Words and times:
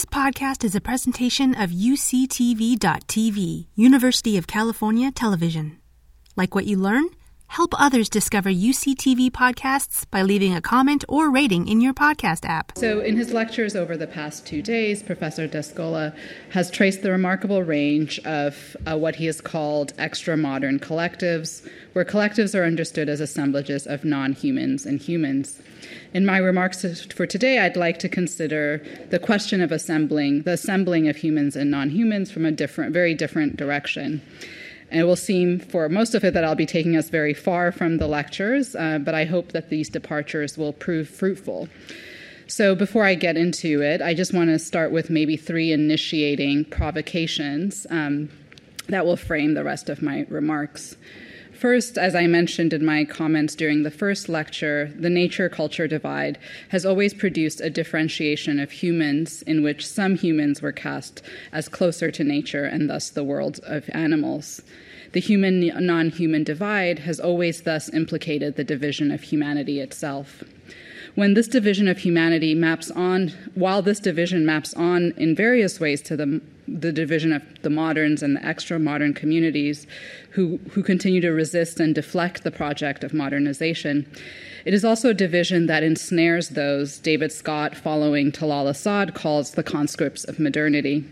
This 0.00 0.06
podcast 0.06 0.64
is 0.64 0.74
a 0.74 0.80
presentation 0.80 1.54
of 1.54 1.68
UCTV.tv, 1.68 3.66
University 3.74 4.38
of 4.38 4.46
California 4.46 5.10
Television. 5.10 5.76
Like 6.36 6.54
what 6.54 6.64
you 6.64 6.78
learn? 6.78 7.04
Help 7.50 7.74
others 7.80 8.08
discover 8.08 8.48
UCTV 8.48 9.32
podcasts 9.32 10.08
by 10.12 10.22
leaving 10.22 10.54
a 10.54 10.60
comment 10.60 11.04
or 11.08 11.32
rating 11.32 11.66
in 11.66 11.80
your 11.80 11.92
podcast 11.92 12.48
app. 12.48 12.70
So, 12.78 13.00
in 13.00 13.16
his 13.16 13.32
lectures 13.32 13.74
over 13.74 13.96
the 13.96 14.06
past 14.06 14.46
two 14.46 14.62
days, 14.62 15.02
Professor 15.02 15.48
Descola 15.48 16.14
has 16.50 16.70
traced 16.70 17.02
the 17.02 17.10
remarkable 17.10 17.64
range 17.64 18.20
of 18.20 18.76
uh, 18.86 18.96
what 18.96 19.16
he 19.16 19.26
has 19.26 19.40
called 19.40 19.92
extra 19.98 20.36
modern 20.36 20.78
collectives, 20.78 21.68
where 21.92 22.04
collectives 22.04 22.56
are 22.56 22.62
understood 22.62 23.08
as 23.08 23.20
assemblages 23.20 23.84
of 23.84 24.04
non 24.04 24.32
humans 24.32 24.86
and 24.86 25.00
humans. 25.00 25.60
In 26.14 26.24
my 26.24 26.38
remarks 26.38 26.84
for 27.06 27.26
today, 27.26 27.58
I'd 27.58 27.76
like 27.76 27.98
to 27.98 28.08
consider 28.08 28.80
the 29.10 29.18
question 29.18 29.60
of 29.60 29.72
assembling, 29.72 30.42
the 30.42 30.52
assembling 30.52 31.08
of 31.08 31.16
humans 31.16 31.56
and 31.56 31.68
non 31.68 31.90
humans 31.90 32.30
from 32.30 32.46
a 32.46 32.52
different, 32.52 32.92
very 32.92 33.12
different 33.12 33.56
direction. 33.56 34.22
And 34.90 35.00
it 35.00 35.04
will 35.04 35.16
seem 35.16 35.58
for 35.58 35.88
most 35.88 36.14
of 36.14 36.24
it 36.24 36.34
that 36.34 36.44
I'll 36.44 36.54
be 36.54 36.66
taking 36.66 36.96
us 36.96 37.10
very 37.10 37.34
far 37.34 37.70
from 37.70 37.98
the 37.98 38.08
lectures, 38.08 38.74
uh, 38.74 38.98
but 38.98 39.14
I 39.14 39.24
hope 39.24 39.52
that 39.52 39.70
these 39.70 39.88
departures 39.88 40.58
will 40.58 40.72
prove 40.72 41.08
fruitful. 41.08 41.68
So, 42.48 42.74
before 42.74 43.04
I 43.04 43.14
get 43.14 43.36
into 43.36 43.80
it, 43.80 44.02
I 44.02 44.12
just 44.12 44.34
want 44.34 44.50
to 44.50 44.58
start 44.58 44.90
with 44.90 45.08
maybe 45.08 45.36
three 45.36 45.72
initiating 45.72 46.64
provocations 46.64 47.86
um, 47.90 48.28
that 48.88 49.06
will 49.06 49.16
frame 49.16 49.54
the 49.54 49.62
rest 49.62 49.88
of 49.88 50.02
my 50.02 50.26
remarks. 50.28 50.96
First, 51.60 51.98
as 51.98 52.14
I 52.14 52.26
mentioned 52.26 52.72
in 52.72 52.84
my 52.86 53.04
comments 53.04 53.54
during 53.54 53.82
the 53.82 53.90
first 53.90 54.30
lecture, 54.30 54.90
the 54.96 55.10
nature 55.10 55.50
culture 55.50 55.86
divide 55.86 56.38
has 56.70 56.86
always 56.86 57.12
produced 57.12 57.60
a 57.60 57.68
differentiation 57.68 58.58
of 58.58 58.70
humans 58.70 59.42
in 59.42 59.62
which 59.62 59.86
some 59.86 60.16
humans 60.16 60.62
were 60.62 60.72
cast 60.72 61.22
as 61.52 61.68
closer 61.68 62.10
to 62.10 62.24
nature 62.24 62.64
and 62.64 62.88
thus 62.88 63.10
the 63.10 63.22
world 63.22 63.60
of 63.64 63.90
animals. 63.92 64.62
The 65.12 65.20
human 65.20 65.60
non 65.84 66.10
human 66.10 66.44
divide 66.44 67.00
has 67.00 67.18
always 67.18 67.62
thus 67.62 67.92
implicated 67.92 68.56
the 68.56 68.64
division 68.64 69.10
of 69.10 69.22
humanity 69.22 69.80
itself. 69.80 70.44
When 71.16 71.34
this 71.34 71.48
division 71.48 71.88
of 71.88 71.98
humanity 71.98 72.54
maps 72.54 72.90
on, 72.92 73.32
while 73.54 73.82
this 73.82 73.98
division 73.98 74.46
maps 74.46 74.72
on 74.74 75.12
in 75.16 75.34
various 75.34 75.80
ways 75.80 76.00
to 76.02 76.16
the, 76.16 76.40
the 76.68 76.92
division 76.92 77.32
of 77.32 77.42
the 77.62 77.70
moderns 77.70 78.22
and 78.22 78.36
the 78.36 78.46
extra 78.46 78.78
modern 78.78 79.12
communities 79.12 79.88
who, 80.30 80.60
who 80.70 80.84
continue 80.84 81.20
to 81.20 81.30
resist 81.30 81.80
and 81.80 81.96
deflect 81.96 82.44
the 82.44 82.52
project 82.52 83.02
of 83.02 83.12
modernization, 83.12 84.06
it 84.64 84.72
is 84.72 84.84
also 84.84 85.10
a 85.10 85.14
division 85.14 85.66
that 85.66 85.82
ensnares 85.82 86.50
those 86.50 86.98
David 86.98 87.32
Scott, 87.32 87.74
following 87.74 88.30
Talal 88.30 88.68
Asad, 88.68 89.14
calls 89.14 89.52
the 89.52 89.64
conscripts 89.64 90.22
of 90.22 90.38
modernity. 90.38 91.04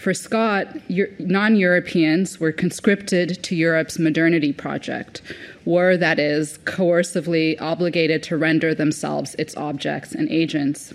For 0.00 0.14
Scott, 0.14 0.78
non 1.18 1.56
Europeans 1.56 2.40
were 2.40 2.52
conscripted 2.52 3.42
to 3.42 3.54
Europe's 3.54 3.98
modernity 3.98 4.50
project, 4.50 5.20
were, 5.66 5.94
that 5.98 6.18
is, 6.18 6.56
coercively 6.64 7.60
obligated 7.60 8.22
to 8.22 8.38
render 8.38 8.74
themselves 8.74 9.34
its 9.34 9.54
objects 9.58 10.12
and 10.12 10.26
agents. 10.30 10.94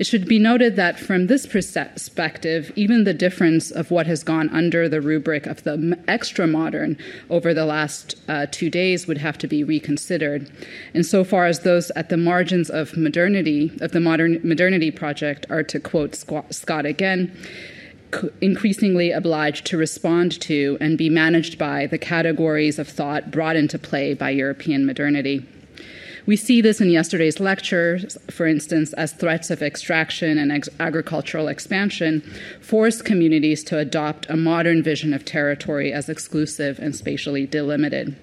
It 0.00 0.08
should 0.08 0.26
be 0.26 0.40
noted 0.40 0.74
that 0.74 0.98
from 0.98 1.28
this 1.28 1.46
perspective, 1.46 2.72
even 2.74 3.04
the 3.04 3.14
difference 3.14 3.70
of 3.70 3.92
what 3.92 4.08
has 4.08 4.24
gone 4.24 4.48
under 4.48 4.88
the 4.88 5.00
rubric 5.00 5.46
of 5.46 5.62
the 5.62 5.96
extra 6.08 6.48
modern 6.48 6.98
over 7.30 7.54
the 7.54 7.64
last 7.64 8.16
uh, 8.26 8.46
two 8.50 8.68
days 8.68 9.06
would 9.06 9.18
have 9.18 9.38
to 9.38 9.46
be 9.46 9.62
reconsidered. 9.62 10.50
Insofar 10.92 11.46
as 11.46 11.60
those 11.60 11.92
at 11.92 12.08
the 12.08 12.16
margins 12.16 12.68
of 12.68 12.96
modernity, 12.96 13.70
of 13.80 13.92
the 13.92 14.00
modern 14.00 14.40
modernity 14.42 14.90
project, 14.90 15.46
are 15.48 15.62
to 15.62 15.78
quote 15.78 16.16
Scott 16.16 16.84
again, 16.84 17.30
increasingly 18.40 19.10
obliged 19.10 19.66
to 19.66 19.76
respond 19.76 20.40
to 20.40 20.76
and 20.80 20.98
be 20.98 21.08
managed 21.08 21.58
by 21.58 21.86
the 21.86 21.98
categories 21.98 22.78
of 22.78 22.88
thought 22.88 23.30
brought 23.30 23.56
into 23.56 23.78
play 23.78 24.14
by 24.14 24.30
European 24.30 24.86
modernity. 24.86 25.46
We 26.26 26.36
see 26.36 26.62
this 26.62 26.80
in 26.80 26.88
yesterday's 26.88 27.38
lecture, 27.38 28.00
for 28.30 28.46
instance, 28.46 28.94
as 28.94 29.12
threats 29.12 29.50
of 29.50 29.62
extraction 29.62 30.38
and 30.38 30.50
ex- 30.50 30.70
agricultural 30.80 31.48
expansion 31.48 32.22
force 32.62 33.02
communities 33.02 33.62
to 33.64 33.78
adopt 33.78 34.30
a 34.30 34.36
modern 34.36 34.82
vision 34.82 35.12
of 35.12 35.26
territory 35.26 35.92
as 35.92 36.08
exclusive 36.08 36.78
and 36.78 36.96
spatially 36.96 37.46
delimited. 37.46 38.16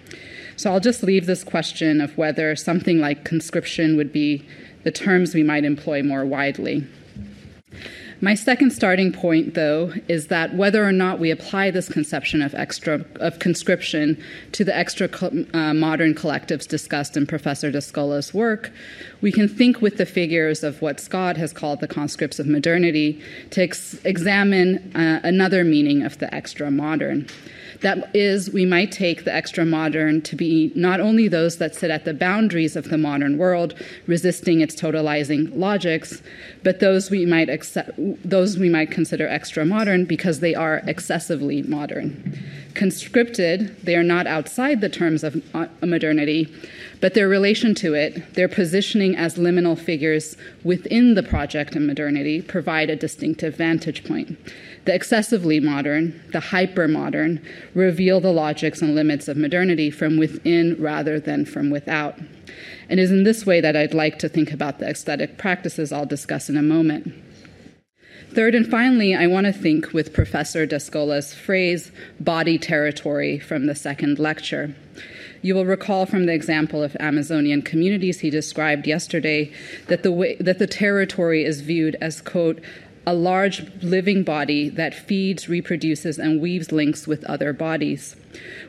So 0.55 0.71
I'll 0.71 0.79
just 0.79 1.03
leave 1.03 1.27
this 1.27 1.43
question 1.43 2.01
of 2.01 2.17
whether 2.17 2.55
something 2.55 2.99
like 2.99 3.23
conscription 3.23 3.95
would 3.97 4.11
be 4.11 4.47
the 4.83 4.91
terms 4.91 5.35
we 5.35 5.43
might 5.43 5.63
employ 5.63 6.01
more 6.01 6.25
widely. 6.25 6.87
My 8.23 8.35
second 8.35 8.69
starting 8.69 9.11
point, 9.11 9.55
though, 9.55 9.93
is 10.07 10.27
that 10.27 10.53
whether 10.53 10.85
or 10.85 10.91
not 10.91 11.17
we 11.17 11.31
apply 11.31 11.71
this 11.71 11.89
conception 11.89 12.43
of 12.43 12.53
extra 12.53 13.03
of 13.15 13.39
conscription 13.39 14.23
to 14.51 14.63
the 14.63 14.75
extra 14.77 15.09
uh, 15.53 15.73
modern 15.73 16.13
collectives 16.13 16.67
discussed 16.67 17.17
in 17.17 17.25
Professor 17.25 17.71
Descola's 17.71 18.31
work, 18.31 18.71
we 19.21 19.31
can 19.31 19.47
think 19.47 19.81
with 19.81 19.97
the 19.97 20.05
figures 20.05 20.63
of 20.63 20.83
what 20.83 20.99
Scott 20.99 21.35
has 21.37 21.51
called 21.51 21.79
the 21.79 21.87
conscripts 21.87 22.37
of 22.37 22.45
modernity 22.45 23.19
to 23.49 23.63
ex- 23.63 23.99
examine 24.05 24.95
uh, 24.95 25.19
another 25.23 25.63
meaning 25.63 26.03
of 26.03 26.19
the 26.19 26.31
extra 26.33 26.69
modern. 26.69 27.27
That 27.81 28.15
is, 28.15 28.51
we 28.51 28.63
might 28.63 28.91
take 28.91 29.23
the 29.23 29.33
extra 29.33 29.65
modern 29.65 30.21
to 30.23 30.35
be 30.35 30.71
not 30.75 30.99
only 30.99 31.27
those 31.27 31.57
that 31.57 31.73
sit 31.73 31.89
at 31.89 32.05
the 32.05 32.13
boundaries 32.13 32.75
of 32.75 32.89
the 32.89 32.97
modern 32.97 33.39
world, 33.39 33.73
resisting 34.05 34.61
its 34.61 34.75
totalizing 34.75 35.51
logics, 35.55 36.21
but 36.63 36.79
those 36.79 37.09
we 37.09 37.25
might 37.25 37.49
accept, 37.49 37.91
those 38.23 38.59
we 38.59 38.69
might 38.69 38.91
consider 38.91 39.27
extra 39.27 39.65
modern 39.65 40.05
because 40.05 40.41
they 40.41 40.53
are 40.53 40.83
excessively 40.85 41.63
modern. 41.63 42.39
Conscripted, 42.75 43.75
they 43.83 43.95
are 43.95 44.03
not 44.03 44.27
outside 44.27 44.79
the 44.79 44.87
terms 44.87 45.23
of 45.23 45.43
uh, 45.55 45.67
modernity, 45.81 46.53
but 47.01 47.15
their 47.15 47.27
relation 47.27 47.73
to 47.75 47.95
it, 47.95 48.35
their 48.35 48.47
positioning 48.47 49.15
as 49.15 49.35
liminal 49.35 49.77
figures 49.77 50.37
within 50.63 51.15
the 51.15 51.23
project 51.23 51.75
of 51.75 51.81
modernity, 51.81 52.41
provide 52.43 52.91
a 52.91 52.95
distinctive 52.95 53.55
vantage 53.55 54.03
point. 54.03 54.37
The 54.85 54.95
excessively 54.95 55.59
modern, 55.59 56.19
the 56.31 56.39
hyper 56.39 56.87
modern, 56.87 57.39
reveal 57.75 58.19
the 58.19 58.31
logics 58.31 58.81
and 58.81 58.95
limits 58.95 59.27
of 59.27 59.37
modernity 59.37 59.91
from 59.91 60.17
within 60.17 60.75
rather 60.79 61.19
than 61.19 61.45
from 61.45 61.69
without. 61.69 62.17
And 62.89 62.99
it 62.99 63.03
is 63.03 63.11
in 63.11 63.23
this 63.23 63.45
way 63.45 63.61
that 63.61 63.75
I'd 63.75 63.93
like 63.93 64.17
to 64.19 64.29
think 64.29 64.51
about 64.51 64.79
the 64.79 64.89
aesthetic 64.89 65.37
practices 65.37 65.91
I'll 65.91 66.05
discuss 66.05 66.49
in 66.49 66.57
a 66.57 66.63
moment. 66.63 67.13
Third 68.33 68.55
and 68.55 68.65
finally, 68.65 69.13
I 69.13 69.27
want 69.27 69.45
to 69.45 69.53
think 69.53 69.91
with 69.93 70.13
Professor 70.13 70.65
Descola's 70.65 71.33
phrase, 71.33 71.91
body 72.19 72.57
territory, 72.57 73.39
from 73.39 73.65
the 73.65 73.75
second 73.75 74.19
lecture. 74.19 74.73
You 75.41 75.55
will 75.55 75.65
recall 75.65 76.05
from 76.05 76.27
the 76.27 76.33
example 76.33 76.81
of 76.81 76.95
Amazonian 76.99 77.61
communities 77.61 78.19
he 78.19 78.29
described 78.29 78.87
yesterday 78.87 79.51
that 79.87 80.03
the, 80.03 80.11
way, 80.11 80.35
that 80.37 80.59
the 80.59 80.67
territory 80.67 81.43
is 81.43 81.61
viewed 81.61 81.97
as, 81.99 82.21
quote, 82.21 82.61
a 83.05 83.13
large 83.13 83.65
living 83.81 84.23
body 84.23 84.69
that 84.69 84.93
feeds, 84.93 85.49
reproduces, 85.49 86.19
and 86.19 86.39
weaves 86.39 86.71
links 86.71 87.07
with 87.07 87.23
other 87.23 87.51
bodies. 87.51 88.15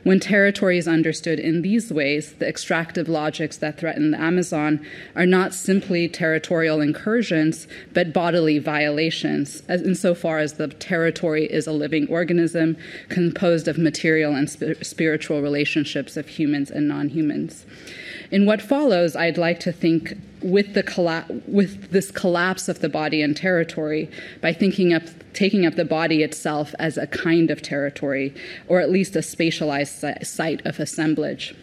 When 0.05 0.19
territory 0.21 0.79
is 0.79 0.89
understood 0.89 1.39
in 1.39 1.63
these 1.63 1.93
ways, 1.93 2.33
the 2.35 2.49
extractive 2.49 3.09
logics 3.09 3.59
that 3.59 3.79
threaten 3.79 4.11
the 4.11 4.21
Amazon 4.21 4.85
are 5.15 5.27
not 5.27 5.55
simply 5.55 6.09
territorial 6.09 6.81
incursions, 6.81 7.69
but 7.93 8.13
bodily 8.13 8.59
violations, 8.59 9.63
as 9.69 9.83
insofar 9.83 10.39
as 10.39 10.55
the 10.55 10.69
territory 10.69 11.45
is 11.45 11.67
a 11.67 11.73
living 11.73 12.09
organism 12.09 12.77
composed 13.11 13.69
of 13.69 13.79
material 13.79 14.35
and 14.35 14.49
sp- 14.49 14.81
spiritual 14.83 15.43
relationships 15.43 16.17
of 16.17 16.27
humans 16.27 16.71
and 16.71 16.89
non 16.89 17.11
humans. 17.11 17.67
In 18.33 18.47
what 18.47 18.63
follows, 18.63 19.15
I'd 19.15 19.37
like 19.37 19.61
to 19.61 19.73
think 19.73 20.15
with 20.41 20.73
the 20.73 20.83
colla- 20.83 21.27
with 21.47 21.91
this 21.91 22.11
collapse 22.11 22.67
of 22.67 22.81
the 22.81 22.89
body 22.89 23.21
and 23.21 23.37
territory 23.37 24.09
by 24.41 24.55
thinking 24.55 24.95
of 24.95 25.15
taking 25.35 25.67
up 25.67 25.75
the 25.75 25.85
body 25.85 26.23
itself 26.23 26.75
as 26.79 26.97
a 26.97 27.07
kind 27.07 27.51
of 27.51 27.61
territory, 27.61 28.33
or 28.69 28.81
at 28.81 28.91
least 28.91 29.15
a 29.17 29.21
spatialized 29.21 30.25
site 30.27 30.65
of 30.65 30.81
assemblage. 30.81 31.55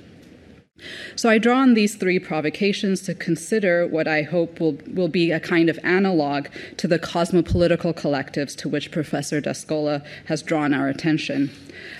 So 1.15 1.29
I 1.29 1.37
draw 1.37 1.59
on 1.59 1.73
these 1.73 1.95
three 1.95 2.19
provocations 2.19 3.01
to 3.03 3.13
consider 3.13 3.85
what 3.85 4.07
I 4.07 4.21
hope 4.21 4.59
will, 4.59 4.77
will 4.93 5.07
be 5.07 5.31
a 5.31 5.39
kind 5.39 5.69
of 5.69 5.79
analog 5.83 6.47
to 6.77 6.87
the 6.87 6.99
cosmopolitical 6.99 7.93
collectives 7.93 8.55
to 8.57 8.69
which 8.69 8.91
Professor 8.91 9.41
Descola 9.41 10.05
has 10.25 10.41
drawn 10.41 10.73
our 10.73 10.87
attention. 10.87 11.51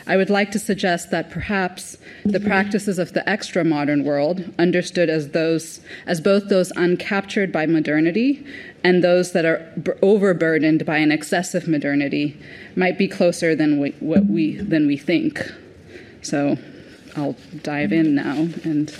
I 0.07 0.17
would 0.17 0.29
like 0.29 0.51
to 0.51 0.59
suggest 0.59 1.11
that 1.11 1.29
perhaps 1.29 1.97
the 2.25 2.39
practices 2.39 2.99
of 2.99 3.13
the 3.13 3.27
extra 3.29 3.63
modern 3.63 4.03
world, 4.03 4.43
understood 4.57 5.09
as 5.09 5.29
those 5.29 5.81
as 6.05 6.21
both 6.21 6.49
those 6.49 6.71
uncaptured 6.73 7.51
by 7.51 7.65
modernity 7.65 8.45
and 8.83 9.03
those 9.03 9.31
that 9.33 9.45
are 9.45 9.71
overburdened 10.01 10.85
by 10.85 10.97
an 10.97 11.11
excessive 11.11 11.67
modernity, 11.67 12.39
might 12.75 12.97
be 12.97 13.07
closer 13.07 13.55
than 13.55 13.79
we, 13.79 13.91
what 13.99 14.25
we 14.25 14.55
than 14.57 14.87
we 14.87 14.97
think. 14.97 15.41
So 16.21 16.57
I'll 17.19 17.35
dive 17.63 17.91
in 17.91 18.15
now 18.15 18.47
and 18.63 18.93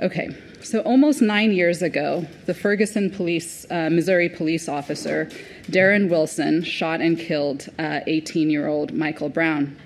okay. 0.00 0.30
So, 0.62 0.80
almost 0.80 1.20
nine 1.20 1.52
years 1.52 1.82
ago, 1.82 2.26
the 2.46 2.54
Ferguson 2.54 3.10
police, 3.10 3.66
uh, 3.70 3.90
Missouri 3.90 4.30
police 4.30 4.66
officer, 4.66 5.28
Darren 5.64 6.08
Wilson, 6.08 6.62
shot 6.62 7.02
and 7.02 7.18
killed 7.18 7.68
18 7.78 8.48
uh, 8.48 8.50
year 8.50 8.66
old 8.66 8.94
Michael 8.94 9.28
Brown. 9.28 9.76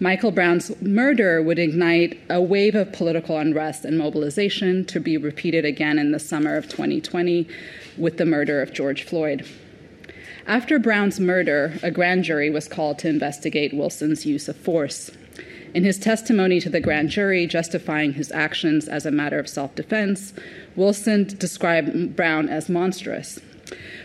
Michael 0.00 0.30
Brown's 0.30 0.80
murder 0.80 1.42
would 1.42 1.58
ignite 1.58 2.18
a 2.30 2.40
wave 2.40 2.74
of 2.74 2.92
political 2.92 3.36
unrest 3.36 3.84
and 3.84 3.98
mobilization 3.98 4.86
to 4.86 5.00
be 5.00 5.18
repeated 5.18 5.66
again 5.66 5.98
in 5.98 6.12
the 6.12 6.18
summer 6.18 6.56
of 6.56 6.68
2020 6.68 7.46
with 7.98 8.16
the 8.16 8.26
murder 8.26 8.62
of 8.62 8.72
George 8.72 9.02
Floyd. 9.04 9.46
After 10.46 10.78
Brown's 10.78 11.18
murder, 11.18 11.78
a 11.82 11.90
grand 11.90 12.24
jury 12.24 12.50
was 12.50 12.68
called 12.68 12.98
to 13.00 13.08
investigate 13.08 13.74
Wilson's 13.74 14.24
use 14.24 14.48
of 14.48 14.56
force. 14.56 15.10
In 15.74 15.84
his 15.84 15.98
testimony 15.98 16.60
to 16.60 16.70
the 16.70 16.80
grand 16.80 17.10
jury 17.10 17.46
justifying 17.46 18.14
his 18.14 18.32
actions 18.32 18.88
as 18.88 19.04
a 19.04 19.10
matter 19.10 19.38
of 19.38 19.48
self 19.48 19.74
defense, 19.74 20.32
Wilson 20.74 21.24
described 21.24 22.16
Brown 22.16 22.48
as 22.48 22.68
monstrous. 22.68 23.38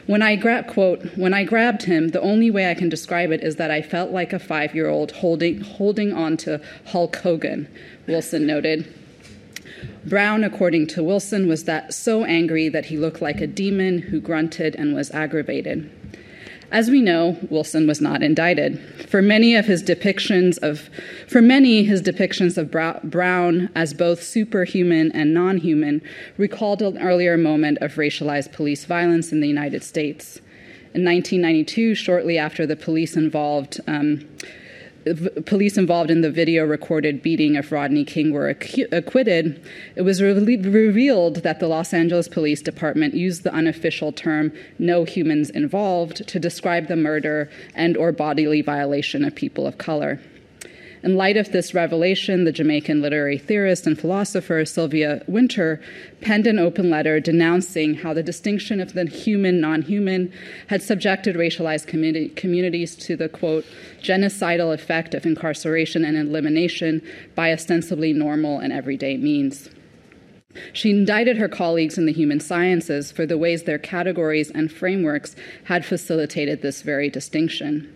When 0.08 0.22
I 0.22 0.36
gra- 0.36 0.64
quote, 0.64 1.16
when 1.16 1.34
I 1.34 1.44
grabbed 1.44 1.84
him, 1.84 2.10
the 2.10 2.22
only 2.22 2.50
way 2.50 2.70
I 2.70 2.74
can 2.74 2.90
describe 2.90 3.32
it 3.32 3.44
is 3.44 3.58
that 3.58 3.72
I 3.72 3.82
felt 3.82 4.12
like 4.12 4.34
a 4.34 4.40
five-year-old 4.40 5.12
holding 5.12 5.62
holding 5.62 6.12
on 6.12 6.38
to 6.38 6.60
Hulk 6.88 7.18
Hogan, 7.18 7.68
Wilson 8.08 8.48
noted. 8.48 8.92
Brown, 10.06 10.44
according 10.44 10.88
to 10.88 11.04
Wilson, 11.04 11.48
was 11.48 11.66
that 11.66 11.94
so 11.94 12.26
angry 12.26 12.70
that 12.70 12.86
he 12.86 12.98
looked 12.98 13.22
like 13.22 13.40
a 13.40 13.48
demon 13.48 14.00
who 14.00 14.20
grunted 14.20 14.76
and 14.76 14.96
was 14.96 15.12
aggravated. 15.12 15.90
As 16.72 16.90
we 16.90 17.02
know, 17.02 17.38
Wilson 17.50 17.86
was 17.86 18.00
not 18.00 18.24
indicted. 18.24 18.80
For 19.10 19.22
many 19.22 19.56
of 19.56 19.66
his 19.66 19.84
depictions 19.84 20.58
of, 20.60 20.90
for 21.28 21.42
many, 21.42 21.84
his 21.84 22.02
depictions 22.02 22.58
of 22.58 22.72
Brown 23.10 23.70
as 23.76 23.94
both 23.94 24.24
superhuman 24.24 25.12
and 25.12 25.34
non-human 25.34 26.02
recalled 26.38 26.82
an 26.82 26.98
earlier 26.98 27.38
moment 27.38 27.80
of 27.82 27.96
racialized 27.96 28.54
police 28.54 28.86
violence 28.86 29.34
in 29.34 29.42
the 29.42 29.50
United 29.50 29.84
States. 29.84 30.38
In 30.94 31.04
1992, 31.04 31.94
shortly 31.94 32.38
after 32.38 32.66
the 32.66 32.78
police 32.78 33.18
involved 33.18 33.82
um, 33.88 34.26
police 35.46 35.78
involved 35.78 36.12
in 36.12 36.22
the 36.22 36.32
video 36.32 36.66
recorded 36.66 37.22
beating 37.22 37.58
of 37.58 37.72
Rodney 37.72 38.04
King 38.06 38.32
were 38.32 38.50
acquitted, 38.50 39.62
it 39.96 40.02
was 40.02 40.22
re- 40.22 40.34
revealed 40.58 41.38
that 41.38 41.60
the 41.60 41.68
Los 41.68 41.94
Angeles 41.94 42.28
Police 42.28 42.62
Department 42.62 43.14
used 43.14 43.44
the 43.44 43.54
unofficial 43.54 44.12
term 44.12 44.52
no 44.80 45.04
humans 45.04 45.50
involved 45.50 46.28
to 46.28 46.40
describe 46.40 46.88
the 46.88 46.96
murder 46.96 47.50
and 47.76 47.98
or 47.98 48.12
bodily 48.12 48.62
violation 48.62 49.24
of 49.24 49.36
people 49.36 49.66
of 49.68 49.78
color. 49.78 50.20
In 51.04 51.16
light 51.16 51.36
of 51.36 51.52
this 51.52 51.74
revelation, 51.74 52.44
the 52.44 52.52
Jamaican 52.52 53.02
literary 53.02 53.40
theorist 53.40 53.88
and 53.88 54.00
philosopher 54.00 54.64
Sylvia 54.66 55.24
Wynter 55.28 55.82
penned 56.22 56.46
an 56.46 56.60
open 56.60 56.92
letter 56.92 57.20
denouncing 57.20 57.96
how 57.96 58.14
the 58.14 58.22
distinction 58.22 58.80
of 58.80 58.94
the 58.94 59.06
human 59.06 59.60
non 59.60 59.82
human 59.82 60.32
had 60.68 60.84
subjected 60.84 61.36
racialized 61.36 61.88
communi- 61.88 62.36
communities 62.36 62.96
to 62.98 63.16
the 63.16 63.28
quote, 63.28 63.66
genocidal 64.00 64.72
effect 64.72 65.16
of 65.16 65.26
incarceration 65.26 66.06
and 66.06 66.16
elimination 66.16 67.02
by 67.34 67.52
ostensibly 67.52 68.14
normal 68.14 68.60
and 68.60 68.72
everyday 68.72 69.18
means. 69.18 69.72
She 70.72 70.92
indicted 70.92 71.38
her 71.38 71.50
colleagues 71.50 71.98
in 71.98 72.06
the 72.06 72.14
human 72.14 72.40
sciences 72.40 73.12
for 73.12 73.26
the 73.26 73.38
ways 73.38 73.64
their 73.64 73.80
categories 73.80 74.52
and 74.52 74.72
frameworks 74.72 75.36
had 75.64 75.84
facilitated 75.84 76.62
this 76.62 76.84
very 76.84 77.10
distinction. 77.10 77.92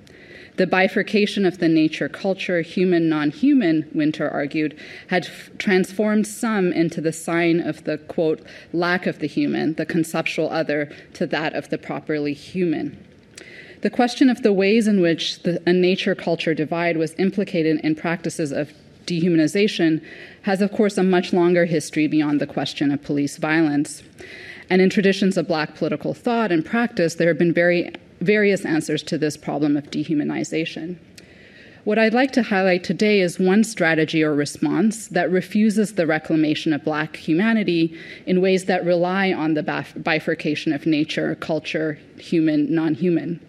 The 0.58 0.68
bifurcation 0.68 1.46
of 1.46 1.58
the 1.58 1.68
nature 1.68 2.08
culture, 2.08 2.62
human 2.62 3.10
non 3.10 3.32
human, 3.32 3.90
Wynter 3.94 4.30
argued, 4.30 4.78
had 5.08 5.26
f- 5.26 5.50
transformed 5.58 6.28
some 6.28 6.72
into 6.72 7.02
the 7.02 7.12
sign 7.12 7.60
of 7.60 7.84
the 7.84 7.98
quote, 7.98 8.42
lack 8.72 9.06
of 9.06 9.20
the 9.20 9.28
human, 9.28 9.74
the 9.74 9.86
conceptual 9.86 10.50
other, 10.50 10.90
to 11.14 11.28
that 11.28 11.54
of 11.54 11.70
the 11.70 11.78
properly 11.78 12.34
human. 12.34 12.98
The 13.82 13.90
question 13.90 14.30
of 14.30 14.44
the 14.44 14.54
ways 14.54 14.88
in 14.88 15.02
which 15.02 15.44
the, 15.44 15.62
a 15.68 15.74
nature 15.74 16.16
culture 16.16 16.54
divide 16.54 16.98
was 16.98 17.14
implicated 17.18 17.82
in 17.84 17.96
practices 17.96 18.52
of 18.52 18.72
dehumanization 19.06 20.02
has, 20.44 20.62
of 20.62 20.72
course, 20.72 20.98
a 20.98 21.04
much 21.04 21.34
longer 21.34 21.66
history 21.66 22.08
beyond 22.08 22.40
the 22.40 22.48
question 22.48 22.92
of 22.92 23.04
police 23.04 23.38
violence. 23.38 24.02
And 24.70 24.82
in 24.82 24.90
traditions 24.90 25.38
of 25.38 25.48
black 25.48 25.76
political 25.76 26.14
thought 26.14 26.52
and 26.52 26.66
practice, 26.66 27.16
there 27.16 27.28
have 27.28 27.38
been 27.38 27.54
very 27.54 27.94
various 28.22 28.66
answers 28.66 29.04
to 29.04 29.18
this 29.18 29.38
problem 29.38 29.78
of 29.78 29.92
dehumanization. 29.92 30.98
What 31.86 32.00
I'd 32.00 32.16
like 32.16 32.32
to 32.32 32.42
highlight 32.42 32.84
today 32.84 33.20
is 33.20 33.38
one 33.38 33.64
strategy 33.64 34.24
or 34.24 34.34
response 34.34 35.08
that 35.10 35.30
refuses 35.30 35.94
the 35.94 36.08
reclamation 36.08 36.74
of 36.74 36.84
Black 36.84 37.16
humanity 37.16 37.96
in 38.26 38.42
ways 38.42 38.66
that 38.66 38.84
rely 38.84 39.32
on 39.32 39.54
the 39.54 39.62
bifurcation 39.98 40.74
of 40.74 40.88
nature, 40.88 41.36
culture, 41.36 42.00
human, 42.18 42.74
non 42.74 42.96
human. 42.96 43.40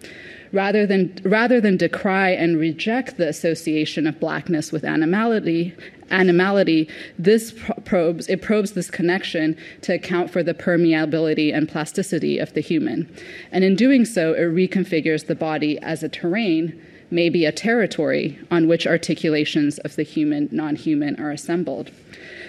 Rather 0.51 0.85
than, 0.85 1.19
rather 1.23 1.59
than 1.59 1.77
decry 1.77 2.29
and 2.29 2.59
reject 2.59 3.17
the 3.17 3.27
association 3.27 4.05
of 4.05 4.19
Blackness 4.19 4.71
with 4.71 4.83
animality, 4.83 5.75
animality, 6.11 6.89
this 7.17 7.53
probes 7.85 8.27
it 8.27 8.41
probes 8.41 8.71
this 8.71 8.89
connection 8.89 9.57
to 9.81 9.93
account 9.93 10.29
for 10.29 10.43
the 10.43 10.53
permeability 10.53 11.55
and 11.55 11.67
plasticity 11.67 12.37
of 12.39 12.53
the 12.53 12.61
human. 12.61 13.13
And 13.51 13.63
in 13.63 13.75
doing 13.75 14.05
so, 14.05 14.33
it 14.33 14.47
reconfigures 14.47 15.27
the 15.27 15.35
body 15.35 15.79
as 15.79 16.03
a 16.03 16.09
terrain, 16.09 16.81
maybe 17.11 17.45
a 17.45 17.51
territory 17.51 18.39
on 18.51 18.67
which 18.67 18.87
articulations 18.87 19.79
of 19.79 19.95
the 19.95 20.03
human 20.03 20.49
non-human 20.51 21.19
are 21.19 21.31
assembled. 21.31 21.91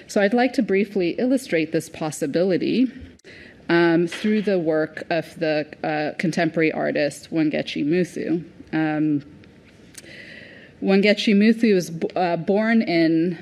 So 0.07 0.21
I'd 0.23 0.35
like 0.35 0.53
to 0.55 0.63
briefly 0.63 1.11
illustrate 1.19 1.73
this 1.73 1.89
possibility 1.89 2.91
um, 3.69 4.07
through 4.07 4.43
the 4.43 4.59
work 4.59 5.05
of 5.11 5.39
the 5.39 5.67
uh, 5.85 6.17
contemporary 6.19 6.73
artist 6.73 7.31
Wangechi 7.31 7.85
Mutu. 7.85 8.45
Um, 8.73 9.23
Wangechi 10.83 11.35
Mutu 11.35 11.75
was 11.75 11.91
uh, 12.17 12.37
born 12.37 12.83
in 12.83 13.37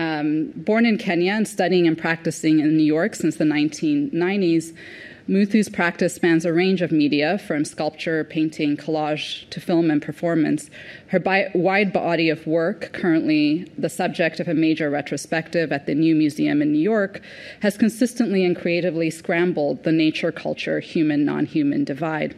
um, 0.00 0.52
born 0.56 0.86
in 0.86 0.96
Kenya 0.96 1.32
and 1.32 1.46
studying 1.46 1.86
and 1.86 1.96
practicing 1.96 2.60
in 2.60 2.74
New 2.76 2.84
York 2.84 3.14
since 3.14 3.36
the 3.36 3.44
1990s, 3.44 4.74
Mutu's 5.28 5.68
practice 5.68 6.14
spans 6.14 6.44
a 6.44 6.52
range 6.52 6.80
of 6.80 6.90
media, 6.90 7.38
from 7.38 7.64
sculpture, 7.64 8.24
painting, 8.24 8.76
collage 8.76 9.48
to 9.50 9.60
film 9.60 9.90
and 9.90 10.00
performance. 10.00 10.70
Her 11.08 11.20
bi- 11.20 11.50
wide 11.54 11.92
body 11.92 12.30
of 12.30 12.46
work, 12.46 12.92
currently 12.94 13.70
the 13.76 13.90
subject 13.90 14.40
of 14.40 14.48
a 14.48 14.54
major 14.54 14.88
retrospective 14.88 15.70
at 15.70 15.84
the 15.84 15.94
New 15.94 16.14
Museum 16.14 16.62
in 16.62 16.72
New 16.72 16.82
York, 16.82 17.20
has 17.60 17.76
consistently 17.76 18.42
and 18.44 18.56
creatively 18.56 19.10
scrambled 19.10 19.84
the 19.84 19.92
nature 19.92 20.32
culture 20.32 20.80
human 20.80 21.26
non 21.26 21.44
human 21.44 21.84
divide. 21.84 22.34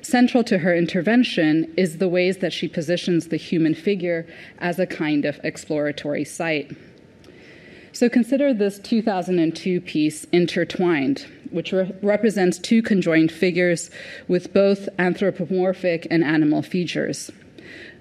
Central 0.00 0.42
to 0.44 0.58
her 0.58 0.74
intervention 0.74 1.72
is 1.76 1.98
the 1.98 2.08
ways 2.08 2.38
that 2.38 2.52
she 2.52 2.66
positions 2.66 3.28
the 3.28 3.36
human 3.36 3.74
figure 3.74 4.26
as 4.58 4.78
a 4.78 4.86
kind 4.86 5.24
of 5.24 5.38
exploratory 5.44 6.24
site. 6.24 6.72
So 7.94 8.08
consider 8.08 8.52
this 8.52 8.80
2002 8.80 9.80
piece, 9.80 10.24
Intertwined, 10.32 11.26
which 11.50 11.72
re- 11.72 11.94
represents 12.02 12.58
two 12.58 12.82
conjoined 12.82 13.30
figures 13.30 13.88
with 14.26 14.52
both 14.52 14.88
anthropomorphic 14.98 16.08
and 16.10 16.24
animal 16.24 16.60
features. 16.60 17.30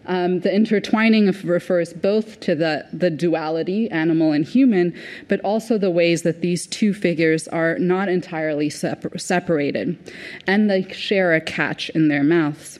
Um, 0.07 0.39
the 0.39 0.53
intertwining 0.53 1.31
refers 1.43 1.93
both 1.93 2.39
to 2.41 2.55
the, 2.55 2.87
the 2.91 3.11
duality, 3.11 3.89
animal 3.91 4.31
and 4.31 4.43
human, 4.43 4.99
but 5.29 5.39
also 5.41 5.77
the 5.77 5.91
ways 5.91 6.23
that 6.23 6.41
these 6.41 6.65
two 6.65 6.95
figures 6.95 7.47
are 7.49 7.77
not 7.77 8.09
entirely 8.09 8.71
separ- 8.71 9.15
separated, 9.19 10.11
and 10.47 10.71
they 10.71 10.91
share 10.91 11.35
a 11.35 11.39
catch 11.39 11.89
in 11.91 12.07
their 12.07 12.23
mouths. 12.23 12.79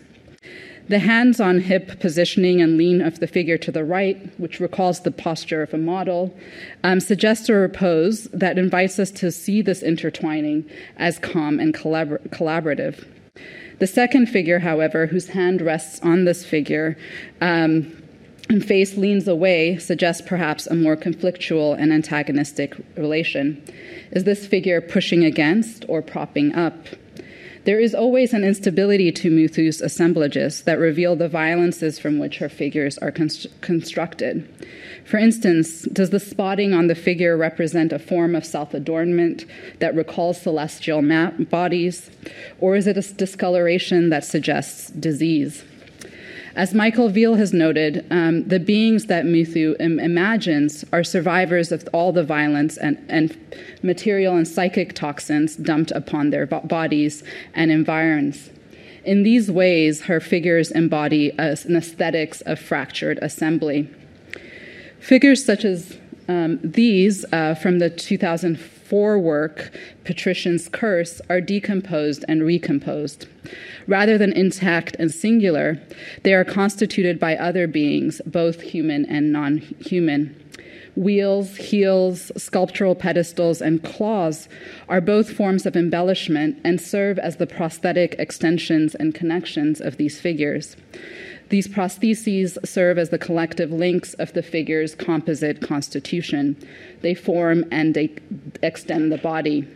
The 0.90 1.00
hands 1.00 1.40
on 1.40 1.62
hip 1.62 2.00
positioning 2.00 2.62
and 2.62 2.78
lean 2.78 3.02
of 3.02 3.20
the 3.20 3.28
figure 3.28 3.58
to 3.60 3.72
the 3.72 3.86
right, 3.86 4.18
which 4.38 4.60
recalls 4.60 5.02
the 5.02 5.12
posture 5.12 5.62
of 5.62 5.74
a 5.74 5.78
model, 5.78 6.36
um, 6.84 7.00
suggests 7.00 7.48
a 7.48 7.54
repose 7.54 8.26
that 8.26 8.58
invites 8.58 9.00
us 9.00 9.10
to 9.12 9.32
see 9.32 9.62
this 9.62 9.82
intertwining 9.82 10.70
as 10.98 11.20
calm 11.20 11.60
and 11.60 11.74
collabor- 11.74 12.28
collaborative. 12.30 13.06
The 13.80 13.88
second 13.88 14.28
figure, 14.28 14.60
however, 14.60 15.08
whose 15.08 15.30
hand 15.30 15.62
rests 15.62 16.02
on 16.02 16.26
this 16.26 16.46
figure, 16.46 16.98
um, 17.40 17.92
and 18.50 18.64
face 18.64 18.98
leans 18.98 19.28
away 19.28 19.78
suggests 19.78 20.22
perhaps 20.28 20.68
a 20.68 20.76
more 20.76 20.98
conflictual 20.98 21.78
and 21.80 21.94
antagonistic 21.94 22.76
relation. 22.98 23.64
Is 24.12 24.26
this 24.26 24.46
figure 24.46 24.82
pushing 24.82 25.24
against 25.24 25.86
or 25.88 26.02
propping 26.02 26.54
up? 26.54 26.76
There 27.66 27.80
is 27.80 27.96
always 27.96 28.34
an 28.34 28.44
instability 28.44 29.12
to 29.14 29.32
Mutu's 29.32 29.82
assemblages 29.82 30.64
that 30.64 30.80
reveal 30.80 31.16
the 31.16 31.30
violences 31.30 31.98
from 31.98 32.20
which 32.20 32.40
her 32.40 32.50
figures 32.50 32.98
are 32.98 33.12
const- 33.12 33.48
constructed. 33.62 34.48
For 35.06 35.18
instance, 35.18 35.84
does 35.84 36.10
the 36.10 36.20
spotting 36.20 36.74
on 36.74 36.88
the 36.88 36.96
figure 36.96 37.38
represent 37.38 37.94
a 37.94 38.00
form 38.00 38.36
of 38.36 38.46
self 38.46 38.74
adornment 38.74 39.46
that 39.80 39.96
recalls 39.96 40.42
celestial 40.42 41.02
bodies, 41.50 42.12
or 42.60 42.76
is 42.76 42.86
it 42.86 42.98
a 42.98 43.14
discoloration 43.14 44.10
that 44.10 44.26
suggests 44.26 44.90
disease? 44.90 45.64
As 46.56 46.72
Michael 46.72 47.10
Veale 47.10 47.36
has 47.36 47.52
noted, 47.52 48.06
um, 48.12 48.48
the 48.48 48.60
beings 48.60 49.08
that 49.08 49.26
Mutu 49.26 49.76
Im- 49.80 50.00
imagines 50.00 50.86
are 50.94 51.04
survivors 51.04 51.72
of 51.72 51.88
all 51.94 52.12
the 52.12 52.24
violence 52.24 52.78
and, 52.78 53.04
and 53.10 53.36
material 53.82 54.36
and 54.36 54.48
psychic 54.48 54.94
toxins 54.94 55.56
dumped 55.56 55.90
upon 55.92 56.30
their 56.30 56.46
bo- 56.46 56.60
bodies 56.60 57.24
and 57.56 57.72
environs. 57.72 58.52
In 59.04 59.24
these 59.24 59.50
ways, 59.50 60.04
her 60.04 60.20
figures 60.20 60.70
embody 60.70 61.32
an 61.40 61.76
aesthetics 61.76 62.42
of 62.42 62.60
fractured 62.60 63.18
assembly. 63.24 63.90
Figures 65.00 65.44
such 65.44 65.66
as 65.66 65.98
um, 66.28 66.60
these 66.64 67.26
uh, 67.34 67.56
from 67.56 67.80
the 67.80 67.90
2004 67.90 68.73
work, 68.92 69.72
Patrician's 70.04 70.70
Curse, 70.70 71.22
are 71.30 71.42
decomposed 71.42 72.26
and 72.28 72.44
recomposed. 72.44 73.28
Rather 73.88 74.18
than 74.18 74.34
intact 74.34 74.96
and 75.00 75.12
singular, 75.12 75.82
they 76.24 76.34
are 76.34 76.46
constituted 76.46 77.20
by 77.20 77.36
other 77.36 77.68
beings, 77.68 78.22
both 78.26 78.62
human 78.62 79.06
and 79.06 79.32
non 79.32 79.58
human. 79.58 80.36
Wheels, 80.96 81.56
heels, 81.56 82.32
sculptural 82.38 82.94
pedestals, 82.94 83.62
and 83.62 83.84
claws 83.84 84.48
are 84.88 85.02
both 85.02 85.32
forms 85.32 85.66
of 85.66 85.76
embellishment 85.76 86.60
and 86.64 86.80
serve 86.80 87.18
as 87.18 87.38
the 87.38 87.48
prosthetic 87.48 88.16
extensions 88.20 88.94
and 88.94 89.16
connections 89.16 89.82
of 89.82 89.98
these 89.98 90.22
figures. 90.22 90.78
These 91.54 91.68
prostheses 91.68 92.58
serve 92.66 92.98
as 92.98 93.12
the 93.12 93.20
collective 93.20 93.72
links 93.72 94.16
of 94.16 94.34
the 94.34 94.42
figure's 94.42 94.96
composite 94.96 95.62
constitution. 95.62 96.58
They 97.02 97.14
form 97.14 97.66
and 97.72 97.94
they 97.94 98.16
extend 98.64 99.12
the 99.12 99.20
body. 99.20 99.68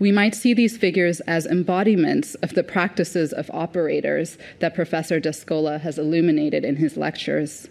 We 0.00 0.10
might 0.10 0.34
see 0.34 0.52
these 0.52 0.76
figures 0.76 1.20
as 1.20 1.46
embodiments 1.46 2.34
of 2.42 2.54
the 2.54 2.64
practices 2.64 3.32
of 3.32 3.48
operators 3.52 4.36
that 4.58 4.74
Professor 4.74 5.20
Descola 5.20 5.80
has 5.80 5.96
illuminated 5.96 6.64
in 6.64 6.74
his 6.74 6.96
lectures. 6.96 7.68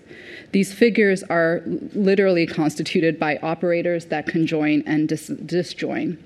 These 0.53 0.71
figures 0.71 1.23
are 1.23 1.61
literally 1.93 2.47
constituted 2.47 3.19
by 3.19 3.35
operators 3.43 4.05
that 4.05 4.27
conjoin 4.27 4.81
and 4.85 5.09
dis- 5.09 5.27
disjoin. 5.27 6.17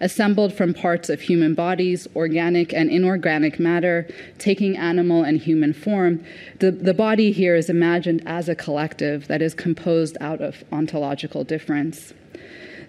Assembled 0.00 0.52
from 0.52 0.74
parts 0.74 1.08
of 1.08 1.20
human 1.20 1.54
bodies, 1.54 2.06
organic 2.14 2.72
and 2.72 2.90
inorganic 2.90 3.58
matter, 3.58 4.06
taking 4.38 4.76
animal 4.76 5.24
and 5.24 5.38
human 5.38 5.72
form, 5.72 6.24
the, 6.60 6.70
the 6.70 6.94
body 6.94 7.32
here 7.32 7.56
is 7.56 7.68
imagined 7.68 8.22
as 8.26 8.48
a 8.48 8.54
collective 8.54 9.26
that 9.26 9.42
is 9.42 9.54
composed 9.54 10.16
out 10.20 10.40
of 10.40 10.62
ontological 10.70 11.42
difference. 11.42 12.12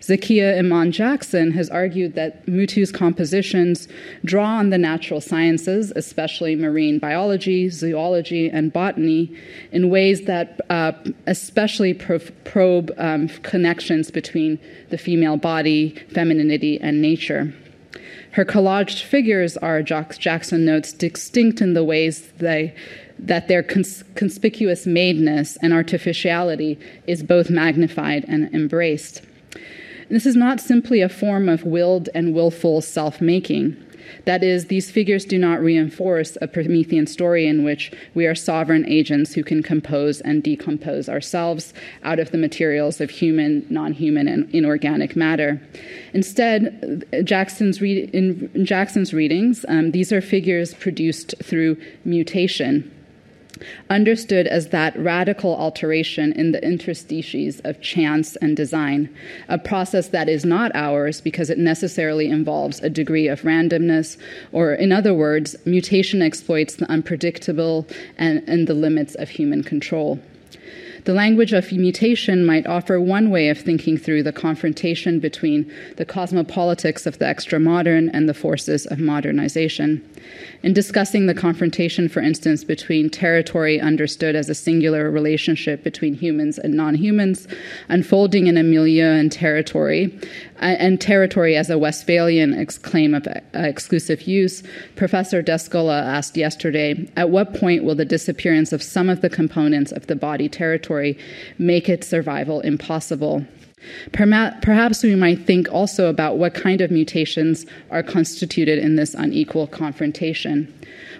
Zakiyyah 0.02 0.60
Iman 0.60 0.92
Jackson 0.92 1.52
has 1.52 1.70
argued 1.70 2.16
that 2.16 2.46
Mutu's 2.48 2.92
compositions 2.92 3.88
draw 4.24 4.58
on 4.58 4.70
the 4.70 4.78
natural 4.78 5.20
sciences, 5.20 5.92
especially 5.96 6.56
marine 6.56 7.00
biology, 7.00 7.70
zoology, 7.70 8.50
and 8.50 8.72
botany, 8.72 9.36
in 9.72 9.90
ways 9.90 10.24
that 10.24 10.62
uh, 10.70 10.94
especially 11.28 11.94
probe 11.94 12.92
um, 12.98 13.28
connections 13.44 14.10
between 14.10 14.58
the 14.90 14.98
female 14.98 15.38
body, 15.38 15.96
femininity, 16.14 16.80
and 16.80 17.02
nature. 17.02 17.54
Her 18.32 18.46
collaged 18.46 19.02
figures 19.04 19.58
are, 19.58 19.82
Jackson 19.82 20.64
notes, 20.64 20.94
distinct 20.94 21.62
in 21.62 21.74
the 21.74 21.84
ways 21.84 22.32
they 22.38 22.74
that 23.22 23.50
their 23.50 23.62
cons- 23.62 24.04
conspicuous 24.16 24.86
madeness 24.86 25.58
and 25.62 25.74
artificiality 25.74 26.80
is 27.06 27.22
both 27.22 27.50
magnified 27.50 28.24
and 28.30 28.54
embraced. 28.54 29.22
This 30.10 30.26
is 30.26 30.36
not 30.36 30.60
simply 30.60 31.02
a 31.02 31.10
form 31.10 31.48
of 31.48 31.64
willed 31.64 32.10
and 32.16 32.34
willful 32.34 32.82
self 32.82 33.22
making. 33.22 33.78
That 34.26 34.44
is, 34.44 34.66
these 34.66 34.90
figures 34.90 35.24
do 35.24 35.38
not 35.38 35.62
reinforce 35.62 36.36
a 36.42 36.48
Promethean 36.48 37.06
story 37.06 37.46
in 37.46 37.64
which 37.64 37.92
we 38.16 38.26
are 38.26 38.36
sovereign 38.36 38.86
agents 38.88 39.34
who 39.34 39.44
can 39.44 39.62
compose 39.62 40.20
and 40.22 40.42
decompose 40.42 41.08
ourselves 41.08 41.74
out 42.04 42.20
of 42.20 42.32
the 42.32 42.38
materials 42.38 43.00
of 43.02 43.12
human, 43.12 43.66
non 43.70 43.94
human, 43.94 44.28
and 44.28 44.50
inorganic 44.54 45.16
matter. 45.16 45.62
Instead, 46.14 47.06
Jackson's 47.24 47.82
read- 47.82 48.10
in 48.10 48.66
Jackson's 48.66 49.14
readings, 49.14 49.64
um, 49.68 49.92
these 49.92 50.12
are 50.12 50.22
figures 50.22 50.74
produced 50.74 51.36
through 51.44 51.78
mutation 52.04 52.92
understood 53.90 54.48
as 54.48 54.70
that 54.70 54.98
radical 54.98 55.56
alteration 55.56 56.32
in 56.34 56.52
the 56.52 56.64
interstices 56.64 57.60
of 57.64 57.82
chance 57.82 58.36
and 58.38 58.56
design, 58.56 59.10
a 59.48 59.58
process 59.58 60.10
that 60.10 60.30
is 60.30 60.46
not 60.46 60.72
ours 60.76 61.22
because 61.22 61.50
it 61.50 61.58
necessarily 61.58 62.30
involves 62.30 62.82
a 62.82 62.90
degree 62.90 63.28
of 63.28 63.42
randomness, 63.42 64.18
or 64.52 64.74
in 64.74 64.92
other 64.92 65.14
words, 65.14 65.56
mutation 65.66 66.22
exploits 66.22 66.76
the 66.76 66.90
unpredictable 66.90 67.86
and, 68.18 68.44
and 68.48 68.68
the 68.68 68.74
limits 68.74 69.16
of 69.16 69.30
human 69.30 69.64
control. 69.64 70.20
The 71.06 71.14
language 71.14 71.54
of 71.54 71.72
mutation 71.72 72.46
might 72.46 72.68
offer 72.68 73.00
one 73.00 73.30
way 73.30 73.50
of 73.50 73.58
thinking 73.58 73.98
through 73.98 74.24
the 74.24 74.34
confrontation 74.34 75.20
between 75.20 75.72
the 75.96 76.06
cosmopolitics 76.06 77.06
of 77.08 77.20
the 77.20 77.28
extra 77.28 77.60
modern 77.60 78.10
and 78.10 78.28
the 78.28 78.34
forces 78.34 78.86
of 78.86 79.00
modernization. 79.00 80.08
In 80.64 80.74
discussing 80.74 81.26
the 81.26 81.34
confrontation, 81.34 82.10
for 82.10 82.20
instance, 82.20 82.64
between 82.64 83.10
territory 83.10 83.80
understood 83.80 84.36
as 84.36 84.50
a 84.50 84.56
singular 84.56 85.10
relationship 85.10 85.84
between 85.84 86.14
humans 86.14 86.58
and 86.58 86.74
non 86.74 86.96
humans, 86.96 87.48
unfolding 87.88 88.48
in 88.48 88.58
a 88.58 88.64
milieu 88.64 89.06
and 89.06 89.32
territory, 89.32 90.18
and 90.58 91.00
territory 91.00 91.56
as 91.56 91.70
a 91.70 91.78
Westphalian 91.78 92.66
claim 92.82 93.14
of 93.14 93.28
uh, 93.28 93.40
exclusive 93.54 94.24
use, 94.24 94.64
Professor 94.96 95.42
Descola 95.42 96.02
asked 96.02 96.36
yesterday 96.36 97.10
at 97.16 97.30
what 97.30 97.54
point 97.54 97.84
will 97.84 97.96
the 97.96 98.06
disappearance 98.06 98.74
of 98.74 98.84
some 98.84 99.10
of 99.10 99.22
the 99.22 99.30
components 99.30 99.92
of 99.92 100.08
the 100.08 100.16
body 100.16 100.50
territory 100.50 101.18
make 101.58 101.88
its 101.88 102.08
survival 102.08 102.62
impossible? 102.62 103.46
Perhaps 104.12 105.04
we 105.04 105.16
might 105.16 105.46
think 105.46 105.72
also 105.72 106.10
about 106.10 106.38
what 106.38 106.54
kind 106.54 106.82
of 106.82 106.92
mutations 106.92 107.66
are 107.90 108.04
constituted 108.04 108.80
in 108.80 108.96
this 108.96 109.14
unequal 109.14 109.68
confrontation. 109.68 110.74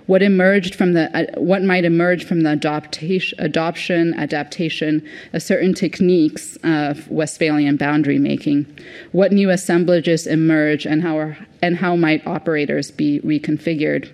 What 0.08 0.24
emerged 0.24 0.76
from 0.76 0.94
the 0.94 1.16
uh, 1.16 1.40
what 1.40 1.64
might 1.64 1.86
emerge 1.86 2.26
from 2.26 2.42
the 2.42 2.52
adoption, 2.52 4.14
adaptation 4.16 5.08
of 5.34 5.44
certain 5.44 5.74
techniques 5.74 6.58
of 6.64 7.08
Westphalian 7.10 7.78
boundary 7.78 8.18
making? 8.18 8.66
What 9.12 9.32
new 9.32 9.52
assemblages 9.52 10.26
emerge, 10.26 10.86
and 10.86 11.02
how 11.04 11.18
are, 11.18 11.38
and 11.62 11.78
how 11.78 11.96
might 11.96 12.26
operators 12.26 12.90
be 12.90 13.20
reconfigured? 13.22 14.10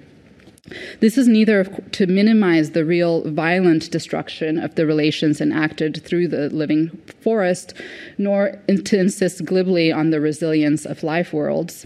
This 0.99 1.17
is 1.17 1.27
neither 1.27 1.63
to 1.63 2.07
minimize 2.07 2.71
the 2.71 2.85
real 2.85 3.29
violent 3.29 3.91
destruction 3.91 4.57
of 4.57 4.73
the 4.73 4.87
relations 4.87 5.39
enacted 5.39 6.03
through 6.03 6.29
the 6.29 6.49
living 6.49 6.89
forest, 7.21 7.75
nor 8.17 8.59
to 8.67 8.97
insist 8.97 9.45
glibly 9.45 9.91
on 9.91 10.09
the 10.09 10.19
resilience 10.19 10.85
of 10.85 11.03
life 11.03 11.33
worlds. 11.33 11.85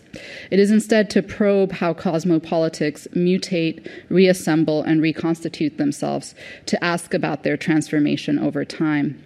It 0.49 0.59
is 0.59 0.71
instead 0.71 1.09
to 1.09 1.21
probe 1.21 1.73
how 1.73 1.93
cosmopolitics 1.93 3.07
mutate, 3.09 3.85
reassemble, 4.07 4.83
and 4.83 5.01
reconstitute 5.01 5.77
themselves, 5.77 6.33
to 6.67 6.81
ask 6.81 7.13
about 7.13 7.43
their 7.43 7.57
transformation 7.57 8.39
over 8.39 8.63
time 8.63 9.21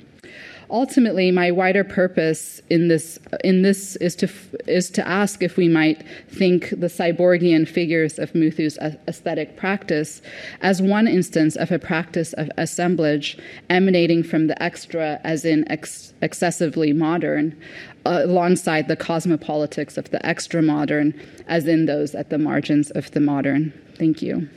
ultimately, 0.69 1.31
my 1.31 1.51
wider 1.51 1.83
purpose 1.83 2.61
in 2.69 2.87
this 2.87 3.19
in 3.43 3.61
this 3.61 3.95
is 3.97 4.15
to 4.17 4.29
is 4.67 4.89
to 4.91 5.07
ask 5.07 5.43
if 5.43 5.57
we 5.57 5.67
might 5.67 6.03
think 6.29 6.69
the 6.69 6.87
cyborgian 6.87 7.67
figures 7.67 8.19
of 8.19 8.33
Mutu's 8.33 8.77
aesthetic 9.07 9.57
practice 9.57 10.21
as 10.61 10.81
one 10.81 11.07
instance 11.07 11.55
of 11.55 11.71
a 11.71 11.79
practice 11.79 12.33
of 12.33 12.49
assemblage 12.57 13.37
emanating 13.69 14.23
from 14.23 14.47
the 14.47 14.61
extra, 14.61 15.19
as 15.23 15.45
in 15.45 15.69
ex- 15.71 16.13
excessively 16.21 16.93
modern, 16.93 17.59
uh, 18.05 18.21
alongside 18.23 18.87
the 18.87 18.97
cosmopolitics 18.97 19.97
of 19.97 20.09
the 20.11 20.25
extra 20.25 20.61
modern, 20.61 21.13
as 21.47 21.67
in 21.67 21.85
those 21.85 22.15
at 22.15 22.29
the 22.29 22.37
margins 22.37 22.91
of 22.91 23.11
the 23.11 23.19
modern. 23.19 23.73
Thank 23.97 24.21
you. 24.21 24.49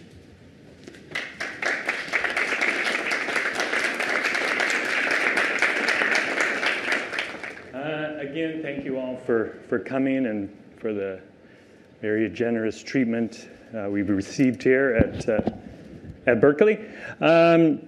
Again, 8.36 8.60
thank 8.60 8.84
you 8.84 8.98
all 8.98 9.16
for, 9.16 9.58
for 9.66 9.78
coming 9.78 10.26
and 10.26 10.54
for 10.76 10.92
the 10.92 11.18
very 12.02 12.28
generous 12.28 12.82
treatment 12.82 13.48
uh, 13.74 13.88
we've 13.88 14.10
received 14.10 14.62
here 14.62 14.94
at, 14.94 15.26
uh, 15.26 15.40
at 16.26 16.38
Berkeley. 16.38 16.78
Um, 17.22 17.80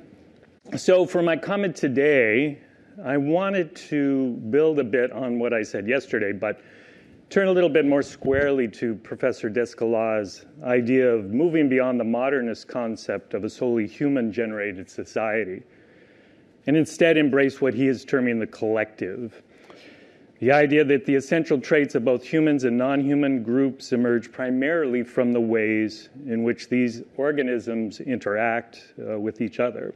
so, 0.74 1.04
for 1.04 1.20
my 1.20 1.36
comment 1.36 1.76
today, 1.76 2.62
I 3.04 3.18
wanted 3.18 3.76
to 3.90 4.38
build 4.48 4.78
a 4.78 4.84
bit 4.84 5.12
on 5.12 5.38
what 5.38 5.52
I 5.52 5.62
said 5.62 5.86
yesterday, 5.86 6.32
but 6.32 6.62
turn 7.28 7.48
a 7.48 7.52
little 7.52 7.68
bit 7.68 7.84
more 7.84 8.00
squarely 8.00 8.68
to 8.68 8.94
Professor 8.94 9.50
Descola's 9.50 10.46
idea 10.64 11.10
of 11.12 11.26
moving 11.26 11.68
beyond 11.68 12.00
the 12.00 12.04
modernist 12.04 12.68
concept 12.68 13.34
of 13.34 13.44
a 13.44 13.50
solely 13.50 13.86
human 13.86 14.32
generated 14.32 14.88
society 14.88 15.62
and 16.66 16.74
instead 16.74 17.18
embrace 17.18 17.60
what 17.60 17.74
he 17.74 17.86
is 17.86 18.02
terming 18.02 18.38
the 18.38 18.46
collective 18.46 19.42
The 20.40 20.52
idea 20.52 20.84
that 20.84 21.04
the 21.04 21.16
essential 21.16 21.60
traits 21.60 21.96
of 21.96 22.04
both 22.04 22.22
humans 22.22 22.62
and 22.62 22.78
non 22.78 23.00
human 23.00 23.42
groups 23.42 23.92
emerge 23.92 24.30
primarily 24.30 25.02
from 25.02 25.32
the 25.32 25.40
ways 25.40 26.10
in 26.26 26.44
which 26.44 26.68
these 26.68 27.02
organisms 27.16 27.98
interact 28.00 28.92
uh, 29.00 29.18
with 29.18 29.40
each 29.40 29.58
other. 29.58 29.94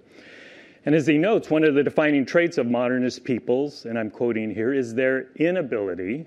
And 0.84 0.96
as 0.96 1.06
he 1.06 1.16
notes, 1.16 1.48
one 1.48 1.62
of 1.62 1.76
the 1.76 1.84
defining 1.84 2.26
traits 2.26 2.58
of 2.58 2.66
modernist 2.66 3.22
peoples, 3.22 3.84
and 3.84 3.96
I'm 3.96 4.10
quoting 4.10 4.52
here, 4.52 4.74
is 4.74 4.94
their 4.94 5.28
inability 5.36 6.26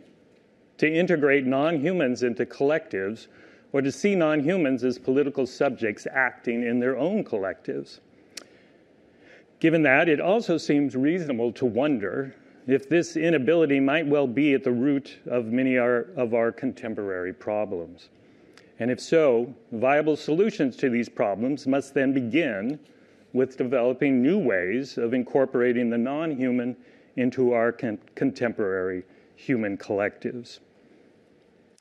to 0.77 0.89
integrate 0.89 1.45
non 1.45 1.77
humans 1.81 2.23
into 2.23 2.45
collectives 2.45 3.27
or 3.73 3.81
to 3.81 3.91
see 3.91 4.15
non 4.15 4.39
humans 4.39 4.85
as 4.85 4.97
political 4.97 5.45
subjects 5.45 6.07
acting 6.09 6.63
in 6.63 6.79
their 6.79 6.97
own 6.97 7.25
collectives. 7.25 7.99
Given 9.59 9.83
that, 9.83 10.07
it 10.07 10.21
also 10.21 10.57
seems 10.57 10.95
reasonable 10.95 11.51
to 11.51 11.65
wonder 11.65 12.33
if 12.67 12.89
this 12.89 13.15
inability 13.15 13.79
might 13.79 14.07
well 14.07 14.27
be 14.27 14.53
at 14.53 14.63
the 14.63 14.71
root 14.71 15.19
of 15.27 15.45
many 15.45 15.77
of 15.77 16.33
our 16.33 16.51
contemporary 16.51 17.33
problems. 17.33 18.09
And 18.79 18.91
if 18.91 18.99
so, 18.99 19.53
viable 19.71 20.17
solutions 20.17 20.75
to 20.77 20.89
these 20.89 21.07
problems 21.07 21.67
must 21.67 21.93
then 21.93 22.13
begin 22.13 22.79
with 23.33 23.57
developing 23.57 24.21
new 24.21 24.37
ways 24.37 24.97
of 24.97 25.13
incorporating 25.13 25.89
the 25.89 25.97
non 25.97 26.31
human 26.31 26.75
into 27.15 27.53
our 27.53 27.71
con- 27.71 27.99
contemporary 28.15 29.03
human 29.35 29.77
collectives. 29.77 30.59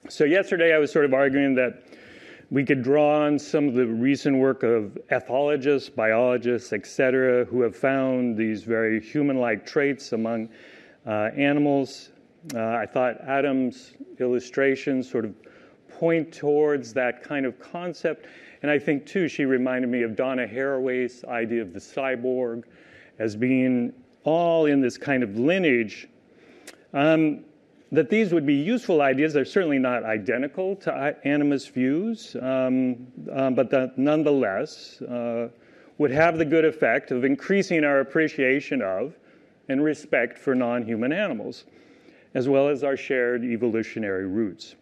So, 0.08 0.24
yesterday 0.24 0.74
I 0.74 0.78
was 0.78 0.92
sort 0.92 1.04
of 1.04 1.14
arguing 1.14 1.54
that 1.54 1.82
we 2.50 2.64
could 2.64 2.82
draw 2.82 3.24
on 3.24 3.38
some 3.38 3.68
of 3.68 3.74
the 3.74 3.86
recent 3.86 4.36
work 4.36 4.62
of 4.62 4.98
ethologists, 5.10 5.92
biologists, 5.92 6.72
etc., 6.72 7.44
who 7.46 7.62
have 7.62 7.74
found 7.74 8.36
these 8.36 8.62
very 8.62 9.00
human 9.00 9.38
like 9.38 9.66
traits 9.66 10.12
among 10.12 10.50
uh, 11.06 11.30
animals. 11.36 12.10
Uh, 12.54 12.60
I 12.60 12.86
thought 12.86 13.20
Adom's 13.26 13.92
illustrations 14.18 15.10
sort 15.10 15.24
of 15.24 15.34
point 15.88 16.32
towards 16.32 16.92
that 16.94 17.22
kind 17.22 17.46
of 17.46 17.58
concept. 17.58 18.26
And 18.62 18.70
I 18.70 18.78
think, 18.78 19.06
too, 19.06 19.28
she 19.28 19.44
reminded 19.44 19.90
me 19.90 20.02
of 20.02 20.16
Donna 20.16 20.46
Haraway's 20.46 21.24
idea 21.24 21.62
of 21.62 21.72
the 21.72 21.78
cyborg 21.78 22.64
as 23.18 23.36
being 23.36 23.92
all 24.24 24.66
in 24.66 24.80
this 24.80 24.96
kind 24.96 25.22
of 25.22 25.38
lineage. 25.38 26.08
Um, 26.92 27.44
that 27.92 28.10
these 28.10 28.32
would 28.32 28.46
be 28.46 28.54
useful 28.54 29.02
ideas. 29.02 29.32
They're 29.32 29.44
certainly 29.44 29.78
not 29.78 30.02
identical 30.04 30.76
to 30.76 31.16
animist 31.24 31.70
views, 31.70 32.36
um, 32.40 33.06
um, 33.32 33.54
but 33.54 33.70
that 33.70 33.96
nonetheless 33.96 35.00
uh, 35.02 35.48
would 35.98 36.10
have 36.10 36.38
the 36.38 36.44
good 36.44 36.64
effect 36.64 37.12
of 37.12 37.24
increasing 37.24 37.84
our 37.84 38.00
appreciation 38.00 38.82
of 38.82 39.14
and 39.68 39.82
respect 39.82 40.38
for 40.38 40.54
non 40.54 40.82
human 40.82 41.12
animals, 41.12 41.64
as 42.34 42.48
well 42.48 42.68
as 42.68 42.84
our 42.84 42.96
shared 42.96 43.44
evolutionary 43.44 44.26
roots. 44.26 44.76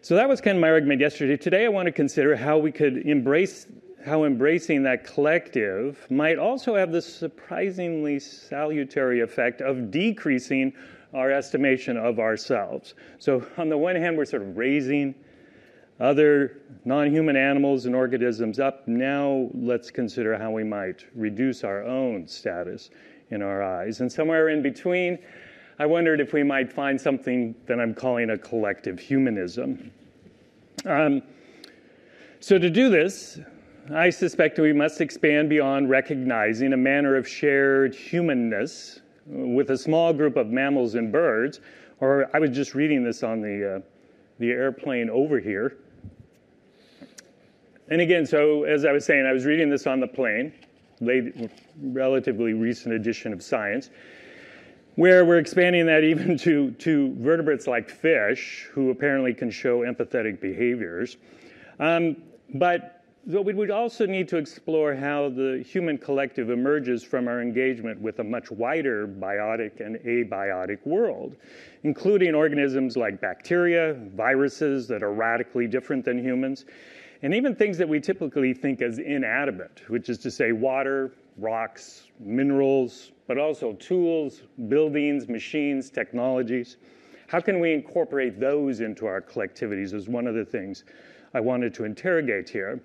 So 0.00 0.16
that 0.16 0.28
was 0.28 0.40
kind 0.40 0.56
of 0.56 0.60
my 0.60 0.70
argument 0.70 1.00
yesterday. 1.00 1.36
Today 1.36 1.64
I 1.64 1.68
want 1.68 1.86
to 1.86 1.92
consider 1.92 2.34
how 2.34 2.58
we 2.58 2.72
could 2.72 3.06
embrace 3.06 3.66
how 4.04 4.24
embracing 4.24 4.82
that 4.82 5.04
collective 5.04 6.06
might 6.10 6.38
also 6.38 6.74
have 6.74 6.90
the 6.90 7.00
surprisingly 7.00 8.18
salutary 8.18 9.20
effect 9.20 9.60
of 9.60 9.90
decreasing 9.90 10.72
our 11.14 11.30
estimation 11.30 11.96
of 11.96 12.18
ourselves. 12.18 12.94
So, 13.18 13.46
on 13.58 13.68
the 13.68 13.78
one 13.78 13.96
hand, 13.96 14.16
we're 14.16 14.24
sort 14.24 14.42
of 14.42 14.56
raising 14.56 15.14
other 16.00 16.62
non 16.84 17.12
human 17.12 17.36
animals 17.36 17.86
and 17.86 17.94
organisms 17.94 18.58
up. 18.58 18.88
Now, 18.88 19.48
let's 19.54 19.90
consider 19.90 20.36
how 20.36 20.50
we 20.50 20.64
might 20.64 21.04
reduce 21.14 21.64
our 21.64 21.84
own 21.84 22.26
status 22.26 22.90
in 23.32 23.42
our 23.42 23.62
eyes. 23.62 24.00
And 24.00 24.12
somewhere 24.12 24.50
in 24.50 24.62
between, 24.62 25.18
I 25.78 25.86
wondered 25.86 26.20
if 26.20 26.32
we 26.32 26.42
might 26.42 26.72
find 26.72 27.00
something 27.00 27.54
that 27.66 27.80
I'm 27.80 27.94
calling 27.94 28.30
a 28.30 28.38
collective 28.38 28.98
humanism. 29.00 29.90
Um, 30.84 31.22
so, 32.40 32.58
to 32.58 32.68
do 32.68 32.90
this, 32.90 33.40
I 33.94 34.10
suspect 34.10 34.58
we 34.58 34.72
must 34.72 35.00
expand 35.00 35.48
beyond 35.48 35.88
recognizing 35.88 36.72
a 36.72 36.76
manner 36.76 37.16
of 37.16 37.26
shared 37.26 37.94
humanness 37.94 39.00
with 39.26 39.70
a 39.70 39.78
small 39.78 40.12
group 40.12 40.36
of 40.36 40.48
mammals 40.48 40.94
and 40.94 41.10
birds. 41.10 41.60
Or 42.00 42.28
I 42.34 42.38
was 42.38 42.50
just 42.50 42.74
reading 42.74 43.04
this 43.04 43.22
on 43.22 43.40
the, 43.40 43.76
uh, 43.76 43.80
the 44.38 44.50
airplane 44.50 45.08
over 45.08 45.38
here. 45.38 45.78
And 47.88 48.00
again, 48.00 48.26
so 48.26 48.64
as 48.64 48.84
I 48.84 48.92
was 48.92 49.04
saying, 49.04 49.24
I 49.24 49.32
was 49.32 49.44
reading 49.46 49.70
this 49.70 49.86
on 49.86 50.00
the 50.00 50.08
plane 50.08 50.52
late, 51.02 51.50
relatively 51.80 52.52
recent 52.52 52.94
edition 52.94 53.32
of 53.32 53.42
Science, 53.42 53.90
where 54.94 55.24
we're 55.24 55.38
expanding 55.38 55.86
that 55.86 56.04
even 56.04 56.36
to, 56.38 56.70
to 56.72 57.14
vertebrates 57.18 57.66
like 57.66 57.90
fish, 57.90 58.68
who 58.72 58.90
apparently 58.90 59.34
can 59.34 59.50
show 59.50 59.80
empathetic 59.80 60.40
behaviors. 60.40 61.16
Um, 61.78 62.16
but 62.54 63.02
we 63.24 63.54
would 63.54 63.70
also 63.70 64.04
need 64.04 64.28
to 64.28 64.36
explore 64.36 64.94
how 64.96 65.28
the 65.28 65.64
human 65.64 65.96
collective 65.96 66.50
emerges 66.50 67.04
from 67.04 67.28
our 67.28 67.40
engagement 67.40 68.00
with 68.00 68.18
a 68.18 68.24
much 68.24 68.50
wider 68.50 69.06
biotic 69.06 69.80
and 69.80 69.96
abiotic 69.98 70.84
world, 70.84 71.36
including 71.84 72.34
organisms 72.34 72.96
like 72.96 73.20
bacteria, 73.20 73.94
viruses 74.14 74.88
that 74.88 75.04
are 75.04 75.12
radically 75.12 75.68
different 75.68 76.04
than 76.04 76.18
humans, 76.18 76.64
and 77.22 77.32
even 77.34 77.54
things 77.54 77.78
that 77.78 77.88
we 77.88 78.00
typically 78.00 78.52
think 78.52 78.82
as 78.82 78.98
inanimate, 78.98 79.82
which 79.88 80.08
is 80.08 80.18
to 80.18 80.30
say 80.30 80.52
water, 80.52 81.12
rocks, 81.38 82.08
minerals, 82.18 83.12
but 83.26 83.38
also 83.38 83.74
tools, 83.74 84.42
buildings, 84.68 85.28
machines, 85.28 85.88
technologies. 85.88 86.76
How 87.28 87.40
can 87.40 87.60
we 87.60 87.72
incorporate 87.72 88.40
those 88.40 88.80
into 88.80 89.06
our 89.06 89.22
collectivities 89.22 89.94
is 89.94 90.08
one 90.08 90.26
of 90.26 90.34
the 90.34 90.44
things 90.44 90.84
I 91.34 91.40
wanted 91.40 91.72
to 91.74 91.84
interrogate 91.84 92.48
here. 92.48 92.80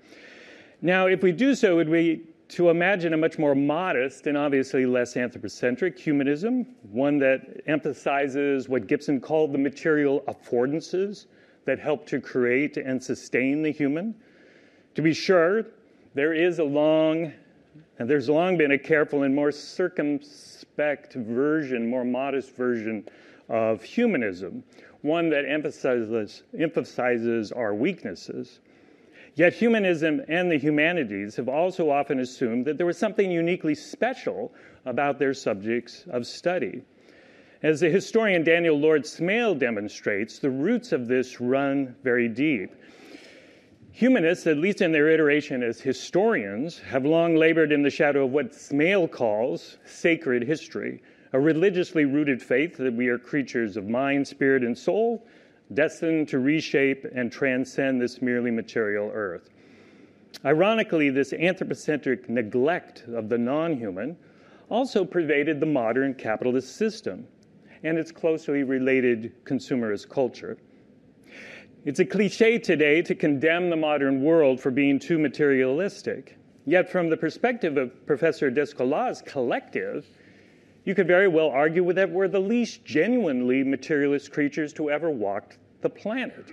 Now, 0.81 1.07
if 1.07 1.23
we 1.23 1.31
do 1.31 1.55
so, 1.55 1.75
would 1.75 1.89
we 1.89 2.21
to 2.49 2.69
imagine 2.69 3.13
a 3.13 3.17
much 3.17 3.37
more 3.37 3.55
modest 3.55 4.25
and 4.27 4.37
obviously 4.37 4.85
less 4.85 5.17
anthropocentric 5.17 5.99
humanism, 5.99 6.65
one 6.91 7.17
that 7.19 7.61
emphasizes 7.67 8.69
what 8.69 8.87
Gibson 8.87 9.19
called 9.19 9.51
the 9.51 9.57
material 9.57 10.23
affordances 10.29 11.25
that 11.65 11.77
help 11.77 12.07
to 12.07 12.21
create 12.21 12.77
and 12.77 13.03
sustain 13.03 13.61
the 13.61 13.71
human, 13.71 14.15
to 14.97 15.03
be 15.03 15.13
sure, 15.13 15.63
there 16.15 16.33
is 16.33 16.57
a 16.57 16.63
long, 16.63 17.31
and 17.99 18.09
there's 18.09 18.27
long 18.29 18.57
been 18.57 18.71
a 18.71 18.77
careful 18.79 19.21
and 19.21 19.35
more 19.35 19.51
circumspect 19.51 21.13
version, 21.13 21.87
more 21.87 22.03
modest 22.03 22.55
version 22.55 23.07
of 23.47 23.83
humanism, 23.83 24.63
one 25.03 25.29
that 25.29 25.45
emphasizes, 25.47 26.41
emphasizes 26.57 27.51
our 27.51 27.75
weaknesses. 27.75 28.59
Yet 29.35 29.53
humanism 29.53 30.23
and 30.27 30.49
the 30.49 30.57
humanities 30.57 31.35
have 31.35 31.47
also 31.47 31.91
often 31.91 32.19
assumed 32.19 32.65
that 32.65 32.77
there 32.77 32.87
was 32.87 32.97
something 32.97 33.29
uniquely 33.29 33.75
special 33.75 34.51
about 34.87 35.19
their 35.19 35.35
subjects 35.35 36.05
of 36.09 36.25
study. 36.25 36.81
As 37.61 37.81
the 37.81 37.89
historian 37.91 38.43
Daniel 38.43 38.79
Lord 38.79 39.03
Smail 39.03 39.59
demonstrates, 39.59 40.39
the 40.39 40.49
roots 40.49 40.91
of 40.91 41.07
this 41.07 41.39
run 41.39 41.95
very 42.03 42.27
deep. 42.27 42.71
Humanists, 43.97 44.45
at 44.45 44.57
least 44.57 44.81
in 44.81 44.91
their 44.91 45.09
iteration 45.09 45.63
as 45.63 45.81
historians, 45.81 46.77
have 46.77 47.03
long 47.03 47.35
labored 47.35 47.71
in 47.71 47.81
the 47.81 47.89
shadow 47.89 48.25
of 48.25 48.31
what 48.31 48.51
Smail 48.51 49.09
calls 49.09 49.79
sacred 49.85 50.43
history, 50.43 51.01
a 51.33 51.39
religiously 51.39 52.05
rooted 52.05 52.39
faith 52.39 52.77
that 52.77 52.93
we 52.93 53.07
are 53.07 53.17
creatures 53.17 53.75
of 53.75 53.89
mind, 53.89 54.27
spirit, 54.27 54.61
and 54.61 54.77
soul, 54.77 55.25
destined 55.73 56.27
to 56.27 56.37
reshape 56.37 57.07
and 57.15 57.31
transcend 57.31 57.99
this 57.99 58.21
merely 58.21 58.51
material 58.51 59.09
earth. 59.11 59.49
Ironically, 60.45 61.09
this 61.09 61.33
anthropocentric 61.33 62.29
neglect 62.29 63.05
of 63.11 63.29
the 63.29 63.37
non 63.39 63.75
human 63.75 64.15
also 64.69 65.03
pervaded 65.03 65.59
the 65.59 65.65
modern 65.65 66.13
capitalist 66.13 66.75
system 66.75 67.25
and 67.81 67.97
its 67.97 68.11
closely 68.11 68.61
related 68.61 69.33
consumerist 69.43 70.07
culture. 70.07 70.55
It's 71.87 72.01
a 72.01 72.05
cliche 72.05 72.59
today 72.59 73.01
to 73.03 73.15
condemn 73.15 73.69
the 73.69 73.77
modern 73.77 74.21
world 74.21 74.59
for 74.59 74.71
being 74.71 74.99
too 74.99 75.17
materialistic. 75.17 76.37
Yet, 76.65 76.91
from 76.91 77.09
the 77.09 77.15
perspective 77.15 77.77
of 77.77 78.05
Professor 78.05 78.51
Descola's 78.51 79.21
collective, 79.21 80.05
you 80.83 80.93
could 80.93 81.07
very 81.07 81.29
well 81.29 81.47
argue 81.47 81.93
that 81.93 82.11
we're 82.11 82.27
the 82.27 82.41
least 82.41 82.83
genuinely 82.83 83.63
materialist 83.63 84.33
creatures 84.33 84.73
to 84.73 84.91
ever 84.91 85.09
walk 85.09 85.55
the 85.79 85.89
planet. 85.89 86.51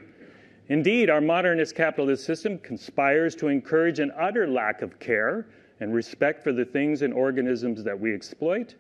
Indeed, 0.68 1.11
our 1.11 1.20
modernist 1.20 1.75
capitalist 1.75 2.25
system 2.25 2.57
conspires 2.59 3.35
to 3.35 3.49
encourage 3.49 3.99
an 3.99 4.12
utter 4.16 4.47
lack 4.47 4.83
of 4.83 5.01
care 5.01 5.49
and 5.81 5.92
respect 5.92 6.44
for 6.44 6.53
the 6.53 6.64
things 6.64 7.03
and 7.03 7.12
organisms 7.12 7.83
that 7.83 7.99
we 7.99 8.14
exploit, 8.14 8.77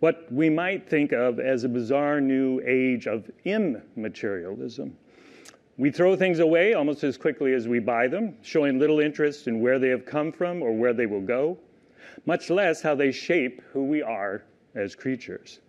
what 0.00 0.32
we 0.32 0.48
might 0.48 0.88
think 0.88 1.12
of 1.12 1.38
as 1.38 1.64
a 1.64 1.68
bizarre 1.68 2.22
new 2.22 2.62
age 2.64 3.06
of 3.06 3.30
immaterialism. 3.44 4.96
We 5.76 5.90
throw 5.90 6.14
things 6.14 6.38
away 6.38 6.74
almost 6.74 7.02
as 7.02 7.16
quickly 7.16 7.52
as 7.52 7.66
we 7.66 7.80
buy 7.80 8.06
them, 8.06 8.36
showing 8.42 8.78
little 8.78 9.00
interest 9.00 9.48
in 9.48 9.60
where 9.60 9.80
they 9.80 9.88
have 9.88 10.06
come 10.06 10.30
from 10.30 10.62
or 10.62 10.72
where 10.72 10.92
they 10.92 11.06
will 11.06 11.20
go, 11.20 11.58
much 12.26 12.48
less 12.48 12.80
how 12.80 12.94
they 12.94 13.10
shape 13.10 13.60
who 13.72 13.82
we 13.84 14.00
are 14.00 14.44
as 14.76 14.94
creatures. 14.94 15.60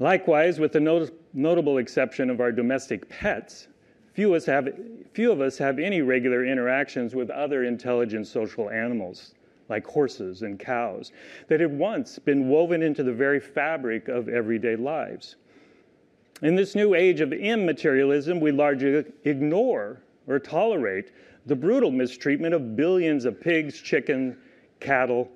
Likewise, 0.00 0.58
with 0.58 0.72
the 0.72 0.80
not- 0.80 1.10
notable 1.32 1.78
exception 1.78 2.28
of 2.28 2.40
our 2.40 2.50
domestic 2.50 3.08
pets, 3.08 3.68
few 4.14 4.32
have, 4.32 4.68
few 5.12 5.30
of 5.30 5.40
us 5.40 5.58
have 5.58 5.78
any 5.78 6.02
regular 6.02 6.44
interactions 6.44 7.14
with 7.14 7.30
other 7.30 7.62
intelligent 7.62 8.26
social 8.26 8.68
animals, 8.68 9.34
like 9.68 9.86
horses 9.86 10.42
and 10.42 10.58
cows, 10.58 11.12
that 11.46 11.60
had 11.60 11.76
once 11.76 12.18
been 12.18 12.48
woven 12.48 12.82
into 12.82 13.04
the 13.04 13.12
very 13.12 13.38
fabric 13.38 14.08
of 14.08 14.28
everyday 14.28 14.74
lives. 14.74 15.36
In 16.42 16.54
this 16.54 16.74
new 16.74 16.94
age 16.94 17.20
of 17.20 17.32
immaterialism, 17.32 18.40
we 18.40 18.52
largely 18.52 19.04
ignore 19.24 20.00
or 20.26 20.38
tolerate 20.38 21.10
the 21.46 21.56
brutal 21.56 21.90
mistreatment 21.90 22.54
of 22.54 22.76
billions 22.76 23.24
of 23.24 23.40
pigs, 23.40 23.80
chicken, 23.80 24.36
cattle 24.78 25.30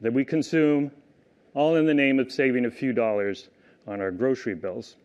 that 0.00 0.12
we 0.12 0.24
consume, 0.24 0.90
all 1.54 1.76
in 1.76 1.86
the 1.86 1.94
name 1.94 2.18
of 2.18 2.32
saving 2.32 2.64
a 2.64 2.70
few 2.70 2.92
dollars 2.92 3.50
on 3.86 4.00
our 4.00 4.10
grocery 4.10 4.54
bills. 4.54 4.96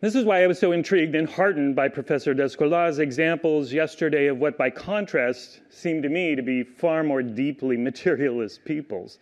This 0.00 0.14
is 0.14 0.24
why 0.24 0.42
I 0.42 0.46
was 0.46 0.58
so 0.58 0.72
intrigued 0.72 1.14
and 1.14 1.28
heartened 1.28 1.76
by 1.76 1.88
Professor 1.88 2.34
Descola' 2.34 2.98
examples 2.98 3.72
yesterday 3.72 4.26
of 4.26 4.38
what, 4.38 4.58
by 4.58 4.68
contrast, 4.68 5.60
seemed 5.70 6.02
to 6.02 6.08
me 6.08 6.34
to 6.34 6.42
be 6.42 6.64
far 6.64 7.02
more 7.04 7.22
deeply 7.22 7.76
materialist 7.76 8.64
peoples, 8.64 9.18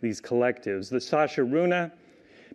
these 0.00 0.20
collectives. 0.20 0.88
The 0.88 1.00
Sasha-Runa, 1.00 1.92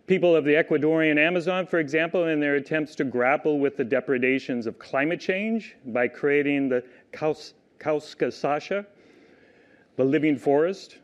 people 0.06 0.34
of 0.34 0.44
the 0.44 0.54
Ecuadorian 0.54 1.18
Amazon, 1.18 1.66
for 1.66 1.78
example, 1.78 2.26
in 2.28 2.40
their 2.40 2.56
attempts 2.56 2.94
to 2.96 3.04
grapple 3.04 3.58
with 3.58 3.76
the 3.76 3.84
depredations 3.84 4.66
of 4.66 4.78
climate 4.78 5.20
change 5.20 5.76
by 5.86 6.08
creating 6.08 6.68
the 6.68 6.84
Sasha, 8.30 8.86
the 9.96 10.04
living 10.04 10.36
forest, 10.36 10.98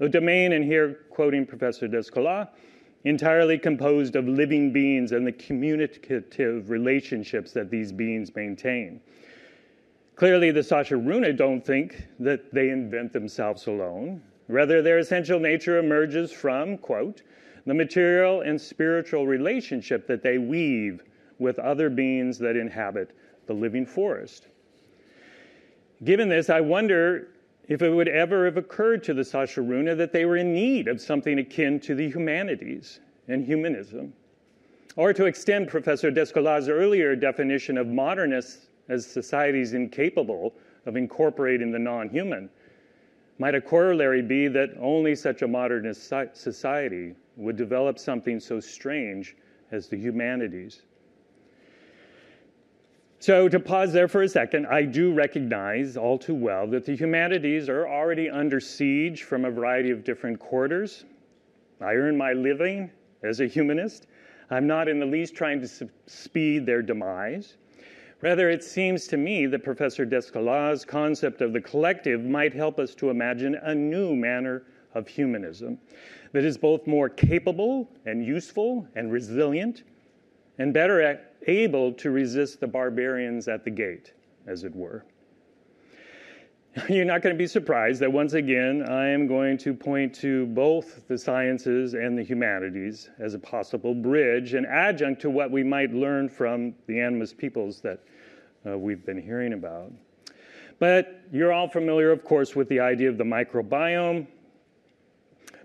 a 0.00 0.08
domain, 0.08 0.52
and 0.52 0.64
here 0.64 1.00
quoting 1.10 1.46
Professor 1.46 1.86
Descola', 1.88 2.48
entirely 3.04 3.58
composed 3.58 4.16
of 4.16 4.28
living 4.28 4.72
beings 4.72 5.12
and 5.12 5.26
the 5.26 5.32
communicative 5.32 6.70
relationships 6.70 7.52
that 7.52 7.70
these 7.70 7.92
beings 7.92 8.34
maintain. 8.34 9.00
Clearly, 10.14 10.50
the 10.50 10.62
Sasha-Runa 10.62 11.32
don't 11.32 11.64
think 11.64 12.06
that 12.20 12.52
they 12.52 12.70
invent 12.70 13.12
themselves 13.12 13.66
alone. 13.66 14.22
Rather, 14.48 14.82
their 14.82 14.98
essential 14.98 15.40
nature 15.40 15.78
emerges 15.78 16.30
from, 16.30 16.78
quote, 16.78 17.22
the 17.66 17.74
material 17.74 18.40
and 18.40 18.60
spiritual 18.60 19.26
relationship 19.26 20.06
that 20.06 20.22
they 20.22 20.38
weave 20.38 21.02
with 21.38 21.58
other 21.58 21.88
beings 21.90 22.38
that 22.38 22.56
inhabit 22.56 23.14
the 23.46 23.52
living 23.52 23.86
forest. 23.86 24.46
Given 26.04 26.28
this, 26.28 26.50
I 26.50 26.60
wonder 26.60 27.28
if 27.68 27.82
it 27.82 27.90
would 27.90 28.08
ever 28.08 28.44
have 28.44 28.56
occurred 28.56 29.04
to 29.04 29.14
the 29.14 29.24
Sasha-Runa 29.24 29.94
that 29.94 30.12
they 30.12 30.24
were 30.24 30.36
in 30.36 30.52
need 30.52 30.88
of 30.88 31.00
something 31.00 31.38
akin 31.38 31.78
to 31.80 31.94
the 31.94 32.08
humanities 32.08 33.00
and 33.28 33.44
humanism. 33.44 34.12
Or 34.96 35.12
to 35.12 35.26
extend 35.26 35.68
Professor 35.68 36.10
Descolas' 36.10 36.68
earlier 36.68 37.16
definition 37.16 37.78
of 37.78 37.86
modernists 37.86 38.66
as 38.88 39.06
societies 39.06 39.72
incapable 39.72 40.54
of 40.86 40.96
incorporating 40.96 41.70
the 41.70 41.78
non 41.78 42.08
human, 42.08 42.50
might 43.38 43.54
a 43.54 43.60
corollary 43.60 44.22
be 44.22 44.48
that 44.48 44.70
only 44.78 45.14
such 45.14 45.42
a 45.42 45.48
modernist 45.48 46.12
society 46.34 47.14
would 47.36 47.56
develop 47.56 47.98
something 47.98 48.38
so 48.40 48.60
strange 48.60 49.36
as 49.70 49.88
the 49.88 49.96
humanities? 49.96 50.82
So, 53.18 53.48
to 53.48 53.60
pause 53.60 53.92
there 53.92 54.08
for 54.08 54.22
a 54.22 54.28
second, 54.28 54.66
I 54.66 54.82
do 54.82 55.12
recognize 55.14 55.96
all 55.96 56.18
too 56.18 56.34
well 56.34 56.66
that 56.66 56.84
the 56.84 56.96
humanities 56.96 57.68
are 57.68 57.86
already 57.86 58.28
under 58.28 58.58
siege 58.58 59.22
from 59.22 59.44
a 59.44 59.50
variety 59.50 59.90
of 59.90 60.02
different 60.02 60.40
quarters. 60.40 61.04
I 61.80 61.94
earn 61.94 62.16
my 62.16 62.32
living 62.32 62.90
as 63.22 63.40
a 63.40 63.46
humanist. 63.46 64.08
I'm 64.50 64.66
not 64.66 64.88
in 64.88 64.98
the 64.98 65.06
least 65.06 65.36
trying 65.36 65.60
to 65.60 65.88
speed 66.06 66.66
their 66.66 66.82
demise. 66.82 67.58
Rather, 68.22 68.50
it 68.50 68.64
seems 68.64 69.06
to 69.08 69.16
me 69.16 69.46
that 69.46 69.64
Professor 69.64 70.04
Descola's's 70.04 70.84
concept 70.84 71.42
of 71.42 71.52
the 71.52 71.60
collective 71.60 72.24
might 72.24 72.52
help 72.52 72.78
us 72.78 72.92
to 72.96 73.10
imagine 73.10 73.54
a 73.54 73.74
new 73.74 74.16
manner 74.16 74.64
of 74.94 75.08
humanism 75.08 75.78
that 76.32 76.44
is 76.44 76.56
both 76.58 76.86
more 76.86 77.08
capable 77.08 77.88
and 78.06 78.24
useful 78.24 78.86
and 78.94 79.12
resilient 79.12 79.82
and 80.58 80.72
better 80.72 81.20
able 81.46 81.92
to 81.92 82.10
resist 82.10 82.60
the 82.60 82.66
barbarians 82.66 83.48
at 83.48 83.64
the 83.64 83.70
gate, 83.70 84.12
as 84.46 84.64
it 84.64 84.74
were. 84.74 85.04
You're 86.88 87.04
not 87.04 87.20
going 87.20 87.34
to 87.34 87.38
be 87.38 87.46
surprised 87.46 88.00
that 88.00 88.10
once 88.10 88.32
again 88.32 88.88
I 88.88 89.08
am 89.08 89.26
going 89.26 89.58
to 89.58 89.74
point 89.74 90.14
to 90.16 90.46
both 90.46 91.06
the 91.06 91.18
sciences 91.18 91.92
and 91.92 92.16
the 92.16 92.22
humanities 92.22 93.10
as 93.18 93.34
a 93.34 93.38
possible 93.38 93.94
bridge 93.94 94.54
and 94.54 94.64
adjunct 94.66 95.20
to 95.22 95.30
what 95.30 95.50
we 95.50 95.62
might 95.62 95.92
learn 95.92 96.30
from 96.30 96.74
the 96.86 96.94
animist 96.94 97.36
peoples 97.36 97.82
that 97.82 98.00
uh, 98.66 98.78
we've 98.78 99.04
been 99.04 99.20
hearing 99.20 99.52
about. 99.52 99.92
But 100.78 101.20
you're 101.30 101.52
all 101.52 101.68
familiar, 101.68 102.10
of 102.10 102.24
course, 102.24 102.56
with 102.56 102.68
the 102.68 102.80
idea 102.80 103.10
of 103.10 103.18
the 103.18 103.24
microbiome. 103.24 104.26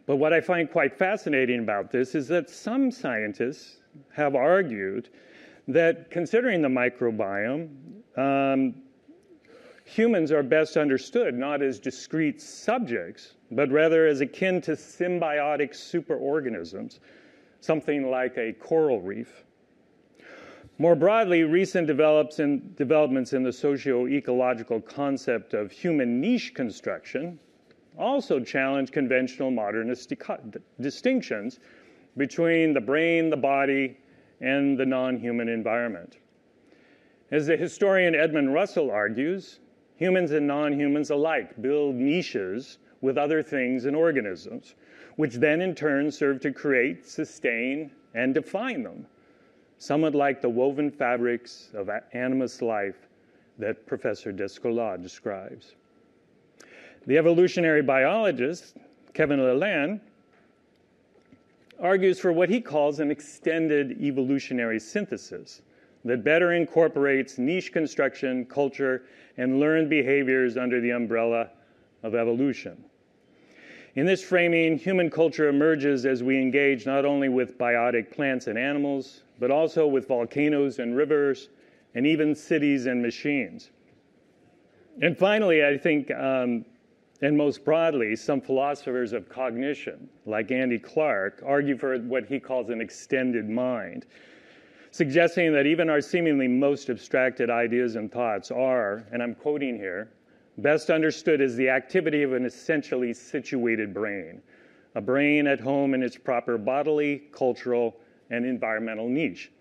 But 0.08 0.15
what 0.15 0.32
I 0.32 0.39
find 0.39 0.72
quite 0.72 0.98
fascinating 0.98 1.60
about 1.60 1.91
this 1.91 2.15
is 2.15 2.30
that 2.30 2.50
some 2.50 2.91
scientists 2.91 3.76
have 4.13 4.36
argued 4.36 5.10
that 5.67 6.10
considering 6.10 6.62
the 6.62 6.70
microbiome, 6.70 7.70
um, 8.17 8.76
humans 9.84 10.32
are 10.32 10.43
best 10.43 10.78
understood 10.78 11.36
not 11.36 11.62
as 11.62 11.78
discrete 11.78 12.41
subjects, 12.41 13.34
but 13.52 13.70
rather 13.70 14.08
as 14.08 14.22
akin 14.22 14.62
to 14.62 14.72
symbiotic 14.72 15.72
superorganisms, 15.72 17.00
something 17.60 18.10
like 18.10 18.38
a 18.38 18.54
coral 18.54 19.02
reef. 19.02 19.43
More 20.78 20.96
broadly, 20.96 21.43
recent 21.43 21.86
develops 21.86 22.39
in, 22.39 22.74
developments 22.76 23.34
in 23.34 23.43
the 23.43 23.52
socio 23.52 24.08
ecological 24.08 24.80
concept 24.80 25.54
of 25.54 25.70
human 25.70 26.22
niche 26.22 26.54
construction 26.54 27.39
also 27.97 28.39
challenge 28.39 28.91
conventional 28.91 29.51
modernist 29.51 30.13
distinctions 30.79 31.60
between 32.15 32.73
the 32.73 32.81
brain, 32.81 33.29
the 33.29 33.38
body, 33.38 33.97
and 34.41 34.77
the 34.77 34.86
non 34.86 35.17
human 35.17 35.49
environment. 35.49 36.17
As 37.31 37.47
the 37.47 37.57
historian 37.57 38.15
Edmund 38.15 38.53
Russell 38.53 38.91
argues, 38.91 39.60
humans 39.95 40.31
and 40.31 40.47
non 40.47 40.73
humans 40.73 41.10
alike 41.10 41.62
build 41.62 41.95
niches 41.95 42.77
with 43.01 43.17
other 43.17 43.43
things 43.43 43.86
and 43.86 43.95
organisms, 43.95 44.75
which 45.17 45.36
then 45.36 45.62
in 45.62 45.75
turn 45.75 46.12
serve 46.12 46.39
to 46.41 46.51
create, 46.51 47.05
sustain, 47.05 47.91
and 48.13 48.33
define 48.33 48.83
them, 48.83 49.05
somewhat 49.77 50.15
like 50.15 50.41
the 50.41 50.49
woven 50.49 50.89
fabrics 50.89 51.69
of 51.73 51.89
animist 52.13 52.62
life 52.62 53.07
that 53.57 53.86
Professor 53.86 54.31
Descola 54.31 55.01
describes. 55.01 55.75
The 57.08 57.17
evolutionary 57.17 57.82
biologist, 57.82 58.76
Kevin 59.13 59.39
Laland, 59.39 60.02
argues 61.80 62.20
for 62.20 62.34
what 62.34 62.50
he 62.50 62.60
calls 62.60 63.00
an 63.00 63.12
extended 63.12 64.02
evolutionary 64.02 64.78
synthesis 64.80 65.62
that 66.04 66.26
better 66.26 66.52
incorporates 66.52 67.38
niche 67.38 67.72
construction, 67.72 68.46
culture, 68.46 69.04
and 69.38 69.58
learned 69.58 69.89
behaviors 69.89 70.58
under 70.58 70.82
the 70.82 70.89
umbrella 70.89 71.50
of 72.04 72.13
evolution. 72.13 72.84
In 73.96 74.06
this 74.06 74.22
framing, 74.22 74.78
human 74.78 75.10
culture 75.10 75.48
emerges 75.48 76.06
as 76.06 76.24
we 76.24 76.38
engage 76.38 76.86
not 76.86 77.06
only 77.06 77.30
with 77.30 77.58
biotic 77.58 78.12
plants 78.12 78.48
and 78.48 78.60
animals, 78.60 79.24
but 79.39 79.50
also 79.50 79.88
with 79.88 80.10
volcanoes 80.10 80.80
and 80.80 80.96
rivers, 80.96 81.48
and 81.96 82.06
even 82.06 82.36
cities 82.36 82.86
and 82.86 83.02
machines. 83.02 83.72
And 85.02 85.17
finally, 85.17 85.65
I 85.65 85.78
think 85.78 86.12
um, 86.12 86.65
and 87.21 87.36
most 87.36 87.65
broadly, 87.65 88.15
some 88.15 88.39
philosophers 88.39 89.12
of 89.12 89.27
cognition, 89.27 90.08
like 90.25 90.51
Andy 90.51 90.77
Clark, 90.77 91.41
argue 91.45 91.77
for 91.77 91.97
what 91.97 92.25
he 92.25 92.39
calls 92.39 92.69
an 92.69 92.80
extended 92.80 93.49
mind, 93.49 94.06
suggesting 94.91 95.51
that 95.53 95.65
even 95.65 95.89
our 95.89 96.01
seemingly 96.01 96.47
most 96.47 96.89
abstracted 96.89 97.49
ideas 97.49 97.95
and 97.95 98.12
thoughts 98.12 98.51
are, 98.51 99.03
and 99.12 99.23
I'm 99.23 99.34
quoting 99.34 99.77
here, 99.77 100.10
best 100.60 100.89
understood 100.89 101.41
as 101.41 101.56
the 101.56 101.69
activity 101.69 102.23
of 102.23 102.34
an 102.34 102.45
essentially 102.45 103.13
situated 103.13 103.93
brain, 103.93 104.41
a 104.95 105.01
brain 105.01 105.47
at 105.47 105.60
home 105.60 105.93
in 105.93 106.03
its 106.03 106.17
proper 106.17 106.58
bodily, 106.58 107.23
cultural, 107.32 107.97
and 108.30 108.45
environmental 108.45 109.10
niche. 109.10 109.51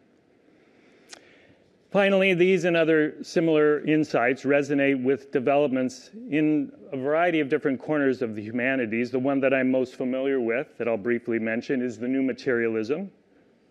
Finally, 1.96 2.34
these 2.34 2.64
and 2.64 2.76
other 2.76 3.14
similar 3.22 3.80
insights 3.86 4.42
resonate 4.42 5.02
with 5.02 5.32
developments 5.32 6.10
in 6.28 6.70
a 6.92 6.96
variety 6.98 7.40
of 7.40 7.48
different 7.48 7.80
corners 7.80 8.20
of 8.20 8.34
the 8.34 8.42
humanities. 8.42 9.10
The 9.10 9.18
one 9.18 9.40
that 9.40 9.54
I'm 9.54 9.70
most 9.70 9.94
familiar 9.94 10.38
with, 10.38 10.76
that 10.76 10.88
I'll 10.88 10.98
briefly 10.98 11.38
mention, 11.38 11.80
is 11.80 11.98
the 11.98 12.06
new 12.06 12.20
materialism, 12.20 13.10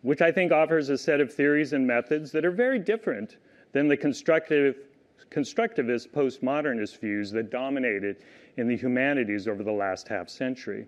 which 0.01 0.23
I 0.23 0.31
think 0.31 0.51
offers 0.51 0.89
a 0.89 0.97
set 0.97 1.21
of 1.21 1.31
theories 1.31 1.73
and 1.73 1.85
methods 1.85 2.31
that 2.31 2.43
are 2.45 2.51
very 2.51 2.79
different 2.79 3.37
than 3.73 3.87
the 3.87 3.95
constructive, 3.95 4.75
constructivist 5.29 6.09
postmodernist 6.09 6.99
views 6.99 7.29
that 7.29 7.51
dominated 7.51 8.17
in 8.57 8.67
the 8.67 8.75
humanities 8.75 9.47
over 9.47 9.61
the 9.61 9.71
last 9.71 10.07
half 10.07 10.29
century. 10.29 10.87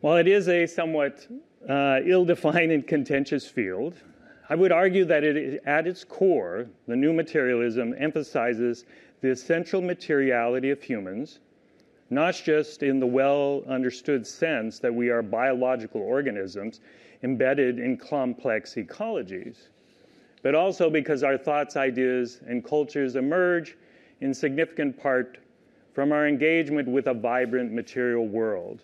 While 0.00 0.16
it 0.16 0.26
is 0.26 0.48
a 0.48 0.64
somewhat 0.64 1.26
uh, 1.68 1.98
ill 2.02 2.24
defined 2.24 2.72
and 2.72 2.86
contentious 2.86 3.46
field, 3.46 3.96
I 4.50 4.54
would 4.54 4.72
argue 4.72 5.04
that 5.04 5.24
it, 5.24 5.62
at 5.66 5.86
its 5.86 6.04
core, 6.04 6.68
the 6.86 6.96
new 6.96 7.12
materialism 7.12 7.94
emphasizes 7.98 8.86
the 9.20 9.30
essential 9.30 9.82
materiality 9.82 10.70
of 10.70 10.82
humans, 10.82 11.40
not 12.08 12.34
just 12.34 12.82
in 12.82 12.98
the 12.98 13.06
well 13.06 13.62
understood 13.68 14.26
sense 14.26 14.78
that 14.78 14.94
we 14.94 15.10
are 15.10 15.20
biological 15.20 16.00
organisms 16.00 16.80
embedded 17.22 17.78
in 17.78 17.98
complex 17.98 18.74
ecologies, 18.76 19.68
but 20.42 20.54
also 20.54 20.88
because 20.88 21.22
our 21.22 21.36
thoughts, 21.36 21.76
ideas, 21.76 22.40
and 22.46 22.64
cultures 22.64 23.16
emerge 23.16 23.76
in 24.20 24.32
significant 24.32 24.98
part 24.98 25.38
from 25.92 26.12
our 26.12 26.26
engagement 26.26 26.88
with 26.88 27.08
a 27.08 27.14
vibrant 27.14 27.72
material 27.72 28.26
world, 28.26 28.82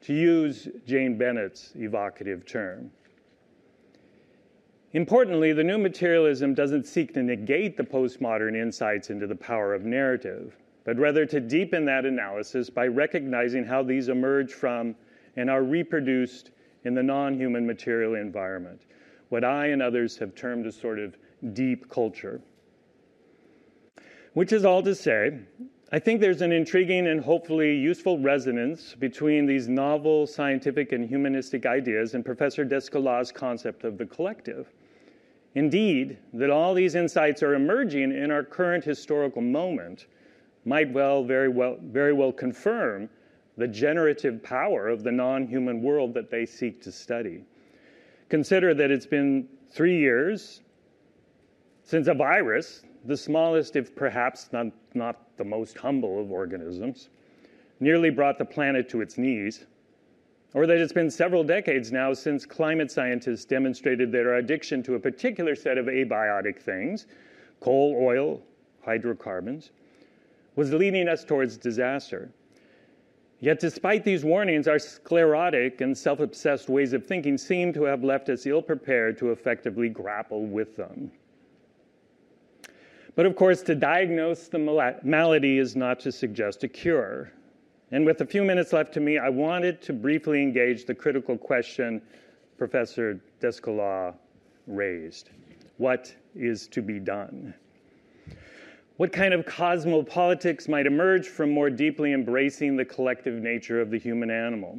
to 0.00 0.14
use 0.14 0.66
Jane 0.86 1.16
Bennett's 1.16 1.72
evocative 1.76 2.46
term. 2.46 2.90
Importantly, 4.94 5.52
the 5.52 5.64
new 5.64 5.76
materialism 5.76 6.54
doesn't 6.54 6.86
seek 6.86 7.12
to 7.12 7.22
negate 7.22 7.76
the 7.76 7.84
postmodern 7.84 8.56
insights 8.56 9.10
into 9.10 9.26
the 9.26 9.36
power 9.36 9.74
of 9.74 9.84
narrative, 9.84 10.56
but 10.84 10.96
rather 10.96 11.26
to 11.26 11.40
deepen 11.40 11.84
that 11.84 12.06
analysis 12.06 12.70
by 12.70 12.86
recognizing 12.86 13.64
how 13.64 13.82
these 13.82 14.08
emerge 14.08 14.54
from 14.54 14.96
and 15.36 15.50
are 15.50 15.62
reproduced 15.62 16.52
in 16.84 16.94
the 16.94 17.02
non 17.02 17.34
human 17.34 17.66
material 17.66 18.14
environment, 18.14 18.80
what 19.28 19.44
I 19.44 19.66
and 19.66 19.82
others 19.82 20.16
have 20.16 20.34
termed 20.34 20.66
a 20.66 20.72
sort 20.72 20.98
of 20.98 21.18
deep 21.52 21.90
culture. 21.90 22.40
Which 24.32 24.54
is 24.54 24.64
all 24.64 24.82
to 24.84 24.94
say, 24.94 25.38
I 25.92 25.98
think 25.98 26.22
there's 26.22 26.40
an 26.40 26.52
intriguing 26.52 27.08
and 27.08 27.20
hopefully 27.20 27.76
useful 27.76 28.18
resonance 28.18 28.94
between 28.94 29.44
these 29.44 29.68
novel 29.68 30.26
scientific 30.26 30.92
and 30.92 31.06
humanistic 31.06 31.66
ideas 31.66 32.14
and 32.14 32.24
Professor 32.24 32.64
Descola' 32.64 33.32
concept 33.34 33.84
of 33.84 33.98
the 33.98 34.06
collective. 34.06 34.70
Indeed, 35.54 36.18
that 36.34 36.50
all 36.50 36.74
these 36.74 36.94
insights 36.94 37.42
are 37.42 37.54
emerging 37.54 38.12
in 38.12 38.30
our 38.30 38.44
current 38.44 38.84
historical 38.84 39.42
moment 39.42 40.06
might 40.64 40.92
well 40.92 41.24
very 41.24 41.48
well 41.48 41.78
very 41.82 42.12
well 42.12 42.32
confirm 42.32 43.08
the 43.56 43.66
generative 43.66 44.42
power 44.42 44.88
of 44.88 45.02
the 45.02 45.10
non-human 45.10 45.82
world 45.82 46.14
that 46.14 46.30
they 46.30 46.46
seek 46.46 46.80
to 46.82 46.92
study. 46.92 47.42
Consider 48.28 48.74
that 48.74 48.90
it's 48.90 49.06
been 49.06 49.48
3 49.72 49.98
years 49.98 50.62
since 51.82 52.06
a 52.06 52.14
virus, 52.14 52.84
the 53.06 53.16
smallest 53.16 53.74
if 53.74 53.96
perhaps 53.96 54.52
not, 54.52 54.66
not 54.94 55.36
the 55.38 55.44
most 55.44 55.78
humble 55.78 56.20
of 56.20 56.30
organisms, 56.30 57.08
nearly 57.80 58.10
brought 58.10 58.38
the 58.38 58.44
planet 58.44 58.88
to 58.90 59.00
its 59.00 59.16
knees 59.16 59.66
or 60.54 60.66
that 60.66 60.78
it's 60.78 60.92
been 60.92 61.10
several 61.10 61.44
decades 61.44 61.92
now 61.92 62.12
since 62.14 62.46
climate 62.46 62.90
scientists 62.90 63.44
demonstrated 63.44 64.10
their 64.10 64.36
addiction 64.36 64.82
to 64.82 64.94
a 64.94 65.00
particular 65.00 65.54
set 65.54 65.76
of 65.78 65.86
abiotic 65.86 66.58
things, 66.58 67.06
coal, 67.60 67.98
oil, 68.00 68.42
hydrocarbons, 68.82 69.70
was 70.56 70.72
leading 70.72 71.08
us 71.08 71.24
towards 71.24 71.56
disaster. 71.56 72.30
Yet, 73.40 73.60
despite 73.60 74.02
these 74.02 74.24
warnings, 74.24 74.66
our 74.66 74.80
sclerotic 74.80 75.80
and 75.80 75.96
self 75.96 76.18
obsessed 76.18 76.68
ways 76.68 76.92
of 76.92 77.06
thinking 77.06 77.38
seem 77.38 77.72
to 77.74 77.84
have 77.84 78.02
left 78.02 78.28
us 78.28 78.46
ill 78.46 78.62
prepared 78.62 79.16
to 79.18 79.30
effectively 79.30 79.88
grapple 79.88 80.46
with 80.46 80.76
them. 80.76 81.12
But 83.14 83.26
of 83.26 83.36
course, 83.36 83.62
to 83.62 83.74
diagnose 83.74 84.48
the 84.48 84.58
malady 85.02 85.58
is 85.58 85.76
not 85.76 86.00
to 86.00 86.10
suggest 86.10 86.64
a 86.64 86.68
cure. 86.68 87.30
And 87.90 88.04
with 88.04 88.20
a 88.20 88.26
few 88.26 88.44
minutes 88.44 88.72
left 88.72 88.92
to 88.94 89.00
me, 89.00 89.18
I 89.18 89.30
wanted 89.30 89.80
to 89.82 89.92
briefly 89.92 90.42
engage 90.42 90.84
the 90.84 90.94
critical 90.94 91.38
question 91.38 92.02
Professor 92.58 93.20
Descola 93.40 94.14
raised 94.66 95.30
What 95.78 96.14
is 96.34 96.68
to 96.68 96.82
be 96.82 96.98
done? 96.98 97.54
What 98.98 99.12
kind 99.12 99.32
of 99.32 99.46
cosmopolitics 99.46 100.68
might 100.68 100.86
emerge 100.86 101.28
from 101.28 101.50
more 101.50 101.70
deeply 101.70 102.12
embracing 102.12 102.76
the 102.76 102.84
collective 102.84 103.34
nature 103.34 103.80
of 103.80 103.90
the 103.90 103.98
human 103.98 104.30
animal? 104.30 104.78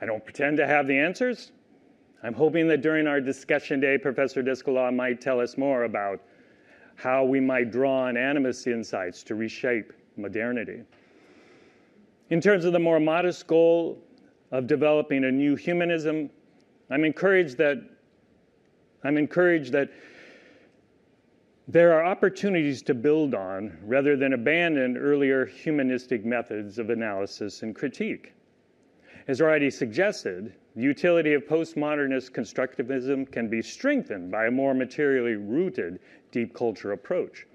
I 0.00 0.06
don't 0.06 0.24
pretend 0.24 0.56
to 0.58 0.66
have 0.66 0.86
the 0.86 0.98
answers. 0.98 1.52
I'm 2.22 2.34
hoping 2.34 2.66
that 2.68 2.82
during 2.82 3.06
our 3.06 3.20
discussion 3.20 3.78
day, 3.78 3.96
Professor 3.98 4.42
Descola 4.42 4.94
might 4.94 5.20
tell 5.20 5.40
us 5.40 5.56
more 5.56 5.84
about 5.84 6.20
how 6.96 7.24
we 7.24 7.38
might 7.38 7.70
draw 7.70 8.06
on 8.06 8.14
animist 8.16 8.66
insights 8.66 9.22
to 9.22 9.36
reshape 9.36 9.92
modernity. 10.16 10.82
In 12.30 12.42
terms 12.42 12.66
of 12.66 12.74
the 12.74 12.78
more 12.78 13.00
modest 13.00 13.46
goal 13.46 13.98
of 14.50 14.66
developing 14.66 15.24
a 15.24 15.32
new 15.32 15.56
humanism, 15.56 16.28
I'm 16.90 17.04
encouraged 17.04 17.56
that 17.58 17.78
I'm 19.02 19.16
encouraged 19.16 19.72
that 19.72 19.90
there 21.68 21.92
are 21.94 22.04
opportunities 22.04 22.82
to 22.82 22.94
build 22.94 23.34
on 23.34 23.78
rather 23.82 24.16
than 24.16 24.32
abandon 24.32 24.96
earlier 24.96 25.46
humanistic 25.46 26.24
methods 26.24 26.78
of 26.78 26.90
analysis 26.90 27.62
and 27.62 27.74
critique. 27.74 28.34
As 29.26 29.40
already 29.40 29.70
suggested, 29.70 30.54
the 30.74 30.82
utility 30.82 31.34
of 31.34 31.44
postmodernist 31.44 32.32
constructivism 32.32 33.30
can 33.30 33.48
be 33.48 33.62
strengthened 33.62 34.30
by 34.30 34.46
a 34.46 34.50
more 34.50 34.74
materially 34.74 35.34
rooted 35.34 36.00
deep 36.30 36.54
culture 36.54 36.92
approach. 36.92 37.46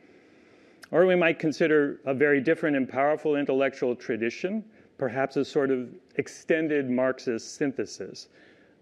Or 0.93 1.07
we 1.07 1.15
might 1.15 1.39
consider 1.39 1.99
a 2.05 2.13
very 2.13 2.39
different 2.39 2.77
and 2.77 2.87
powerful 2.87 3.35
intellectual 3.35 3.95
tradition, 3.95 4.63
perhaps 4.99 5.37
a 5.37 5.43
sort 5.43 5.71
of 5.71 5.89
extended 6.17 6.87
Marxist 6.87 7.55
synthesis, 7.55 8.29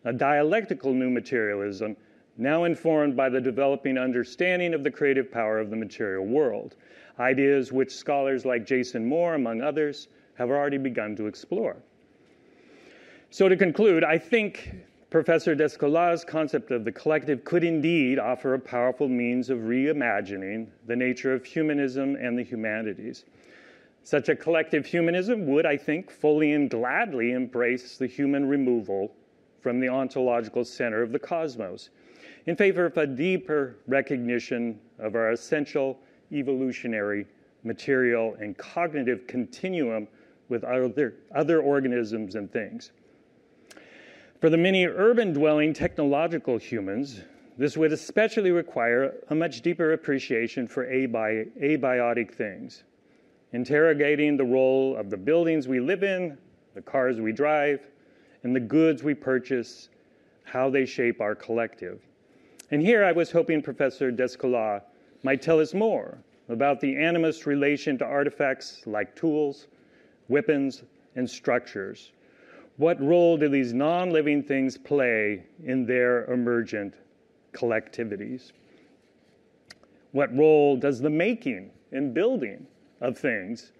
a 0.03 0.11
dialectical 0.11 0.93
new 0.93 1.09
materialism 1.09 1.95
now 2.37 2.65
informed 2.65 3.15
by 3.15 3.29
the 3.29 3.39
developing 3.39 3.97
understanding 3.97 4.73
of 4.73 4.83
the 4.83 4.91
creative 4.91 5.31
power 5.31 5.57
of 5.57 5.69
the 5.69 5.75
material 5.77 6.25
world, 6.25 6.75
ideas 7.17 7.71
which 7.71 7.95
scholars 7.95 8.43
like 8.43 8.65
Jason 8.65 9.05
Moore, 9.05 9.35
among 9.35 9.61
others, 9.61 10.09
have 10.33 10.49
already 10.49 10.77
begun 10.77 11.15
to 11.15 11.27
explore. 11.27 11.77
So, 13.29 13.47
to 13.47 13.55
conclude, 13.55 14.03
I 14.03 14.17
think 14.17 14.73
Professor 15.11 15.53
Descolas' 15.53 16.25
concept 16.25 16.71
of 16.71 16.85
the 16.85 16.91
collective 16.93 17.43
could 17.43 17.65
indeed 17.65 18.17
offer 18.17 18.53
a 18.53 18.59
powerful 18.59 19.09
means 19.09 19.49
of 19.49 19.59
reimagining 19.59 20.67
the 20.87 20.95
nature 20.95 21.33
of 21.33 21.43
humanism 21.43 22.15
and 22.15 22.39
the 22.39 22.43
humanities. 22.43 23.25
Such 24.05 24.29
a 24.29 24.37
collective 24.37 24.85
humanism 24.85 25.47
would, 25.47 25.65
I 25.65 25.75
think, 25.75 26.09
fully 26.09 26.53
and 26.53 26.69
gladly 26.69 27.33
embrace 27.33 27.97
the 27.97 28.07
human 28.07 28.47
removal 28.47 29.13
from 29.59 29.81
the 29.81 29.89
ontological 29.89 30.63
center 30.63 31.01
of 31.01 31.11
the 31.11 31.19
cosmos 31.19 31.89
in 32.45 32.55
favor 32.55 32.85
of 32.85 32.97
a 32.97 33.05
deeper 33.05 33.75
recognition 33.87 34.79
of 34.97 35.15
our 35.15 35.31
essential 35.31 35.99
evolutionary, 36.31 37.27
material, 37.65 38.37
and 38.39 38.57
cognitive 38.57 39.27
continuum 39.27 40.07
with 40.47 40.63
other, 40.63 41.15
other 41.35 41.61
organisms 41.61 42.35
and 42.35 42.49
things. 42.49 42.91
For 44.41 44.49
the 44.49 44.57
many 44.57 44.87
urban 44.87 45.33
dwelling 45.33 45.71
technological 45.71 46.57
humans, 46.57 47.21
this 47.59 47.77
would 47.77 47.91
especially 47.91 48.49
require 48.49 49.13
a 49.29 49.35
much 49.35 49.61
deeper 49.61 49.93
appreciation 49.93 50.67
for 50.67 50.87
abi- 50.87 51.51
abiotic 51.61 52.33
things, 52.33 52.83
interrogating 53.53 54.37
the 54.37 54.43
role 54.43 54.97
of 54.97 55.11
the 55.11 55.17
buildings 55.17 55.67
we 55.67 55.79
live 55.79 56.01
in, 56.01 56.39
the 56.73 56.81
cars 56.81 57.21
we 57.21 57.31
drive, 57.31 57.85
and 58.41 58.55
the 58.55 58.59
goods 58.59 59.03
we 59.03 59.13
purchase, 59.13 59.89
how 60.43 60.71
they 60.71 60.87
shape 60.87 61.21
our 61.21 61.35
collective. 61.35 62.01
And 62.71 62.81
here 62.81 63.03
I 63.03 63.11
was 63.11 63.29
hoping 63.29 63.61
Professor 63.61 64.11
Descola 64.11 64.81
might 65.21 65.43
tell 65.43 65.59
us 65.59 65.75
more 65.75 66.17
about 66.49 66.79
the 66.79 66.95
animist 66.95 67.45
relation 67.45 67.95
to 67.99 68.05
artifacts 68.05 68.81
like 68.87 69.15
tools, 69.15 69.67
weapons, 70.29 70.81
and 71.15 71.29
structures 71.29 72.11
what 72.77 73.01
role 73.01 73.37
do 73.37 73.49
these 73.49 73.73
non 73.73 74.11
living 74.11 74.43
things 74.43 74.77
play 74.77 75.43
in 75.63 75.85
their 75.85 76.25
emergent 76.31 76.95
collectivities? 77.53 78.51
What 80.11 80.35
role 80.35 80.75
does 80.75 80.99
the 80.99 81.09
making 81.09 81.71
and 81.91 82.13
building 82.13 82.65
of 82.99 83.17
things 83.17 83.71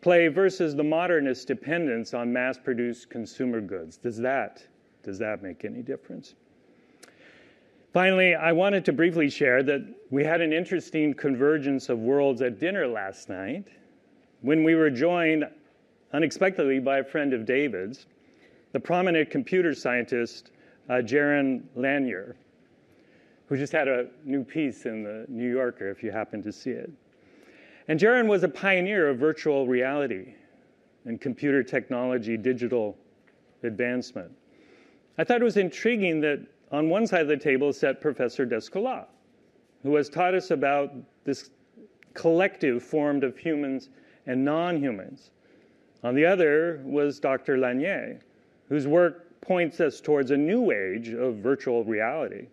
play 0.00 0.28
versus 0.28 0.74
the 0.74 0.84
modernist 0.84 1.48
dependence 1.48 2.12
on 2.12 2.32
mass 2.32 2.58
produced 2.58 3.08
consumer 3.08 3.60
goods? 3.60 3.96
Does 3.96 4.18
that, 4.18 4.66
does 5.02 5.18
that 5.18 5.42
make 5.42 5.64
any 5.64 5.82
difference? 5.82 6.34
Finally, 7.92 8.34
I 8.34 8.50
wanted 8.50 8.84
to 8.86 8.92
briefly 8.92 9.30
share 9.30 9.62
that 9.62 9.82
we 10.10 10.24
had 10.24 10.40
an 10.40 10.52
interesting 10.52 11.14
convergence 11.14 11.88
of 11.88 12.00
worlds 12.00 12.42
at 12.42 12.58
dinner 12.58 12.88
last 12.88 13.28
night 13.28 13.68
when 14.40 14.64
we 14.64 14.74
were 14.74 14.90
joined 14.90 15.44
unexpectedly 16.12 16.80
by 16.80 16.98
a 16.98 17.04
friend 17.04 17.32
of 17.32 17.46
David's 17.46 18.06
the 18.74 18.80
prominent 18.80 19.30
computer 19.30 19.72
scientist 19.72 20.50
uh, 20.90 20.94
Jaron 20.94 21.62
Lanier, 21.76 22.34
who 23.46 23.56
just 23.56 23.72
had 23.72 23.86
a 23.86 24.08
new 24.24 24.42
piece 24.42 24.84
in 24.84 25.04
the 25.04 25.24
New 25.28 25.48
Yorker, 25.48 25.88
if 25.88 26.02
you 26.02 26.10
happen 26.10 26.42
to 26.42 26.50
see 26.50 26.70
it. 26.70 26.90
And 27.86 28.00
Jaron 28.00 28.26
was 28.26 28.42
a 28.42 28.48
pioneer 28.48 29.08
of 29.08 29.16
virtual 29.16 29.68
reality 29.68 30.34
and 31.04 31.20
computer 31.20 31.62
technology, 31.62 32.36
digital 32.36 32.98
advancement. 33.62 34.32
I 35.18 35.22
thought 35.24 35.40
it 35.40 35.44
was 35.44 35.56
intriguing 35.56 36.20
that 36.22 36.44
on 36.72 36.88
one 36.88 37.06
side 37.06 37.20
of 37.20 37.28
the 37.28 37.36
table 37.36 37.72
sat 37.72 38.00
Professor 38.00 38.44
Descola, 38.44 39.06
who 39.84 39.94
has 39.94 40.08
taught 40.08 40.34
us 40.34 40.50
about 40.50 40.92
this 41.22 41.50
collective 42.12 42.82
formed 42.82 43.22
of 43.22 43.38
humans 43.38 43.90
and 44.26 44.44
non 44.44 44.76
humans. 44.82 45.30
On 46.02 46.16
the 46.16 46.26
other 46.26 46.80
was 46.84 47.20
Dr. 47.20 47.56
Lanier, 47.56 48.18
whose 48.68 48.86
work 48.86 49.40
points 49.40 49.80
us 49.80 50.00
towards 50.00 50.30
a 50.30 50.36
new 50.36 50.70
age 50.70 51.10
of 51.10 51.36
virtual 51.36 51.84
reality 51.84 52.46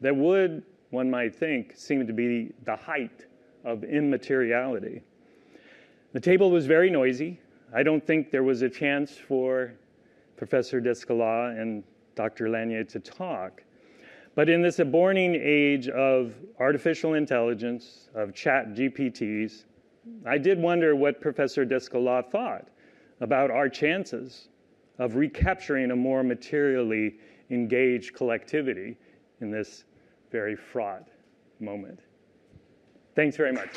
that 0.00 0.14
would, 0.14 0.62
one 0.90 1.10
might 1.10 1.34
think, 1.34 1.72
seem 1.76 2.06
to 2.06 2.12
be 2.12 2.52
the 2.64 2.76
height 2.76 3.26
of 3.64 3.82
immateriality. 3.84 5.02
The 6.12 6.20
table 6.20 6.50
was 6.50 6.66
very 6.66 6.90
noisy. 6.90 7.40
I 7.74 7.82
don't 7.82 8.06
think 8.06 8.30
there 8.30 8.42
was 8.42 8.62
a 8.62 8.68
chance 8.68 9.16
for 9.16 9.72
Professor 10.36 10.80
Descola 10.80 11.58
and 11.60 11.82
Dr. 12.14 12.48
Lanier 12.48 12.84
to 12.84 13.00
talk. 13.00 13.62
But 14.34 14.48
in 14.48 14.62
this 14.62 14.78
aborning 14.78 15.34
age 15.34 15.88
of 15.88 16.34
artificial 16.58 17.14
intelligence, 17.14 18.10
of 18.14 18.34
chat 18.34 18.74
GPTs, 18.74 19.64
I 20.26 20.38
did 20.38 20.58
wonder 20.58 20.94
what 20.94 21.20
Professor 21.20 21.64
Descola 21.64 22.30
thought 22.30 22.68
about 23.20 23.50
our 23.50 23.68
chances 23.68 24.48
of 24.98 25.16
recapturing 25.16 25.90
a 25.90 25.96
more 25.96 26.22
materially 26.22 27.16
engaged 27.50 28.14
collectivity 28.14 28.96
in 29.40 29.50
this 29.50 29.84
very 30.30 30.56
fraught 30.56 31.08
moment. 31.60 32.00
Thanks 33.14 33.36
very 33.36 33.52
much. 33.52 33.70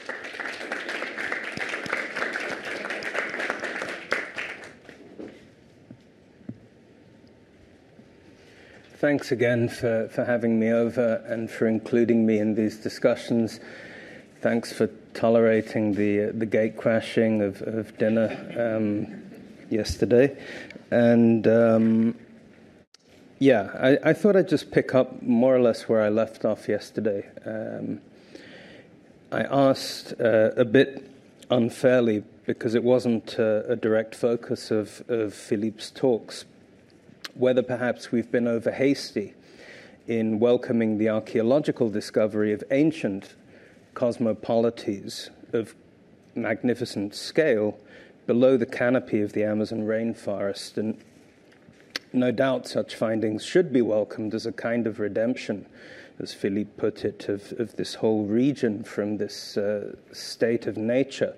Thanks 9.00 9.32
again 9.32 9.70
for, 9.70 10.10
for 10.12 10.26
having 10.26 10.60
me 10.60 10.72
over 10.72 11.24
and 11.28 11.52
for 11.52 11.68
including 11.68 12.26
me 12.26 12.40
in 12.40 12.56
these 12.56 12.78
discussions. 12.78 13.60
Thanks 14.42 14.74
for 14.74 14.88
tolerating 15.14 15.94
the, 15.94 16.32
the 16.34 16.48
gate 16.48 16.78
crashing 16.78 17.44
of, 17.44 17.62
of 17.62 17.96
dinner 18.00 18.28
um, 18.58 19.27
yesterday. 19.70 20.38
And 20.92 21.48
um, 21.48 22.16
yeah, 23.40 23.70
I, 23.80 24.10
I, 24.10 24.14
thought 24.14 24.36
I'd 24.36 24.48
just 24.48 24.72
pick 24.72 24.96
up 24.96 25.22
more 25.22 25.56
or 25.56 25.62
less 25.62 25.88
where 25.88 26.02
I 26.02 26.10
left 26.10 26.46
off 26.46 26.68
yesterday. 26.68 27.28
Um, 27.46 28.02
I 29.32 29.42
asked 29.42 30.14
uh, 30.20 30.52
a 30.56 30.66
bit 30.66 31.10
unfairly 31.52 32.24
because 32.46 32.76
it 32.76 32.84
wasn't 32.84 33.38
uh, 33.38 33.64
a 33.68 33.76
direct 33.76 34.16
focus 34.16 34.72
of, 34.72 35.04
of 35.10 35.34
Philippe's 35.34 35.92
talks, 35.92 36.46
whether 37.36 37.62
perhaps 37.62 38.12
we've 38.12 38.32
been 38.32 38.48
over 38.48 38.72
hasty 38.72 39.34
in 40.08 40.40
welcoming 40.40 40.98
the 40.98 41.10
archaeological 41.10 41.90
discovery 41.90 42.54
of 42.54 42.64
ancient 42.72 43.36
cosmopolities 43.94 45.30
of 45.52 45.76
magnificent 46.36 47.14
scale 47.14 47.78
below 48.28 48.58
the 48.58 48.66
canopy 48.66 49.22
of 49.22 49.34
the 49.34 49.44
Amazon 49.44 49.80
rainforest. 49.80 50.78
And 50.78 50.98
no 52.13 52.32
doubt 52.32 52.68
such 52.68 52.96
findings 52.96 53.44
should 53.44 53.74
be 53.74 53.82
welcomed 53.82 54.34
as 54.36 54.46
a 54.46 54.52
kind 54.52 54.86
of 54.86 55.00
redemption, 55.00 55.66
as 56.20 56.34
Philippe 56.34 56.72
put 56.78 57.04
it, 57.04 57.28
of, 57.30 57.54
of 57.60 57.76
this 57.78 57.96
whole 57.96 58.26
region 58.26 58.84
from 58.84 59.18
this 59.18 59.58
uh, 59.58 59.96
state 60.12 60.68
of 60.68 60.78
nature 60.78 61.36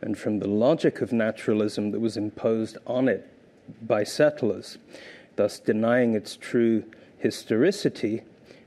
and 0.00 0.16
from 0.16 0.38
the 0.38 0.48
logic 0.48 1.02
of 1.02 1.12
naturalism 1.12 1.90
that 1.90 2.00
was 2.00 2.16
imposed 2.16 2.78
on 2.86 3.08
it 3.08 3.28
by 3.82 4.02
settlers 4.02 4.78
thus 5.40 5.58
denying 5.58 6.14
its 6.14 6.36
true 6.36 6.84
historicity 7.18 8.20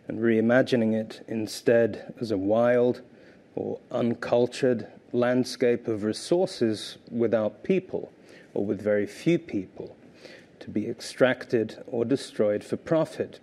and 0.08 0.20
reimagining 0.20 0.94
it 0.94 1.24
instead 1.28 2.14
as 2.20 2.32
a 2.32 2.38
wild 2.38 3.02
or 3.54 3.80
uncultured 3.92 4.88
landscape 5.14 5.88
of 5.88 6.04
resources 6.04 6.98
without 7.10 7.64
people 7.64 8.12
or 8.54 8.66
with 8.66 8.82
very 8.82 9.06
few 9.06 9.40
people 9.40 9.96
to 10.60 10.70
be 10.70 10.90
extracted 10.90 11.84
or 11.88 12.04
destroyed 12.04 12.64
for 12.64 12.78
profit. 12.78 13.40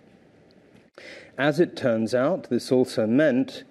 As 1.37 1.59
it 1.59 1.75
turns 1.75 2.13
out, 2.13 2.49
this 2.49 2.71
also 2.71 3.07
meant 3.07 3.63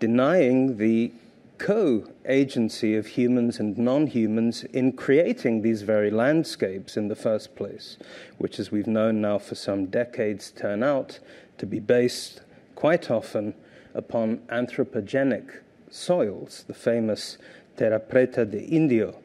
denying 0.00 0.78
the 0.78 1.12
co 1.58 2.08
agency 2.26 2.96
of 2.96 3.06
humans 3.06 3.60
and 3.60 3.76
non 3.78 4.06
humans 4.06 4.64
in 4.72 4.92
creating 4.92 5.62
these 5.62 5.82
very 5.82 6.10
landscapes 6.10 6.96
in 6.96 7.08
the 7.08 7.14
first 7.14 7.54
place, 7.54 7.98
which, 8.38 8.58
as 8.58 8.72
we've 8.72 8.86
known 8.86 9.20
now 9.20 9.38
for 9.38 9.54
some 9.54 9.86
decades, 9.86 10.50
turn 10.50 10.82
out 10.82 11.20
to 11.58 11.66
be 11.66 11.78
based 11.78 12.40
quite 12.74 13.10
often 13.10 13.54
upon 13.94 14.38
anthropogenic 14.48 15.60
soils, 15.92 16.64
the 16.66 16.74
famous 16.74 17.38
terra 17.76 18.00
preta 18.00 18.50
de 18.50 18.64
Indio, 18.64 19.18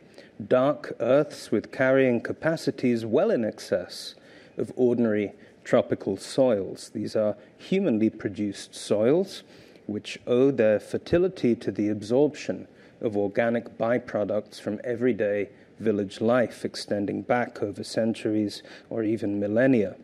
dark 0.47 0.95
earths 0.99 1.51
with 1.51 1.71
carrying 1.71 2.21
capacities 2.21 3.05
well 3.05 3.31
in 3.31 3.43
excess 3.43 4.15
of 4.57 4.71
ordinary 4.75 5.33
tropical 5.63 6.17
soils. 6.17 6.91
These 6.93 7.15
are 7.15 7.35
humanly 7.57 8.09
produced 8.09 8.75
soils 8.75 9.43
which 9.85 10.19
owe 10.27 10.51
their 10.51 10.79
fertility 10.79 11.55
to 11.55 11.71
the 11.71 11.89
absorption 11.89 12.67
of 13.01 13.15
organic 13.15 13.77
byproducts 13.77 14.59
from 14.59 14.81
everyday 14.83 15.49
village 15.79 16.19
life 16.19 16.65
extending 16.65 17.21
back 17.21 17.61
over 17.61 17.83
centuries 17.83 18.63
or 18.89 19.03
even 19.03 19.39
millennia. 19.39 19.95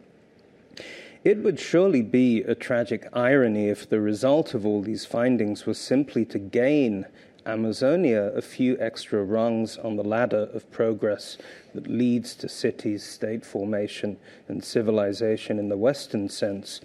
It 1.23 1.37
would 1.37 1.57
surely 1.57 2.01
be 2.01 2.41
a 2.41 2.53
tragic 2.53 3.07
irony 3.13 3.69
if 3.69 3.87
the 3.87 4.01
result 4.01 4.53
of 4.53 4.65
all 4.65 4.81
these 4.81 5.05
findings 5.05 5.65
was 5.65 5.77
simply 5.77 6.25
to 6.25 6.37
gain 6.37 7.05
Amazonia 7.45 8.23
a 8.35 8.41
few 8.41 8.77
extra 8.77 9.23
rungs 9.23 9.77
on 9.77 9.95
the 9.95 10.03
ladder 10.03 10.49
of 10.53 10.69
progress 10.69 11.37
that 11.73 11.87
leads 11.87 12.35
to 12.35 12.49
cities, 12.49 13.03
state 13.03 13.45
formation, 13.45 14.17
and 14.49 14.61
civilization 14.63 15.59
in 15.59 15.69
the 15.69 15.77
Western 15.77 16.27
sense, 16.27 16.81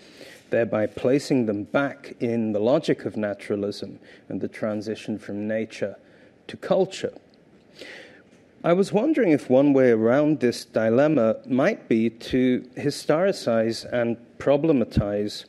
thereby 0.51 0.87
placing 0.87 1.47
them 1.47 1.65
back 1.65 2.15
in 2.21 2.53
the 2.53 2.61
logic 2.61 3.05
of 3.05 3.17
naturalism 3.17 3.99
and 4.29 4.41
the 4.41 4.49
transition 4.49 5.19
from 5.19 5.49
nature 5.49 5.97
to 6.47 6.57
culture. 6.57 7.13
I 8.65 8.73
was 8.73 8.93
wondering 8.93 9.31
if 9.31 9.49
one 9.49 9.73
way 9.73 9.91
around 9.93 10.41
this 10.41 10.65
dilemma 10.65 11.37
might 11.47 11.89
be 11.89 12.11
to 12.11 12.69
historicize 12.77 13.85
and 13.93 14.17
problematize 14.39 15.45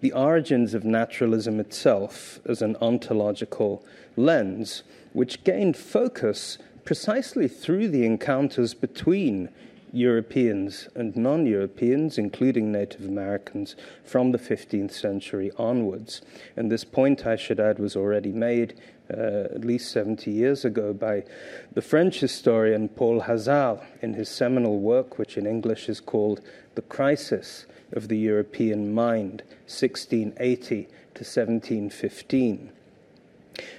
the 0.00 0.10
origins 0.10 0.74
of 0.74 0.82
naturalism 0.82 1.60
itself 1.60 2.40
as 2.46 2.60
an 2.60 2.74
ontological 2.80 3.84
lens, 4.16 4.82
which 5.12 5.44
gained 5.44 5.76
focus 5.76 6.58
precisely 6.84 7.46
through 7.46 7.88
the 7.88 8.04
encounters 8.04 8.74
between 8.74 9.50
Europeans 9.92 10.88
and 10.96 11.16
non 11.16 11.46
Europeans, 11.46 12.18
including 12.18 12.72
Native 12.72 13.04
Americans, 13.04 13.76
from 14.02 14.32
the 14.32 14.38
15th 14.38 14.92
century 14.92 15.52
onwards. 15.58 16.22
And 16.56 16.72
this 16.72 16.84
point, 16.84 17.24
I 17.24 17.36
should 17.36 17.60
add, 17.60 17.78
was 17.78 17.94
already 17.94 18.32
made 18.32 18.74
uh, 19.12 19.54
at 19.54 19.64
least 19.64 19.90
70 19.92 20.30
years 20.30 20.64
ago 20.64 20.92
by 20.92 21.24
the 21.72 21.82
French 21.82 22.20
historian 22.20 22.88
Paul 22.88 23.20
Hazard 23.20 23.80
in 24.02 24.14
his 24.14 24.28
seminal 24.28 24.80
work, 24.80 25.18
which 25.18 25.36
in 25.36 25.46
English 25.46 25.88
is 25.88 26.00
called 26.00 26.40
The 26.74 26.82
Crisis 26.82 27.66
of 27.92 28.08
the 28.08 28.18
European 28.18 28.92
Mind, 28.92 29.42
1680 29.66 30.84
to 31.14 31.24
1715. 31.24 32.72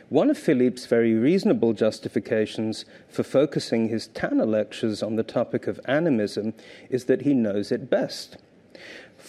One 0.09 0.29
of 0.29 0.37
Philippe's 0.37 0.87
very 0.87 1.13
reasonable 1.13 1.73
justifications 1.73 2.83
for 3.07 3.23
focusing 3.23 3.87
his 3.87 4.07
Tanner 4.07 4.45
lectures 4.45 5.03
on 5.03 5.15
the 5.15 5.23
topic 5.23 5.67
of 5.67 5.79
animism 5.85 6.53
is 6.89 7.05
that 7.05 7.21
he 7.21 7.33
knows 7.33 7.71
it 7.71 7.89
best. 7.89 8.37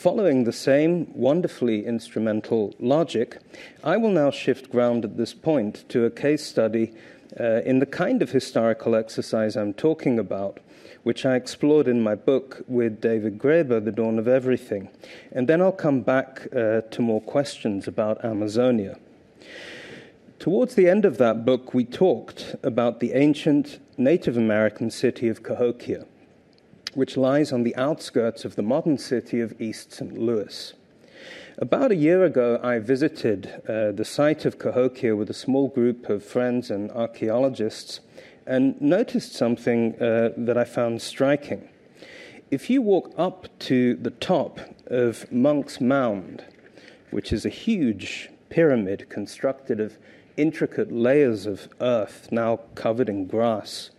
Following 0.01 0.45
the 0.45 0.53
same 0.53 1.13
wonderfully 1.13 1.85
instrumental 1.85 2.75
logic, 2.79 3.37
I 3.85 3.99
will 3.99 4.09
now 4.09 4.31
shift 4.31 4.71
ground 4.71 5.05
at 5.05 5.19
this 5.19 5.35
point 5.35 5.87
to 5.91 6.07
a 6.07 6.11
case 6.11 6.43
study 6.43 6.95
uh, 7.39 7.61
in 7.67 7.81
the 7.81 7.85
kind 7.85 8.23
of 8.23 8.31
historical 8.31 8.95
exercise 8.95 9.57
I'm 9.59 9.75
talking 9.75 10.19
about, 10.19 10.59
which 11.03 11.27
I 11.27 11.37
explored 11.37 11.87
in 11.87 12.01
my 12.03 12.15
book 12.15 12.65
with 12.67 13.03
David 13.03 13.39
Graeber, 13.39 13.85
The 13.85 13.93
Dawn 13.93 14.19
of 14.19 14.27
Everything. 14.27 14.89
And 15.33 15.47
then 15.47 15.61
I'll 15.61 15.71
come 15.71 16.01
back 16.01 16.49
uh, 16.57 16.81
to 16.81 17.03
more 17.03 17.21
questions 17.21 17.87
about 17.87 18.25
Amazonia. 18.25 18.99
Towards 20.39 20.77
the 20.77 20.89
end 20.89 21.05
of 21.05 21.19
that 21.19 21.45
book, 21.45 21.75
we 21.75 21.85
talked 21.85 22.57
about 22.63 23.01
the 23.01 23.13
ancient 23.13 23.79
Native 23.99 24.39
American 24.39 24.91
city 24.91 25.29
of 25.29 25.43
Cahokia, 25.43 26.07
which 26.95 27.17
lies 27.17 27.53
on 27.53 27.63
the 27.63 27.77
outskirts 27.77 28.45
of 28.45 28.57
the 28.57 28.63
modern 28.63 28.99
city 28.99 29.41
of 29.41 29.61
East 29.61 29.93
St. 29.93 30.19
Louis. 30.19 30.75
About 31.59 31.93
a 31.93 31.97
year 31.97 32.25
ago, 32.25 32.59
I 32.63 32.79
visited 32.79 33.63
uh, 33.69 33.93
the 33.93 34.05
site 34.05 34.45
of 34.45 34.59
Cahokia 34.59 35.15
with 35.15 35.29
a 35.29 35.35
small 35.35 35.69
group 35.69 36.09
of 36.09 36.25
friends 36.25 36.71
and 36.71 36.91
archaeologists 36.93 38.01
and 38.47 38.81
noticed 38.81 39.33
something 39.35 39.95
uh, 40.01 40.31
that 40.37 40.57
I 40.57 40.65
found 40.65 41.03
striking. 41.03 41.69
if 42.51 42.69
you 42.69 42.83
walk 42.83 43.13
up 43.17 43.47
to 43.61 43.95
the 43.95 44.11
top 44.11 44.59
of 44.87 45.31
Monk's 45.31 45.81
Mound, 45.81 46.45
which 47.11 47.33
is 47.33 47.45
a 47.45 47.51
huge 47.51 48.31
pyramid 48.49 49.09
constructed 49.09 49.79
of 49.79 49.99
intricate 50.37 50.91
layers 50.91 51.47
of 51.47 51.69
earth 51.81 52.29
now 52.33 52.61
covered 52.75 53.09
in 53.09 53.27
grass, 53.27 53.91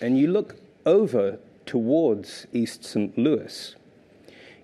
and 0.00 0.18
you 0.18 0.30
look 0.30 0.56
over 0.84 1.38
towards 1.66 2.46
East 2.52 2.84
St. 2.84 3.16
Louis, 3.16 3.74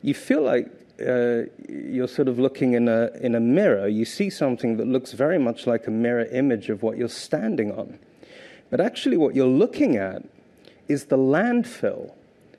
you 0.03 0.15
feel 0.15 0.43
like 0.43 0.71
uh, 1.01 1.43
you're 1.69 2.09
sort 2.09 2.29
of 2.29 2.39
looking 2.39 2.75
in 2.75 2.89
a, 2.89 3.11
in 3.21 3.35
a 3.35 3.41
mirror. 3.41 3.89
You 3.89 4.05
see 4.05 4.31
something 4.31 4.77
that 4.77 4.87
looks 4.87 5.13
very 5.13 5.39
much 5.39 5.67
like 5.67 5.87
a 5.87 5.91
mirror 5.91 6.27
image 6.27 6.69
of 6.69 6.83
what 6.83 6.97
you're 6.97 7.09
standing 7.09 7.73
on. 7.73 7.99
But 8.71 8.81
actually, 8.81 9.17
what 9.17 9.35
you're 9.35 9.47
looking 9.47 9.97
at 9.97 10.23
is 10.89 11.07
the 11.07 11.19
landfill 11.19 12.13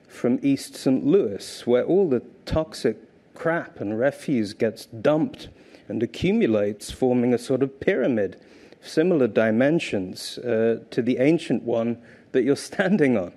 from 0.08 0.38
East 0.42 0.74
St. 0.74 1.04
Louis, 1.06 1.66
where 1.66 1.84
all 1.84 2.08
the 2.08 2.22
toxic 2.44 2.98
crap 3.34 3.80
and 3.80 3.98
refuse 3.98 4.52
gets 4.52 4.86
dumped 4.86 5.48
and 5.88 6.02
accumulates, 6.02 6.90
forming 6.90 7.32
a 7.32 7.38
sort 7.38 7.62
of 7.62 7.80
pyramid, 7.80 8.38
similar 8.82 9.26
dimensions 9.26 10.38
uh, 10.38 10.80
to 10.90 11.02
the 11.02 11.18
ancient 11.18 11.62
one 11.62 11.98
that 12.32 12.42
you're 12.42 12.56
standing 12.72 13.16
on. 13.16 13.32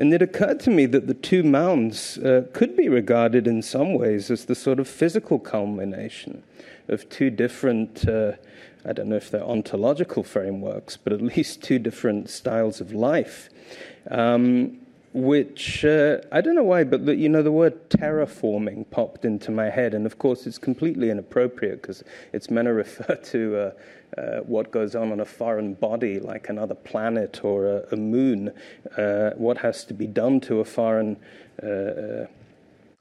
And 0.00 0.14
it 0.14 0.22
occurred 0.22 0.60
to 0.60 0.70
me 0.70 0.86
that 0.86 1.06
the 1.06 1.14
two 1.14 1.42
mounds 1.42 2.16
uh, 2.16 2.46
could 2.54 2.74
be 2.74 2.88
regarded 2.88 3.46
in 3.46 3.60
some 3.60 3.92
ways 3.92 4.30
as 4.30 4.46
the 4.46 4.54
sort 4.54 4.80
of 4.80 4.88
physical 4.88 5.38
culmination 5.38 6.42
of 6.88 7.06
two 7.10 7.28
different, 7.28 8.08
uh, 8.08 8.32
I 8.82 8.94
don't 8.94 9.10
know 9.10 9.16
if 9.16 9.30
they're 9.30 9.44
ontological 9.44 10.24
frameworks, 10.24 10.96
but 10.96 11.12
at 11.12 11.20
least 11.20 11.62
two 11.62 11.78
different 11.78 12.30
styles 12.30 12.80
of 12.80 12.94
life. 12.94 13.50
Um, 14.10 14.78
which 15.12 15.84
uh, 15.84 16.18
I 16.30 16.40
don't 16.40 16.54
know 16.54 16.62
why, 16.64 16.84
but 16.84 17.06
the, 17.06 17.16
you 17.16 17.28
know 17.28 17.42
the 17.42 17.52
word 17.52 17.90
terraforming 17.90 18.88
popped 18.90 19.24
into 19.24 19.50
my 19.50 19.68
head, 19.68 19.92
and 19.94 20.06
of 20.06 20.18
course 20.18 20.46
it's 20.46 20.58
completely 20.58 21.10
inappropriate 21.10 21.82
because 21.82 22.04
it's 22.32 22.50
meant 22.50 22.66
to 22.66 22.72
refer 22.84 23.16
to 23.16 23.56
uh, 23.56 24.20
uh, 24.20 24.40
what 24.40 24.70
goes 24.70 24.94
on 24.94 25.12
on 25.12 25.20
a 25.20 25.24
foreign 25.24 25.74
body, 25.74 26.20
like 26.20 26.48
another 26.48 26.74
planet 26.74 27.44
or 27.44 27.66
a, 27.66 27.86
a 27.92 27.96
moon. 27.96 28.52
Uh, 28.96 29.30
what 29.30 29.58
has 29.58 29.84
to 29.84 29.94
be 29.94 30.06
done 30.06 30.40
to 30.40 30.60
a 30.60 30.64
foreign 30.64 31.16
uh, 31.62 31.66
uh, 31.66 32.26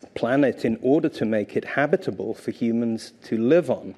planet 0.07 0.63
in 0.63 0.79
order 0.81 1.09
to 1.09 1.25
make 1.25 1.57
it 1.57 1.65
habitable 1.65 2.33
for 2.33 2.51
humans 2.51 3.13
to 3.23 3.37
live 3.37 3.69
on. 3.69 3.95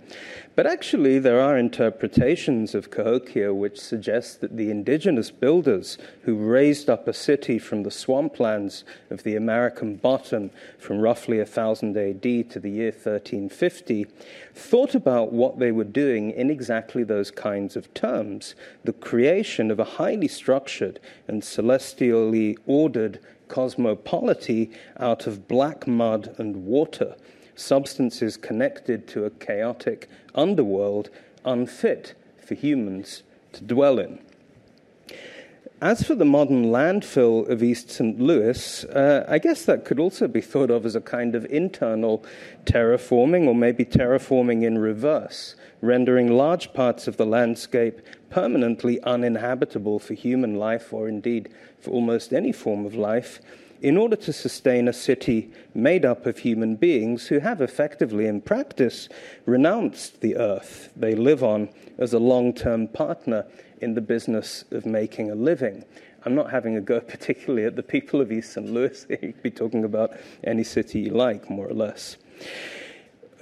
But 0.56 0.66
actually, 0.66 1.20
there 1.20 1.40
are 1.40 1.58
interpretations 1.58 2.76
of 2.76 2.90
Cahokia 2.90 3.54
which 3.54 3.80
suggest 3.80 4.42
that 4.42 4.58
the 4.58 4.72
indigenous 4.72 5.32
builders 5.32 5.98
who 6.24 6.36
raised 6.36 6.90
up 6.90 7.08
a 7.08 7.14
city 7.14 7.58
from 7.60 7.84
the 7.84 7.90
swamplands 7.90 8.84
of 9.10 9.24
the 9.24 9.36
American 9.36 9.96
bottom 9.96 10.50
from 10.78 11.00
roughly 11.00 11.38
1000 11.38 11.96
AD 11.96 12.22
to 12.50 12.60
the 12.60 12.70
year 12.70 12.92
1350 12.92 14.06
thought 14.54 14.96
about 14.96 15.32
what 15.32 15.60
they 15.60 15.72
were 15.72 15.84
doing 15.84 16.32
in 16.32 16.50
exactly 16.50 17.04
those 17.04 17.32
kinds 17.32 17.76
of 17.76 17.94
terms 17.94 18.56
the 18.84 18.94
creation 18.94 19.72
of 19.72 19.80
a 19.80 19.84
highly 19.84 20.28
structured 20.28 21.00
and 21.28 21.44
celestially 21.44 22.58
ordered 22.66 23.20
cosmopolity 23.52 24.72
out 24.98 25.28
of 25.28 25.48
black 25.48 25.86
mud 25.86 26.34
and 26.38 26.66
water, 26.66 27.16
substances 27.54 28.38
connected 28.38 29.08
to 29.10 29.26
a 29.26 29.30
chaotic 29.30 30.10
underworld 30.34 31.10
unfit 31.44 32.16
for 32.44 32.56
humans 32.56 33.24
to 33.52 33.64
dwell 33.64 34.00
in. 34.00 34.20
As 35.82 36.04
for 36.04 36.16
the 36.16 36.26
modern 36.26 36.66
landfill 36.66 37.50
of 37.50 37.62
East 37.62 37.90
St. 37.90 38.22
Louis, 38.22 38.86
uh, 38.86 39.26
I 39.28 39.40
guess 39.40 39.66
that 39.66 39.84
could 39.84 40.00
also 40.00 40.28
be 40.28 40.40
thought 40.40 40.70
of 40.70 40.86
as 40.86 40.96
a 40.96 41.02
kind 41.02 41.36
of 41.36 41.44
internal 41.46 42.24
terraforming, 42.66 43.48
or 43.48 43.56
maybe 43.56 43.84
terraforming 43.84 44.64
in 44.64 44.78
reverse, 44.78 45.56
rendering 45.82 46.32
large 46.32 46.72
parts 46.74 47.08
of 47.08 47.18
the 47.18 47.26
landscape 47.26 48.00
permanently 48.32 49.00
uninhabitable 49.04 50.00
for 50.00 50.16
human 50.16 50.56
life, 50.56 50.92
or 50.92 51.08
indeed 51.08 51.50
for 51.80 51.92
almost 51.92 52.34
any 52.34 52.52
form 52.52 52.86
of 52.86 52.96
life, 52.96 53.40
in 53.82 53.98
order 53.98 54.16
to 54.16 54.32
sustain 54.32 54.88
a 54.88 54.94
city 54.94 55.52
made 55.74 56.06
up 56.06 56.26
of 56.26 56.40
human 56.40 56.76
beings 56.76 57.28
who 57.28 57.40
have 57.40 57.62
effectively, 57.62 58.28
in 58.28 58.42
practice, 58.42 59.10
renounced 59.46 60.22
the 60.22 60.36
earth 60.38 60.90
they 60.96 61.16
live 61.16 61.44
on 61.44 61.70
as 61.98 62.14
a 62.14 62.20
long 62.20 62.54
term 62.54 62.88
partner 62.88 63.46
in 63.82 63.96
the 63.96 64.02
business 64.02 64.64
of 64.72 64.86
making 64.86 65.32
a 65.32 65.36
living. 65.36 65.84
I'm 66.24 66.36
not 66.36 66.52
having 66.52 66.78
a 66.78 66.82
go 66.82 67.00
particularly 67.16 67.66
at 67.66 67.76
the 67.76 67.84
people 67.84 68.22
of 68.22 68.32
East 68.32 68.54
St. 68.54 68.72
Louis. 68.72 69.06
you 69.10 69.18
could 69.18 69.44
be 69.44 69.52
talking 69.52 69.84
about 69.84 70.12
any 70.44 70.64
city 70.64 71.02
you 71.02 71.12
like, 71.12 71.50
more 71.50 71.68
or 71.68 71.74
less. 71.74 72.18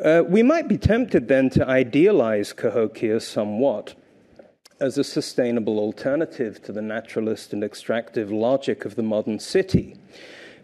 Uh, 0.03 0.23
we 0.25 0.41
might 0.41 0.69
be 0.69 0.77
tempted 0.77 1.27
then 1.27 1.49
to 1.49 1.67
idealize 1.67 2.53
Cahokia 2.53 3.19
somewhat 3.19 3.95
as 4.81 4.97
a 4.97 5.03
sustainable 5.03 5.79
alternative 5.79 6.61
to 6.63 6.71
the 6.71 6.81
naturalist 6.81 7.53
and 7.53 7.63
extractive 7.63 8.31
logic 8.31 8.85
of 8.85 8.95
the 8.95 9.03
modern 9.03 9.39
city. 9.39 9.95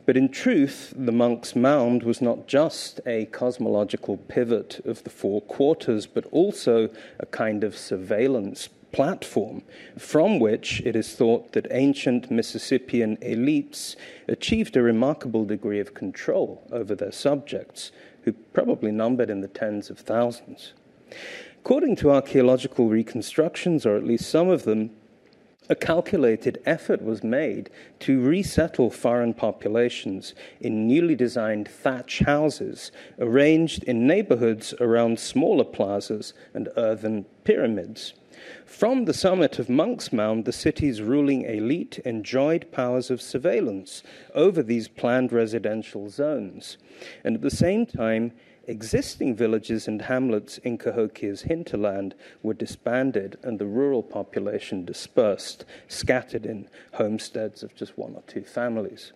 But 0.06 0.18
in 0.18 0.30
truth, 0.30 0.94
the 0.96 1.12
monk's 1.12 1.56
mound 1.56 2.04
was 2.04 2.22
not 2.22 2.48
just 2.48 3.02
a 3.06 3.26
cosmological 3.26 4.18
pivot 4.18 4.80
of 4.86 5.04
the 5.04 5.10
four 5.10 5.42
quarters, 5.42 6.06
but 6.06 6.26
also 6.32 6.90
a 7.20 7.26
kind 7.26 7.64
of 7.64 7.76
surveillance 7.76 8.70
platform 8.92 9.64
from 9.98 10.40
which 10.40 10.82
it 10.86 10.96
is 10.96 11.16
thought 11.16 11.52
that 11.52 11.68
ancient 11.72 12.32
Mississippian 12.32 13.18
elites 13.18 13.96
achieved 14.28 14.78
a 14.78 14.82
remarkable 14.82 15.44
degree 15.44 15.80
of 15.80 15.94
control 15.94 16.66
over 16.72 16.96
their 16.96 17.12
subjects, 17.12 17.92
who 18.22 18.32
probably 18.32 18.92
numbered 18.92 19.30
in 19.30 19.42
the 19.42 19.48
tens 19.48 19.90
of 19.90 20.00
thousands. 20.00 20.74
According 21.66 21.96
to 21.96 22.12
archaeological 22.12 22.90
reconstructions, 22.90 23.88
or 23.88 23.98
at 23.98 24.04
least 24.04 24.30
some 24.30 24.50
of 24.50 24.66
them, 24.66 24.92
a 25.68 25.74
calculated 25.74 26.62
effort 26.64 27.02
was 27.02 27.24
made 27.24 27.72
to 28.02 28.22
resettle 28.22 28.92
foreign 28.92 29.34
populations 29.34 30.36
in 30.62 30.88
newly 30.88 31.16
designed 31.16 31.68
thatch 31.68 32.20
houses 32.20 32.92
arranged 33.18 33.84
in 33.86 34.06
neighborhoods 34.06 34.76
around 34.80 35.20
smaller 35.20 35.64
plazas 35.64 36.36
and 36.54 36.70
earthen 36.78 37.26
pyramids. 37.46 38.14
From 38.68 39.06
the 39.06 39.14
summit 39.14 39.58
of 39.58 39.68
Monk's 39.68 40.14
Mound, 40.14 40.46
the 40.46 40.52
city's 40.52 41.02
ruling 41.02 41.42
elite 41.46 41.98
enjoyed 42.06 42.72
powers 42.72 43.10
of 43.10 43.24
surveillance 43.24 44.04
over 44.36 44.62
these 44.62 44.88
planned 44.88 45.34
residential 45.34 46.12
zones. 46.12 46.78
And 47.24 47.38
at 47.38 47.42
the 47.42 47.50
same 47.50 47.88
time, 47.88 48.34
Existing 48.68 49.36
villages 49.36 49.88
and 49.88 50.02
hamlets 50.04 50.58
in 50.60 50.78
Cahokia's 50.80 51.44
hinterland 51.44 52.16
were 52.42 52.56
disbanded 52.56 53.38
and 53.44 53.60
the 53.60 53.68
rural 53.68 54.02
population 54.02 54.86
dispersed, 54.86 55.66
scattered 55.88 56.48
in 56.48 56.68
homesteads 56.94 57.62
of 57.62 57.76
just 57.76 57.96
one 57.98 58.16
or 58.16 58.24
two 58.26 58.42
families. 58.42 59.14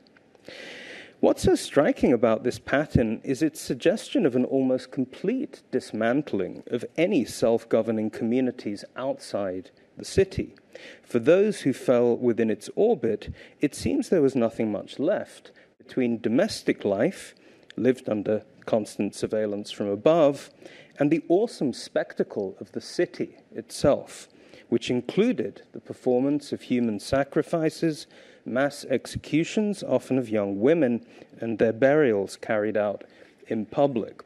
What's 1.20 1.44
so 1.44 1.56
striking 1.56 2.14
about 2.14 2.44
this 2.44 2.60
pattern 2.60 3.22
is 3.24 3.42
its 3.42 3.60
suggestion 3.60 4.26
of 4.26 4.36
an 4.36 4.46
almost 4.46 4.92
complete 4.92 5.64
dismantling 5.72 6.64
of 6.68 6.86
any 6.96 7.26
self 7.26 7.68
governing 7.68 8.10
communities 8.10 8.86
outside 8.96 9.72
the 9.98 10.06
city. 10.06 10.56
For 11.04 11.20
those 11.20 11.62
who 11.62 11.74
fell 11.74 12.16
within 12.16 12.50
its 12.50 12.70
orbit, 12.76 13.34
it 13.60 13.76
seems 13.76 14.08
there 14.08 14.22
was 14.22 14.36
nothing 14.36 14.72
much 14.72 14.98
left 14.98 15.52
between 15.78 16.22
domestic 16.22 16.86
life, 16.86 17.36
lived 17.76 18.08
under 18.08 18.44
constant 18.70 19.16
surveillance 19.16 19.72
from 19.72 19.88
above, 19.88 20.52
and 21.00 21.10
the 21.10 21.24
awesome 21.28 21.74
spectacle 21.74 22.56
of 22.60 22.72
the 22.74 22.82
city 22.82 23.36
itself, 23.52 24.28
which 24.68 24.92
included 24.92 25.64
the 25.72 25.80
performance 25.80 26.54
of 26.54 26.62
human 26.62 27.00
sacrifices, 27.00 28.06
mass 28.46 28.86
executions, 28.86 29.82
often 29.82 30.20
of 30.20 30.30
young 30.30 30.60
women, 30.60 31.04
and 31.40 31.58
their 31.58 31.74
burials 31.74 32.38
carried 32.38 32.78
out 32.78 33.04
in 33.48 33.66
public. 33.66 34.22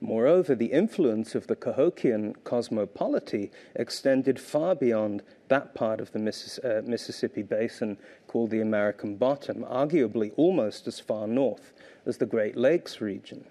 Moreover, 0.00 0.54
the 0.54 0.66
influence 0.66 1.34
of 1.34 1.48
the 1.48 1.56
Cahokian 1.56 2.36
cosmopolity 2.44 3.50
extended 3.74 4.38
far 4.38 4.76
beyond 4.76 5.24
that 5.48 5.74
part 5.74 6.00
of 6.00 6.12
the 6.12 6.20
Missis- 6.20 6.60
uh, 6.60 6.82
Mississippi 6.84 7.42
basin 7.42 7.98
called 8.28 8.50
the 8.50 8.60
American 8.60 9.16
Bottom, 9.16 9.64
arguably 9.64 10.32
almost 10.36 10.86
as 10.86 11.00
far 11.00 11.26
north 11.26 11.72
as 12.06 12.18
the 12.18 12.26
Great 12.26 12.56
Lakes 12.56 13.00
region. 13.00 13.44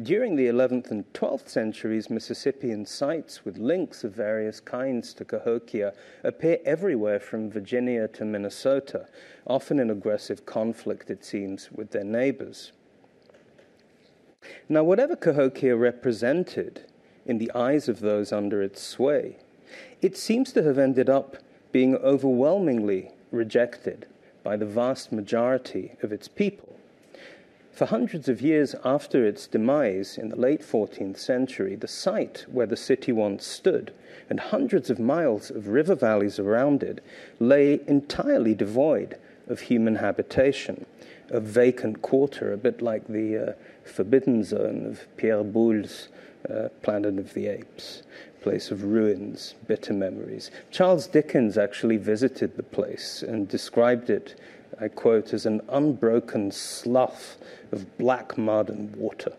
During 0.00 0.36
the 0.36 0.46
11th 0.46 0.92
and 0.92 1.12
12th 1.12 1.48
centuries, 1.48 2.08
Mississippian 2.08 2.86
sites 2.86 3.44
with 3.44 3.58
links 3.58 4.04
of 4.04 4.14
various 4.14 4.60
kinds 4.60 5.12
to 5.14 5.24
Cahokia 5.24 5.92
appear 6.22 6.58
everywhere 6.64 7.18
from 7.18 7.50
Virginia 7.50 8.06
to 8.08 8.24
Minnesota, 8.24 9.08
often 9.46 9.80
in 9.80 9.90
aggressive 9.90 10.46
conflict, 10.46 11.10
it 11.10 11.24
seems, 11.24 11.72
with 11.72 11.90
their 11.90 12.04
neighbors. 12.04 12.70
Now, 14.68 14.84
whatever 14.84 15.16
Cahokia 15.16 15.76
represented 15.76 16.84
in 17.26 17.38
the 17.38 17.50
eyes 17.54 17.88
of 17.88 17.98
those 17.98 18.32
under 18.32 18.62
its 18.62 18.80
sway, 18.80 19.38
it 20.00 20.16
seems 20.16 20.52
to 20.52 20.62
have 20.62 20.78
ended 20.78 21.10
up 21.10 21.38
being 21.72 21.96
overwhelmingly 21.96 23.10
rejected 23.32 24.06
by 24.44 24.56
the 24.56 24.64
vast 24.64 25.10
majority 25.10 25.96
of 26.02 26.12
its 26.12 26.28
people 26.28 26.77
For 27.78 27.86
hundreds 27.86 28.28
of 28.28 28.42
years 28.42 28.74
after 28.84 29.24
its 29.24 29.46
demise 29.46 30.18
in 30.18 30.30
the 30.30 30.36
late 30.36 30.62
14th 30.62 31.16
century, 31.16 31.76
the 31.76 31.86
site 31.86 32.44
where 32.50 32.66
the 32.66 32.76
city 32.76 33.12
once 33.12 33.46
stood 33.46 33.92
and 34.28 34.40
hundreds 34.40 34.90
of 34.90 34.98
miles 34.98 35.48
of 35.48 35.68
river 35.68 35.94
valleys 35.94 36.40
around 36.40 36.82
it 36.82 37.00
lay 37.38 37.78
entirely 37.86 38.52
devoid 38.52 39.16
of 39.46 39.60
human 39.60 39.94
habitation, 39.94 40.86
a 41.30 41.38
vacant 41.38 42.02
quarter, 42.02 42.52
a 42.52 42.56
bit 42.56 42.82
like 42.82 43.06
the 43.06 43.50
uh, 43.50 43.52
forbidden 43.84 44.42
zone 44.42 44.84
of 44.84 45.06
Pierre 45.16 45.44
Boulle's 45.44 46.08
uh, 46.50 46.70
Planet 46.82 47.16
of 47.16 47.32
the 47.32 47.46
Apes, 47.46 48.02
place 48.42 48.72
of 48.72 48.82
ruins, 48.82 49.54
bitter 49.68 49.92
memories. 49.92 50.50
Charles 50.72 51.06
Dickens 51.06 51.56
actually 51.56 51.96
visited 51.96 52.56
the 52.56 52.64
place 52.64 53.22
and 53.22 53.46
described 53.46 54.10
it, 54.10 54.34
I 54.80 54.88
quote, 54.88 55.34
as 55.34 55.44
an 55.44 55.60
unbroken 55.68 56.50
slough 56.52 57.36
of 57.72 57.98
black 57.98 58.38
mud 58.38 58.70
and 58.70 58.94
water. 58.96 59.32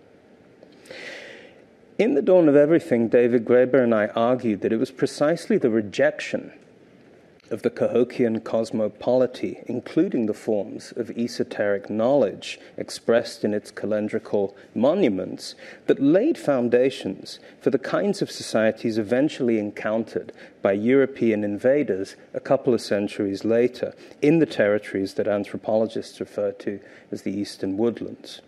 In 1.98 2.14
The 2.14 2.22
Dawn 2.22 2.48
of 2.48 2.56
Everything, 2.56 3.08
David 3.08 3.46
Graeber 3.46 3.84
and 3.84 3.94
I 3.94 4.08
argued 4.08 4.62
that 4.62 4.74
it 4.74 4.78
was 4.78 4.92
precisely 4.92 5.58
the 5.58 5.70
rejection 5.70 6.54
of 7.52 7.62
the 7.62 7.70
Cahokian 7.70 8.44
cosmopolity, 8.44 9.64
including 9.66 10.26
the 10.26 10.34
forms 10.34 10.94
of 10.96 11.10
esoteric 11.12 11.90
knowledge 11.90 12.60
expressed 12.78 13.44
in 13.44 13.54
its 13.54 13.72
calendrical 13.72 14.54
monuments, 14.76 15.56
that 15.88 16.02
laid 16.02 16.38
foundations 16.38 17.40
for 17.60 17.70
the 17.70 17.80
kinds 17.80 18.22
of 18.22 18.32
societies 18.32 18.98
eventually 18.98 19.60
encountered 19.60 20.32
by 20.62 20.74
European 20.74 21.44
invaders 21.44 22.16
a 22.34 22.40
couple 22.40 22.74
of 22.74 22.82
centuries 22.82 23.44
later 23.44 23.94
in 24.22 24.40
the 24.40 24.46
territories 24.46 25.16
that 25.16 25.28
anthropologists 25.28 26.20
refer 26.20 26.52
to 26.52 26.80
as 27.12 27.24
the 27.24 27.32
Eastern 27.32 27.78
Woodlands. 27.78 28.42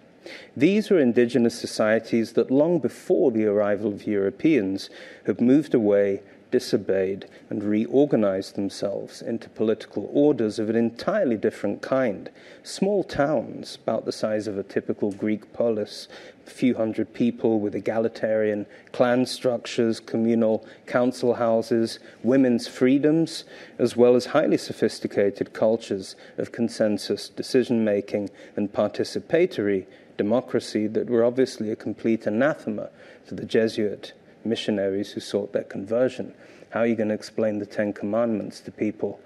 These 0.55 0.89
were 0.89 0.99
indigenous 0.99 1.59
societies 1.59 2.33
that 2.33 2.51
long 2.51 2.79
before 2.79 3.31
the 3.31 3.45
arrival 3.45 3.91
of 3.91 4.05
Europeans 4.05 4.89
had 5.25 5.41
moved 5.41 5.73
away 5.73 6.21
disobeyed 6.51 7.25
and 7.49 7.63
reorganized 7.63 8.55
themselves 8.55 9.21
into 9.21 9.49
political 9.49 10.09
orders 10.13 10.59
of 10.59 10.69
an 10.69 10.75
entirely 10.75 11.37
different 11.37 11.81
kind. 11.81 12.29
Small 12.61 13.03
towns, 13.03 13.79
about 13.81 14.05
the 14.05 14.11
size 14.11 14.47
of 14.47 14.57
a 14.57 14.63
typical 14.63 15.11
Greek 15.11 15.51
polis, 15.53 16.07
a 16.45 16.49
few 16.49 16.75
hundred 16.75 17.13
people 17.13 17.59
with 17.59 17.75
egalitarian 17.75 18.65
clan 18.91 19.25
structures, 19.25 19.99
communal 19.99 20.65
council 20.85 21.35
houses, 21.35 21.99
women's 22.23 22.67
freedoms, 22.67 23.45
as 23.79 23.95
well 23.95 24.15
as 24.15 24.27
highly 24.27 24.57
sophisticated 24.57 25.53
cultures 25.53 26.15
of 26.37 26.51
consensus 26.51 27.29
decision 27.29 27.83
making 27.83 28.29
and 28.55 28.73
participatory 28.73 29.85
democracy 30.17 30.87
that 30.87 31.09
were 31.09 31.23
obviously 31.23 31.71
a 31.71 31.75
complete 31.75 32.27
anathema 32.27 32.89
to 33.27 33.33
the 33.33 33.45
Jesuit 33.45 34.13
missionaries 34.45 35.11
who 35.11 35.19
sought 35.19 35.53
their 35.53 35.63
conversion. 35.63 36.33
How 36.71 36.81
are 36.81 36.87
you 36.87 36.95
going 36.95 37.09
to 37.09 37.15
explain 37.15 37.59
the 37.59 37.65
Ten 37.65 37.93
Commandments 37.93 38.59
to 38.61 38.71
people 38.71 39.19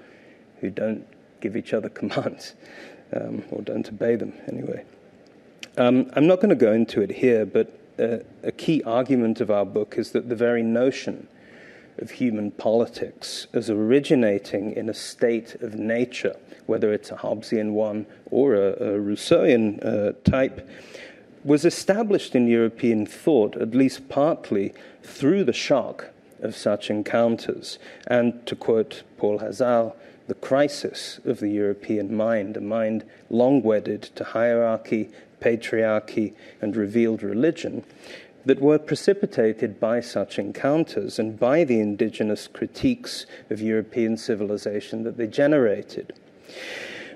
who 0.62 0.70
don't 0.70 1.06
give 1.42 1.56
each 1.56 1.74
other 1.74 1.90
commands 2.00 2.54
um, 3.14 3.44
or 3.52 3.62
don't 3.62 3.88
obey 3.88 4.16
them 4.16 4.34
anyway? 4.48 4.84
Um, 5.78 6.10
I'm 6.14 6.28
not 6.28 6.38
going 6.38 6.50
to 6.50 6.56
go 6.56 6.72
into 6.72 7.02
it 7.02 7.12
here, 7.12 7.46
but 7.46 7.78
uh, 8.00 8.18
a 8.44 8.52
key 8.52 8.82
argument 8.84 9.42
of 9.42 9.52
our 9.52 9.66
book 9.66 9.98
is 9.98 10.12
that 10.12 10.30
the 10.30 10.36
very 10.36 10.64
notion 10.64 11.28
of 11.98 12.12
human 12.12 12.52
politics 12.52 13.48
as 13.54 13.70
originating 13.70 14.74
in 14.74 14.90
a 14.90 14.94
state 14.94 15.56
of 15.62 15.76
nature, 15.76 16.36
whether 16.66 16.92
it's 16.92 17.12
a 17.12 17.16
Hobbesian 17.16 17.72
one 17.72 18.06
or 18.32 18.56
a, 18.56 18.72
a 18.74 19.00
Rousseauian 19.00 19.86
uh, 19.86 20.14
type, 20.30 20.68
was 21.46 21.64
established 21.64 22.36
in 22.36 22.48
European 22.48 23.06
thought, 23.06 23.56
at 23.56 23.76
least 23.76 24.10
partly, 24.10 24.74
through 25.04 25.44
the 25.44 25.54
shock 25.54 26.10
of 26.42 26.56
such 26.56 26.90
encounters. 26.90 27.78
And 28.08 28.46
to 28.48 28.56
quote 28.56 29.04
Paul 29.18 29.38
Hazard, 29.38 29.94
the 30.28 30.34
crisis 30.34 31.20
of 31.24 31.40
the 31.40 31.50
European 31.50 32.18
mind, 32.18 32.58
a 32.58 32.62
mind 32.62 33.04
long 33.30 33.62
wedded 33.62 34.02
to 34.16 34.24
hierarchy, 34.24 35.12
patriarchy, 35.40 36.34
and 36.62 36.76
revealed 36.76 37.22
religion, 37.22 37.84
that 38.44 38.60
were 38.60 38.80
precipitated 38.80 39.80
by 39.80 40.00
such 40.00 40.40
encounters 40.40 41.20
and 41.20 41.40
by 41.40 41.64
the 41.64 41.80
indigenous 41.80 42.48
critiques 42.48 43.28
of 43.52 43.62
European 43.62 44.18
civilization 44.18 45.04
that 45.04 45.18
they 45.18 45.28
generated. 45.28 46.14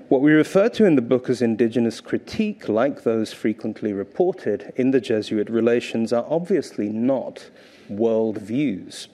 What 0.09 0.21
we 0.21 0.31
refer 0.31 0.69
to 0.69 0.85
in 0.85 0.95
the 0.95 1.03
book 1.03 1.29
as 1.29 1.39
indigenous 1.39 2.01
critique, 2.01 2.67
like 2.67 3.03
those 3.03 3.31
frequently 3.31 3.93
reported 3.93 4.73
in 4.75 4.89
the 4.89 4.99
Jesuit 4.99 5.47
relations, 5.51 6.11
are 6.11 6.25
obviously 6.27 6.89
not 6.89 7.51
world 7.87 8.39
views. 8.39 9.07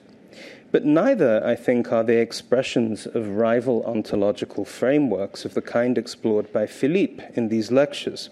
But 0.72 0.86
neither, 0.86 1.44
I 1.44 1.54
think, 1.54 1.92
are 1.92 2.02
they 2.02 2.22
expressions 2.22 3.04
of 3.04 3.28
rival 3.28 3.84
ontological 3.84 4.64
frameworks 4.64 5.44
of 5.44 5.52
the 5.52 5.60
kind 5.60 5.98
explored 5.98 6.50
by 6.50 6.64
Philippe 6.66 7.22
in 7.34 7.50
these 7.50 7.70
lectures. 7.70 8.30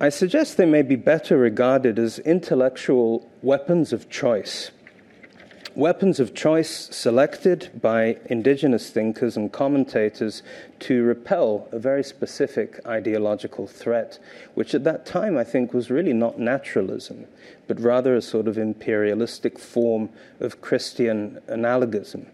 I 0.00 0.08
suggest 0.08 0.56
they 0.56 0.66
may 0.66 0.82
be 0.82 0.96
better 0.96 1.38
regarded 1.38 1.96
as 1.96 2.18
intellectual 2.18 3.30
weapons 3.40 3.92
of 3.92 4.10
choice 4.10 4.72
weapons 5.76 6.20
of 6.20 6.34
choice 6.34 6.88
selected 6.94 7.70
by 7.80 8.16
indigenous 8.26 8.90
thinkers 8.90 9.36
and 9.36 9.52
commentators 9.52 10.42
to 10.80 11.02
repel 11.02 11.68
a 11.72 11.78
very 11.78 12.04
specific 12.04 12.80
ideological 12.86 13.66
threat, 13.66 14.18
which 14.54 14.74
at 14.74 14.84
that 14.84 15.06
time 15.06 15.36
I 15.36 15.44
think 15.44 15.72
was 15.72 15.90
really 15.90 16.12
not 16.12 16.38
naturalism, 16.38 17.26
but 17.66 17.80
rather 17.80 18.14
a 18.14 18.22
sort 18.22 18.48
of 18.48 18.58
imperialistic 18.58 19.58
form 19.58 20.10
of 20.40 20.60
Christian 20.60 21.40
analogism. 21.48 22.26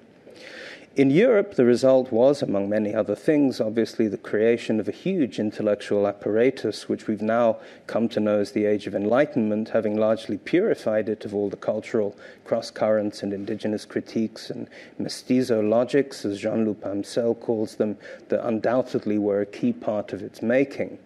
In 0.97 1.11
Europe, 1.11 1.55
the 1.55 1.65
result 1.65 2.11
was, 2.11 2.43
among 2.43 2.69
many 2.69 2.93
other 2.93 3.15
things, 3.15 3.61
obviously 3.61 4.09
the 4.09 4.19
creation 4.19 4.81
of 4.81 4.89
a 4.89 4.93
huge 4.93 5.39
intellectual 5.39 6.09
apparatus, 6.09 6.89
which 6.89 7.07
we've 7.07 7.23
now 7.23 7.59
come 7.87 8.09
to 8.09 8.19
know 8.19 8.41
as 8.41 8.51
the 8.51 8.65
Age 8.65 8.89
of 8.89 8.97
Enlightenment, 8.97 9.69
having 9.69 9.97
largely 9.97 10.39
purified 10.39 11.09
it 11.09 11.25
of 11.25 11.33
all 11.33 11.51
the 11.51 11.57
cultural 11.57 12.17
cross 12.45 12.73
currents 12.73 13.23
and 13.23 13.33
indigenous 13.33 13.85
critiques 13.85 14.51
and 14.51 14.69
mestizo 14.99 15.61
logics, 15.61 16.25
as 16.25 16.41
Jean 16.41 16.65
Loup 16.65 16.83
Amselle 16.83 17.39
calls 17.39 17.77
them, 17.77 17.97
that 18.29 18.45
undoubtedly 18.45 19.19
were 19.19 19.41
a 19.41 19.47
key 19.47 19.73
part 19.73 20.13
of 20.13 20.21
its 20.21 20.43
making. 20.43 20.99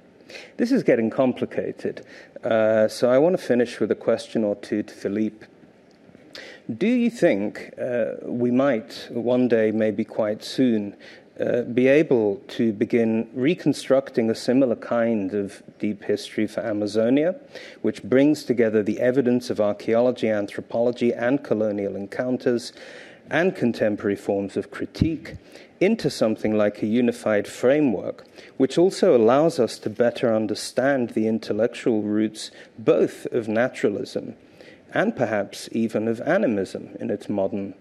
This 0.56 0.72
is 0.72 0.82
getting 0.82 1.10
complicated, 1.10 2.06
uh, 2.42 2.88
so 2.88 3.10
I 3.10 3.18
want 3.18 3.36
to 3.36 3.42
finish 3.42 3.78
with 3.78 3.90
a 3.90 3.96
question 3.96 4.42
or 4.42 4.56
two 4.56 4.82
to 4.82 4.94
Philippe. 4.94 5.46
Do 6.70 6.86
you 6.86 7.10
think 7.10 7.74
uh, 7.76 8.14
we 8.22 8.52
might 8.52 9.08
one 9.10 9.48
day, 9.48 9.72
maybe 9.72 10.04
quite 10.04 10.44
soon, 10.44 10.94
uh, 11.40 11.62
be 11.62 11.88
able 11.88 12.36
to 12.48 12.72
begin 12.72 13.28
reconstructing 13.34 14.30
a 14.30 14.34
similar 14.34 14.76
kind 14.76 15.34
of 15.34 15.60
deep 15.80 16.04
history 16.04 16.46
for 16.46 16.60
Amazonia, 16.60 17.34
which 17.80 18.04
brings 18.04 18.44
together 18.44 18.80
the 18.80 19.00
evidence 19.00 19.50
of 19.50 19.60
archaeology, 19.60 20.28
anthropology, 20.28 21.12
and 21.12 21.42
colonial 21.42 21.96
encounters 21.96 22.72
and 23.28 23.56
contemporary 23.56 24.16
forms 24.16 24.56
of 24.56 24.70
critique 24.70 25.34
into 25.80 26.08
something 26.08 26.56
like 26.56 26.80
a 26.80 26.86
unified 26.86 27.48
framework, 27.48 28.24
which 28.56 28.78
also 28.78 29.16
allows 29.16 29.58
us 29.58 29.80
to 29.80 29.90
better 29.90 30.32
understand 30.32 31.10
the 31.10 31.26
intellectual 31.26 32.02
roots 32.02 32.52
both 32.78 33.26
of 33.32 33.48
naturalism 33.48 34.36
and 34.92 35.16
perhaps 35.16 35.68
even 35.72 36.08
of 36.08 36.20
animism 36.22 36.96
in 37.00 37.10
its 37.10 37.28
modern 37.28 37.74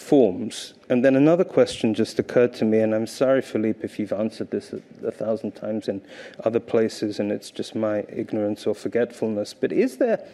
forms. 0.00 0.74
And 0.88 1.04
then 1.04 1.14
another 1.14 1.44
question 1.44 1.94
just 1.94 2.18
occurred 2.18 2.54
to 2.54 2.64
me, 2.64 2.80
and 2.80 2.94
I'm 2.94 3.06
sorry, 3.06 3.42
Philippe, 3.42 3.80
if 3.82 3.98
you've 3.98 4.12
answered 4.12 4.50
this 4.50 4.72
a, 4.72 4.80
a, 5.06 5.10
thousand 5.10 5.52
times 5.52 5.88
in 5.88 6.00
other 6.42 6.58
places 6.58 7.20
and 7.20 7.30
it's 7.30 7.50
just 7.50 7.74
my 7.74 8.04
ignorance 8.08 8.66
or 8.66 8.74
forgetfulness, 8.74 9.54
but 9.54 9.72
is 9.72 9.98
there, 9.98 10.26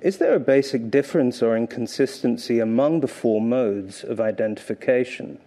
is 0.00 0.18
there 0.18 0.34
a 0.34 0.40
basic 0.40 0.90
difference 0.90 1.42
or 1.42 1.56
inconsistency 1.56 2.60
among 2.60 3.00
the 3.00 3.08
four 3.08 3.40
modes 3.40 4.04
of 4.04 4.20
identification? 4.20 5.38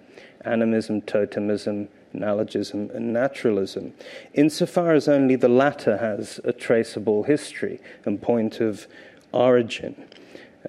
Animism, 0.46 1.02
totemism, 1.02 1.88
analogism, 2.14 2.94
and 2.94 3.14
naturalism, 3.14 3.94
insofar 4.34 4.94
as 4.94 5.08
only 5.08 5.36
the 5.36 5.48
latter 5.48 5.98
has 5.98 6.40
a 6.44 6.52
traceable 6.52 7.24
history 7.24 7.80
and 8.06 8.22
point 8.22 8.60
of 8.60 8.88
origin. 9.34 10.08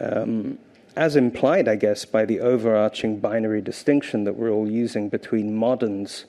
Um, 0.01 0.59
as 0.97 1.17
implied, 1.17 1.69
I 1.69 1.77
guess, 1.77 2.05
by 2.05 2.25
the 2.25 2.41
overarching 2.41 3.19
binary 3.19 3.61
distinction 3.61 4.25
that 4.25 4.37
we're 4.37 4.51
all 4.51 4.71
using 4.71 5.09
between 5.09 5.55
moderns 5.55 6.25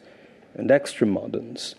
and 0.56 0.72
extra 0.72 1.06
moderns. 1.06 1.76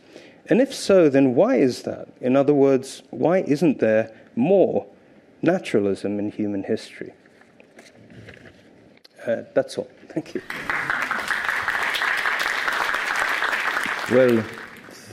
And 0.49 0.61
if 0.61 0.73
so, 0.73 1.09
then 1.09 1.35
why 1.35 1.57
is 1.57 1.83
that? 1.83 2.09
In 2.21 2.37
other 2.37 2.55
words, 2.55 3.03
why 3.11 3.39
isn't 3.39 3.81
there 3.81 4.15
more 4.37 4.87
naturalism 5.43 6.19
in 6.21 6.31
human 6.31 6.63
history? 6.63 7.13
Uh, 9.27 9.43
that's 9.55 9.77
all. 9.77 9.89
Thank 10.09 10.35
you. 10.35 10.43
Well, 14.13 14.45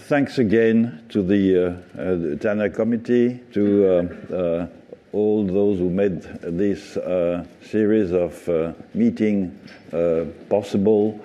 thanks 0.08 0.38
again 0.38 1.04
to 1.10 1.24
the, 1.24 1.58
uh, 1.98 2.00
uh, 2.00 2.36
Tanner 2.36 2.70
Committee, 2.70 3.40
to 3.54 3.88
uh, 3.88 4.36
uh, 4.36 4.68
all 5.14 5.46
those 5.46 5.80
who 5.80 5.90
made 5.90 6.22
this 6.42 6.98
uh, 6.98 7.46
series 7.64 8.12
of 8.12 8.50
uh, 8.50 8.74
meeting 8.94 9.58
possible. 10.50 11.20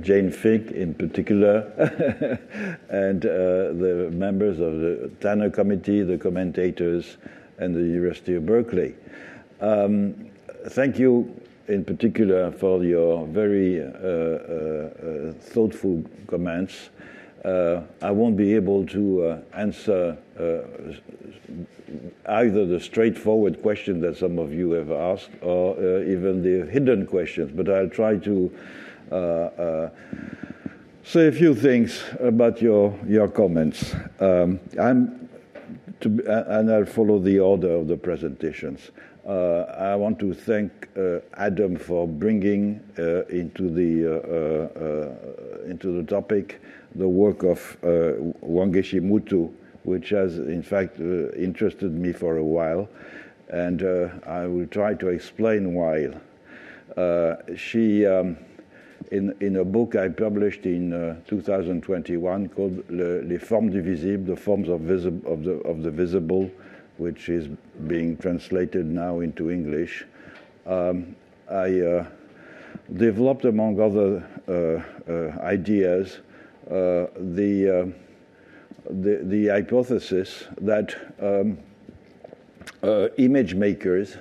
Jane 0.00 0.30
Fick, 0.30 0.70
in 0.70 0.94
particular, 0.94 1.58
and 2.88 3.20
the 3.20 4.08
members 4.12 4.58
of 4.60 4.80
the 4.80 5.10
Tanner 5.20 5.50
Committee, 5.50 6.02
the 6.02 6.16
commentators, 6.16 7.18
and 7.58 7.74
the 7.74 7.80
University 7.80 8.34
of 8.34 8.46
Berkeley. 8.46 8.94
Um, 9.60 10.30
thank 10.68 10.98
you 10.98 11.40
in 11.68 11.84
particular 11.84 12.52
for 12.52 12.84
your 12.84 13.26
very 13.26 13.82
uh, 13.82 13.86
uh, 13.86 13.90
uh, 13.90 15.32
thoughtful 15.32 16.04
comments. 16.26 16.90
I 17.46 18.10
won't 18.10 18.36
be 18.36 18.54
able 18.54 18.86
to 18.86 19.42
answer 19.52 20.16
either 22.26 22.66
the 22.66 22.80
straightforward 22.80 23.62
question 23.62 24.00
that 24.00 24.16
some 24.16 24.38
of 24.38 24.52
you 24.52 24.72
have 24.72 24.90
asked 24.90 25.30
or 25.42 25.76
uh, 25.76 26.00
even 26.02 26.42
the 26.42 26.70
hidden 26.70 27.06
questions, 27.06 27.52
but 27.54 27.68
I'll 27.68 27.88
try 27.88 28.16
to 28.16 28.52
uh, 29.12 29.14
uh, 29.14 29.90
say 31.04 31.28
a 31.28 31.32
few 31.32 31.54
things 31.54 32.02
about 32.20 32.60
your, 32.60 32.98
your 33.06 33.28
comments. 33.28 33.94
Um, 34.20 34.58
I'm 34.80 35.28
to, 36.00 36.08
and 36.50 36.70
I'll 36.70 36.84
follow 36.84 37.18
the 37.18 37.38
order 37.38 37.70
of 37.70 37.88
the 37.88 37.96
presentations. 37.96 38.90
Uh, 39.26 39.62
I 39.78 39.96
want 39.96 40.18
to 40.20 40.34
thank 40.34 40.88
uh, 40.96 41.20
Adom 41.40 41.80
for 41.80 42.06
bringing 42.06 42.80
uh, 42.98 43.24
into 43.26 43.70
the 43.70 44.06
into 45.66 46.00
the 46.00 46.04
topic 46.04 46.60
the 46.98 47.08
work 47.08 47.42
of 47.42 47.76
Wangechi 47.82 49.00
Mutu, 49.00 49.52
which 49.84 50.10
has 50.10 50.38
in 50.38 50.62
fact 50.62 50.98
interested 50.98 51.92
me 51.92 52.12
for 52.12 52.38
a 52.38 52.44
while, 52.44 52.88
and 53.48 53.82
I 54.26 54.46
will 54.46 54.66
try 54.66 54.94
to 54.94 55.08
explain 55.08 55.74
why. 55.74 56.08
she. 57.56 58.06
Um, 58.06 58.36
in, 59.12 59.34
in, 59.40 59.56
a 59.56 59.64
book 59.64 59.94
I 59.94 60.08
published 60.08 60.66
in 60.66 60.92
uh, 60.92 61.20
2021 61.26 62.48
called 62.48 62.82
Le, 62.90 63.22
Les 63.22 63.38
Formes 63.38 63.70
du 63.70 63.80
Visible, 63.82 64.34
the 64.34 64.40
forms 64.40 64.68
of, 64.68 64.80
visi- 64.80 65.22
of, 65.26 65.44
the, 65.44 65.60
of 65.64 65.82
the 65.82 65.90
visible, 65.90 66.50
which 66.96 67.28
is 67.28 67.48
being 67.86 68.16
translated 68.16 68.86
now 68.86 69.20
into 69.20 69.50
English, 69.50 70.04
um, 70.66 71.14
I 71.50 71.80
uh, 71.80 72.06
developed, 72.96 73.44
among 73.44 73.80
other 73.80 74.26
uh, 74.48 75.10
uh, 75.10 75.38
ideas, 75.42 76.18
uh, 76.18 76.22
the, 76.66 77.70
uh, 77.70 78.90
the, 78.90 79.20
the 79.22 79.48
hypothesis 79.48 80.44
that 80.60 80.94
um, 81.20 81.58
uh, 82.82 83.08
image 83.18 83.54
makers, 83.54 84.16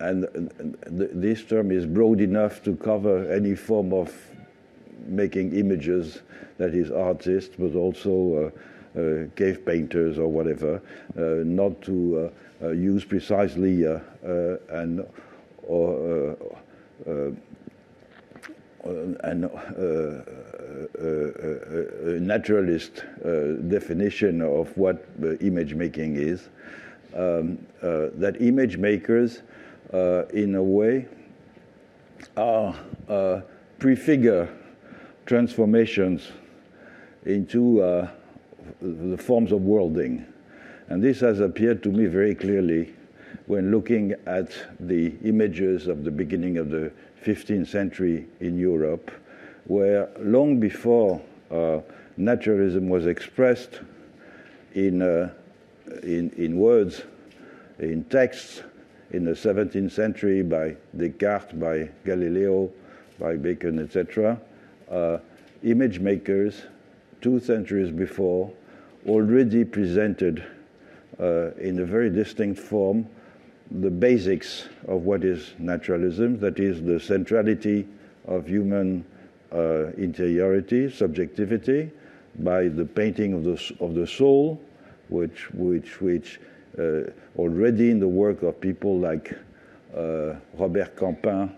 and 0.00 0.26
th- 0.98 1.10
this 1.12 1.44
term 1.44 1.70
is 1.70 1.86
broad 1.86 2.20
enough 2.20 2.62
to 2.62 2.76
cover 2.76 3.30
any 3.32 3.54
form 3.54 3.92
of 3.92 4.12
making 5.06 5.54
images, 5.56 6.20
that 6.58 6.74
is, 6.74 6.90
artists, 6.90 7.54
but 7.58 7.74
also 7.74 8.52
uh, 8.96 9.26
cave 9.36 9.64
painters 9.66 10.18
or 10.18 10.26
whatever, 10.26 10.80
uh, 11.18 11.20
not 11.44 11.80
to 11.82 12.30
uh, 12.62 12.68
use 12.68 13.04
precisely 13.04 13.84
an 13.84 15.06
or 15.62 16.36
Uh, 18.86 18.90
an, 19.24 19.44
uh, 19.44 19.48
uh, 21.02 22.10
a 22.14 22.20
naturalist 22.20 23.02
definition 23.68 24.40
of 24.40 24.76
what 24.78 25.04
image 25.40 25.74
making 25.74 26.14
is. 26.16 26.48
Um, 27.14 27.58
that 27.80 28.36
image 28.40 28.76
makers, 28.76 29.42
in 29.92 30.54
a 30.54 30.62
way, 30.62 31.06
are 32.36 32.74
prefigure 33.80 34.48
transformations 35.24 36.28
into 37.24 37.82
uh, 37.82 38.08
the 38.80 39.18
forms 39.18 39.50
of 39.50 39.62
worlding. 39.62 40.24
And 40.88 41.02
this 41.02 41.18
has 41.20 41.40
appeared 41.40 41.82
to 41.82 41.88
me 41.90 42.06
very 42.06 42.36
clearly 42.36 42.94
when 43.46 43.72
looking 43.72 44.14
at 44.26 44.52
the 44.78 45.12
images 45.24 45.88
of 45.88 46.04
the 46.04 46.10
beginning 46.10 46.58
of 46.58 46.70
the 46.70 46.92
15th 47.24 47.68
century 47.68 48.26
in 48.40 48.58
Europe, 48.58 49.10
where 49.64 50.08
long 50.18 50.60
before 50.60 51.20
uh, 51.50 51.80
naturalism 52.16 52.88
was 52.88 53.06
expressed 53.06 53.80
in, 54.74 55.02
uh, 55.02 55.32
in, 56.02 56.30
in 56.36 56.56
words, 56.58 57.02
in 57.78 58.04
texts, 58.04 58.62
in 59.10 59.24
the 59.24 59.32
17th 59.32 59.92
century 59.92 60.42
by 60.42 60.76
Descartes, 60.96 61.52
by 61.52 61.88
Galileo, 62.04 62.70
by 63.18 63.36
Bacon, 63.36 63.78
etc., 63.78 64.40
uh, 64.90 65.18
image 65.62 65.98
makers 66.00 66.62
two 67.20 67.40
centuries 67.40 67.90
before, 67.90 68.52
already 69.08 69.64
presented 69.64 70.44
uh, 71.18 71.50
in 71.54 71.78
a 71.80 71.84
very 71.84 72.10
distinct 72.10 72.58
form 72.58 73.06
the 73.70 73.90
basics 73.90 74.68
of 74.86 75.02
what 75.02 75.24
is 75.24 75.54
naturalism, 75.58 76.38
that 76.40 76.58
is, 76.58 76.82
the 76.82 77.00
centrality 77.00 77.86
of 78.26 78.46
human 78.46 79.04
uh, 79.52 79.86
interiority, 79.96 80.90
subjectivity, 80.90 81.90
by 82.40 82.68
the 82.68 82.84
painting 82.84 83.32
of 83.32 83.44
the, 83.44 83.74
of 83.80 83.94
the 83.94 84.06
soul, 84.06 84.60
which, 85.08 85.50
which, 85.52 86.00
which 86.00 86.40
uh, 86.78 87.02
already 87.36 87.90
in 87.90 87.98
the 87.98 88.08
work 88.08 88.42
of 88.42 88.60
people 88.60 88.98
like 88.98 89.32
uh, 89.96 90.34
Robert 90.54 90.96
Campin 90.96 91.54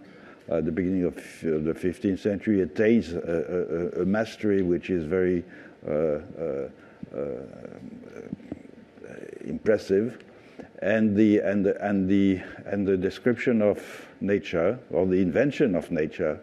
at 0.49 0.65
the 0.65 0.73
beginning 0.73 1.05
of 1.05 1.15
the 1.43 1.75
15th 1.75 2.21
century 2.21 2.63
attains 2.63 3.13
a, 3.13 3.93
a, 3.99 4.03
a 4.03 4.05
mastery 4.07 4.63
which 4.63 4.91
is 4.91 5.05
very 5.05 5.45
uh, 5.87 5.91
uh, 5.91 6.69
uh, 7.15 7.19
impressive. 9.45 10.19
And 10.81 11.17
the, 11.17 11.41
and, 11.41 11.67
the, 11.67 11.85
and, 11.85 12.09
the, 12.09 12.41
and 12.67 12.87
the 12.87 12.97
description 12.97 13.63
of 13.63 13.81
nature, 14.21 14.79
or 14.91 15.07
the 15.07 15.21
invention 15.21 15.75
of 15.75 15.91
nature, 15.91 16.41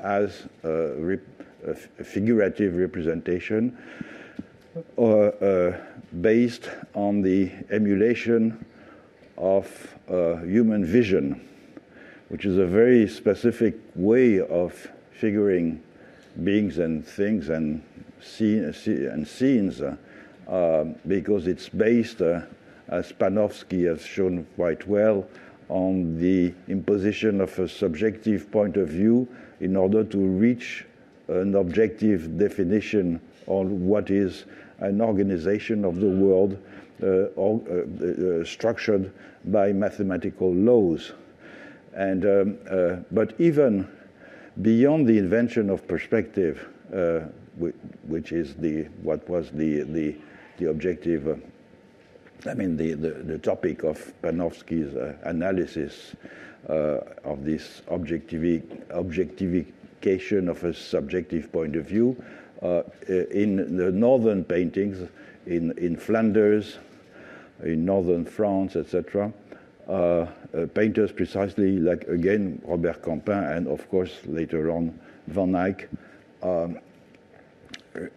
as 0.00 0.48
a, 0.64 1.18
a 1.66 1.74
figurative 2.04 2.76
representation, 2.76 3.76
or 4.96 5.78
based 6.20 6.70
on 6.94 7.20
the 7.20 7.50
emulation 7.70 8.64
of 9.36 9.68
human 10.08 10.84
vision 10.84 11.46
which 12.32 12.46
is 12.46 12.56
a 12.56 12.64
very 12.66 13.06
specific 13.06 13.74
way 13.94 14.40
of 14.40 14.90
figuring 15.10 15.82
beings 16.44 16.78
and 16.78 17.06
things 17.06 17.50
and, 17.50 17.82
and 18.40 19.28
scenes 19.28 19.82
uh, 19.82 19.94
uh, 20.48 20.84
because 21.06 21.46
it's 21.46 21.68
based, 21.68 22.22
uh, 22.92 22.96
as 22.96 23.12
Panofsky 23.12 23.88
has 23.88 24.04
shown 24.04 24.46
quite 24.56 24.86
well, 24.86 25.26
on 25.68 26.20
the 26.20 26.52
imposition 26.68 27.40
of 27.40 27.58
a 27.58 27.66
subjective 27.66 28.50
point 28.50 28.76
of 28.76 28.88
view 28.88 29.26
in 29.60 29.76
order 29.76 30.04
to 30.04 30.18
reach 30.18 30.84
an 31.28 31.54
objective 31.54 32.38
definition 32.38 33.20
on 33.46 33.86
what 33.86 34.10
is 34.10 34.44
an 34.80 35.00
organization 35.00 35.84
of 35.84 36.00
the 36.00 36.08
world 36.08 36.58
uh, 37.02 37.06
or, 37.36 37.60
uh, 37.70 38.40
uh, 38.40 38.44
structured 38.44 39.12
by 39.46 39.72
mathematical 39.72 40.52
laws. 40.52 41.12
And, 41.94 42.24
um, 42.26 42.58
uh, 42.70 42.96
but 43.10 43.34
even 43.40 43.88
beyond 44.60 45.06
the 45.06 45.18
invention 45.18 45.70
of 45.70 45.86
perspective, 45.88 46.68
uh, 46.94 47.20
which 48.06 48.32
is 48.32 48.54
the, 48.54 48.84
what 49.02 49.26
was 49.28 49.50
the, 49.50 49.82
the, 49.82 50.16
the 50.58 50.70
objective, 50.70 51.28
uh, 51.28 51.34
I 52.46 52.54
mean, 52.54 52.76
the, 52.76 52.94
the, 52.94 53.10
the, 53.10 53.38
topic 53.38 53.84
of 53.84 54.12
Panofsky's 54.20 54.96
uh, 54.96 55.14
analysis 55.22 56.16
uh, 56.68 56.98
of 57.24 57.44
this 57.44 57.82
objectivi- 57.88 58.82
objectification 58.90 60.48
of 60.48 60.64
a 60.64 60.74
subjective 60.74 61.52
point 61.52 61.76
of 61.76 61.86
view, 61.86 62.22
uh, 62.62 62.82
in 63.08 63.76
the 63.76 63.92
northern 63.92 64.44
paintings, 64.44 65.08
in, 65.46 65.76
in 65.78 65.96
Flanders, 65.96 66.78
in 67.62 67.84
northern 67.84 68.24
France, 68.24 68.74
etc., 68.74 69.32
uh, 69.88 69.92
uh, 69.92 70.26
painters 70.74 71.12
precisely 71.12 71.78
like, 71.78 72.06
again, 72.08 72.60
Robert 72.64 73.02
Campin 73.04 73.38
and, 73.38 73.68
of 73.68 73.88
course, 73.88 74.18
later 74.26 74.70
on, 74.70 74.98
Van 75.28 75.54
Eyck, 75.54 75.88
um, 76.42 76.78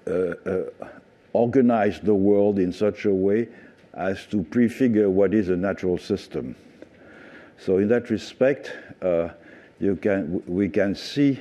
uh, 0.07 0.33
organized 1.33 2.05
the 2.05 2.13
world 2.13 2.59
in 2.59 2.71
such 2.71 3.05
a 3.05 3.13
way 3.13 3.47
as 3.95 4.25
to 4.27 4.43
prefigure 4.43 5.09
what 5.09 5.33
is 5.33 5.49
a 5.49 5.55
natural 5.55 5.97
system. 5.97 6.55
So, 7.57 7.77
in 7.77 7.87
that 7.87 8.09
respect, 8.09 8.73
uh, 9.01 9.29
you 9.79 9.95
can, 9.95 10.43
we 10.45 10.69
can 10.69 10.95
see 10.95 11.39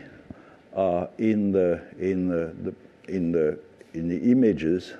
uh, 0.74 1.06
in 1.18 1.52
the 1.52 1.82
in 1.98 2.28
the, 2.28 2.54
the, 2.62 2.74
in 3.12 3.32
the 3.32 3.58
in 3.94 4.08
the 4.08 4.30
images 4.30 4.94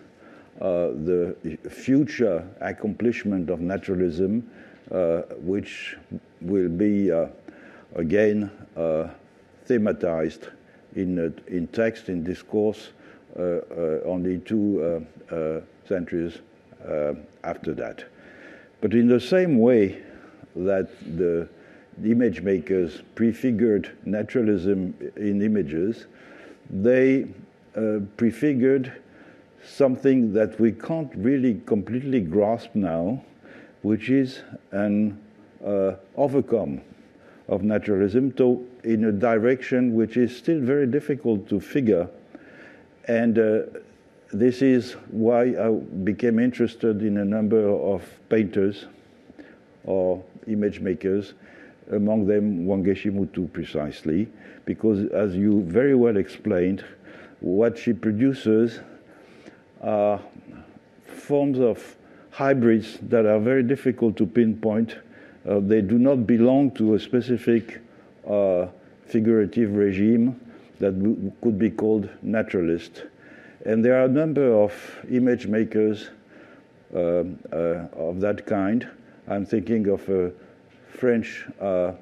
uh, 0.61 0.91
the 1.05 1.59
future 1.69 2.47
accomplishment 2.61 3.51
of 3.51 3.61
naturalism, 3.61 4.49
uh, 4.93 5.23
which 5.41 5.97
will 6.41 6.69
be 6.69 7.11
uh, 7.11 7.27
again 7.97 8.51
uh, 8.77 9.09
thematized 9.67 10.51
in 10.95 11.35
in 11.49 11.67
text 11.69 12.09
in 12.09 12.23
discourse 12.23 12.91
only 14.07 14.39
two 14.39 15.05
centuries 15.89 16.39
after 17.43 17.75
that. 17.75 18.05
But 18.81 18.95
in 18.95 19.09
the 19.09 19.21
same 19.21 19.59
way 19.59 20.03
that 20.55 20.89
the 21.17 21.49
the 21.99 22.11
image 22.11 22.43
makers 22.43 23.03
prefigured 23.15 23.97
naturalism 24.05 24.95
in 25.17 25.43
images, 25.43 26.07
they 26.71 27.27
uh, 27.77 28.01
prefigured 28.17 28.93
something 29.65 30.33
that 30.33 30.59
we 30.61 30.73
can't 30.73 31.11
really 31.17 31.61
completely 31.67 32.21
grasp 32.21 32.71
now, 32.75 33.23
which 33.83 34.11
is 34.11 34.43
an 34.73 35.19
uh, 35.65 35.93
overcome 36.17 36.81
of 37.49 37.63
naturalism 37.63 38.33
to, 38.33 38.67
in 38.85 39.05
a 39.05 39.13
direction 39.13 39.95
which 39.95 40.17
is 40.17 40.37
still 40.37 40.61
very 40.61 40.87
difficult 40.87 41.49
to 41.49 41.61
figure. 41.61 42.09
And 43.07 43.39
uh, 43.39 43.61
this 44.39 44.63
is 44.63 44.93
why 45.11 45.55
I 45.55 45.71
became 46.03 46.39
interested 46.39 47.03
in 47.03 47.19
a 47.19 47.25
number 47.25 47.69
of 47.69 48.03
painters 48.29 48.87
or 49.85 50.23
image 50.49 50.81
makers 50.81 51.35
among 51.93 52.27
them 52.27 52.67
Wangechi 52.67 53.13
Mutu 53.13 53.53
precisely, 53.53 54.29
because 54.65 55.05
as 55.13 55.37
you 55.37 55.63
very 55.63 55.95
well 55.95 56.17
explained, 56.17 56.85
what 57.41 57.79
she 57.79 57.93
produces 57.93 58.81
are 59.83 60.21
forms 61.07 61.61
of 61.61 61.97
hybrids 62.31 62.99
that 63.03 63.27
are 63.27 63.39
very 63.39 63.63
difficult 63.63 64.17
to 64.17 64.27
pinpoint. 64.27 64.97
Uh, 65.49 65.61
they 65.61 65.81
do 65.81 65.99
not 65.99 66.27
belong 66.27 66.71
to 66.73 66.95
a 66.95 66.99
specific 66.99 67.81
uh, 68.29 68.67
figurative 69.07 69.77
regime 69.77 70.41
that 70.81 70.95
could 71.43 71.59
be 71.59 71.71
called 71.71 72.09
naturalist. 72.23 73.05
And 73.65 73.85
there 73.85 73.99
are 74.01 74.05
a 74.05 74.09
number 74.09 74.53
of 74.53 74.73
image 75.11 75.47
makers 75.47 76.11
uh, 76.95 77.25
uh 77.53 77.87
of 77.97 78.21
that 78.21 78.47
kind. 78.47 78.89
I'm 79.27 79.47
thinking 79.47 79.89
of 79.89 80.09
a 80.09 80.33
French 80.89 81.47
uh, 81.61 81.93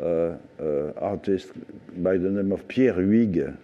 uh, 0.00 0.36
uh, 0.60 0.92
artist 1.00 1.52
by 2.02 2.16
the 2.16 2.30
name 2.30 2.50
of 2.52 2.66
Pierre 2.66 2.94
Huyghe, 2.94 3.56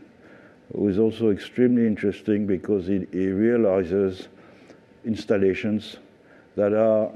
who 0.77 0.89
is 0.89 0.99
also 0.99 1.31
extremely 1.31 1.87
interesting 1.87 2.47
because 2.47 2.87
he, 2.87 3.07
he 3.11 3.29
realizes 3.29 4.29
installations 5.05 5.97
that 6.57 6.73
are 6.73 7.11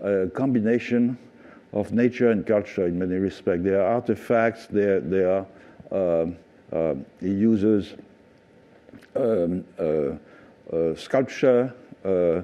a 0.00 0.28
combination 0.34 1.16
of 1.72 1.92
nature 1.92 2.30
and 2.30 2.46
culture 2.46 2.86
in 2.86 2.98
many 2.98 3.16
respects. 3.16 3.64
They 3.64 3.74
are 3.74 3.86
artifacts, 3.86 4.66
they 4.66 4.84
are, 4.84 5.00
they 5.00 5.24
are 5.24 5.46
uh, 5.92 6.26
uh, 6.72 6.94
he 7.20 7.30
uses 7.30 7.94
um, 9.16 9.64
uh, 9.78 9.84
uh 10.74 10.94
sculpture, 10.94 11.72
uh, 12.04 12.42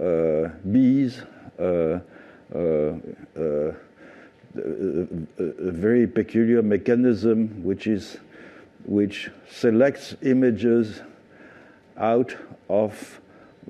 uh, 0.00 0.48
bees, 0.70 1.22
a 1.58 2.00
very 4.54 6.06
peculiar 6.06 6.62
mechanism 6.62 7.62
which 7.62 7.86
is 7.86 8.18
which 8.84 9.30
selects 9.48 10.16
images 10.22 11.02
out 11.96 12.36
of 12.68 13.20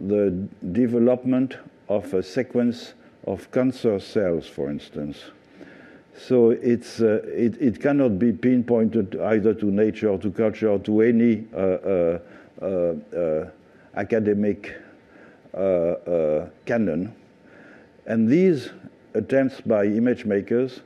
the 0.00 0.30
development 0.72 1.58
of 1.88 2.14
a 2.14 2.22
sequence 2.22 2.94
of 3.26 3.50
cancer 3.50 3.98
cells, 4.00 4.46
for 4.46 4.70
instance. 4.70 5.18
So 6.16 6.50
it's, 6.50 7.00
uh, 7.00 7.22
it, 7.24 7.60
it, 7.60 7.80
cannot 7.80 8.18
be 8.18 8.32
pinpointed 8.32 9.18
either 9.18 9.54
to 9.54 9.66
nature 9.66 10.10
or 10.10 10.18
to 10.18 10.30
culture 10.30 10.68
or 10.68 10.78
to 10.80 11.00
any 11.00 11.44
uh, 11.54 11.58
uh, 11.58 12.18
uh, 12.60 12.66
uh 13.16 13.50
academic 13.96 14.76
canon. 16.64 17.14
And 18.06 18.28
these 18.28 18.70
attempts 19.14 19.60
by 19.60 19.84
image 19.84 20.24
makers 20.24 20.80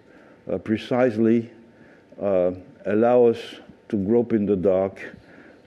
precisely 0.64 1.50
allow 2.18 3.26
us 3.26 3.38
to 3.88 3.96
grope 3.96 4.32
in 4.32 4.44
the 4.46 4.56
dark 4.56 5.00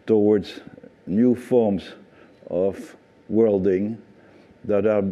towards 0.05 0.59
new 1.07 1.33
forms 1.33 1.93
of 2.49 2.97
worlding 3.29 3.97
that 4.65 4.85
are 4.85 5.03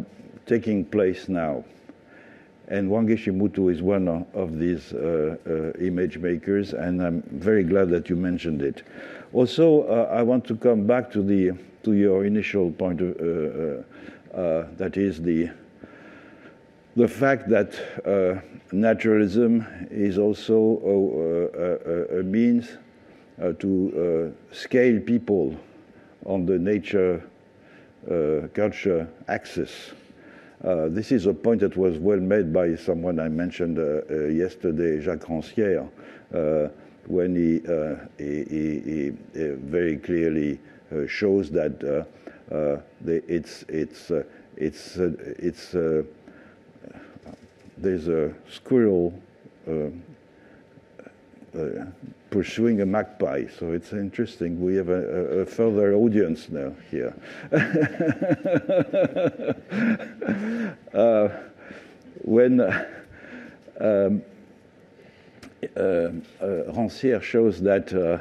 taking 0.44 0.84
place 0.84 1.28
now. 1.28 1.64
And 2.68 2.90
Wangechi 2.90 3.32
Mutu 3.32 3.72
is 3.72 3.80
one 3.80 4.26
of 4.34 4.58
these 4.58 4.92
uh, 4.92 5.36
uh, 5.46 5.72
image 5.82 6.18
makers, 6.18 6.74
and 6.74 7.02
I'm 7.02 7.22
very 7.22 7.64
glad 7.64 7.88
that 7.90 8.10
you 8.10 8.16
mentioned 8.16 8.60
it. 8.60 8.82
Also, 9.32 9.84
uh, 9.84 10.08
I 10.12 10.22
want 10.22 10.44
to 10.46 10.56
come 10.56 10.86
back 10.86 11.10
to 11.12 11.22
the 11.22 11.52
to 11.84 11.94
your 11.94 12.26
initial 12.26 12.70
point 12.72 13.00
of, 13.00 13.16
uh, 13.18 14.36
uh, 14.36 14.66
that 14.76 14.96
is 14.98 15.22
the 15.22 15.50
the 16.96 17.08
fact 17.08 17.48
that 17.48 17.74
uh, 18.04 18.40
naturalism 18.72 19.64
is 19.90 20.18
also 20.18 20.58
a, 20.84 22.16
a, 22.16 22.20
a 22.20 22.22
means 22.22 22.76
uh, 23.40 23.52
to 23.52 24.32
uh, 24.50 24.54
scale 24.54 25.00
people 25.00 25.56
on 26.26 26.44
the 26.44 26.58
nature 26.58 27.22
uh, 28.10 28.48
culture 28.52 29.08
axis. 29.28 29.92
Uh, 30.64 30.88
this 30.88 31.12
is 31.12 31.26
a 31.26 31.34
point 31.34 31.60
that 31.60 31.76
was 31.76 31.98
well 31.98 32.18
made 32.18 32.52
by 32.52 32.74
someone 32.74 33.20
I 33.20 33.28
mentioned 33.28 33.78
uh, 33.78 34.00
uh 34.10 34.26
yesterday, 34.26 35.00
Jacques 35.00 35.26
Rancière, 35.26 35.88
uh, 36.34 36.68
when 37.06 37.36
uh, 37.36 38.06
he, 38.18 38.44
he, 38.44 38.80
he, 38.80 39.12
he, 39.34 39.48
very 39.50 39.96
clearly 39.98 40.58
shows 41.06 41.50
that 41.50 41.78
the, 41.80 42.04
it's, 43.28 43.64
it's, 43.68 44.10
it's, 44.56 44.96
it's 44.96 45.74
there's 47.80 48.08
a 48.08 48.34
squirrel 48.50 49.14
um, 49.66 50.02
uh, 51.54 51.58
uh, 51.58 51.86
pursuing 52.30 52.80
a 52.80 52.86
magpie. 52.86 53.46
So 53.58 53.72
it's 53.72 53.92
interesting. 53.92 54.60
We 54.60 54.76
have 54.76 54.88
a, 54.88 54.92
a, 54.92 55.40
a 55.40 55.46
further 55.46 55.94
audience 55.94 56.48
now 56.48 56.72
here. 56.90 57.14
uh, 60.94 61.28
when 62.22 62.60
um, 63.80 64.22
uh, 65.76 65.80
uh, 65.80 66.10
Rancière 66.72 67.22
shows 67.22 67.60
that 67.62 67.92
uh, 67.92 68.18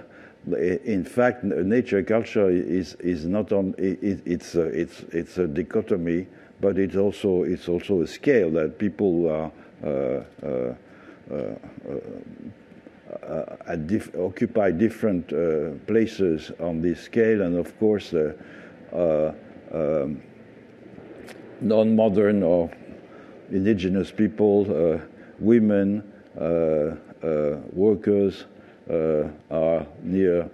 in 0.55 1.03
fact 1.03 1.43
nature 1.43 2.01
culture 2.03 2.49
is 2.49 2.95
is 2.95 3.25
not 3.25 3.51
on 3.51 3.75
it, 3.77 4.21
it's 4.25 4.55
it's 4.55 5.01
it's 5.11 5.37
a 5.37 5.47
dichotomy 5.47 6.25
but 6.61 6.77
it's 6.77 6.95
also 6.95 7.43
it's 7.43 7.67
also 7.67 8.01
a 8.01 8.07
scale 8.07 8.49
that 8.51 8.79
people 8.79 9.29
are 9.29 9.51
uh, 9.83 10.23
uh, 10.43 10.73
uh, 11.31 11.55
Uh, 13.07 13.75
dif- 13.85 14.13
occupy 14.17 14.69
different 14.69 15.31
uh, 15.31 15.69
places 15.87 16.51
on 16.59 16.81
this 16.81 17.01
scale, 17.01 17.41
and 17.41 17.55
of 17.55 17.77
course, 17.79 18.13
uh, 18.13 18.33
um, 19.71 20.21
non-modern 21.61 22.43
or 22.43 22.69
indigenous 23.49 24.11
people, 24.11 24.99
women, 25.39 26.03
workers 27.71 28.45
are 28.89 29.87
near 30.03 30.49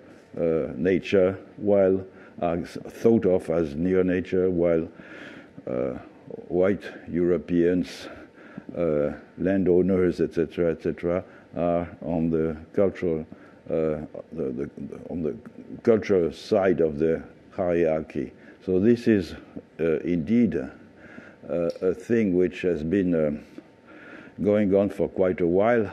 nature, 0.75 1.39
while 1.57 2.05
are 2.41 2.57
thought 2.61 3.25
of 3.25 3.49
as 3.49 3.73
near 3.75 4.03
nature, 4.03 4.51
while 4.51 4.87
uh, 5.67 5.93
white 6.47 6.83
Europeans, 7.07 8.07
uh, 8.77 9.11
landowners, 9.37 10.19
etc., 10.21 10.71
etc., 10.71 11.23
are 11.55 11.87
on 12.01 12.29
the 12.29 12.57
cultural, 12.73 13.25
uh, 13.69 14.05
the, 14.31 14.51
the, 14.51 14.69
on 15.09 15.23
the 15.23 15.35
cultural 15.83 16.31
side 16.31 16.79
of 16.81 16.99
the 16.99 17.23
hierarchy. 17.51 18.31
So 18.65 18.79
this 18.79 19.07
is 19.07 19.35
indeed 19.77 20.57
a 21.49 21.93
thing 21.93 22.35
which 22.35 22.61
has 22.61 22.83
been 22.83 23.43
going 24.41 24.73
on 24.73 24.89
for 24.89 25.07
quite 25.07 25.41
a 25.41 25.47
while, 25.47 25.91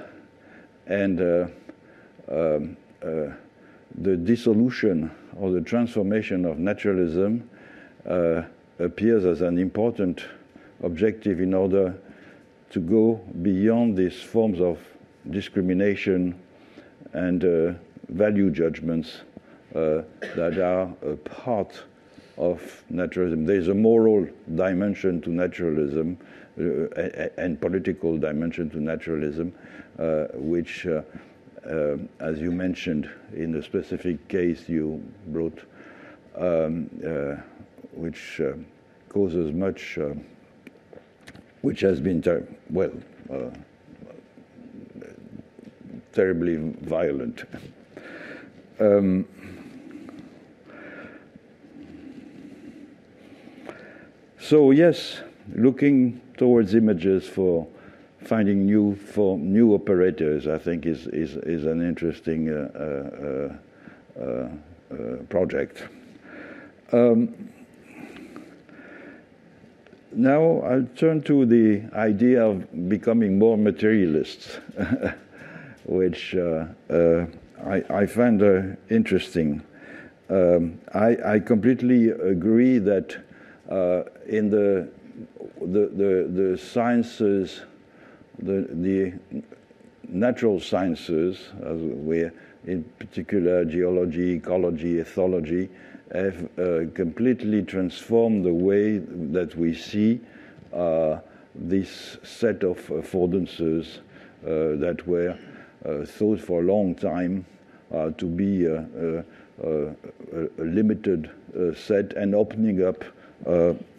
and 0.86 1.20
uh, 1.20 1.46
um, 2.30 2.76
uh, 3.02 3.32
the 3.98 4.16
dissolution 4.16 5.10
or 5.36 5.50
the 5.50 5.60
transformation 5.60 6.44
of 6.44 6.58
naturalism 6.58 7.48
uh, 8.06 8.42
appears 8.78 9.24
as 9.24 9.40
an 9.40 9.58
important 9.58 10.24
objective 10.82 11.40
in 11.40 11.54
order 11.54 11.94
to 12.70 12.80
go 12.80 13.20
beyond 13.42 13.96
these 13.96 14.22
forms 14.22 14.60
of 14.60 14.78
discrimination 15.28 16.38
and 17.12 17.44
uh, 17.44 17.72
value 18.08 18.50
judgments 18.50 19.18
uh, 19.74 20.02
that 20.34 20.58
are 20.58 20.92
a 21.06 21.16
part 21.16 21.82
of 22.36 22.84
naturalism. 22.88 23.44
There's 23.44 23.68
a 23.68 23.74
moral 23.74 24.26
dimension 24.54 25.20
to 25.22 25.30
naturalism 25.30 26.18
uh, 26.58 27.28
and 27.38 27.60
political 27.60 28.18
dimension 28.18 28.68
to 28.70 28.80
naturalism, 28.80 29.52
uh, 29.98 30.26
which, 30.34 30.86
uh, 30.86 31.02
uh, 31.66 31.96
as 32.18 32.40
you 32.40 32.50
mentioned 32.50 33.08
in 33.34 33.52
the 33.52 33.62
specific 33.62 34.26
case 34.28 34.68
you 34.68 35.02
brought, 35.28 35.58
um, 36.36 36.84
which 37.92 38.40
causes 39.08 39.52
much, 39.52 39.98
which 41.60 41.80
has 41.80 42.00
been, 42.00 42.22
well, 42.70 42.90
terribly 46.12 46.56
violent. 46.82 47.44
Um, 48.78 49.26
so 54.38 54.70
yes, 54.70 55.20
looking 55.54 56.20
towards 56.36 56.74
images 56.74 57.26
for 57.26 57.66
finding 58.24 58.66
new 58.66 58.94
for 58.96 59.38
new 59.38 59.74
operators, 59.74 60.46
I 60.46 60.58
think 60.58 60.86
is 60.86 61.06
is, 61.08 61.36
is 61.36 61.66
an 61.66 61.86
interesting 61.86 62.48
uh, 62.48 63.58
uh, 64.18 64.22
uh, 64.22 64.48
uh 64.92 65.16
project. 65.28 65.84
Um, 66.92 67.50
now 70.12 70.60
I'll 70.62 70.88
turn 70.96 71.22
to 71.22 71.46
the 71.46 71.82
idea 71.94 72.44
of 72.44 72.88
becoming 72.88 73.38
more 73.38 73.56
materialists. 73.56 74.58
which 75.84 76.34
uh, 76.34 76.66
uh, 76.90 77.26
I, 77.64 77.82
I, 77.90 78.06
find 78.06 78.42
uh, 78.42 78.62
interesting. 78.88 79.62
Um, 80.28 80.80
I, 80.94 81.16
I, 81.24 81.38
completely 81.40 82.10
agree 82.10 82.78
that 82.78 83.16
in 84.26 84.50
the, 84.50 84.88
the, 85.60 85.86
the, 85.88 86.30
the 86.30 86.58
sciences, 86.58 87.62
the, 88.38 88.66
the 88.70 89.12
natural 90.08 90.60
sciences, 90.60 91.38
as 91.64 91.78
we, 91.78 92.30
in 92.66 92.84
particular 92.98 93.64
geology, 93.64 94.34
ecology, 94.34 94.96
ethology, 94.96 95.68
have 96.12 96.44
uh, 96.58 96.90
completely 96.94 97.62
transformed 97.62 98.44
the 98.44 98.52
way 98.52 98.98
that 98.98 99.54
we 99.56 99.74
see 99.74 100.20
uh, 100.72 101.18
this 101.54 102.16
set 102.22 102.64
of 102.64 102.78
affordances 102.88 103.98
uh, 104.44 104.76
that 104.80 105.02
were 105.06 105.38
thought 106.06 106.40
for 106.40 106.60
a 106.60 106.64
long 106.64 106.94
time 106.94 107.44
uh, 107.92 108.10
to 108.10 108.26
be 108.26 108.66
a, 108.66 109.24
a, 109.64 109.94
limited 110.58 111.30
uh, 111.58 111.74
set 111.74 112.12
and 112.14 112.34
opening 112.34 112.84
up 112.84 113.04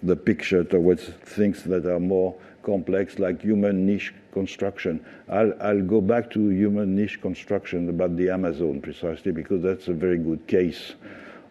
the 0.03 0.15
picture 0.15 0.63
towards 0.63 1.09
things 1.25 1.63
that 1.63 1.85
are 1.85 1.99
more 1.99 2.35
complex, 2.63 3.19
like 3.19 3.41
human 3.41 3.85
niche 3.85 4.13
construction. 4.31 5.03
I'll, 5.29 5.53
I'll, 5.61 5.81
go 5.81 5.99
back 5.99 6.29
to 6.31 6.49
human 6.49 6.95
niche 6.95 7.21
construction 7.21 7.89
about 7.89 8.15
the 8.15 8.29
Amazon 8.29 8.81
precisely 8.81 9.31
because 9.31 9.61
that's 9.61 9.87
a 9.87 9.93
very 9.93 10.17
good 10.17 10.45
case 10.47 10.93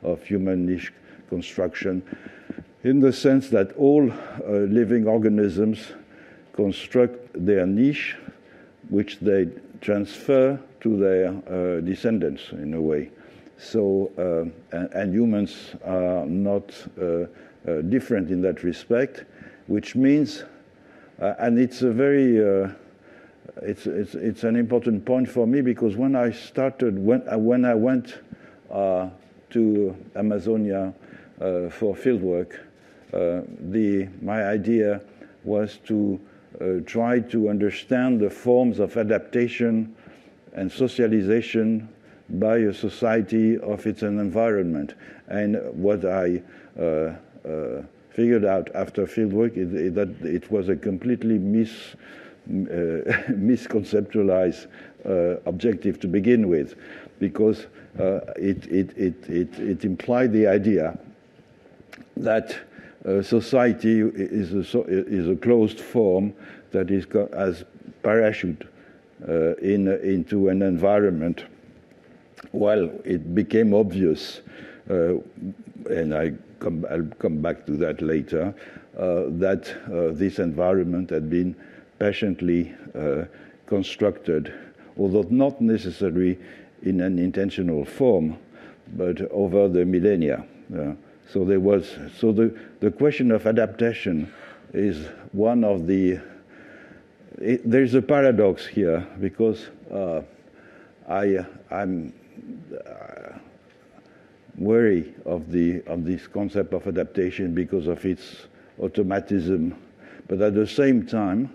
of 0.03 0.23
human 0.23 0.67
niche 0.67 0.93
construction 1.29 2.03
in 2.83 3.01
the 3.01 3.13
sense 3.13 3.49
that 3.51 3.73
all 3.77 4.11
uh, 4.11 4.51
living 4.51 5.07
organisms 5.07 5.93
construct 6.55 7.29
their 7.35 7.67
niche, 7.67 8.17
which 8.89 9.19
they 9.21 9.49
transfer 9.81 10.61
to 10.81 10.97
their 10.97 11.29
uh, 11.29 11.81
descendants 11.81 12.53
in 12.53 12.75
a 12.75 12.81
way. 12.81 13.11
So, 13.59 14.11
uh, 14.17 14.77
and, 14.77 14.93
and, 14.95 15.15
humans 15.15 15.75
are 15.85 16.25
not 16.25 16.73
uh, 17.01 17.27
different 17.89 18.31
in 18.31 18.41
that 18.43 18.63
respect, 18.63 19.25
which 19.67 19.95
means, 19.95 20.45
and 21.19 21.59
it's 21.59 21.83
a 21.83 21.91
very 21.91 22.39
it's, 23.63 23.87
it's, 23.87 24.15
it's 24.15 24.45
an 24.45 24.57
important 24.57 25.05
point 25.05 25.29
for 25.29 25.47
me 25.47 25.61
because 25.61 25.97
when 25.97 26.17
I 26.17 26.31
started, 26.31 26.99
when, 26.99 27.29
uh, 27.29 27.39
when 27.39 27.65
I 27.65 27.75
went 27.75 28.19
uh, 28.71 29.11
to 29.51 29.97
Amazonia 30.17 30.95
uh, 31.41 31.69
for 31.69 31.95
fieldwork, 31.95 32.59
the, 33.13 34.09
my 34.23 34.45
idea 34.45 35.01
was 35.45 35.79
to 35.87 36.21
uh, 36.23 36.30
try 36.87 37.21
to 37.21 37.49
understand 37.49 38.21
the 38.21 38.31
forms 38.31 38.79
of 38.79 38.97
adaptation 38.97 39.95
and 40.55 40.71
socialization 40.71 41.89
by 42.29 42.59
a 42.59 42.75
society 42.75 43.59
of 43.59 43.87
its 43.87 44.03
environment. 44.03 44.95
And 45.29 45.59
what 45.73 46.05
I 46.05 46.43
uh, 46.79 46.83
uh, 46.85 47.83
figured 48.11 48.45
out 48.45 48.69
after 48.75 49.07
fieldwork 49.07 49.57
is, 49.57 49.73
is, 49.73 49.95
that 49.95 50.09
it 50.23 50.51
was 50.51 50.69
a 50.69 50.77
completely 50.77 51.39
mis, 51.39 51.71
uh, 51.71 51.97
misconceptualized 53.31 54.67
uh, 55.05 55.41
objective 55.47 55.99
to 56.01 56.09
begin 56.09 56.49
with, 56.49 56.75
because 57.19 57.67
uh, 57.99 58.21
it, 58.37 58.67
it, 58.67 58.97
it, 58.97 59.59
it 59.59 59.85
implied 59.85 60.33
the 60.33 60.47
idea 60.47 60.99
that 62.17 62.57
uh, 63.07 63.23
society 63.23 64.01
is 64.01 64.53
a, 64.53 64.81
is 64.89 65.29
a 65.29 65.37
closed 65.37 65.81
form 65.81 66.35
that 66.71 66.91
is 66.91 67.07
as 67.33 67.65
parachute 68.03 68.67
uh, 69.29 69.55
in, 69.57 69.89
into 70.03 70.49
an 70.49 70.63
environment. 70.63 71.45
Well, 72.53 72.91
it 73.05 73.35
became 73.35 73.75
obvious, 73.75 74.41
uh, 74.89 75.15
and 75.91 76.15
I 76.15 76.33
come, 76.59 76.87
I'll 76.91 77.09
come 77.19 77.41
back 77.41 77.67
to 77.67 77.77
that 77.79 78.03
later, 78.03 78.55
uh, 78.99 79.25
that 79.29 79.75
uh, 79.87 80.13
this 80.13 80.39
environment 80.39 81.11
had 81.11 81.31
been 81.31 81.55
patiently 81.99 82.75
uh, 82.95 83.25
constructed, 83.67 84.53
although 84.99 85.27
not 85.31 85.61
necessarily 85.61 86.39
in 86.83 87.01
an 87.01 87.19
intentional 87.19 87.85
form, 87.85 88.39
but 88.97 89.21
over 89.31 89.69
the 89.69 89.85
millennia. 89.85 90.45
So 91.33 91.45
there 91.45 91.61
was 91.61 91.97
so 92.19 92.33
the, 92.33 92.57
the 92.81 92.91
question 92.91 93.31
of 93.31 93.47
adaptation 93.47 94.33
is 94.73 95.07
one 95.33 95.63
of 95.63 95.87
the 95.87 96.19
it, 97.39 97.69
there's 97.69 97.95
a 97.95 98.03
paradox 98.03 98.67
here 98.67 99.07
because 99.21 99.69
uh, 99.93 100.23
I 101.09 101.47
I'm 101.71 102.13
uh, 102.85 103.39
wary 104.59 105.15
of 105.25 105.53
the 105.53 105.83
of 105.87 106.05
this 106.05 106.27
concept 106.27 106.75
of 106.75 106.89
adaptation 106.89 107.55
because 107.55 107.87
of 107.87 108.05
its 108.05 108.49
automatism, 108.81 109.77
but 110.27 110.41
at 110.43 110.55
the 110.55 110.67
same 110.67 111.07
time 111.07 111.53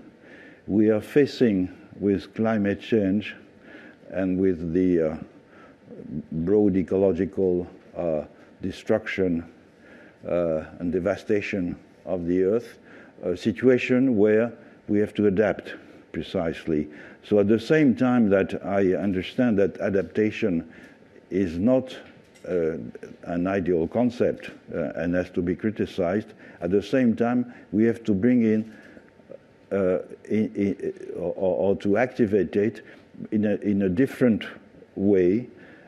we 0.68 0.90
are 0.90 1.02
facing 1.02 1.70
with 2.00 2.34
climate 2.34 2.80
change 2.80 3.36
and 4.12 4.40
with 4.40 4.74
the 4.74 5.02
uh, 5.02 5.18
broad 6.32 6.78
ecological 6.78 7.68
uh, 7.98 8.22
destruction 8.62 9.44
and 10.26 10.92
devastation 10.92 11.76
of 12.06 12.26
the 12.28 12.44
earth, 12.44 12.78
a 13.24 13.36
situation 13.36 14.18
where 14.18 14.52
we 14.88 15.00
have 15.00 15.14
to 15.14 15.28
adapt 15.28 15.74
precisely. 16.12 16.88
So, 17.24 17.40
at 17.40 17.48
the 17.48 17.60
same 17.60 17.96
time 17.96 18.30
that 18.30 18.64
I 18.66 18.94
understand 18.94 19.58
that 19.60 19.80
adaptation 19.80 20.72
is 21.30 21.58
not 21.58 21.96
uh, 22.48 22.78
an 23.24 23.48
ideal 23.48 23.88
concept 23.88 24.52
uh, 24.74 24.92
and 24.96 25.16
has 25.16 25.30
to 25.32 25.42
be 25.42 25.56
criticized, 25.56 26.34
at 26.62 26.72
the 26.72 26.82
same 26.82 27.16
time, 27.16 27.54
we 27.72 27.84
have 27.86 28.04
to 28.04 28.14
bring 28.14 28.44
in, 28.44 28.74
uh, 29.72 30.00
in, 30.30 30.54
in 30.56 31.14
or, 31.16 31.34
or, 31.34 31.76
to 31.78 31.98
activate 31.98 32.56
it 32.56 32.86
in 33.32 33.46
a, 33.46 33.56
in 33.58 33.82
a 33.82 33.90
different 33.90 34.46
way 34.96 35.48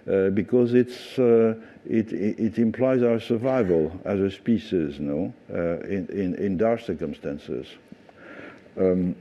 uh, 0.09 0.29
because 0.29 0.73
it's 0.73 1.19
uh, 1.19 1.55
it, 1.85 2.11
it, 2.13 2.59
implies 2.59 3.01
our 3.03 3.19
survival 3.19 3.91
as 4.05 4.19
a 4.19 4.31
species, 4.31 4.99
no, 4.99 5.33
uh, 5.53 5.79
in, 5.81 6.07
in, 6.07 6.35
in 6.35 6.57
dark 6.57 6.81
circumstances. 6.81 7.67
Um, 8.77 9.15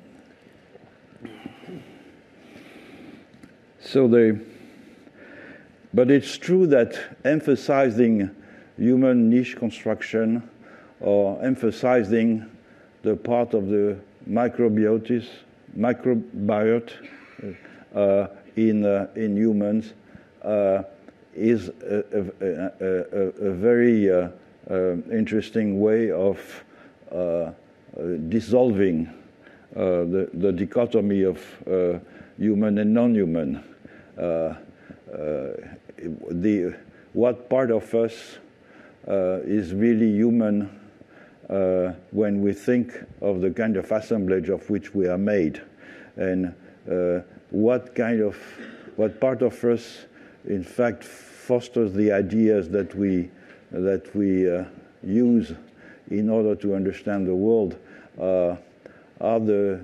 so 3.80 4.06
they, 4.06 4.38
but 5.94 6.10
it's 6.10 6.36
true 6.36 6.66
that 6.68 6.98
emphasizing 7.24 8.30
human 8.76 9.30
niche 9.30 9.56
construction 9.56 10.48
or 11.00 11.42
emphasizing 11.42 12.44
the 13.02 13.16
part 13.16 13.54
of 13.54 13.68
the 13.68 13.98
microbiotis, 14.28 15.26
microbiota 15.76 16.92
uh, 17.94 18.26
in, 18.56 18.84
uh, 18.84 19.08
in 19.14 19.36
humans 19.36 19.92
is 21.34 21.68
a, 21.68 22.04
a, 22.12 22.24
a, 22.80 23.48
a 23.48 23.50
very 23.52 24.10
uh, 24.10 24.28
uh, 24.70 24.96
interesting 25.12 25.80
way 25.80 26.10
of 26.10 26.64
uh, 27.12 27.50
dissolving 28.28 29.08
the, 29.74 30.28
the 30.34 30.52
dichotomy 30.52 31.22
of 31.22 31.38
human 32.38 32.78
and 32.78 32.94
non-human. 32.94 33.62
the 36.30 36.76
what 37.12 37.48
part 37.48 37.70
of 37.70 37.94
us 37.94 38.38
uh, 39.08 39.40
is 39.44 39.72
really 39.72 40.10
human 40.10 40.68
uh, 41.48 41.92
when 42.10 42.42
we 42.42 42.52
think 42.52 42.92
of 43.22 43.40
the 43.40 43.50
kind 43.50 43.76
of 43.76 43.90
assemblage 43.92 44.48
of 44.48 44.68
which 44.68 44.94
we 44.94 45.06
are 45.06 45.16
made, 45.16 45.62
and 46.16 46.52
uh, 46.90 47.20
what 47.50 47.94
kind 47.94 48.20
of 48.20 48.36
what 48.96 49.20
part 49.20 49.42
of 49.42 49.62
us, 49.64 50.06
in 50.46 50.62
fact, 50.62 51.04
fosters 51.04 51.92
the 51.92 52.12
ideas 52.12 52.68
that 52.70 52.94
we 52.94 53.30
that 53.70 54.14
we 54.14 54.50
uh, 54.50 54.64
use 55.02 55.52
in 56.10 56.30
order 56.30 56.54
to 56.54 56.74
understand 56.74 57.26
the 57.26 57.34
world 57.34 57.76
uh, 58.20 58.56
are 59.20 59.40
the 59.40 59.80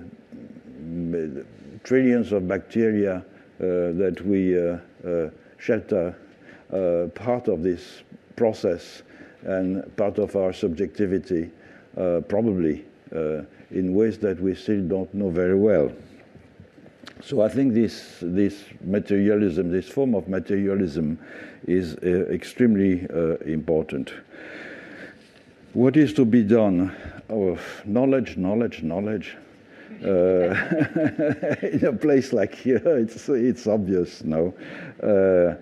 trillions 1.83 2.31
of 2.31 2.47
bacteria 2.47 3.17
uh, 3.17 3.21
that 3.59 4.21
we 4.25 4.57
shelter 5.59 6.15
part 7.13 7.47
of 7.47 7.61
this 7.61 8.03
process 8.35 9.03
and 9.43 9.95
part 9.97 10.17
of 10.17 10.35
our 10.35 10.53
subjectivity, 10.53 11.51
uh, 11.97 12.21
probably 12.27 12.85
uh, 13.15 13.41
in 13.71 13.93
ways 13.93 14.17
that 14.19 14.39
we 14.39 14.55
still 14.55 14.81
don't 14.81 15.13
know 15.13 15.29
very 15.29 15.55
well. 15.55 15.91
So 17.25 17.41
I 17.41 17.47
think 17.47 17.73
this 17.73 18.17
this 18.21 18.65
materialism, 18.81 19.71
this 19.71 19.87
form 19.87 20.13
of 20.13 20.27
materialism, 20.27 21.17
is 21.67 21.95
uh, 21.95 22.25
extremely 22.29 23.07
uh, 23.09 23.37
important. 23.45 24.13
What 25.73 25.95
is 25.95 26.13
to 26.13 26.25
be 26.25 26.43
done? 26.43 26.93
Oh, 27.29 27.57
knowledge, 27.85 28.35
knowledge, 28.35 28.83
knowledge. 28.83 29.37
Uh, 30.03 30.07
in 31.61 31.85
a 31.85 31.93
place 31.93 32.33
like 32.33 32.53
here, 32.53 32.81
it's 32.97 33.29
it's 33.29 33.67
obvious. 33.67 34.23
No. 34.23 34.53
Uh, 35.01 35.55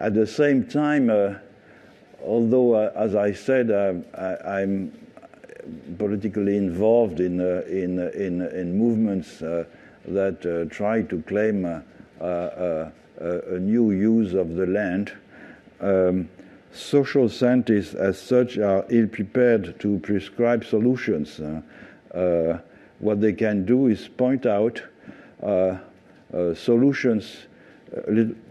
at 0.00 0.12
the 0.12 0.26
same 0.26 0.66
time, 0.66 1.08
although, 2.24 2.74
uh, 2.74 2.92
as 2.96 3.14
I 3.14 3.32
said, 3.32 3.70
uh, 3.70 3.94
I, 4.44 4.62
am 4.62 4.92
politically 5.98 6.56
involved 6.56 7.20
in, 7.20 7.40
uh, 7.40 7.62
in, 7.68 7.98
in, 7.98 8.42
in, 8.42 8.76
movements 8.76 9.42
that 10.06 10.68
try 10.70 11.02
to 11.02 11.22
claim 11.22 11.64
a 11.64 12.92
new 13.58 13.90
use 13.90 14.34
of 14.34 14.54
the 14.54 14.66
land, 14.66 15.12
um, 15.80 16.28
social 16.72 17.28
scientists 17.28 17.94
as 17.94 18.18
such 18.18 18.58
are 18.58 18.84
ill 18.90 19.06
prepared 19.06 19.78
to 19.80 19.98
prescribe 20.00 20.64
solutions. 20.64 21.40
Uh, 21.40 22.58
what 22.98 23.20
they 23.20 23.32
can 23.32 23.64
do 23.64 23.88
is 23.88 24.08
point 24.08 24.46
out 24.46 24.82
uh, 25.42 25.76
uh, 26.32 26.54
solutions 26.54 27.46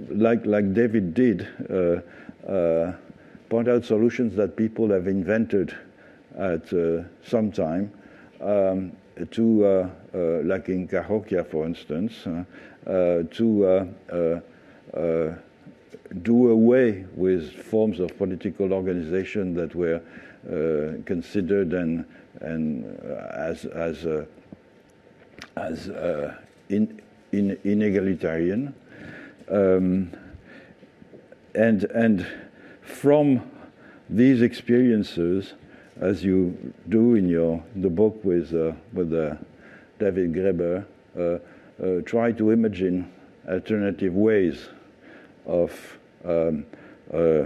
like, 0.09 0.45
like 0.45 0.73
David 0.73 1.13
did 1.13 1.47
point 3.53 3.67
out 3.67 3.85
solutions 3.85 4.35
that 4.35 4.55
people 4.55 4.89
have 4.89 5.07
invented 5.07 5.75
at 6.37 6.73
uh, 6.73 7.03
some 7.23 7.51
time 7.51 7.91
um, 8.41 8.91
to, 9.31 9.65
uh, 9.65 9.89
uh, 10.13 10.17
like 10.43 10.69
in 10.69 10.87
Cahokia, 10.87 11.43
for 11.43 11.65
instance, 11.65 12.13
to 12.85 14.43
do 16.21 16.51
away 16.51 17.05
with 17.15 17.51
forms 17.51 17.99
of 17.99 18.15
political 18.17 18.71
organization 18.71 19.53
that 19.55 19.73
were 19.73 20.01
uh, 20.45 21.01
considered 21.05 21.73
and, 21.73 22.05
and 22.41 22.85
uh, 23.05 23.27
as, 23.33 23.65
as, 23.65 24.05
uh, 24.05 24.25
as 25.55 25.87
in, 26.69 27.01
in, 27.31 27.55
inegalitarian. 27.63 28.73
Um, 29.49 30.11
and, 31.55 31.83
and 31.85 32.27
from 32.81 33.49
these 34.09 34.41
experiences, 34.41 35.53
as 35.99 36.23
you 36.23 36.73
do 36.89 37.15
in 37.15 37.27
your 37.27 37.63
the 37.75 37.89
book 37.89 38.23
with 38.23 38.53
uh, 38.53 38.73
with 38.93 39.13
uh, 39.13 39.35
David 39.99 40.33
Graeber, 40.33 40.85
uh, 41.17 41.21
uh 41.83 42.01
try 42.01 42.31
to 42.31 42.51
imagine 42.51 43.11
alternative 43.47 44.13
ways 44.13 44.69
of 45.45 45.71
um, 46.25 46.65
uh, 47.13 47.45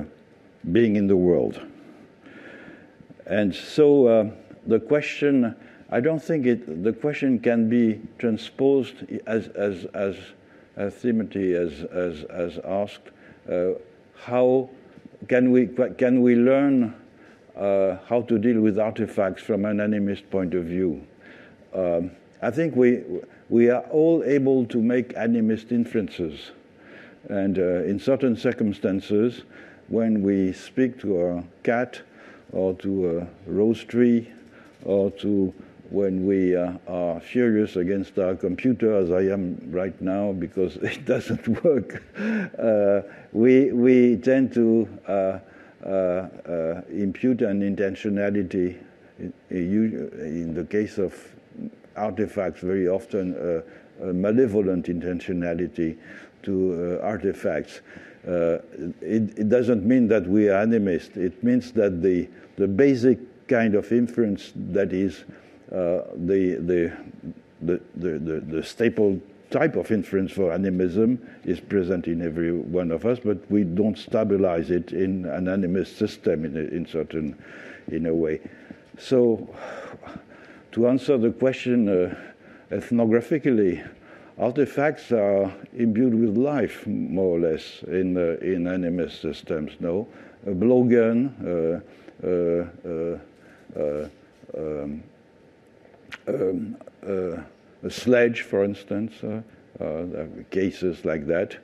being 0.71 0.95
in 0.95 1.07
the 1.07 1.15
world. 1.15 1.59
And 3.25 3.53
so 3.53 4.07
uh, 4.07 4.29
the 4.67 4.79
question, 4.79 5.55
I 5.89 5.99
don't 5.99 6.23
think 6.23 6.45
it. 6.45 6.83
The 6.83 6.93
question 6.93 7.39
can 7.39 7.69
be 7.69 7.99
transposed 8.19 8.95
as 9.25 9.47
as 9.49 9.85
as 9.93 10.15
as 10.75 11.01
Timothy 11.01 11.53
as 11.53 11.83
as 11.83 12.23
as 12.25 12.59
asked. 12.59 13.11
how 14.15 14.69
can 15.27 15.51
we, 15.51 15.67
can 15.97 16.21
we 16.21 16.35
learn 16.35 16.93
uh, 17.57 17.97
how 18.07 18.21
to 18.21 18.37
deal 18.37 18.61
with 18.61 18.77
artifacts 18.79 19.41
from 19.41 19.65
an 19.65 19.77
animist 19.77 20.29
point 20.29 20.53
of 20.53 20.65
view? 20.65 21.05
Um, 21.73 22.11
I 22.41 22.51
think 22.51 22.75
we, 22.75 23.03
we 23.49 23.69
are 23.69 23.81
all 23.89 24.23
able 24.23 24.65
to 24.67 24.81
make 24.81 25.13
animist 25.15 25.71
inferences. 25.71 26.51
And 27.29 27.57
uh, 27.57 27.83
in 27.83 27.99
certain 27.99 28.37
circumstances, 28.37 29.43
when 29.87 30.21
we 30.21 30.53
speak 30.53 30.99
to 31.01 31.21
a 31.21 31.43
cat 31.63 32.01
or 32.51 32.73
to 32.75 33.19
a 33.19 33.27
rose 33.49 33.83
tree 33.83 34.31
or 34.85 35.11
to 35.11 35.53
when 35.89 36.25
we 36.25 36.55
uh, 36.55 36.73
are 36.87 37.19
furious 37.19 37.75
against 37.77 38.19
our 38.19 38.35
computer, 38.35 38.95
as 38.95 39.09
I 39.09 39.21
am 39.33 39.57
right 39.71 39.99
now 40.01 40.33
because 40.33 40.75
it 40.81 41.05
doesn't 41.05 41.63
work, 41.63 42.03
uh, 42.59 43.01
we, 43.31 43.71
we 43.71 44.17
tend 44.17 44.53
to 44.53 44.87
uh, 45.07 45.39
impute 45.83 47.41
an 47.41 47.61
intentionality. 47.61 48.77
In, 49.19 49.33
in, 49.49 50.53
the 50.53 50.63
case 50.63 50.99
of 50.99 51.13
artifacts, 51.95 52.61
very 52.61 52.87
often 52.87 53.63
a 53.99 54.13
malevolent 54.13 54.85
intentionality 54.85 55.97
to 56.43 56.99
artifacts. 57.01 57.81
Uh, 58.27 58.59
it, 59.01 59.39
it, 59.39 59.49
doesn't 59.49 59.85
mean 59.85 60.07
that 60.09 60.27
we 60.27 60.49
are 60.49 60.65
animist. 60.65 61.15
It 61.15 61.41
means 61.43 61.71
that 61.73 62.01
the, 62.01 62.27
the 62.57 62.67
basic 62.67 63.19
kind 63.47 63.73
of 63.73 63.91
inference 63.93 64.51
that 64.55 64.91
is 64.91 65.23
uh, 65.71 66.03
the, 66.15 66.57
the, 66.59 66.97
the, 67.61 67.81
the, 67.95 68.39
the 68.39 68.63
staple 68.63 69.21
type 69.49 69.75
of 69.75 69.91
inference 69.91 70.31
for 70.31 70.51
animism 70.51 71.19
is 71.45 71.59
present 71.59 72.07
in 72.07 72.21
every 72.21 72.51
one 72.51 72.91
of 72.91 73.05
us, 73.05 73.19
but 73.23 73.37
we 73.49 73.63
don't 73.63 73.97
stabilize 73.97 74.71
it 74.71 74.91
in 74.91 75.25
an 75.25 75.45
animist 75.45 75.97
system 75.97 76.45
in, 76.45 76.57
a, 76.57 76.61
in 76.75 76.85
certain 76.85 77.37
in 77.89 78.05
a 78.05 78.13
way. 78.13 78.39
So, 78.99 79.53
to 80.73 80.87
answer 80.87 81.17
the 81.17 81.31
question 81.31 81.87
uh, 81.87 82.15
ethnographically, 82.71 83.87
artifacts 84.37 85.11
are 85.11 85.53
imbued 85.73 86.13
with 86.13 86.37
life, 86.37 86.85
more 86.85 87.37
or 87.37 87.39
less, 87.39 87.83
in 87.87 88.17
uh, 88.17 88.37
in 88.41 88.63
animist 88.65 89.21
systems. 89.21 89.71
No, 89.79 90.07
a 90.45 90.51
blowgun. 90.51 91.31
Uh, 91.43 91.79
uh, 92.27 93.17
uh 93.79 94.09
um, 94.57 95.03
um, 96.27 96.77
uh, 97.05 97.41
a 97.83 97.89
sledge, 97.89 98.41
for 98.41 98.63
instance, 98.63 99.13
uh, 99.23 99.41
uh, 99.83 100.25
cases 100.49 101.05
like 101.05 101.27
that, 101.27 101.57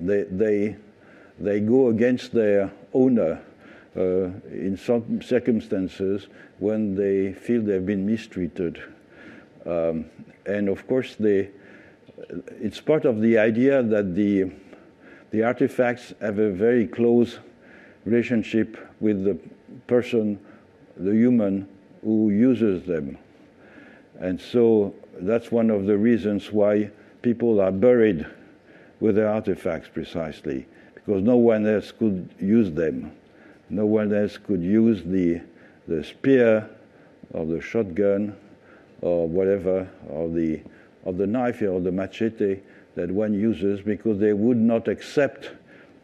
they, 0.00 0.24
they, 0.30 0.76
they 1.38 1.60
go 1.60 1.88
against 1.88 2.32
their 2.32 2.70
owner 2.94 3.40
in 3.94 4.78
some 4.82 5.20
circumstances 5.20 6.28
when 6.58 6.94
they 6.94 7.32
feel 7.32 7.62
they've 7.62 7.84
been 7.84 8.06
mistreated. 8.06 8.82
Um, 9.66 10.06
and 10.46 10.68
of 10.68 10.86
course, 10.86 11.16
they, 11.18 11.50
it's 12.60 12.80
part 12.80 13.04
of 13.04 13.20
the 13.20 13.38
idea 13.38 13.82
that 13.82 14.14
the, 14.14 14.50
the 15.30 15.42
artifacts 15.42 16.14
have 16.20 16.38
a 16.38 16.50
very 16.50 16.86
close 16.86 17.38
relationship 18.04 18.76
with 19.00 19.24
the 19.24 19.38
person, 19.86 20.38
the 20.96 21.12
human 21.12 21.68
who 22.02 22.30
uses 22.30 22.86
them. 22.86 23.18
And 24.20 24.40
so 24.40 24.94
that's 25.18 25.50
one 25.50 25.70
of 25.70 25.86
the 25.86 25.96
reasons 25.96 26.52
why 26.52 26.90
people 27.22 27.60
are 27.60 27.72
buried 27.72 28.26
with 29.00 29.16
their 29.16 29.28
artifacts 29.28 29.88
precisely, 29.88 30.66
because 30.94 31.22
no 31.22 31.36
one 31.36 31.66
else 31.66 31.90
could 31.90 32.28
use 32.38 32.70
them. 32.70 33.12
No 33.70 33.86
one 33.86 34.12
else 34.12 34.36
could 34.36 34.62
use 34.62 35.02
the, 35.04 35.40
the 35.88 36.04
spear 36.04 36.68
or 37.32 37.46
the 37.46 37.60
shotgun 37.60 38.36
or 39.00 39.26
whatever, 39.26 39.88
or 40.08 40.28
the, 40.28 40.60
or 41.04 41.14
the 41.14 41.26
knife 41.26 41.62
or 41.62 41.80
the 41.80 41.92
machete 41.92 42.60
that 42.96 43.10
one 43.10 43.32
uses 43.32 43.80
because 43.80 44.18
they 44.18 44.34
would 44.34 44.58
not 44.58 44.88
accept 44.88 45.50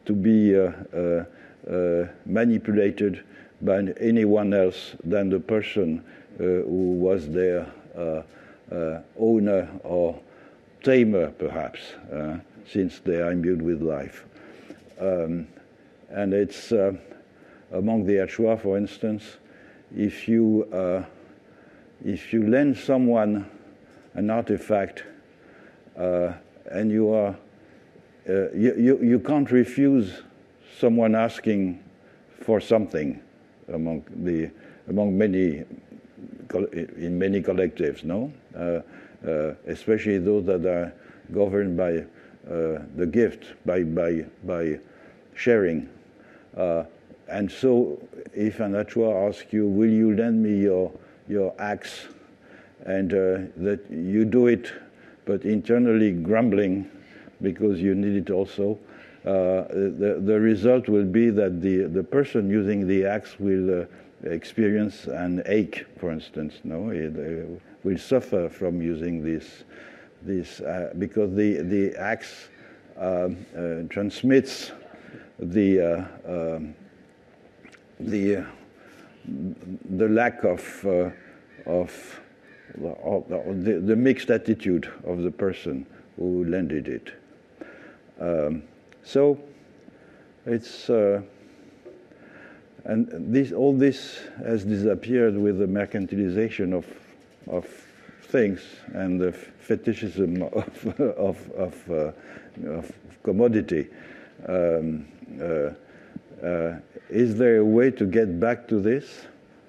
to 0.07 0.14
be 0.14 0.59
uh, 0.59 0.73
uh, 0.95 1.25
uh, 1.71 2.09
manipulated 2.25 3.23
by 3.62 3.79
anyone 4.01 4.55
else 4.55 4.95
than 5.05 5.29
the 5.29 5.41
person 5.41 6.03
uh, 6.39 6.43
who 6.43 6.93
was 6.93 7.29
uh, 7.29 7.67
owner 9.19 9.69
or 9.85 10.19
tamer, 10.83 11.31
perhaps, 11.31 11.81
uh, 12.13 12.39
since 12.71 13.01
they 13.01 13.17
are 13.17 13.33
imbued 13.33 13.61
with 13.61 13.83
life. 13.83 14.25
Um, 15.01 15.49
and 16.11 16.33
it's 16.33 16.73
uh, 16.73 16.93
among 17.73 18.07
the 18.07 18.15
Achuar, 18.15 18.61
for 18.61 18.79
instance, 18.79 19.25
if 19.97 20.29
you 20.29 20.65
uh, 20.73 21.05
if 22.05 22.33
you 22.33 22.47
lend 22.47 22.77
someone 22.77 23.51
an 24.15 24.31
artifact 24.31 25.05
uh, 25.99 26.33
and 26.71 26.91
you 26.91 27.13
are 27.13 27.37
uh, 28.29 28.51
you, 28.53 28.75
you, 28.77 28.99
you 29.03 29.21
can't 29.21 29.51
refuse 29.51 30.23
someone 30.79 31.15
asking 31.15 31.83
for 32.43 32.61
something 32.61 33.21
among 33.69 34.05
the 34.23 34.51
among 34.89 35.17
many 35.17 35.65
in 36.97 37.18
many 37.18 37.43
collectives, 37.43 38.05
no, 38.05 38.33
uh, 38.57 38.81
uh, 39.27 39.55
especially 39.66 40.18
those 40.18 40.45
that 40.47 40.64
are 40.66 40.93
governed 41.33 41.77
by 41.77 41.99
uh, 41.99 42.83
the 42.97 43.09
gift, 43.11 43.55
by 43.64 43.83
by 43.83 44.24
by 44.45 44.79
sharing. 45.35 45.89
And 47.29 47.51
so, 47.51 47.99
if 48.35 48.61
an 48.61 48.74
Achuar 48.74 49.29
asks 49.29 49.53
you, 49.53 49.66
"Will 49.66 49.91
you 49.91 50.14
lend 50.14 50.43
me 50.43 50.61
your 50.61 50.93
your 51.29 51.55
axe?" 51.59 52.07
and 52.85 53.11
that 53.11 53.81
you 53.91 54.24
do 54.24 54.47
it, 54.47 54.72
but 55.24 55.45
internally 55.45 56.12
grumbling 56.12 56.89
because 57.43 57.81
you 57.81 57.97
need 57.97 58.16
it 58.16 58.31
also, 58.31 58.79
uh, 59.27 59.66
the, 59.72 60.22
the 60.24 60.39
result 60.39 60.89
will 60.89 61.05
be 61.05 61.31
that 61.31 61.61
the, 61.61 61.79
the 61.79 62.03
person 62.03 62.49
using 62.49 62.87
the 62.87 63.05
axe 63.05 63.41
will 63.41 63.83
uh, 63.83 63.85
experience 64.33 65.07
an 65.07 65.43
ache, 65.47 65.87
for 65.99 66.11
instance. 66.11 66.61
No, 66.64 66.91
it 66.91 67.14
uh, 67.16 67.59
will 67.83 67.99
suffer 67.99 68.49
from 68.49 68.83
using 68.83 69.22
this, 69.22 69.64
this 70.22 70.61
uh, 70.61 70.93
because 70.99 71.35
the 71.35 71.62
the 71.62 71.95
axe 71.97 72.49
um, 72.99 73.37
uh, 73.57 73.83
transmits 73.89 74.72
the 75.39 76.07
um, 76.27 76.74
the 78.01 78.45
the 79.97 80.09
lack 80.09 80.45
of 80.45 80.87
of 81.66 82.20
the, 82.79 83.83
the, 83.85 83.97
mixed 83.97 84.31
attitude 84.31 84.91
of 85.05 85.22
the 85.22 85.31
person 85.31 85.87
who 86.16 86.45
landed 86.45 86.89
it. 86.89 87.12
Um, 88.20 88.62
so 89.03 89.39
it's 90.45 90.91
uh, 90.91 91.22
and 92.87 93.34
this 93.34 93.53
all 93.53 93.72
this 93.72 94.20
has 94.39 94.64
disappeared 94.64 95.37
with 95.37 95.59
the 95.59 95.66
mercantilization 95.66 96.72
of 96.72 96.87
of 97.49 97.66
things 98.22 98.61
and 98.95 99.20
the 99.20 99.32
fetishism 99.32 100.43
of 100.53 101.01
of 101.01 101.51
of, 101.53 101.91
uh, 101.91 102.12
of 102.70 102.93
commodity. 103.22 103.89
Um, 104.49 105.07
uh, 105.41 105.70
uh, 106.45 106.78
is 107.09 107.37
there 107.37 107.59
a 107.59 107.64
way 107.64 107.91
to 107.91 108.05
get 108.05 108.39
back 108.39 108.68
to 108.68 108.80
this? 108.80 109.26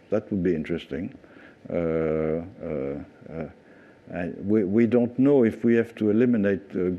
That 0.10 0.30
would 0.32 0.44
be 0.44 0.54
interesting. 0.54 1.18
Uh, 1.70 2.44
uh, 2.64 3.00
we, 4.44 4.64
we 4.64 4.88
don't 4.88 5.18
know 5.20 5.44
if 5.44 5.64
we 5.64 5.76
have 5.76 5.94
to 5.96 6.10
eliminate 6.10 6.62
uh, 6.76 6.92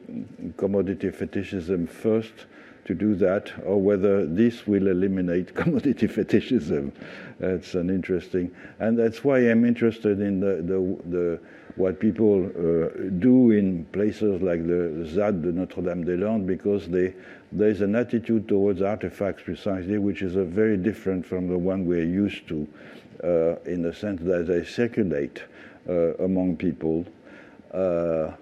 commodity 0.56 1.10
fetishism 1.10 1.86
first 1.86 2.46
to 2.88 2.94
do 2.94 3.14
that, 3.14 3.52
or 3.64 3.80
whether 3.80 4.24
this 4.26 4.66
will 4.66 4.88
eliminate 4.88 5.54
commodity 5.62 6.06
fetishism. 6.06 6.90
That's 7.38 7.74
an 7.74 7.90
interesting, 7.90 8.50
and 8.80 8.98
that's 8.98 9.22
why 9.22 9.38
I'm 9.40 9.64
interested 9.64 10.20
in 10.20 10.40
the, 10.40 10.56
the, 10.62 11.10
the 11.10 11.40
what 11.76 12.00
people 12.00 12.46
uh, 12.46 12.88
do 13.18 13.52
in 13.52 13.84
places 13.92 14.40
like 14.42 14.66
the 14.66 15.06
ZAD 15.06 15.42
de 15.42 15.52
Notre-Dame-des-Landes, 15.52 16.46
because 16.46 16.88
they, 16.88 17.14
there's 17.52 17.82
an 17.82 17.94
attitude 17.94 18.48
towards 18.48 18.82
artifacts 18.82 19.42
precisely 19.42 19.98
which 19.98 20.22
is 20.22 20.34
very 20.34 20.76
different 20.76 21.24
from 21.24 21.46
the 21.46 21.56
one 21.56 21.86
we're 21.86 22.02
used 22.02 22.48
to, 22.48 22.66
uh, 23.22 23.70
in 23.70 23.82
the 23.82 23.92
sense 23.94 24.20
that 24.22 24.46
they 24.46 24.64
circulate 24.64 25.42
uh, 25.88 26.14
among 26.16 26.56
people, 26.56 27.04
uh, 27.72 28.32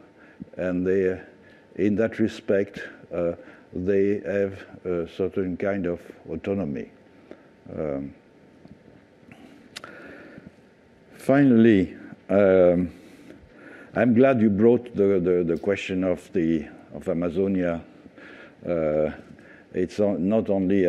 and 0.57 0.87
they, 0.87 1.21
in 1.75 1.97
that 1.97 2.19
respect, 2.19 2.81
uh, 3.13 3.33
they 3.85 4.21
have 4.25 4.65
a 4.85 5.09
certain 5.09 5.57
kind 5.57 5.87
of 5.87 6.01
autonomy. 6.31 6.91
Um, 7.77 8.15
finally, 11.19 11.97
um, 12.29 12.91
I'm 13.95 14.15
glad 14.15 14.41
you 14.41 14.51
brought 14.51 14.95
the, 14.95 15.21
the, 15.21 15.45
the, 15.45 15.59
question 15.59 16.05
of 16.05 16.33
the 16.33 16.67
of 16.95 17.09
Amazonia. 17.09 17.83
Uh, 18.67 19.11
it's 19.75 19.99
not 19.99 20.49
only 20.49 20.83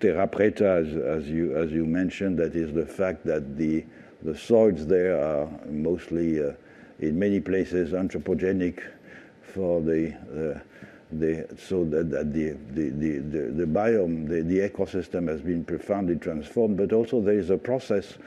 terra 0.00 0.28
preta, 0.28 0.86
as, 0.86 1.22
as, 1.22 1.28
you 1.28 1.56
as 1.56 1.72
you 1.72 1.84
mentioned, 1.84 2.38
that 2.38 2.54
is 2.54 2.72
the 2.72 2.86
fact 2.86 3.24
that 3.26 3.56
the 3.56 3.84
the 4.22 4.36
soils 4.36 4.86
there 4.86 5.20
are 5.22 5.48
mostly, 5.68 6.42
uh, 6.42 6.52
in 7.00 7.18
many 7.18 7.40
places, 7.40 7.92
anthropogenic 7.92 8.82
for 9.42 9.80
the, 9.80 10.12
uh, 10.12 10.60
the 11.12 11.46
so 11.58 11.84
that, 11.84 12.10
that 12.10 12.32
the, 12.32 12.50
the, 12.72 12.90
the, 12.90 13.40
the, 13.52 13.64
biome, 13.66 14.28
the, 14.28 14.42
the 14.42 14.68
ecosystem 14.68 15.28
has 15.28 15.40
been 15.40 15.64
profoundly 15.64 16.16
transformed, 16.16 16.76
but 16.76 16.92
also 16.92 17.20
there 17.20 17.38
is 17.38 17.50
a 17.50 17.56
process 17.56 18.18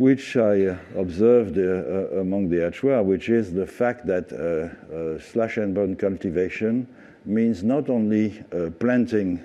which 0.00 0.34
I 0.34 0.64
uh, 0.64 0.78
observed 0.96 1.58
uh, 1.58 1.60
uh, 1.60 2.20
among 2.20 2.48
the 2.48 2.56
Achuar, 2.56 3.04
which 3.04 3.28
is 3.28 3.52
the 3.52 3.66
fact 3.66 4.06
that 4.06 4.32
uh, 4.32 4.94
uh, 4.94 5.20
slash 5.20 5.58
and 5.58 5.74
burn 5.74 5.94
cultivation 5.94 6.88
means 7.26 7.62
not 7.62 7.90
only 7.90 8.42
uh, 8.52 8.70
planting 8.78 9.42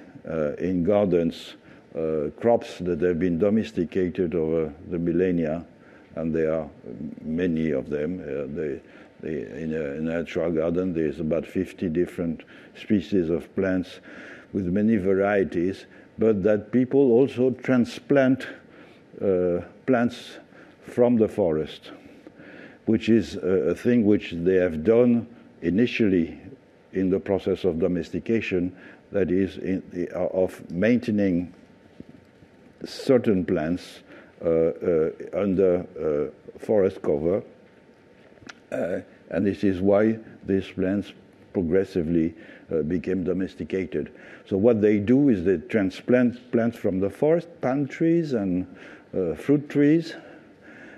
in 0.58 0.84
gardens 0.84 1.56
crops 2.40 2.80
that 2.80 3.00
have 3.02 3.20
been 3.20 3.38
domesticated 3.38 4.34
over 4.34 4.74
the 4.90 4.98
millennia, 4.98 5.64
and 6.16 6.34
there 6.34 6.52
are 6.54 6.70
many 7.22 7.72
of 7.72 7.90
them. 7.90 8.18
They, 8.56 8.82
in, 9.24 9.74
a, 9.74 10.02
natural 10.02 10.52
garden, 10.52 10.94
there's 10.94 11.20
about 11.20 11.46
50 11.46 11.90
different 11.90 12.44
species 12.80 13.30
of 13.30 13.54
plants 13.56 14.00
with 14.54 14.66
many 14.66 14.98
varieties, 14.98 15.86
but 16.18 16.44
that 16.44 16.72
people 16.72 17.12
also 17.12 17.52
transplant 17.52 18.48
uh, 19.22 19.62
plants 19.86 20.38
from 20.84 21.18
the 21.18 21.28
forest, 21.28 21.92
which 22.86 23.10
is 23.10 23.36
a, 23.36 23.72
a, 23.72 23.76
thing 23.76 24.06
which 24.06 24.32
they 24.32 24.56
have 24.56 24.84
done 24.84 25.28
initially 25.62 26.40
in 26.94 27.10
the 27.10 27.20
process 27.20 27.64
of 27.64 27.80
domestication, 27.80 28.76
that 29.12 29.32
is, 29.32 29.58
in, 29.58 29.82
of 30.14 30.70
maintaining 30.72 31.54
certain 32.86 33.46
plants 33.46 34.02
uh, 34.44 34.50
uh, 34.50 35.10
under 35.34 35.86
uh, 36.00 36.60
forest 36.60 37.02
cover, 37.02 37.42
and 38.72 39.46
this 39.46 39.64
is 39.64 39.82
why 39.82 40.18
these 40.46 40.68
plants 40.68 41.14
progressively 41.54 42.34
became 42.88 43.24
domesticated. 43.24 44.12
So 44.46 44.58
what 44.58 44.82
they 44.82 45.00
do 45.00 45.30
is 45.30 45.44
they 45.44 45.58
transplant 45.58 46.52
plants 46.52 46.78
from 46.78 47.00
the 47.00 47.10
forest, 47.10 47.48
palm 47.62 47.88
trees 47.88 48.34
and 48.34 48.68
fruit 49.38 49.70
trees, 49.70 50.16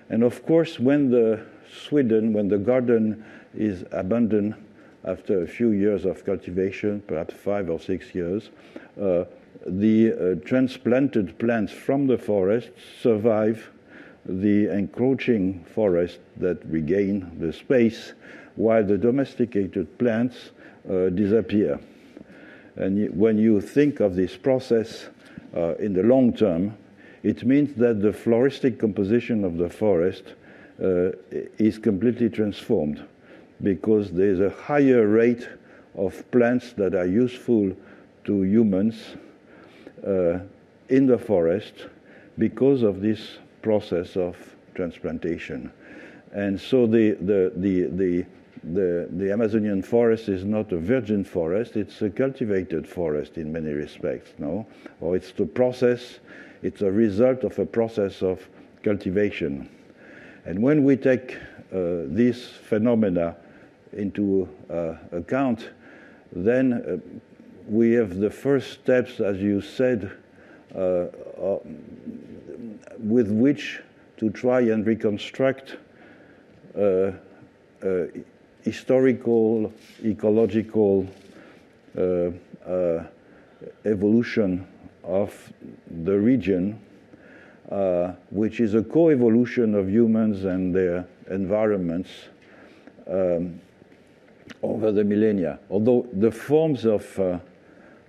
and 0.09 0.23
of 0.23 0.45
course, 0.45 0.79
when 0.79 1.09
the 1.09 1.45
swidden, 1.69 2.31
when 2.31 2.47
the 2.47 2.57
garden 2.57 3.25
is 3.53 3.83
abandoned 3.91 4.55
after 5.03 5.43
a 5.43 5.47
few 5.47 5.71
years 5.71 6.05
of 6.05 6.23
cultivation, 6.23 7.01
perhaps 7.07 7.33
five 7.33 7.69
or 7.69 7.79
six 7.79 8.15
years, 8.15 8.49
uh, 9.01 9.25
the 9.65 10.13
uh, 10.13 10.45
transplanted 10.45 11.37
plants 11.39 11.73
from 11.73 12.07
the 12.07 12.17
forest 12.17 12.69
survive 13.01 13.69
the 14.27 14.69
encroaching 14.69 15.63
forest 15.73 16.19
that 16.37 16.63
regain 16.65 17.31
the 17.39 17.53
space, 17.53 18.13
while 18.55 18.83
the 18.83 18.97
domesticated 18.97 19.97
plants 19.97 20.51
uh, 20.89 21.09
disappear. 21.09 21.79
And 22.75 23.09
when 23.17 23.37
you 23.37 23.61
think 23.61 23.99
of 23.99 24.15
this 24.15 24.35
process 24.35 25.07
uh, 25.55 25.75
in 25.75 25.93
the 25.93 26.03
long 26.03 26.33
term, 26.33 26.77
it 27.23 27.43
means 27.43 27.73
that 27.75 28.01
the 28.01 28.11
floristic 28.11 28.79
composition 28.79 29.43
of 29.43 29.57
the 29.57 29.69
forest 29.69 30.23
uh, 30.81 31.11
is 31.57 31.79
completely 31.79 32.29
transformed 32.29 33.03
because 33.63 34.11
there's 34.11 34.39
a 34.39 34.49
higher 34.49 35.07
rate 35.07 35.47
of 35.95 36.29
plants 36.31 36.73
that 36.73 36.93
are 36.93 37.07
useful 37.07 37.75
to 38.25 38.43
humans 38.43 39.15
uh, 40.05 40.39
in 40.89 41.07
the 41.07 41.17
forest 41.17 41.87
because 42.37 42.83
of 42.83 43.01
this 43.01 43.39
process 43.61 44.15
of 44.15 44.37
transplantation. 44.75 45.71
And 46.31 46.59
so 46.59 46.85
the, 46.85 47.11
the, 47.11 47.51
the, 47.55 47.83
the, 47.83 48.25
the, 48.63 49.07
the 49.11 49.31
Amazonian 49.31 49.81
forest 49.81 50.29
is 50.29 50.43
not 50.43 50.71
a 50.71 50.77
virgin 50.77 51.23
forest, 51.23 51.75
it's 51.75 52.01
a 52.01 52.09
cultivated 52.09 52.87
forest 52.87 53.37
in 53.37 53.51
many 53.51 53.71
respects, 53.71 54.31
no? 54.37 54.67
Or 54.99 55.15
it's 55.15 55.31
the 55.31 55.45
process, 55.45 56.19
it's 56.61 56.81
a 56.81 56.91
result 56.91 57.43
of 57.43 57.57
a 57.59 57.65
process 57.65 58.21
of 58.21 58.47
cultivation. 58.83 59.69
And 60.45 60.61
when 60.61 60.83
we 60.83 60.95
take 60.95 61.37
uh, 61.73 62.03
these 62.07 62.45
phenomena 62.45 63.35
into 63.93 64.47
uh, 64.69 64.95
account, 65.11 65.69
then 66.31 66.73
uh, 66.73 66.97
we 67.67 67.91
have 67.93 68.17
the 68.17 68.29
first 68.29 68.71
steps, 68.71 69.19
as 69.19 69.37
you 69.37 69.61
said, 69.61 70.11
uh, 70.75 71.05
with 72.99 73.29
which 73.29 73.81
to 74.17 74.29
try 74.29 74.61
and 74.61 74.85
reconstruct 74.85 75.77
uh, 76.77 77.11
uh, 77.83 78.05
historical, 78.63 79.71
ecological 80.03 81.07
uh, 81.97 82.31
evolution 83.85 84.67
of 85.03 85.53
the 86.03 86.17
region, 86.19 86.79
which 88.29 88.59
is 88.59 88.73
a 88.73 88.83
co-evolution 88.83 89.73
of 89.73 89.89
humans 89.89 90.45
and 90.45 90.75
their 90.75 91.05
environments 91.29 92.09
um, 93.09 93.59
over 94.63 94.91
the 94.91 95.03
millennia. 95.03 95.59
Although 95.69 96.07
the 96.13 96.31
forms 96.31 96.85
of 96.85 97.19
uh, 97.19 97.39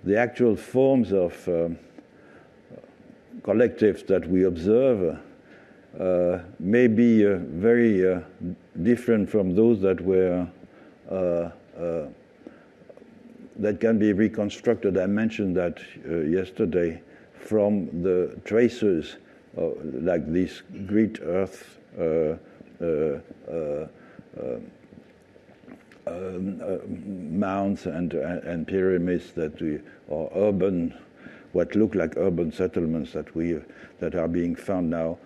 the 0.03 0.17
actual 0.17 0.55
forms 0.55 1.11
of 1.11 1.47
uh, 1.47 1.69
collectives 3.43 4.05
that 4.07 4.27
we 4.29 4.43
observe 4.43 5.19
uh, 5.99 6.39
may 6.59 6.87
be 6.87 7.25
uh, 7.25 7.37
very 7.37 8.07
uh, 8.07 8.19
different 8.83 9.29
from 9.29 9.55
those 9.55 9.81
that 9.81 9.99
were 10.01 10.47
that 13.57 13.81
can 13.81 13.99
be 13.99 14.13
reconstructed. 14.13 14.97
I 14.97 15.05
mentioned 15.05 15.57
that 15.57 15.79
yesterday 16.05 17.01
from 17.33 18.03
the 18.03 18.39
traces, 18.45 19.17
like 19.55 20.31
these 20.31 20.61
great 20.87 21.19
earth 21.21 21.77
um, 26.09 26.61
uh, 26.61 26.77
mounds 26.87 27.85
and, 27.85 28.13
and 28.13 28.67
pyramids 28.67 29.31
that 29.33 29.61
we, 29.61 29.79
or 30.07 30.31
urban, 30.35 30.93
what 31.53 31.75
look 31.75 31.95
like 31.95 32.15
urban 32.17 32.51
settlements 32.51 33.13
that 33.13 33.35
we 33.35 33.59
that 33.99 34.15
are 34.15 34.27
being 34.27 34.55
found 34.55 34.89
now 34.89 35.17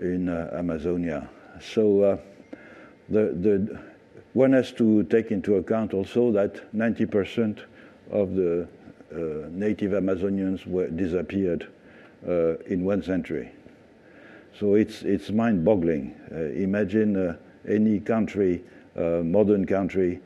in 0.00 0.28
uh, 0.28 0.50
Amazonia. 0.52 1.28
So 1.60 2.02
uh, 2.02 2.16
the, 3.08 3.34
the, 3.34 3.80
one 4.34 4.52
has 4.52 4.72
to 4.72 5.02
take 5.04 5.30
into 5.30 5.56
account 5.56 5.94
also 5.94 6.30
that 6.32 6.72
90% 6.74 7.60
of 8.10 8.34
the 8.34 8.68
uh, 9.12 9.48
native 9.50 9.92
Amazonians 9.92 10.66
were 10.66 10.88
disappeared 10.88 11.66
in 12.66 12.84
one 12.84 13.02
century. 13.02 13.50
So 14.58 14.74
it's, 14.74 15.02
it's 15.02 15.30
mind 15.30 15.64
boggling. 15.64 16.14
imagine 16.30 17.38
any 17.66 18.00
country, 18.00 18.62
modern 18.96 19.66
country, 19.66 20.20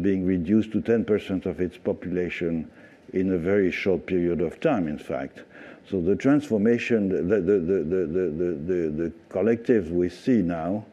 being 0.00 0.24
reduced 0.24 0.72
to 0.72 0.80
10% 0.80 1.46
of 1.46 1.60
its 1.60 1.76
population 1.76 2.70
in 3.12 3.32
a 3.32 3.38
very 3.38 3.70
short 3.70 4.06
period 4.06 4.40
of 4.40 4.60
time, 4.60 4.88
in 4.88 4.98
fact. 4.98 5.40
So 5.88 6.00
the 6.00 6.16
transformation, 6.16 7.08
the, 7.08 7.40
the, 7.40 7.58
the, 7.58 7.84
the, 7.84 8.90
the, 8.90 9.12
collectives 9.28 9.90
we 9.90 10.08
see 10.08 10.40
now 10.40 10.84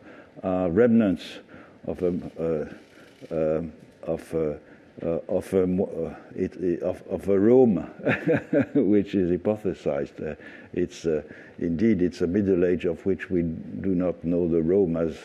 are 0.43 0.69
remnants 0.69 1.39
of 1.87 2.01
a, 2.03 2.09
uh, 2.39 3.33
uh, 3.33 3.61
of 4.03 4.33
a, 4.33 4.59
uh, 5.01 5.19
of, 5.29 5.53
a, 5.53 5.63
uh, 5.63 6.15
it, 6.35 6.81
of, 6.81 7.01
of 7.07 7.29
a 7.29 7.39
Rome, 7.39 7.77
which 8.73 9.15
is 9.15 9.31
hypothesized. 9.31 10.31
Uh, 10.31 10.35
it's 10.73 11.05
uh, 11.05 11.21
indeed 11.59 12.01
it's 12.01 12.21
a 12.21 12.27
Middle 12.27 12.65
Age 12.65 12.85
of 12.85 13.05
which 13.05 13.29
we 13.29 13.43
do 13.43 13.95
not 13.95 14.21
know 14.25 14.47
the 14.47 14.61
Rome, 14.61 14.97
as 14.97 15.17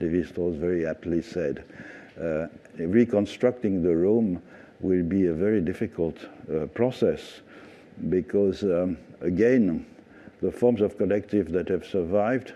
Lévi-Strauss 0.00 0.56
very 0.56 0.86
aptly 0.86 1.22
said. 1.22 1.64
reconstructing 2.76 3.82
the 3.82 3.96
Rome 3.96 4.42
will 4.82 5.02
be 5.02 5.26
a 5.26 5.34
very 5.34 5.60
difficult 5.60 6.16
process 6.74 7.40
because 8.08 8.62
um, 8.62 8.98
again, 9.20 9.86
the 10.40 10.50
forms 10.50 10.80
of 10.80 10.98
collective 10.98 11.52
that 11.52 11.68
have 11.68 11.86
survived 11.86 12.52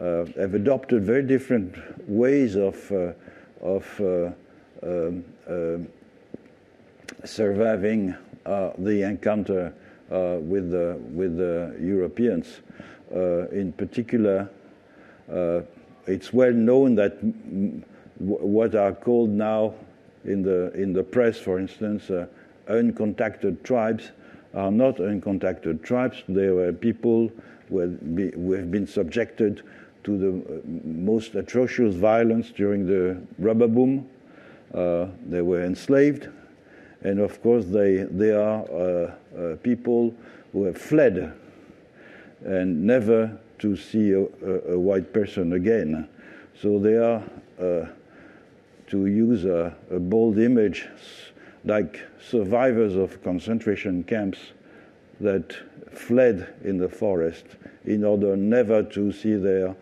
uh, 0.00 0.24
have 0.38 0.54
adopted 0.54 1.04
very 1.04 1.22
different 1.22 1.74
ways 2.08 2.56
of, 2.56 2.90
uh, 2.92 3.12
of 3.60 4.00
uh, 4.00 4.30
um, 4.82 5.24
uh, 5.48 5.78
surviving 7.26 8.14
uh, 8.46 8.70
the 8.78 9.02
encounter 9.02 9.74
uh, 10.10 10.38
with, 10.40 10.70
the, 10.70 10.98
with 11.10 11.36
the 11.36 11.76
Europeans. 11.80 12.60
in 13.52 13.72
particular, 13.76 14.48
it's 16.06 16.32
well 16.32 16.52
known 16.52 16.94
that 16.94 17.18
what 18.18 18.74
are 18.74 18.92
called 18.92 19.30
now 19.30 19.74
in 20.28 20.42
the, 20.42 20.72
in 20.72 20.92
the 20.92 21.02
press, 21.02 21.38
for 21.38 21.58
instance, 21.58 22.10
uncontacted 22.68 23.62
tribes 23.62 24.10
are 24.54 24.70
not 24.70 24.96
uncontacted 24.96 25.82
tribes. 25.82 26.22
They 26.28 26.48
were 26.48 26.72
people 26.72 27.30
who 27.68 27.88
be, 27.88 28.30
who 28.30 28.52
have 28.52 28.70
been 28.70 28.86
subjected 28.86 29.62
to 30.04 30.18
the 30.18 30.28
uh, 30.28 30.60
most 30.84 31.34
atrocious 31.34 31.94
violence 31.94 32.50
during 32.50 32.86
the 32.86 33.20
rubber 33.38 33.68
boom. 33.68 34.08
Uh, 34.72 35.06
they 35.26 35.42
were 35.42 35.64
enslaved. 35.64 36.28
And 37.02 37.20
of 37.20 37.42
course, 37.42 37.66
they, 37.66 38.04
they 38.10 38.30
are 38.30 38.64
uh, 38.70 39.12
uh, 39.36 39.56
people 39.62 40.14
who 40.52 40.64
have 40.64 40.78
fled 40.78 41.34
and 42.44 42.84
never 42.84 43.38
to 43.58 43.76
see 43.76 44.12
a, 44.12 44.22
a, 44.22 44.74
a 44.74 44.78
white 44.78 45.12
person 45.12 45.52
again. 45.52 46.08
So 46.60 46.78
they 46.78 46.96
are, 46.96 47.22
uh, 47.60 47.86
to 48.88 49.06
use 49.06 49.44
a, 49.44 49.74
a 49.90 49.98
bold 49.98 50.38
image, 50.38 50.88
like 51.64 52.00
survivors 52.20 52.96
of 52.96 53.22
concentration 53.22 54.02
camps 54.04 54.38
that 55.20 55.54
fled 55.92 56.54
in 56.64 56.78
the 56.78 56.88
forest 56.88 57.44
in 57.84 58.04
order 58.04 58.36
never 58.36 58.82
to 58.82 59.12
see 59.12 59.34
their, 59.34 59.74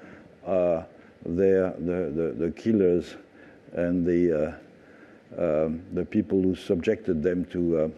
uh, 0.46 0.82
their 1.24 1.70
the, 1.78 2.12
the, 2.14 2.34
the, 2.38 2.50
killers 2.52 3.16
and 3.72 4.06
the, 4.06 4.56
uh, 5.38 5.64
um, 5.66 5.82
the 5.92 6.04
people 6.04 6.40
who 6.42 6.54
subjected 6.54 7.22
them 7.22 7.44
to 7.46 7.78
uh, 7.78 7.88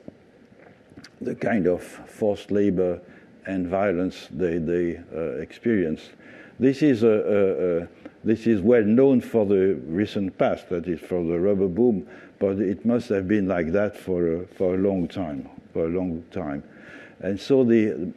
the 1.21 1.35
kind 1.35 1.67
of 1.67 1.83
forced 1.83 2.51
labor 2.51 3.01
and 3.47 3.67
violence 3.67 4.29
they, 4.31 4.59
they 4.59 5.01
uh, 5.15 5.41
experienced. 5.41 6.11
This 6.59 6.83
is 6.83 7.03
a 7.05 7.89
this 8.25 8.47
is 8.47 8.61
well 8.61 8.83
known 8.83 9.21
for 9.21 9.47
the 9.47 9.81
recent 9.87 10.37
past, 10.39 10.69
that 10.71 10.87
is 10.87 11.01
for 11.01 11.23
the 11.25 11.39
rubber 11.39 11.69
boom, 11.69 12.07
but 12.39 12.59
it 12.59 12.85
must 12.85 13.09
have 13.09 13.29
been 13.29 13.47
like 13.47 13.73
that 13.73 13.97
for 13.97 14.43
a, 14.43 14.47
for 14.47 14.75
a 14.75 14.79
long 14.79 15.09
time, 15.09 15.49
for 15.73 15.87
a 15.87 15.89
long 15.89 16.25
time. 16.31 16.63
And 17.21 17.39
so 17.39 17.65
the, 17.65 18.13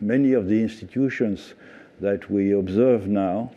many 0.00 0.32
of 0.32 0.48
the 0.48 0.60
institutions 0.60 1.54
that 2.00 2.30
we 2.30 2.52
observe 2.52 3.06
now 3.06 3.52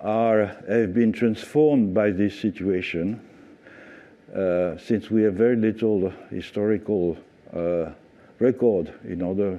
are, 0.00 0.46
have 0.68 0.94
been 0.94 1.12
transformed 1.12 1.94
by 1.94 2.10
this 2.10 2.38
situation 2.38 3.20
uh, 4.34 4.76
since 4.76 5.10
we 5.10 5.22
have 5.22 5.34
very 5.34 5.56
little 5.56 6.12
historical 6.30 7.16
uh, 7.54 7.90
record 8.38 8.92
in 9.04 9.22
order 9.22 9.54
uh, 9.54 9.58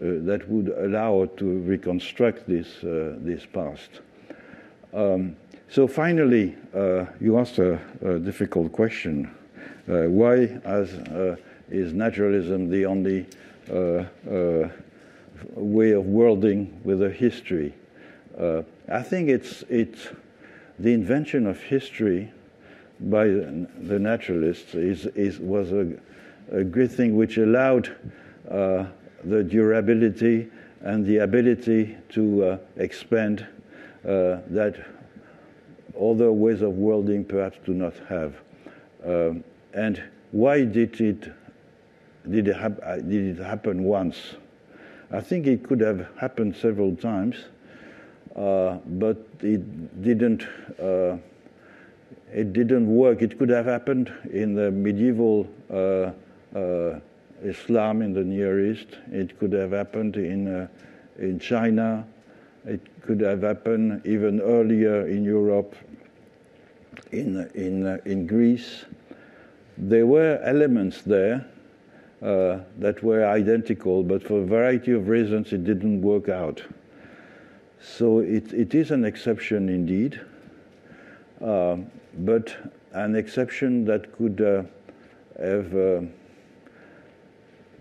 that 0.00 0.46
would 0.48 0.68
allow 0.68 1.24
to 1.36 1.58
reconstruct 1.60 2.46
this, 2.46 2.84
uh, 2.84 3.14
this 3.18 3.46
past. 3.46 4.00
Um, 4.92 5.36
so 5.70 5.86
finally, 5.86 6.54
uh, 6.74 7.06
you 7.18 7.38
asked 7.38 7.58
a, 7.58 7.80
a 8.02 8.18
difficult 8.18 8.72
question. 8.72 9.34
Uh, 9.88 10.02
why 10.02 10.60
as, 10.64 10.92
uh, 10.92 11.36
is 11.70 11.94
naturalism 11.94 12.68
the 12.68 12.84
only 12.84 13.26
uh, 13.70 14.04
uh, 14.30 14.68
way 15.54 15.92
of 15.92 16.04
worlding 16.04 16.78
with 16.84 17.02
a 17.02 17.10
history? 17.10 17.72
Uh, 18.38 18.62
I 18.90 19.02
think 19.02 19.30
it's, 19.30 19.64
it's 19.70 20.08
the 20.78 20.92
invention 20.92 21.46
of 21.46 21.58
history 21.58 22.30
by 23.00 23.24
the 23.24 23.98
naturalists 23.98 24.74
is, 24.74 25.06
is, 25.06 25.40
was 25.40 25.72
a, 25.72 25.90
a 26.50 26.64
great 26.64 26.92
thing 26.92 27.16
which 27.16 27.38
allowed 27.38 27.96
the 29.24 29.44
durability 29.44 30.50
and 30.82 31.06
the 31.06 31.18
ability 31.18 31.96
to 32.10 32.58
expand 32.76 33.46
that 34.02 34.84
other 36.00 36.32
ways 36.32 36.62
of 36.62 36.72
worlding 36.72 37.24
perhaps 37.24 37.58
do 37.64 37.74
not 37.74 37.94
have. 38.08 38.34
Um, 39.04 39.44
and 39.74 40.02
why 40.30 40.64
did 40.64 41.00
it 41.00 41.32
did 42.30 42.46
it, 42.48 42.56
hap- 42.56 42.80
uh, 42.82 42.96
did 42.96 43.38
it 43.38 43.42
happen 43.42 43.82
once? 43.82 44.16
I 45.10 45.20
think 45.20 45.46
it 45.46 45.64
could 45.64 45.80
have 45.80 46.08
happened 46.16 46.56
several 46.56 46.94
times, 46.94 47.36
uh, 48.36 48.78
but 48.86 49.18
it 49.40 50.02
didn't. 50.02 50.46
Uh, 50.80 51.18
it 52.32 52.54
didn't 52.54 52.86
work. 52.86 53.20
It 53.20 53.38
could 53.38 53.50
have 53.50 53.66
happened 53.66 54.10
in 54.32 54.54
the 54.54 54.70
medieval 54.70 55.46
uh, 55.70 56.12
uh 56.56 57.00
Islam 57.44 58.02
in 58.02 58.14
the 58.14 58.22
Near 58.24 58.70
East. 58.70 58.86
It 59.10 59.38
could 59.38 59.52
have 59.52 59.72
happened 59.72 60.16
in 60.16 60.68
in 61.18 61.38
China. 61.38 62.06
It 62.64 62.80
could 63.02 63.20
have 63.20 63.42
happened 63.42 64.06
even 64.06 64.40
earlier 64.40 65.06
in 65.06 65.24
Europe 65.24 65.74
in, 67.12 67.50
in, 67.54 67.86
uh, 67.86 67.98
in 68.04 68.26
Greece, 68.26 68.84
there 69.76 70.06
were 70.06 70.40
elements 70.42 71.02
there 71.02 71.46
uh, 72.22 72.60
that 72.78 73.02
were 73.02 73.26
identical, 73.26 74.02
but 74.02 74.22
for 74.22 74.42
a 74.42 74.46
variety 74.46 74.92
of 74.92 75.08
reasons 75.08 75.52
it 75.52 75.64
didn't 75.64 76.00
work 76.02 76.28
out. 76.28 76.62
So 77.80 78.20
it, 78.20 78.52
it 78.52 78.74
is 78.74 78.90
an 78.90 79.04
exception 79.04 79.68
indeed, 79.68 80.20
uh, 81.44 81.76
but 82.18 82.56
an 82.92 83.16
exception 83.16 83.84
that 83.86 84.12
could 84.16 84.40
uh, 84.40 84.62
have. 85.42 85.74
Uh, 85.74 86.02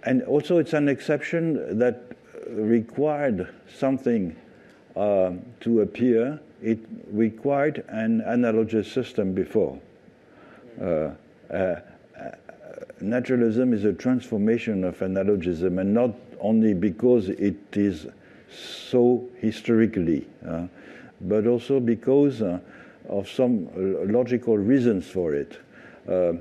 and 0.03 0.23
also, 0.23 0.57
it's 0.57 0.73
an 0.73 0.89
exception 0.89 1.77
that 1.77 2.01
required 2.49 3.53
something 3.77 4.35
uh, 4.95 5.31
to 5.61 5.81
appear. 5.81 6.39
It 6.61 6.79
required 7.11 7.83
an 7.87 8.21
analogous 8.21 8.91
system 8.91 9.33
before. 9.33 9.79
Uh, 10.79 11.11
uh, 11.51 11.81
naturalism 13.01 13.73
is 13.73 13.83
a 13.83 13.93
transformation 13.93 14.83
of 14.83 14.99
analogism, 14.99 15.79
and 15.79 15.93
not 15.93 16.11
only 16.39 16.73
because 16.73 17.29
it 17.29 17.55
is 17.73 18.07
so 18.51 19.27
historically, 19.37 20.27
uh, 20.47 20.67
but 21.21 21.47
also 21.47 21.79
because 21.79 22.41
uh, 22.41 22.59
of 23.09 23.27
some 23.29 23.69
logical 24.11 24.57
reasons 24.57 25.07
for 25.07 25.33
it. 25.33 25.59
Uh, 26.07 26.33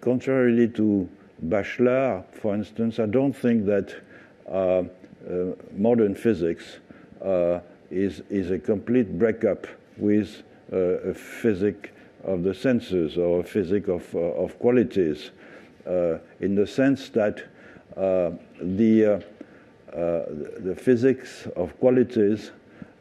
contrarily 0.00 0.68
to 0.68 1.08
Bachelard, 1.46 2.24
for 2.32 2.54
instance, 2.54 2.98
I 2.98 3.06
don't 3.06 3.32
think 3.32 3.66
that 3.66 3.94
uh, 4.48 4.52
uh, 4.52 4.84
modern 5.76 6.14
physics 6.14 6.64
uh, 6.76 6.87
is, 7.90 8.22
is 8.30 8.50
a 8.50 8.58
complete 8.58 9.18
breakup 9.18 9.66
with 9.96 10.42
a 10.72 11.14
physics 11.14 11.90
of 12.24 12.42
the 12.42 12.54
senses 12.54 13.16
or 13.16 13.40
a 13.40 13.44
physics 13.44 13.88
of, 13.88 14.14
of 14.14 14.58
qualities, 14.58 15.30
in 16.40 16.54
the 16.54 16.66
sense 16.66 17.08
that 17.10 17.44
the 17.96 19.22
uh, 19.92 20.26
the 20.58 20.76
physics 20.76 21.46
of 21.56 21.78
qualities 21.80 22.50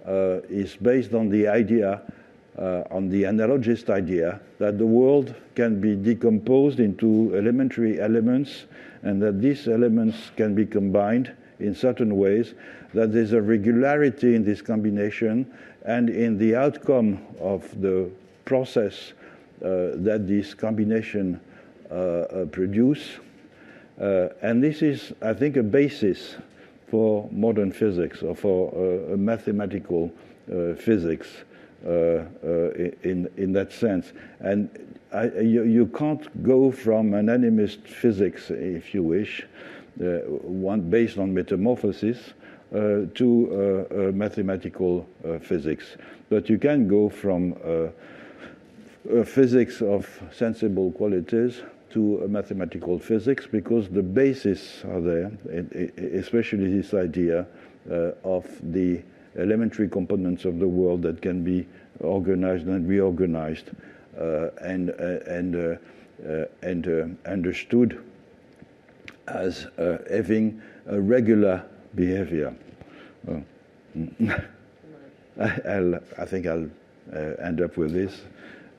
uh, 0.06 0.40
is 0.50 0.78
based 0.78 1.14
on 1.14 1.28
the 1.28 1.46
idea, 1.46 2.02
uh, 2.58 2.84
on 2.90 3.10
the 3.10 3.24
analogist 3.24 3.90
idea, 3.90 4.40
that 4.58 4.78
the 4.78 4.86
world 4.86 5.36
can 5.56 5.82
be 5.82 5.96
decomposed 5.96 6.80
into 6.80 7.36
elementary 7.36 8.00
elements 8.00 8.66
and 9.04 9.22
that 9.22 9.42
these 9.42 9.68
elements 9.68 10.32
can 10.38 10.56
be 10.56 10.66
combined 10.66 11.36
in 11.60 11.74
certain 11.76 12.18
ways, 12.18 12.54
that 12.94 13.12
there's 13.12 13.34
a 13.34 13.42
regularity 13.42 14.36
in 14.36 14.44
this 14.44 14.62
combination 14.62 15.52
and 15.86 16.10
in 16.10 16.38
the 16.38 16.56
outcome 16.56 17.20
of 17.40 17.64
the 17.82 18.10
process 18.46 19.14
uh, 19.64 19.96
that 19.96 20.26
this 20.28 20.54
combination 20.54 21.40
uh, 21.90 21.94
uh, 21.94 22.46
produce. 22.46 23.20
and 23.98 24.64
this 24.64 24.82
is, 24.82 25.14
I 25.22 25.34
think, 25.34 25.58
a 25.58 25.64
basis 25.64 26.36
for 26.88 27.30
modern 27.32 27.72
physics 27.72 28.24
or 28.24 28.36
for 28.36 28.72
uh, 28.72 29.18
mathematical 29.18 30.12
uh, 30.52 30.74
physics 30.76 31.28
uh, 31.86 32.26
in, 33.04 33.30
in 33.38 33.54
that 33.54 33.72
sense. 33.72 34.14
And 34.40 34.70
I, 35.14 35.26
you, 35.40 35.64
you, 35.64 35.88
can't 35.88 36.44
go 36.44 36.72
from 36.72 37.14
an 37.14 37.28
animist 37.28 37.88
physics, 37.88 38.50
if 38.50 38.94
you 38.94 39.04
wish, 39.04 39.46
one 40.00 40.90
based 40.90 41.18
on 41.18 41.34
metamorphosis, 41.34 42.34
uh, 42.74 43.06
to 43.16 43.88
uh, 43.92 44.10
uh, 44.10 44.12
mathematical 44.12 45.08
physics. 45.42 45.96
But 46.30 46.50
you 46.50 46.58
can 46.58 46.88
go 46.88 47.08
from 47.08 47.56
physics 49.24 49.82
of 49.82 50.06
sensible 50.34 50.92
qualities 50.92 51.62
to 51.92 52.28
mathematical 52.28 53.00
physics 53.00 53.48
because 53.50 53.88
the 53.88 54.04
bases 54.04 54.84
are 54.86 55.00
there, 55.00 55.32
especially 56.14 56.70
this 56.70 56.94
idea 56.94 57.48
uh, 57.90 58.12
of 58.26 58.46
the 58.74 59.02
elementary 59.38 59.88
components 59.88 60.44
of 60.44 60.60
the 60.60 60.68
world 60.68 61.02
that 61.04 61.22
can 61.22 61.44
be 61.44 61.66
organized 62.02 62.68
and 62.68 62.88
reorganized 62.88 63.72
uh, 64.20 64.50
and, 64.62 64.90
uh, 64.90 65.20
and, 65.26 65.56
uh, 65.56 65.76
uh, 66.28 66.46
and 66.64 66.88
uh, 66.88 67.30
understood 67.30 68.04
as 69.28 69.66
uh, 69.78 69.98
having 70.10 70.62
a 70.88 71.00
regular 71.00 71.64
behavior. 71.96 72.54
Oh. 73.30 73.44
I, 75.40 76.00
I 76.18 76.26
think 76.26 76.48
I'll 76.48 76.70
uh, 77.14 77.20
end 77.44 77.62
up 77.62 77.78
with 77.78 77.94
this. 77.94 78.22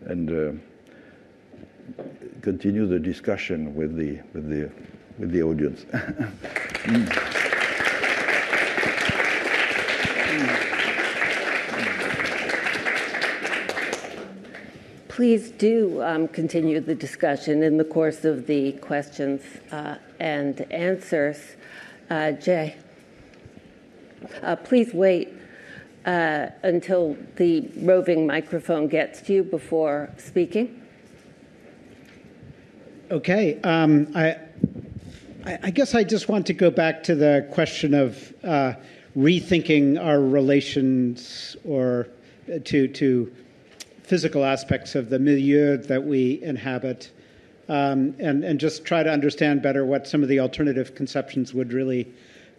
And 0.06 0.30
uh, 0.30 2.02
continue 2.42 2.86
the 2.86 2.98
discussion 2.98 3.74
with 3.74 3.96
the, 3.96 4.20
with 4.32 4.48
the, 4.48 4.70
with 5.18 5.32
the 5.32 5.42
audience. 5.42 5.84
Mm. 6.88 7.47
Please 15.18 15.50
do 15.50 16.00
um, 16.00 16.28
continue 16.28 16.78
the 16.78 16.94
discussion 16.94 17.64
in 17.64 17.76
the 17.76 17.82
course 17.82 18.24
of 18.24 18.46
the 18.46 18.70
questions 18.74 19.42
uh, 19.72 19.96
and 20.20 20.60
answers. 20.70 21.56
Uh, 22.08 22.30
Jay, 22.30 22.76
uh, 24.42 24.54
please 24.54 24.94
wait 24.94 25.32
uh, 26.06 26.50
until 26.62 27.16
the 27.34 27.68
roving 27.78 28.28
microphone 28.28 28.86
gets 28.86 29.20
to 29.22 29.32
you 29.32 29.42
before 29.42 30.08
speaking. 30.18 30.80
Okay. 33.10 33.60
Um, 33.62 34.12
I, 34.14 34.36
I 35.44 35.70
guess 35.70 35.96
I 35.96 36.04
just 36.04 36.28
want 36.28 36.46
to 36.46 36.52
go 36.52 36.70
back 36.70 37.02
to 37.02 37.16
the 37.16 37.44
question 37.50 37.92
of 37.92 38.32
uh, 38.44 38.74
rethinking 39.16 40.00
our 40.00 40.20
relations 40.20 41.56
or 41.64 42.06
uh, 42.48 42.60
to, 42.66 42.86
to 42.86 43.32
physical 44.08 44.42
aspects 44.42 44.94
of 44.94 45.10
the 45.10 45.18
milieu 45.18 45.76
that 45.76 46.02
we 46.02 46.42
inhabit, 46.42 47.10
um, 47.68 48.14
and, 48.18 48.42
and 48.42 48.58
just 48.58 48.82
try 48.84 49.02
to 49.02 49.10
understand 49.10 49.60
better 49.60 49.84
what 49.84 50.06
some 50.06 50.22
of 50.22 50.30
the 50.30 50.40
alternative 50.40 50.94
conceptions 50.94 51.52
would 51.52 51.74
really 51.74 52.10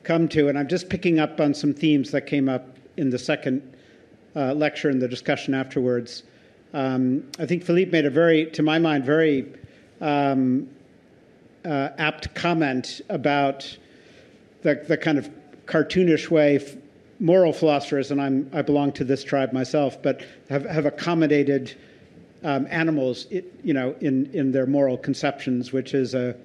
come 0.03 0.27
to. 0.27 0.47
And 0.47 0.59
I'm 0.59 0.67
just 0.67 0.89
picking 0.89 1.19
up 1.19 1.41
on 1.41 1.55
some 1.55 1.73
themes 1.73 2.11
that 2.11 2.27
came 2.27 2.47
up 2.47 2.77
in 2.97 3.09
the 3.09 3.17
second 3.17 3.63
uh, 4.35 4.53
lecture 4.53 4.89
and 4.89 5.01
the 5.01 5.07
discussion 5.07 5.55
afterwards. 5.55 6.21
Um, 6.73 7.23
I 7.39 7.47
think 7.47 7.63
Philippe 7.63 7.89
made 7.89 8.05
a 8.05 8.11
very, 8.11 8.45
to 8.51 8.61
my 8.61 8.77
mind, 8.77 9.03
very 9.03 9.51
um, 10.01 10.69
uh, 11.65 11.89
apt 11.97 12.35
comment 12.35 13.01
about 13.09 13.75
the, 14.61 14.85
the 14.87 14.97
kind 14.97 15.17
of 15.17 15.31
cartoonish 15.65 16.29
way 16.29 16.59
moral 17.19 17.51
philosophers, 17.51 18.11
and 18.11 18.21
I'm, 18.21 18.49
I 18.53 18.61
belong 18.61 18.93
to 18.93 19.03
this 19.03 19.23
tribe 19.23 19.51
myself, 19.51 20.01
but 20.01 20.23
have, 20.49 20.65
have 20.65 20.85
accommodated 20.85 21.75
um, 22.43 22.67
animals, 22.69 23.27
you 23.29 23.73
know, 23.73 23.93
in, 23.99 24.27
in 24.33 24.51
their 24.51 24.65
moral 24.65 24.97
conceptions, 24.97 25.73
which 25.73 25.93
is 25.93 26.13
a, 26.13 26.35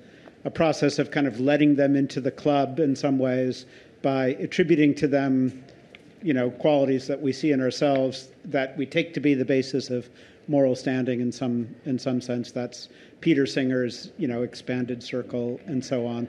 a 0.44 0.50
process 0.50 0.98
of 0.98 1.10
kind 1.10 1.26
of 1.26 1.38
letting 1.38 1.76
them 1.76 1.94
into 1.94 2.20
the 2.20 2.30
club 2.30 2.80
in 2.80 2.96
some 2.96 3.18
ways 3.18 3.66
by 4.02 4.28
attributing 4.40 4.94
to 4.96 5.06
them, 5.06 5.64
you 6.22 6.34
know, 6.34 6.50
qualities 6.50 7.06
that 7.06 7.20
we 7.20 7.32
see 7.32 7.52
in 7.52 7.60
ourselves 7.60 8.28
that 8.44 8.76
we 8.76 8.84
take 8.84 9.14
to 9.14 9.20
be 9.20 9.34
the 9.34 9.44
basis 9.44 9.90
of 9.90 10.08
moral 10.48 10.76
standing 10.76 11.20
in 11.20 11.32
some 11.32 11.74
in 11.86 11.98
some 11.98 12.20
sense. 12.20 12.50
That's 12.50 12.88
Peter 13.20 13.46
Singer's, 13.46 14.12
you 14.18 14.28
know, 14.28 14.42
expanded 14.42 15.02
circle 15.02 15.58
and 15.66 15.82
so 15.82 16.06
on. 16.06 16.28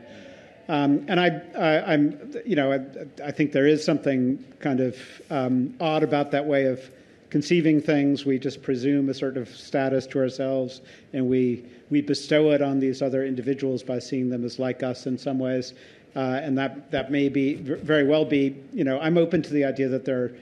Um, 0.67 1.05
and 1.07 1.19
I, 1.19 1.27
I, 1.55 1.93
am 1.93 2.33
you 2.45 2.55
know, 2.55 2.71
I, 2.71 2.79
I, 3.23 3.31
think 3.31 3.51
there 3.51 3.67
is 3.67 3.83
something 3.83 4.43
kind 4.59 4.79
of 4.79 4.97
um, 5.29 5.75
odd 5.79 6.01
about 6.01 6.31
that 6.31 6.45
way 6.45 6.65
of 6.65 6.81
conceiving 7.29 7.81
things. 7.81 8.25
We 8.25 8.39
just 8.39 8.63
presume 8.63 9.09
a 9.09 9.13
sort 9.13 9.37
of 9.37 9.47
status 9.49 10.07
to 10.07 10.19
ourselves, 10.19 10.81
and 11.13 11.29
we 11.29 11.63
we 11.91 12.01
bestow 12.01 12.49
it 12.51 12.63
on 12.63 12.79
these 12.79 13.03
other 13.03 13.25
individuals 13.25 13.83
by 13.83 13.99
seeing 13.99 14.29
them 14.29 14.43
as 14.43 14.57
like 14.57 14.81
us 14.81 15.05
in 15.05 15.17
some 15.19 15.37
ways. 15.37 15.73
Uh, 16.15 16.39
and 16.41 16.57
that 16.57 16.89
that 16.91 17.11
may 17.11 17.29
be 17.29 17.55
very 17.55 18.03
well 18.03 18.25
be. 18.25 18.55
You 18.73 18.85
know, 18.85 18.99
I'm 18.99 19.19
open 19.19 19.43
to 19.43 19.53
the 19.53 19.65
idea 19.65 19.87
that 19.89 20.05
there 20.05 20.23
are 20.23 20.35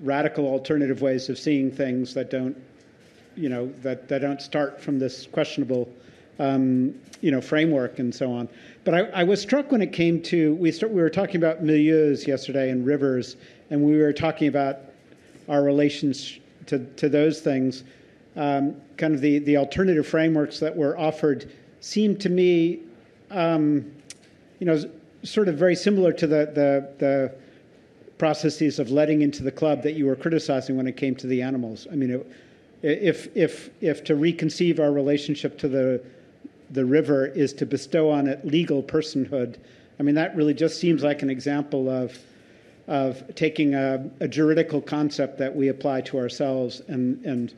radical 0.00 0.46
alternative 0.46 1.00
ways 1.00 1.28
of 1.28 1.38
seeing 1.38 1.70
things 1.70 2.12
that 2.12 2.30
don't 2.30 2.56
you 3.36 3.48
know 3.48 3.72
that, 3.82 4.08
that 4.08 4.20
don't 4.20 4.42
start 4.42 4.80
from 4.80 4.98
this 4.98 5.26
questionable 5.26 5.88
um, 6.38 6.94
you 7.20 7.30
know 7.30 7.40
framework 7.40 7.98
and 7.98 8.14
so 8.14 8.32
on. 8.32 8.48
But 8.84 8.94
I, 8.94 9.00
I, 9.20 9.24
was 9.24 9.40
struck 9.40 9.70
when 9.70 9.80
it 9.80 9.92
came 9.92 10.20
to 10.22 10.54
we 10.54 10.72
start, 10.72 10.92
we 10.92 11.00
were 11.00 11.10
talking 11.10 11.36
about 11.36 11.62
milieus 11.62 12.26
yesterday 12.26 12.70
and 12.70 12.84
rivers, 12.84 13.36
and 13.70 13.82
we 13.82 13.96
were 13.96 14.12
talking 14.12 14.48
about 14.48 14.80
our 15.48 15.62
relations 15.62 16.38
to 16.66 16.84
to 16.96 17.08
those 17.08 17.40
things. 17.40 17.84
Um, 18.34 18.76
kind 18.96 19.14
of 19.14 19.20
the 19.20 19.38
the 19.40 19.56
alternative 19.56 20.06
frameworks 20.06 20.58
that 20.60 20.74
were 20.74 20.98
offered 20.98 21.50
seemed 21.80 22.20
to 22.20 22.28
me, 22.28 22.80
um, 23.30 23.92
you 24.58 24.66
know, 24.66 24.82
sort 25.22 25.48
of 25.48 25.56
very 25.56 25.76
similar 25.76 26.12
to 26.12 26.26
the 26.26 26.46
the 26.46 26.88
the 26.98 27.34
processes 28.18 28.78
of 28.78 28.90
letting 28.90 29.22
into 29.22 29.42
the 29.42 29.50
club 29.50 29.82
that 29.82 29.94
you 29.94 30.06
were 30.06 30.14
criticizing 30.14 30.76
when 30.76 30.86
it 30.86 30.96
came 30.96 31.14
to 31.16 31.26
the 31.26 31.42
animals. 31.42 31.86
I 31.90 31.96
mean, 31.96 32.10
it, 32.10 32.26
if 32.82 33.36
if 33.36 33.70
if 33.80 34.04
to 34.04 34.14
reconceive 34.14 34.80
our 34.80 34.92
relationship 34.92 35.58
to 35.58 35.68
the 35.68 36.02
the 36.72 36.84
river 36.84 37.26
is 37.26 37.52
to 37.54 37.66
bestow 37.66 38.10
on 38.10 38.26
it 38.26 38.44
legal 38.44 38.82
personhood, 38.82 39.56
I 40.00 40.02
mean 40.02 40.14
that 40.16 40.34
really 40.34 40.54
just 40.54 40.80
seems 40.80 41.02
like 41.02 41.22
an 41.22 41.30
example 41.30 41.88
of 41.88 42.18
of 42.88 43.34
taking 43.36 43.74
a, 43.74 44.10
a 44.20 44.26
juridical 44.26 44.80
concept 44.80 45.38
that 45.38 45.54
we 45.54 45.68
apply 45.68 46.00
to 46.02 46.18
ourselves 46.18 46.82
and 46.88 47.24
and 47.24 47.54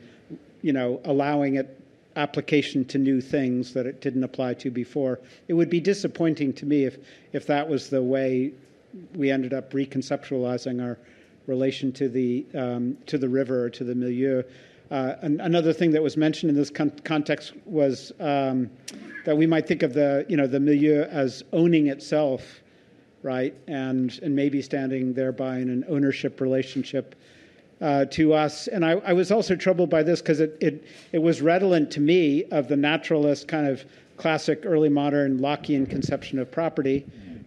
you 0.61 0.73
know 0.73 1.01
allowing 1.05 1.55
it 1.55 1.79
application 2.15 2.85
to 2.85 2.97
new 2.97 3.19
things 3.19 3.73
that 3.73 3.85
it 3.85 3.99
didn't 3.99 4.23
apply 4.23 4.53
to 4.53 4.71
before. 4.71 5.19
It 5.47 5.53
would 5.53 5.69
be 5.69 5.79
disappointing 5.79 6.53
to 6.53 6.65
me 6.65 6.85
if 6.85 6.97
if 7.33 7.47
that 7.47 7.67
was 7.67 7.89
the 7.89 8.01
way 8.01 8.51
we 9.13 9.31
ended 9.31 9.53
up 9.53 9.71
reconceptualizing 9.73 10.81
our 10.81 10.97
relation 11.47 11.91
to 11.93 12.09
the 12.09 12.45
um, 12.53 12.97
to 13.07 13.17
the 13.17 13.29
river 13.29 13.65
or 13.65 13.69
to 13.71 13.83
the 13.83 13.95
milieu. 13.95 14.43
Uh, 14.91 15.15
an, 15.21 15.39
another 15.41 15.73
thing 15.73 15.91
that 15.91 16.03
was 16.03 16.15
mentioned 16.15 16.49
in 16.49 16.55
this 16.55 16.69
con- 16.69 16.91
context 17.03 17.53
was 17.65 18.11
um, 18.19 18.69
that 19.25 19.35
we 19.35 19.47
might 19.47 19.67
think 19.67 19.81
of 19.83 19.93
the 19.93 20.25
you 20.29 20.37
know 20.37 20.47
the 20.47 20.59
milieu 20.59 21.03
as 21.03 21.43
owning 21.53 21.87
itself, 21.87 22.61
right, 23.23 23.55
and 23.67 24.19
and 24.21 24.35
maybe 24.35 24.61
standing 24.61 25.13
thereby 25.13 25.57
in 25.57 25.69
an 25.69 25.83
ownership 25.89 26.39
relationship 26.39 27.15
uh, 27.81 28.05
to 28.05 28.33
us. 28.33 28.67
And 28.67 28.85
I, 28.85 28.91
I, 29.05 29.13
was 29.13 29.31
also 29.31 29.55
troubled 29.55 29.89
by 29.89 30.03
this 30.03 30.21
because 30.21 30.39
it, 30.39 30.55
it 30.61 30.83
it 31.11 31.19
was 31.19 31.41
redolent 31.41 31.89
to 31.91 31.99
me 31.99 32.43
of 32.45 32.67
the 32.67 32.77
naturalist 32.77 33.47
kind 33.47 33.67
of 33.67 33.83
classic 34.17 34.61
early 34.65 34.89
modern 34.89 35.39
Lockean 35.39 35.89
conception 35.89 36.37
of 36.37 36.51
property, 36.51 37.05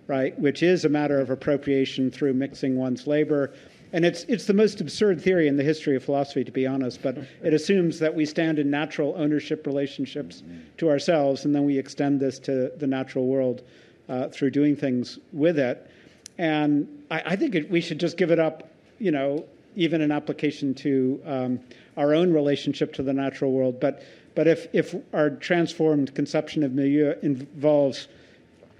right, 0.08 0.38
which 0.40 0.64
is 0.64 0.84
a 0.84 0.88
matter 0.88 1.20
of 1.20 1.30
appropriation 1.30 2.10
through 2.10 2.34
mixing 2.34 2.76
one's 2.76 3.06
labor 3.06 3.52
and 3.92 4.04
it's, 4.04 4.24
it's 4.24 4.46
the 4.46 4.54
most 4.54 4.80
absurd 4.80 5.20
theory 5.20 5.48
in 5.48 5.56
the 5.56 5.62
history 5.62 5.96
of 5.96 6.04
philosophy, 6.04 6.44
to 6.44 6.52
be 6.52 6.66
honest, 6.66 7.02
but 7.02 7.16
it 7.42 7.54
assumes 7.54 7.98
that 8.00 8.14
we 8.14 8.26
stand 8.26 8.58
in 8.58 8.70
natural 8.70 9.14
ownership 9.16 9.66
relationships 9.66 10.42
to 10.76 10.90
ourselves, 10.90 11.44
and 11.44 11.54
then 11.54 11.64
we 11.64 11.78
extend 11.78 12.20
this 12.20 12.38
to 12.40 12.70
the 12.76 12.86
natural 12.86 13.26
world 13.26 13.62
uh, 14.08 14.28
through 14.28 14.50
doing 14.50 14.76
things 14.76 15.18
with 15.32 15.58
it. 15.58 15.90
And 16.36 16.86
I, 17.10 17.22
I 17.26 17.36
think 17.36 17.54
it, 17.54 17.70
we 17.70 17.80
should 17.80 17.98
just 17.98 18.16
give 18.16 18.30
it 18.30 18.38
up, 18.38 18.70
you 18.98 19.10
know, 19.10 19.44
even 19.74 20.00
in 20.00 20.12
application 20.12 20.74
to 20.74 21.20
um, 21.24 21.60
our 21.96 22.14
own 22.14 22.32
relationship 22.32 22.92
to 22.94 23.02
the 23.02 23.12
natural 23.12 23.52
world. 23.52 23.80
But, 23.80 24.02
but 24.34 24.46
if, 24.46 24.66
if 24.74 24.94
our 25.14 25.30
transformed 25.30 26.14
conception 26.14 26.62
of 26.62 26.72
milieu 26.72 27.14
involves, 27.22 28.08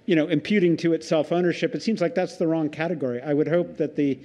you 0.07 0.17
know, 0.17 0.27
imputing 0.29 0.77
to 0.79 0.93
it 0.93 1.03
self 1.03 1.33
ownership, 1.33 1.75
it 1.75 1.83
seems 1.83 2.01
like 2.01 2.15
that's 2.15 2.37
the 2.37 2.47
wrong 2.47 2.69
category. 2.69 3.23
I 3.23 3.33
would 3.33 3.49
hope 3.49 3.77
that 3.79 3.97
the 3.97 4.19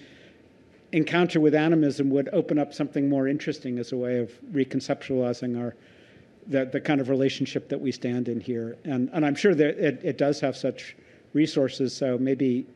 encounter 0.93 1.39
with 1.39 1.55
animism 1.55 2.09
would 2.11 2.29
open 2.31 2.57
up 2.57 2.73
something 2.73 3.09
more 3.09 3.27
interesting 3.27 3.79
as 3.79 3.91
a 3.91 3.97
way 3.97 4.19
of 4.19 4.31
reconceptualizing 4.53 5.59
our 5.59 5.75
the, 6.47 6.65
the 6.65 6.81
kind 6.81 6.99
of 6.99 7.09
relationship 7.09 7.69
that 7.69 7.79
we 7.79 7.91
stand 7.91 8.27
in 8.27 8.39
here. 8.39 8.77
And, 8.83 9.09
and 9.13 9.25
I'm 9.25 9.35
sure 9.35 9.55
that 9.55 9.79
it, 9.79 10.01
it 10.03 10.17
does 10.17 10.39
have 10.41 10.57
such 10.57 10.95
resources, 11.31 11.95
so 11.95 12.17
maybe, 12.17 12.67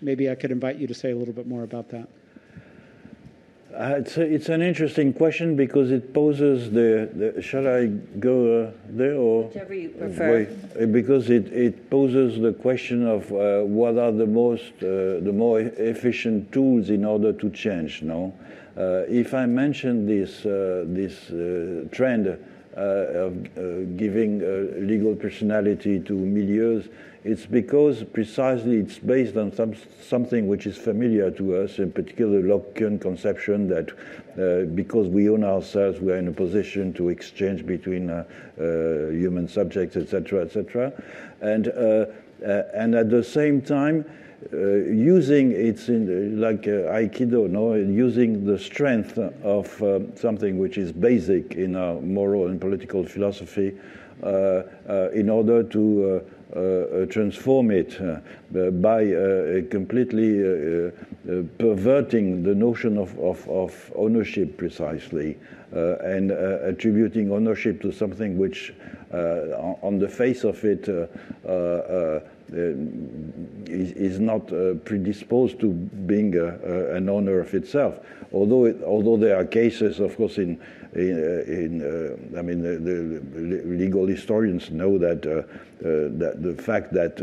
maybe 0.00 0.28
I 0.28 0.34
could 0.34 0.50
invite 0.50 0.76
you 0.76 0.88
to 0.88 0.94
say 0.94 1.12
a 1.12 1.16
little 1.16 1.34
bit 1.34 1.46
more 1.46 1.62
about 1.62 1.88
that. 1.90 2.08
Uh, 3.76 3.96
it's, 3.98 4.16
a, 4.16 4.22
it's 4.22 4.48
an 4.50 4.62
interesting 4.62 5.12
question 5.12 5.56
because 5.56 5.90
it 5.90 6.14
poses 6.14 6.70
the. 6.70 7.10
the 7.12 7.42
shall 7.42 7.66
I 7.66 7.86
go 7.86 8.66
uh, 8.66 8.70
there 8.88 9.14
or? 9.14 9.44
Whichever 9.44 9.74
you 9.74 9.88
prefer. 9.88 10.46
Wait, 10.76 10.92
because 10.92 11.28
it, 11.28 11.52
it 11.52 11.90
poses 11.90 12.40
the 12.40 12.52
question 12.52 13.04
of 13.04 13.32
uh, 13.32 13.62
what 13.62 13.98
are 13.98 14.12
the 14.12 14.26
most 14.26 14.72
uh, 14.78 15.18
the 15.24 15.32
more 15.32 15.58
efficient 15.60 16.52
tools 16.52 16.90
in 16.90 17.04
order 17.04 17.32
to 17.32 17.50
change. 17.50 18.02
No, 18.02 18.32
uh, 18.76 19.02
if 19.08 19.34
I 19.34 19.46
mention 19.46 20.06
this 20.06 20.46
uh, 20.46 20.84
this 20.86 21.26
trend 21.90 22.38
of 22.76 23.96
giving 23.96 24.38
legal 24.86 25.14
personality 25.14 26.00
to 26.00 26.12
milieus 26.12 26.88
it's 27.24 27.46
because 27.46 28.04
precisely 28.04 28.76
it's 28.76 28.98
based 28.98 29.36
on 29.38 29.50
some, 29.50 29.74
something 30.02 30.46
which 30.46 30.66
is 30.66 30.76
familiar 30.76 31.30
to 31.30 31.56
us, 31.56 31.78
in 31.78 31.90
particular 31.90 32.42
the 32.42 32.48
Lockean 32.48 33.00
conception 33.00 33.66
that 33.68 33.90
uh, 34.38 34.66
because 34.74 35.08
we 35.08 35.30
own 35.30 35.42
ourselves, 35.42 36.00
we 36.00 36.12
are 36.12 36.18
in 36.18 36.28
a 36.28 36.32
position 36.32 36.92
to 36.92 37.08
exchange 37.08 37.64
between 37.64 38.10
uh, 38.10 38.24
uh, 38.58 38.62
human 39.10 39.48
subjects, 39.48 39.96
etc., 39.96 40.42
etc., 40.42 40.92
and 41.40 41.68
uh, 41.68 42.06
uh, 42.46 42.62
and 42.74 42.94
at 42.94 43.10
the 43.10 43.24
same 43.24 43.60
time. 43.60 44.04
Uh, 44.52 44.56
using 44.92 45.52
it's 45.52 45.88
in, 45.88 46.38
like 46.38 46.64
Aikido, 46.64 47.48
no, 47.48 47.72
using 47.72 48.44
the 48.44 48.58
strength 48.58 49.16
of 49.16 49.68
something 50.18 50.58
which 50.58 50.76
is 50.76 50.92
basic 50.92 51.54
in 51.54 51.74
our 51.74 51.98
moral 52.02 52.48
and 52.48 52.60
political 52.60 53.06
philosophy 53.06 53.74
in 54.22 55.30
order 55.30 55.62
to 55.62 56.22
Uh, 56.52 56.58
uh, 56.60 57.06
transform 57.06 57.72
it 57.72 58.00
uh, 58.00 58.20
by 58.70 59.02
uh, 59.12 59.60
completely 59.70 60.92
perverting 61.58 62.44
the 62.44 62.54
notion 62.54 62.96
of, 62.96 63.18
of, 63.18 63.48
of 63.48 63.92
ownership 63.96 64.56
precisely 64.56 65.36
and 65.72 66.30
attributing 66.30 67.32
ownership 67.32 67.80
to 67.80 67.90
something 67.90 68.38
which, 68.38 68.72
on 69.10 69.98
the 69.98 70.08
face 70.08 70.44
of 70.44 70.62
it, 70.64 70.86
is, 73.66 73.92
is, 73.92 74.20
not 74.20 74.46
predisposed 74.84 75.58
to 75.58 75.72
being 75.72 76.36
an 76.36 77.08
owner 77.08 77.40
of 77.40 77.52
itself. 77.54 77.98
Although, 78.32 78.66
it, 78.66 78.82
although 78.84 79.16
there 79.16 79.36
are 79.36 79.44
cases, 79.44 79.98
of 79.98 80.16
course, 80.16 80.38
in 80.38 80.60
in, 80.94 81.82
uh, 81.82 82.38
I 82.38 82.42
mean, 82.42 82.62
the, 82.62 82.78
the, 82.78 83.62
legal 83.64 84.06
historians 84.06 84.70
know 84.70 84.98
that, 84.98 85.26
uh, 85.26 85.38
uh, 85.86 86.08
that 86.18 86.42
the 86.42 86.54
fact 86.54 86.92
that 86.92 87.18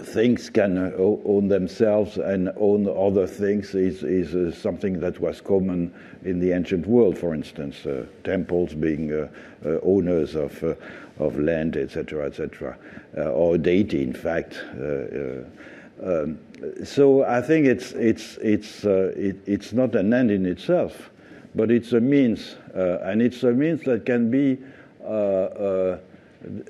things 0.00 0.48
can 0.48 0.78
own 0.96 1.48
themselves 1.48 2.16
and 2.16 2.50
own 2.56 2.88
other 2.88 3.26
things 3.26 3.74
is, 3.74 4.02
is 4.02 4.34
uh, 4.34 4.50
something 4.56 4.98
that 4.98 5.20
was 5.20 5.42
common 5.42 5.92
in 6.24 6.40
the 6.40 6.52
ancient 6.52 6.86
world, 6.86 7.18
for 7.18 7.34
instance, 7.34 7.84
uh, 7.84 8.06
temples 8.24 8.72
being 8.74 9.12
uh, 9.12 9.28
owners 9.82 10.34
of, 10.34 10.64
of 11.18 11.38
land, 11.38 11.76
etc., 11.76 12.26
etc., 12.26 12.76
or 13.16 13.58
deity, 13.58 14.02
in 14.02 14.12
fact. 14.12 14.58
Um, 16.02 16.38
so 16.84 17.24
I 17.24 17.40
think 17.40 17.66
it's 17.66 17.92
it's 17.92 18.36
it's 18.38 18.84
uh, 18.84 19.12
it, 19.16 19.36
it's 19.46 19.72
not 19.72 19.94
an 19.94 20.12
end 20.12 20.30
in 20.30 20.46
itself, 20.46 21.10
but 21.54 21.70
it's 21.70 21.92
a 21.92 22.00
means, 22.00 22.56
uh, 22.74 22.98
and 23.02 23.22
it's 23.22 23.42
a 23.42 23.52
means 23.52 23.82
that 23.84 24.04
can 24.04 24.30
be 24.30 24.58
uh, 25.02 25.06
uh 25.06 25.98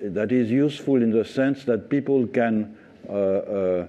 that 0.03 0.31
is 0.31 0.51
useful 0.51 0.97
in 0.97 1.11
the 1.11 1.25
sense 1.25 1.65
that 1.65 1.89
people 1.89 2.27
can. 2.27 2.77
Uh, 3.09 3.87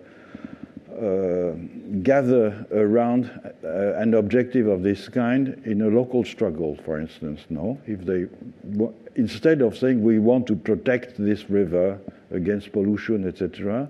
uh, 0.95 1.56
gather 2.03 2.66
around 2.72 3.30
an 3.64 4.14
objective 4.14 4.66
of 4.68 4.82
this 4.82 5.10
kind 5.10 5.62
in 5.66 5.82
a 5.82 5.88
local 5.90 6.24
struggle, 6.24 6.78
for 6.86 7.02
instance. 7.02 7.41
No, 7.49 7.78
if 7.86 8.06
they 8.06 8.28
instead 9.16 9.62
of 9.62 9.78
saying 9.78 10.02
we 10.02 10.20
want 10.20 10.48
to 10.48 10.56
protect 10.56 11.18
this 11.18 11.49
river 11.49 11.99
against 12.32 12.72
pollution, 12.72 13.28
etc., 13.28 13.90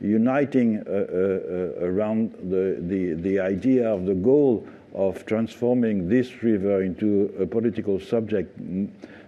uniting 0.00 0.78
uh, 0.78 0.90
uh, 0.90 0.94
uh, 0.94 1.86
around 1.86 2.32
the, 2.50 2.76
the, 2.80 3.14
the 3.14 3.40
idea 3.40 3.88
of 3.88 4.04
the 4.06 4.14
goal 4.14 4.66
of 4.94 5.24
transforming 5.26 6.08
this 6.08 6.42
river 6.42 6.82
into 6.82 7.34
a 7.40 7.46
political 7.46 7.98
subject 7.98 8.58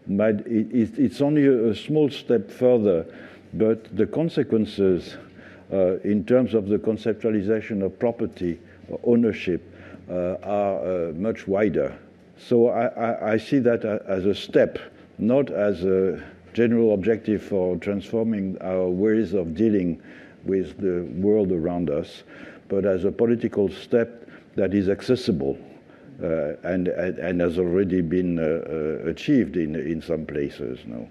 might, 0.06 0.46
it, 0.46 0.98
it's 0.98 1.20
only 1.20 1.46
a, 1.46 1.74
small 1.74 2.08
step 2.08 2.50
further, 2.50 3.04
but 3.54 3.96
the 3.96 4.06
consequences 4.06 5.16
uh, 5.72 5.98
in 6.00 6.24
terms 6.24 6.54
of 6.54 6.68
the 6.68 6.78
conceptualization 6.78 7.82
of 7.84 7.98
property 7.98 8.60
ownership 9.02 9.62
uh, 10.08 10.36
are 10.44 11.08
uh, 11.08 11.12
much 11.12 11.48
wider. 11.48 11.96
So 12.38 12.68
I, 12.68 12.86
I, 12.86 13.32
I, 13.32 13.36
see 13.38 13.58
that 13.60 13.84
as 13.84 14.26
a 14.26 14.34
step, 14.34 14.78
not 15.18 15.50
as 15.50 15.82
a 15.84 16.22
general 16.56 16.94
objective 16.94 17.42
for 17.42 17.76
transforming 17.76 18.56
our 18.62 18.88
ways 18.88 19.34
of 19.34 19.54
dealing 19.54 20.00
with 20.44 20.78
the 20.78 21.02
world 21.20 21.52
around 21.52 21.90
us, 21.90 22.22
but 22.68 22.86
as 22.86 23.04
a 23.04 23.12
political 23.12 23.68
step 23.68 24.26
that 24.54 24.72
is 24.72 24.88
accessible 24.88 25.58
uh, 26.22 26.56
and, 26.62 26.88
and, 26.88 27.18
and, 27.18 27.42
has 27.42 27.58
already 27.58 28.00
been 28.00 28.38
uh, 28.38 28.42
uh, 28.42 29.10
achieved 29.10 29.58
in, 29.58 29.74
in 29.76 30.00
some 30.00 30.24
places. 30.24 30.78
No? 30.86 31.06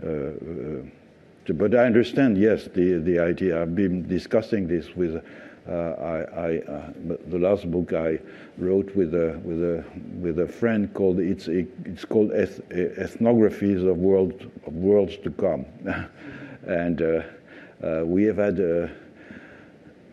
Uh, 0.00 1.50
uh, 1.50 1.52
but 1.54 1.74
I 1.74 1.86
understand, 1.86 2.38
yes, 2.38 2.68
the, 2.72 2.98
the 2.98 3.18
idea. 3.18 3.60
I've 3.60 3.74
been 3.74 4.06
discussing 4.06 4.68
this 4.68 4.94
with. 4.94 5.20
Uh, 5.66 5.72
I, 5.72 6.46
I 6.46 6.62
the 7.28 7.38
last 7.38 7.70
book 7.70 7.94
I 7.94 8.18
wrote 8.58 8.94
with 8.94 9.14
a 9.14 9.40
with 9.44 9.62
a 9.62 9.84
with 10.20 10.38
a 10.40 10.46
friend 10.46 10.92
called 10.92 11.20
it's 11.20 11.48
it's 11.48 12.04
called 12.04 12.32
eth, 12.32 12.60
ethnographies 12.70 13.88
of 13.88 13.96
world 13.96 14.50
of 14.66 14.74
worlds 14.74 15.16
to 15.24 15.30
come, 15.30 15.64
and 16.66 17.00
uh, 17.00 18.02
we 18.04 18.24
have 18.24 18.36
had 18.36 18.60
uh, 18.60 18.88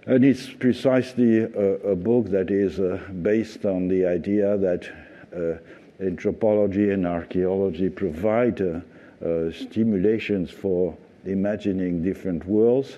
And 0.08 0.26
it's 0.26 0.50
precisely 0.50 1.40
a, 1.40 1.48
a 1.92 1.96
book 1.96 2.30
that 2.30 2.50
is 2.50 2.80
uh, 2.80 3.00
based 3.22 3.66
on 3.66 3.88
the 3.88 4.06
idea 4.06 4.58
that 4.58 4.90
uh, 5.36 6.04
anthropology 6.04 6.90
and 6.90 7.06
archaeology 7.06 7.90
provide 7.90 8.62
uh, 8.62 8.82
uh 9.24 9.52
stimulations 9.52 10.50
for 10.50 10.98
imagining 11.26 12.02
different 12.02 12.44
worlds 12.48 12.98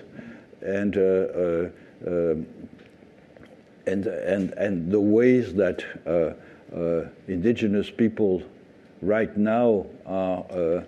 and, 0.62 0.96
uh, 0.96 1.00
uh, 1.00 1.68
and, 2.04 2.46
and, 3.86 4.50
and 4.52 4.90
the 4.90 5.00
ways 5.00 5.54
that 5.54 5.84
indigenous 7.28 7.90
people 7.90 8.42
right 9.02 9.36
now 9.36 9.86
are 10.06 10.84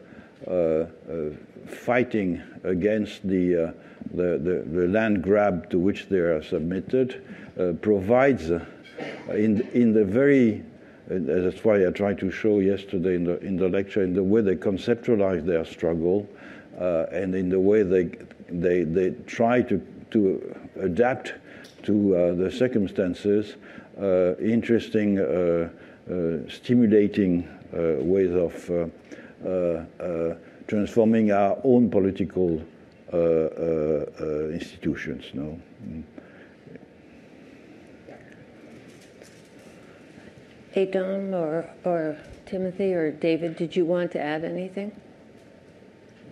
fighting 1.67 2.43
against 2.65 3.27
the 3.27 3.75
the, 4.15 4.39
the, 4.39 4.81
the, 4.81 4.89
land 4.89 5.23
grab 5.23 5.69
to 5.71 5.79
which 5.79 6.09
they 6.09 6.19
are 6.19 6.43
submitted 6.43 7.23
uh, 7.59 7.73
provides, 7.81 8.51
uh, 8.51 8.65
in, 9.31 9.63
in 9.73 9.93
the 9.93 10.05
very, 10.05 10.61
uh, 11.11 11.19
that's 11.19 11.65
why 11.65 11.87
I 11.87 11.91
tried 11.91 12.19
to 12.19 12.31
show 12.31 12.61
yesterday 12.61 13.17
in 13.17 13.25
the, 13.25 13.39
in 13.41 13.57
the 13.57 13.69
lecture, 13.69 14.03
in 14.03 14.15
the 14.15 14.23
way 14.23 14.43
they 14.43 14.57
conceptualize 14.57 15.45
their 15.45 15.65
struggle 15.65 16.29
uh, 16.79 17.07
and 17.11 17.35
in 17.35 17.49
the 17.49 17.61
way 17.61 17.83
they, 17.83 18.11
they, 18.49 18.85
they 18.85 19.11
try 19.27 19.63
to, 19.63 19.85
to 20.13 20.66
adapt 20.81 21.35
to 21.85 22.17
uh, 22.17 22.35
the 22.35 22.51
circumstances, 22.51 23.57
uh, 24.01 24.37
interesting, 24.37 25.17
stimulating 26.49 27.49
ways 27.73 28.33
of 28.35 28.91
transforming 30.67 31.31
our 31.33 31.59
own 31.65 31.91
political 31.91 32.61
uh, 33.13 33.17
uh, 33.17 34.05
uh, 34.21 34.49
institutions. 34.49 35.25
No. 35.33 35.61
Mm. 35.87 36.03
Adom 40.75 41.33
or, 41.33 41.71
or 41.85 42.19
Timothy 42.47 42.93
or 42.93 43.13
David, 43.13 43.57
did 43.57 43.77
you 43.77 43.87
want 43.87 44.11
to 44.13 44.21
add 44.21 44.45
anything? 44.45 44.93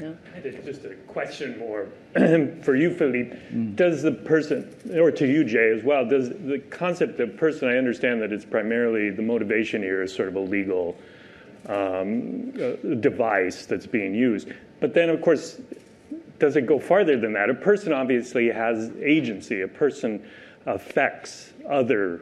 No? 0.00 0.16
Just 0.64 0.84
a 0.84 0.94
question 1.06 1.58
more 1.58 1.88
for 2.62 2.74
you, 2.74 2.92
Philippe. 2.92 3.36
Mm. 3.52 3.76
Does 3.76 4.02
the 4.02 4.12
person, 4.12 4.68
or 4.98 5.10
to 5.12 5.26
you, 5.26 5.44
Jay, 5.44 5.70
as 5.70 5.84
well, 5.84 6.04
does 6.06 6.30
the 6.30 6.58
concept 6.70 7.20
of 7.20 7.36
person, 7.36 7.68
I 7.68 7.76
understand 7.76 8.20
that 8.22 8.32
it's 8.32 8.44
primarily 8.44 9.10
the 9.10 9.22
motivation 9.22 9.82
here 9.82 10.02
is 10.02 10.12
sort 10.12 10.28
of 10.28 10.36
a 10.36 10.40
legal 10.40 10.96
um, 11.68 12.52
uh, 12.60 12.94
device 12.96 13.66
that's 13.66 13.86
being 13.86 14.14
used. 14.14 14.48
But 14.80 14.94
then, 14.94 15.10
of 15.10 15.22
course, 15.22 15.60
does 16.38 16.56
it 16.56 16.66
go 16.66 16.78
farther 16.78 17.18
than 17.18 17.32
that? 17.34 17.48
A 17.48 17.54
person 17.54 17.92
obviously 17.92 18.50
has 18.50 18.90
agency. 19.00 19.60
A 19.60 19.68
person 19.68 20.28
affects 20.66 21.52
other 21.68 22.20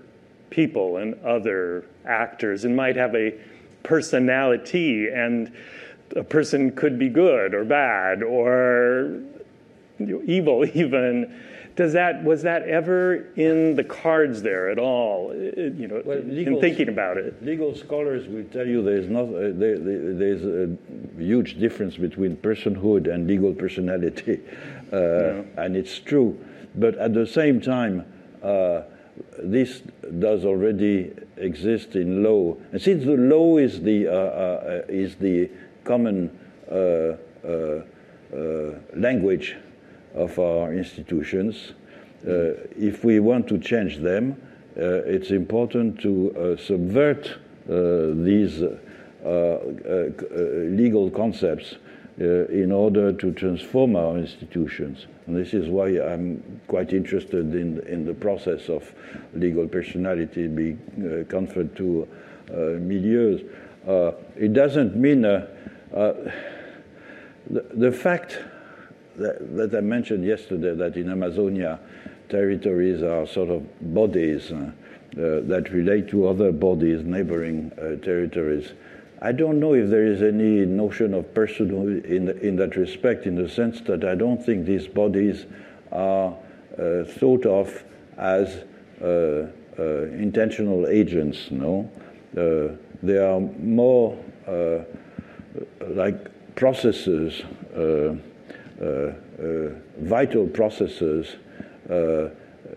people 0.51 0.99
and 0.99 1.15
other 1.25 1.87
actors 2.05 2.65
and 2.65 2.77
might 2.77 2.97
have 2.97 3.15
a 3.15 3.35
personality 3.83 5.09
and 5.09 5.53
a 6.17 6.25
person 6.25 6.73
could 6.73 6.99
be 6.99 7.09
good 7.09 7.55
or 7.55 7.65
bad 7.65 8.23
or 8.23 9.21
evil 9.99 10.65
even 10.75 11.33
does 11.77 11.95
that 11.95 12.23
was 12.23 12.43
that 12.43 12.63
ever 12.69 13.29
in 13.37 13.77
the 13.77 13.85
cards 13.85 14.43
there 14.43 14.69
at 14.69 14.79
all? 14.79 15.35
You 15.35 15.89
know, 15.89 16.03
well, 16.05 16.19
legal, 16.19 16.57
in 16.57 16.61
thinking 16.61 16.89
about 16.89 17.17
it. 17.17 17.43
Legal 17.43 17.75
scholars 17.75 18.29
will 18.29 18.45
tell 18.45 18.67
you 18.67 18.83
there's 18.83 19.09
not 19.09 19.25
uh, 19.25 19.53
there, 19.55 19.79
there's 19.79 20.45
a 20.45 20.77
huge 21.19 21.59
difference 21.59 21.97
between 21.97 22.37
personhood 22.37 23.13
and 23.13 23.27
legal 23.27 23.55
personality, 23.55 24.41
uh, 24.93 24.97
yeah. 24.97 25.43
and 25.57 25.77
it's 25.77 25.99
true. 25.99 26.39
But 26.75 26.97
at 26.99 27.15
the 27.15 27.27
same 27.27 27.61
time, 27.61 28.05
uh, 28.43 28.83
this 29.39 29.83
does 30.19 30.45
already 30.45 31.13
exist 31.39 31.97
in 31.97 32.23
law, 32.23 32.57
and 32.73 32.83
since 32.83 33.05
the 33.05 33.17
law 33.17 33.57
is 33.57 33.81
the 33.81 34.09
uh, 34.09 34.13
uh 34.13 34.83
is 34.89 35.17
the 35.17 35.51
common 35.85 36.31
uh, 36.71 37.17
language 38.95 39.57
of 40.15 40.39
our 40.39 40.73
institutions. 40.73 41.73
Uh, 42.27 42.55
if 42.79 43.05
we 43.05 43.21
want 43.21 43.49
to 43.49 43.59
change 43.59 43.99
them, 43.99 44.41
uh, 44.77 45.03
it's 45.05 45.31
important 45.31 46.01
to 46.01 46.35
uh, 46.35 46.57
subvert 46.57 47.39
these 47.67 48.63
legal 50.71 51.11
concepts 51.11 51.77
in 52.19 52.73
order 52.73 53.13
to 53.13 53.33
transform 53.33 53.97
our 53.97 54.17
institutions. 54.17 55.07
And 55.27 55.37
this 55.37 55.55
is 55.55 55.69
why 55.69 55.89
I'm 56.01 56.61
quite 56.69 56.93
interested 56.93 57.55
in, 57.55 57.81
in 57.87 58.05
the 58.05 58.15
process 58.15 58.69
of 58.69 58.93
legal 59.35 59.69
personality 59.69 60.47
being 60.49 60.79
uh, 60.99 61.31
conferred 61.31 61.75
to 61.77 62.09
uh, 62.49 62.55
milieux. 62.81 63.49
Uh, 63.87 64.13
it 64.37 64.53
doesn't 64.53 64.97
mean 64.97 65.25
the, 65.93 67.65
the 67.75 67.93
fact 67.93 68.39
that, 69.17 69.57
that, 69.57 69.75
I 69.75 69.81
mentioned 69.81 70.25
yesterday 70.25 70.75
that 70.75 70.97
in 70.97 71.11
Amazonia, 71.11 71.79
territories 72.29 73.03
are 73.03 73.27
sort 73.27 73.51
of 73.51 73.63
bodies 73.95 74.51
uh, 74.51 74.73
uh, 75.13 75.41
that 75.43 75.69
relate 75.71 76.09
to 76.09 76.27
other 76.27 76.51
bodies, 76.51 77.05
neighboring 77.05 77.71
uh, 77.73 78.03
territories. 78.03 78.73
I 79.21 79.33
don't 79.33 79.61
know 79.61 79.75
if 79.75 79.91
there 79.91 80.07
is 80.07 80.23
any 80.23 80.65
notion 80.65 81.13
of 81.13 81.27
personhood 81.35 82.07
in, 82.07 82.31
in 82.41 82.57
that 82.57 82.77
respect, 82.77 83.27
in 83.27 83.37
the 83.37 83.49
sense 83.49 83.83
that 83.83 84.05
I 84.05 84.15
don't 84.15 84.45
think 84.45 84.65
these 84.65 84.89
bodies 84.89 85.45
are 85.93 86.35
uh, 86.79 87.05
thought 87.05 87.45
of 87.45 87.85
as 88.17 88.65
uh, 89.03 89.49
uh, 89.79 90.05
intentional 90.17 90.87
agents. 90.87 91.51
No, 91.51 91.91
they 92.33 93.19
are 93.19 93.41
more 93.41 94.17
like 95.81 96.55
processes. 96.55 97.43
Uh, 98.83 99.13
uh, 99.43 99.69
vital 99.99 100.47
processes 100.47 101.37
uh, 101.89 102.29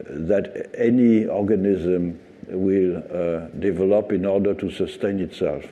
that 0.09 0.69
any 0.77 1.25
organism 1.25 2.19
will 2.47 3.01
develop 3.59 4.11
in 4.11 4.25
order 4.25 4.53
to 4.53 4.69
sustain 4.69 5.19
itself. 5.19 5.63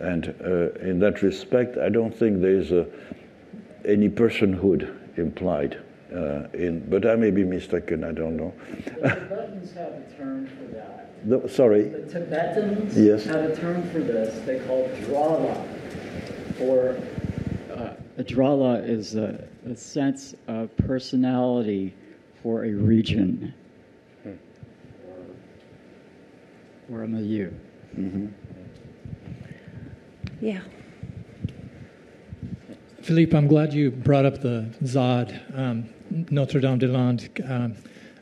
And 0.00 0.26
in 0.80 0.98
that 0.98 1.22
respect, 1.22 1.78
I 1.78 1.90
don't 1.90 2.12
think 2.12 2.40
there 2.40 2.56
is 2.56 2.72
any 3.84 4.08
personhood 4.08 4.92
implied. 5.16 5.80
Uh, 6.12 6.48
in, 6.52 6.84
but 6.90 7.06
I 7.06 7.14
may 7.14 7.30
be 7.30 7.44
mistaken. 7.44 8.04
I 8.04 8.12
don't 8.12 8.36
know. 8.36 8.52
The 8.68 9.10
Tibetans 9.10 9.72
have 9.74 9.92
a 9.92 10.14
term 10.16 10.46
for 10.46 10.74
that. 10.74 11.08
The, 11.24 11.48
sorry. 11.48 11.88
The 11.88 12.12
Tibetans 12.12 12.98
yes. 12.98 13.24
have 13.24 13.44
a 13.44 13.56
term 13.56 13.88
for 13.90 14.00
this. 14.00 14.44
They 14.44 14.58
call 14.60 14.84
it 14.84 15.04
drala, 15.06 15.64
or 16.62 16.96
uh, 17.72 17.94
a 18.18 18.22
drala 18.24 18.78
is 18.78 19.14
a, 19.14 19.48
a 19.66 19.76
sense 19.76 20.34
of 20.48 20.74
personality 20.76 21.94
for 22.42 22.64
a 22.64 22.72
region 22.72 23.54
or, 24.24 24.36
or 26.90 27.02
a 27.04 27.08
milieu. 27.08 27.50
Mm-hmm. 27.96 28.26
Yeah. 30.40 30.60
Philippe, 33.02 33.36
I'm 33.36 33.48
glad 33.48 33.72
you 33.72 33.90
brought 33.90 34.24
up 34.24 34.42
the 34.42 34.68
ZAD, 34.84 35.40
um, 35.54 35.88
Notre 36.30 36.60
Dame 36.60 36.78
des 36.78 36.86
Landes. 36.86 37.28
Um, 37.44 37.74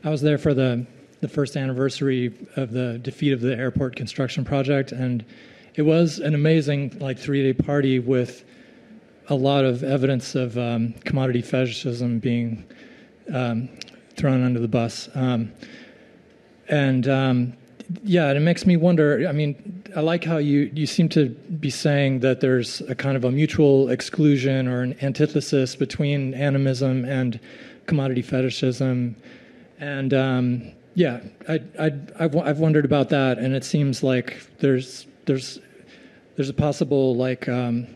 I 0.03 0.09
was 0.09 0.21
there 0.21 0.39
for 0.39 0.53
the, 0.55 0.85
the 1.19 1.27
first 1.27 1.55
anniversary 1.55 2.33
of 2.55 2.71
the 2.71 2.97
defeat 2.97 3.33
of 3.33 3.41
the 3.41 3.55
airport 3.55 3.95
construction 3.95 4.43
project, 4.43 4.91
and 4.91 5.23
it 5.75 5.83
was 5.83 6.19
an 6.19 6.35
amazing 6.35 6.97
like 6.99 7.17
three 7.17 7.43
day 7.43 7.53
party 7.53 7.99
with 7.99 8.43
a 9.29 9.35
lot 9.35 9.63
of 9.63 9.83
evidence 9.83 10.35
of 10.35 10.57
um, 10.57 10.93
commodity 11.05 11.41
fetishism 11.41 12.19
being 12.19 12.65
um, 13.33 13.69
thrown 14.17 14.43
under 14.43 14.59
the 14.59 14.67
bus. 14.67 15.09
Um, 15.15 15.51
and 16.67 17.07
um, 17.07 17.53
yeah, 18.03 18.27
and 18.27 18.37
it 18.37 18.41
makes 18.41 18.65
me 18.65 18.77
wonder. 18.77 19.27
I 19.27 19.31
mean, 19.31 19.83
I 19.95 20.01
like 20.01 20.23
how 20.23 20.37
you, 20.37 20.71
you 20.73 20.85
seem 20.85 21.09
to 21.09 21.29
be 21.29 21.69
saying 21.69 22.19
that 22.19 22.41
there's 22.41 22.81
a 22.81 22.95
kind 22.95 23.15
of 23.15 23.23
a 23.23 23.31
mutual 23.31 23.89
exclusion 23.89 24.67
or 24.67 24.81
an 24.81 24.95
antithesis 25.01 25.75
between 25.75 26.33
animism 26.33 27.05
and 27.05 27.39
commodity 27.85 28.21
fetishism. 28.21 29.15
And 29.79 30.13
um, 30.13 30.71
yeah, 30.95 31.21
I, 31.47 31.61
I, 31.79 31.91
I've, 32.19 32.35
I've 32.35 32.59
wondered 32.59 32.85
about 32.85 33.09
that, 33.09 33.37
and 33.37 33.55
it 33.55 33.63
seems 33.63 34.03
like 34.03 34.41
there's 34.59 35.07
there's 35.31 35.59
there's 36.35 36.49
a 36.49 36.53
possible 36.53 37.15
like 37.15 37.47
um, 37.47 37.87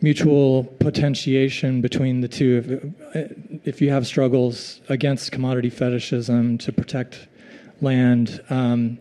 mutual 0.00 0.64
potentiation 0.78 1.80
between 1.80 2.20
the 2.20 2.28
two. 2.28 2.92
If, 3.14 3.66
if, 3.66 3.80
you 3.80 3.90
have 3.90 4.06
struggles 4.06 4.80
against 4.88 5.32
commodity 5.32 5.70
fetishism 5.70 6.58
to 6.58 6.72
protect 6.72 7.26
land, 7.80 8.40
um, 8.50 8.98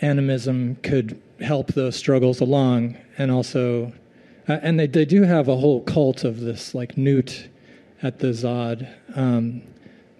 animism 0.00 0.76
could 0.76 1.20
help 1.40 1.72
those 1.72 1.96
struggles 1.96 2.40
along, 2.40 2.96
and 3.18 3.32
also, 3.32 3.92
uh, 4.48 4.58
and 4.62 4.78
they 4.78 4.86
they 4.86 5.04
do 5.04 5.22
have 5.22 5.48
a 5.48 5.56
whole 5.56 5.82
cult 5.82 6.22
of 6.22 6.38
this 6.40 6.72
like 6.72 6.96
newt 6.96 7.48
at 8.00 8.20
the 8.20 8.32
ZAD. 8.32 8.88
Um, 9.16 9.62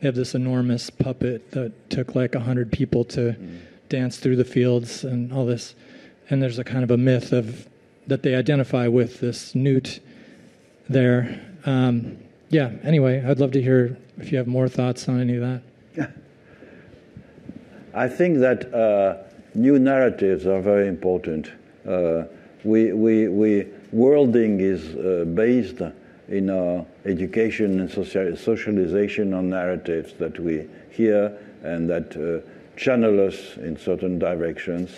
they 0.01 0.09
have 0.09 0.17
this 0.17 0.35
enormous 0.35 0.91
puppet 0.91 1.53
that 1.53 1.91
took 1.91 2.17
like 2.17 2.35
a 2.35 2.41
hundred 2.41 2.73
people 2.73 3.05
to 3.05 3.21
mm. 3.21 3.61
dance 3.89 4.19
through 4.19 4.37
the 4.37 4.45
fields 4.45 5.05
and 5.05 5.33
all 5.33 5.47
this. 5.47 5.77
And 6.31 6.43
there's 6.43 6.59
a 6.59 6.65
kind 6.65 6.85
of 6.85 6.91
a 6.91 6.97
myth 6.97 7.33
of 7.33 7.69
that 8.07 8.23
they 8.23 8.35
identify 8.35 8.89
with 8.89 9.21
this 9.21 9.55
newt 9.55 10.01
there. 10.89 11.41
Um, 11.67 12.19
yeah. 12.51 12.71
Anyway, 12.83 13.25
I'd 13.25 13.41
love 13.41 13.53
to 13.53 13.63
hear 13.63 13.97
if 14.19 14.31
you 14.31 14.39
have 14.39 14.47
more 14.47 14.69
thoughts 14.69 15.09
on 15.09 15.21
any 15.21 15.37
of 15.37 15.43
that. 15.43 15.63
Yeah. 15.97 16.11
I 17.95 18.09
think 18.09 18.39
that 18.39 18.73
uh, 18.75 19.23
new 19.55 19.79
narratives 19.79 20.47
are 20.47 20.61
very 20.61 20.89
important. 20.89 21.51
Uh, 21.87 22.25
we, 22.65 22.93
we, 22.93 23.29
we, 23.29 23.67
worlding 23.93 24.61
is 24.61 24.97
uh, 24.97 25.25
based 25.35 25.81
in 26.29 26.51
our 26.51 26.85
education 27.05 27.81
and 27.81 27.91
socialization 27.91 29.35
on 29.35 29.51
narratives 29.51 30.15
that 30.15 30.39
we 30.41 30.67
hear 30.91 31.37
and 31.63 31.89
that 31.89 32.17
uh, 32.17 32.47
channel 32.77 33.27
us 33.27 33.57
in 33.59 33.77
certain 33.77 34.19
directions. 34.19 34.91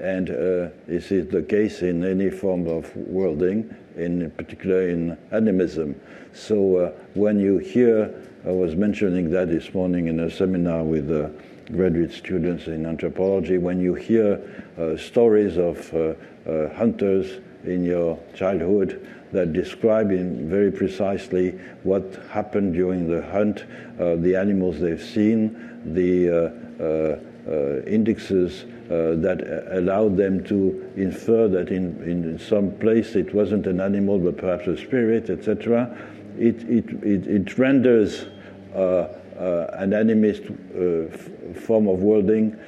And 0.00 0.30
uh, 0.30 0.68
this 0.86 1.12
is 1.12 1.28
the 1.28 1.42
case 1.42 1.82
in 1.82 2.04
any 2.04 2.30
form 2.30 2.66
of 2.66 2.94
worlding, 2.96 3.74
in 3.96 4.30
particular 4.32 4.88
in 4.88 5.16
animism. 5.30 6.00
So 6.32 6.76
uh, 6.76 6.92
when 7.14 7.38
you 7.38 7.58
hear, 7.58 8.12
I 8.44 8.50
was 8.50 8.74
mentioning 8.74 9.30
that 9.30 9.48
this 9.48 9.72
morning 9.72 10.08
in 10.08 10.20
a 10.20 10.30
seminar 10.30 10.82
with 10.82 11.10
uh, 11.10 11.28
graduate 11.72 12.12
students 12.12 12.66
in 12.66 12.86
anthropology, 12.86 13.58
when 13.58 13.80
you 13.80 13.94
hear 13.94 14.40
uh, 14.76 14.96
stories 14.96 15.56
of 15.56 15.94
uh, 15.94 16.14
uh, 16.46 16.74
hunters 16.74 17.40
in 17.64 17.84
your 17.84 18.18
childhood 18.34 19.06
that 19.32 19.52
describe 19.52 20.10
in 20.10 20.48
very 20.48 20.70
precisely 20.70 21.52
what 21.84 22.20
happened 22.30 22.74
during 22.74 23.08
the 23.08 23.22
hunt, 23.30 23.64
the 23.96 24.36
animals 24.36 24.78
they've 24.78 25.02
seen, 25.02 25.56
the 25.94 26.28
uh, 26.30 27.90
uh, 28.84 29.14
that 29.16 29.68
allowed 29.72 30.16
them 30.16 30.44
to 30.44 30.92
infer 30.96 31.48
that 31.48 31.70
in, 31.70 32.02
in 32.02 32.38
some 32.38 32.70
place 32.78 33.16
it 33.16 33.34
wasn't 33.34 33.66
an 33.66 33.80
animal 33.80 34.18
but 34.18 34.36
perhaps 34.36 34.66
a 34.66 34.76
spirit, 34.76 35.30
etc. 35.30 35.96
It, 36.38 36.62
it, 36.64 36.90
it, 37.02 37.26
it 37.26 37.58
renders 37.58 38.26
an 38.74 39.90
animist 39.90 40.44
form 41.56 41.88
of 41.88 42.00
worlding 42.00 42.58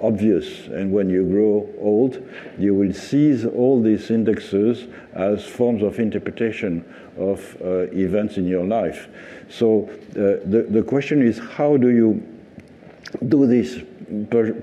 obvious. 0.00 0.66
And 0.68 0.92
when 0.92 1.08
you 1.08 1.24
grow 1.24 1.68
old, 1.80 2.22
you 2.58 2.74
will 2.74 2.92
seize 2.92 3.44
all 3.44 3.82
these 3.82 4.10
indexes 4.10 4.86
as 5.14 5.44
forms 5.44 5.82
of 5.82 5.98
interpretation 5.98 6.84
of 7.16 7.56
uh, 7.62 7.90
events 7.92 8.36
in 8.36 8.46
your 8.46 8.64
life. 8.64 9.08
So 9.48 9.88
uh, 9.88 10.44
the, 10.44 10.66
the 10.68 10.82
question 10.82 11.22
is 11.22 11.38
how 11.38 11.76
do 11.76 11.90
you 11.90 12.22
do 13.28 13.46
this 13.46 13.80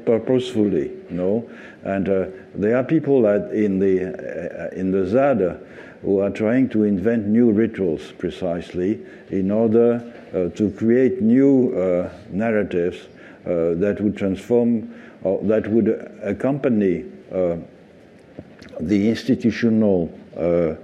purposefully? 0.05 0.89
You 1.09 1.15
know? 1.15 1.49
And 1.83 2.09
uh, 2.09 2.25
there 2.55 2.77
are 2.77 2.83
people 2.83 3.21
that 3.23 3.51
in 3.51 3.79
the, 3.79 4.69
uh, 4.69 4.75
in 4.75 4.91
the 4.91 5.05
ZAD 5.05 5.59
who 6.01 6.19
are 6.19 6.29
trying 6.29 6.69
to 6.69 6.83
invent 6.83 7.27
new 7.27 7.51
rituals 7.51 8.11
precisely 8.17 8.99
in 9.29 9.51
order 9.51 10.01
uh, 10.33 10.49
to 10.55 10.71
create 10.71 11.21
new 11.21 11.73
uh, 11.75 12.11
narratives 12.31 13.07
that 13.43 13.99
would 13.99 14.15
transform 14.15 14.93
or 15.23 15.41
that 15.43 15.67
would 15.67 15.89
accompany 16.23 17.05
uh, 17.31 17.57
the 18.79 19.09
institutional 19.09 20.11
uh, 20.35 20.75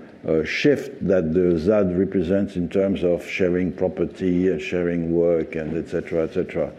shift 0.44 0.92
that 1.08 1.34
the 1.34 1.58
ZAD 1.58 1.98
represents 1.98 2.56
in 2.56 2.70
terms 2.70 3.04
of 3.04 3.26
sharing 3.26 3.72
property 3.72 4.50
and 4.50 4.62
sharing 4.62 5.12
work 5.12 5.56
and 5.56 5.78
etc. 5.78 6.24
etc. 6.24 6.72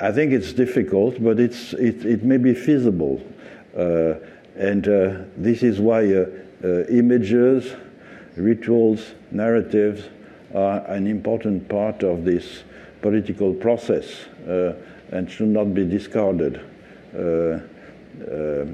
I 0.00 0.12
think 0.12 0.32
it's 0.32 0.52
difficult, 0.52 1.22
but 1.22 1.40
it's, 1.40 1.72
it, 1.74 2.04
it 2.04 2.22
may 2.22 2.36
be 2.36 2.54
feasible. 2.54 3.20
and 3.74 4.84
this 5.36 5.62
is 5.62 5.80
why 5.80 6.26
images, 6.88 7.72
rituals, 8.36 9.14
narratives 9.30 10.04
are 10.54 10.84
an 10.86 11.06
important 11.06 11.68
part 11.68 12.02
of 12.02 12.24
this 12.24 12.62
political 13.02 13.54
process. 13.54 14.26
Uh, 14.48 14.74
and 15.10 15.30
should 15.30 15.48
not 15.48 15.74
be 15.74 15.84
discarded. 15.84 16.60
Uh, 17.14 17.18
uh, 17.18 18.66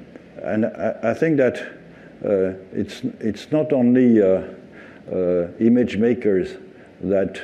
and 0.43 0.67
I, 0.67 0.95
I, 1.03 1.15
think 1.15 1.37
that 1.37 1.59
uh, 2.25 2.55
it's, 2.73 3.03
it's 3.21 3.51
not 3.53 3.73
only 3.73 4.19
image 5.61 5.97
makers 5.97 6.57
that 7.03 7.41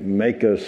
make 0.00 0.44
us 0.44 0.64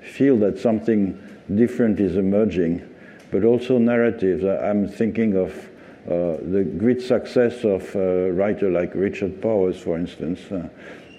feel 0.00 0.36
that 0.38 0.58
something 0.58 1.18
different 1.54 2.00
is 2.00 2.16
emerging, 2.16 2.82
but 3.30 3.44
also 3.44 3.78
narratives. 3.78 4.44
I'm 4.44 4.88
thinking 4.88 5.36
of 5.36 5.52
uh, 6.06 6.38
the 6.42 6.64
great 6.78 7.02
success 7.02 7.64
of 7.64 7.94
a 7.94 8.32
writer 8.32 8.70
like 8.70 8.94
Richard 8.94 9.42
Powers, 9.42 9.78
for 9.78 9.98
instance. 9.98 10.40
Uh, 10.50 10.68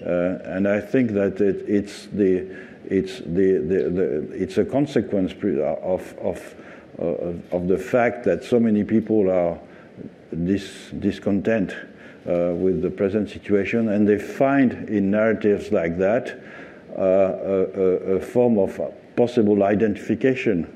uh, 0.04 0.38
and 0.44 0.66
I 0.66 0.80
think 0.80 1.12
that 1.12 1.40
it, 1.40 1.64
it's 1.68 2.06
the 2.06 2.48
it's, 2.90 3.18
the, 3.20 3.58
the, 3.58 3.90
the, 3.90 4.32
it's 4.32 4.58
a 4.58 4.64
consequence 4.64 5.32
of, 5.32 6.18
of, 6.18 6.54
uh, 6.98 7.56
of 7.56 7.68
the 7.68 7.78
fact 7.78 8.24
that 8.24 8.42
so 8.42 8.58
many 8.58 8.82
people 8.82 9.30
are 9.30 9.58
dis, 10.44 10.90
discontent 10.98 11.72
uh, 12.26 12.52
with 12.54 12.82
the 12.82 12.90
present 12.90 13.30
situation, 13.30 13.90
and 13.90 14.08
they 14.08 14.18
find 14.18 14.88
in 14.88 15.10
narratives 15.10 15.70
like 15.70 15.98
that 15.98 16.40
uh, 16.96 17.02
a, 17.02 18.16
a, 18.16 18.20
form 18.20 18.58
of 18.58 18.80
possible 19.16 19.62
identification 19.62 20.66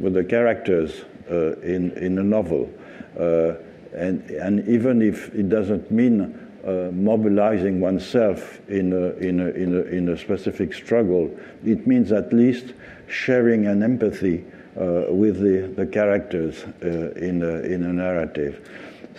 with 0.00 0.14
the 0.14 0.24
characters 0.24 1.04
uh, 1.30 1.56
in, 1.60 1.90
in 1.92 2.18
a 2.18 2.22
novel. 2.22 2.70
Uh, 3.18 3.54
and, 3.94 4.28
and 4.30 4.68
even 4.68 5.02
if 5.02 5.34
it 5.34 5.48
doesn't 5.48 5.90
mean 5.90 6.48
uh, 6.64 6.90
mobilizing 6.92 7.80
oneself 7.80 8.60
in 8.68 8.92
a, 8.92 9.12
in, 9.24 9.40
a, 9.40 9.48
in, 9.50 9.74
a, 9.74 9.82
in 9.84 10.08
a 10.10 10.18
specific 10.18 10.74
struggle. 10.74 11.30
It 11.64 11.86
means 11.86 12.12
at 12.12 12.32
least 12.32 12.74
sharing 13.06 13.66
an 13.66 13.82
empathy 13.82 14.44
uh, 14.76 15.04
with 15.08 15.40
the, 15.40 15.72
the 15.74 15.86
characters 15.86 16.64
uh, 16.82 17.12
in, 17.12 17.42
a, 17.42 17.60
in 17.60 17.84
a 17.84 17.92
narrative. 17.92 18.68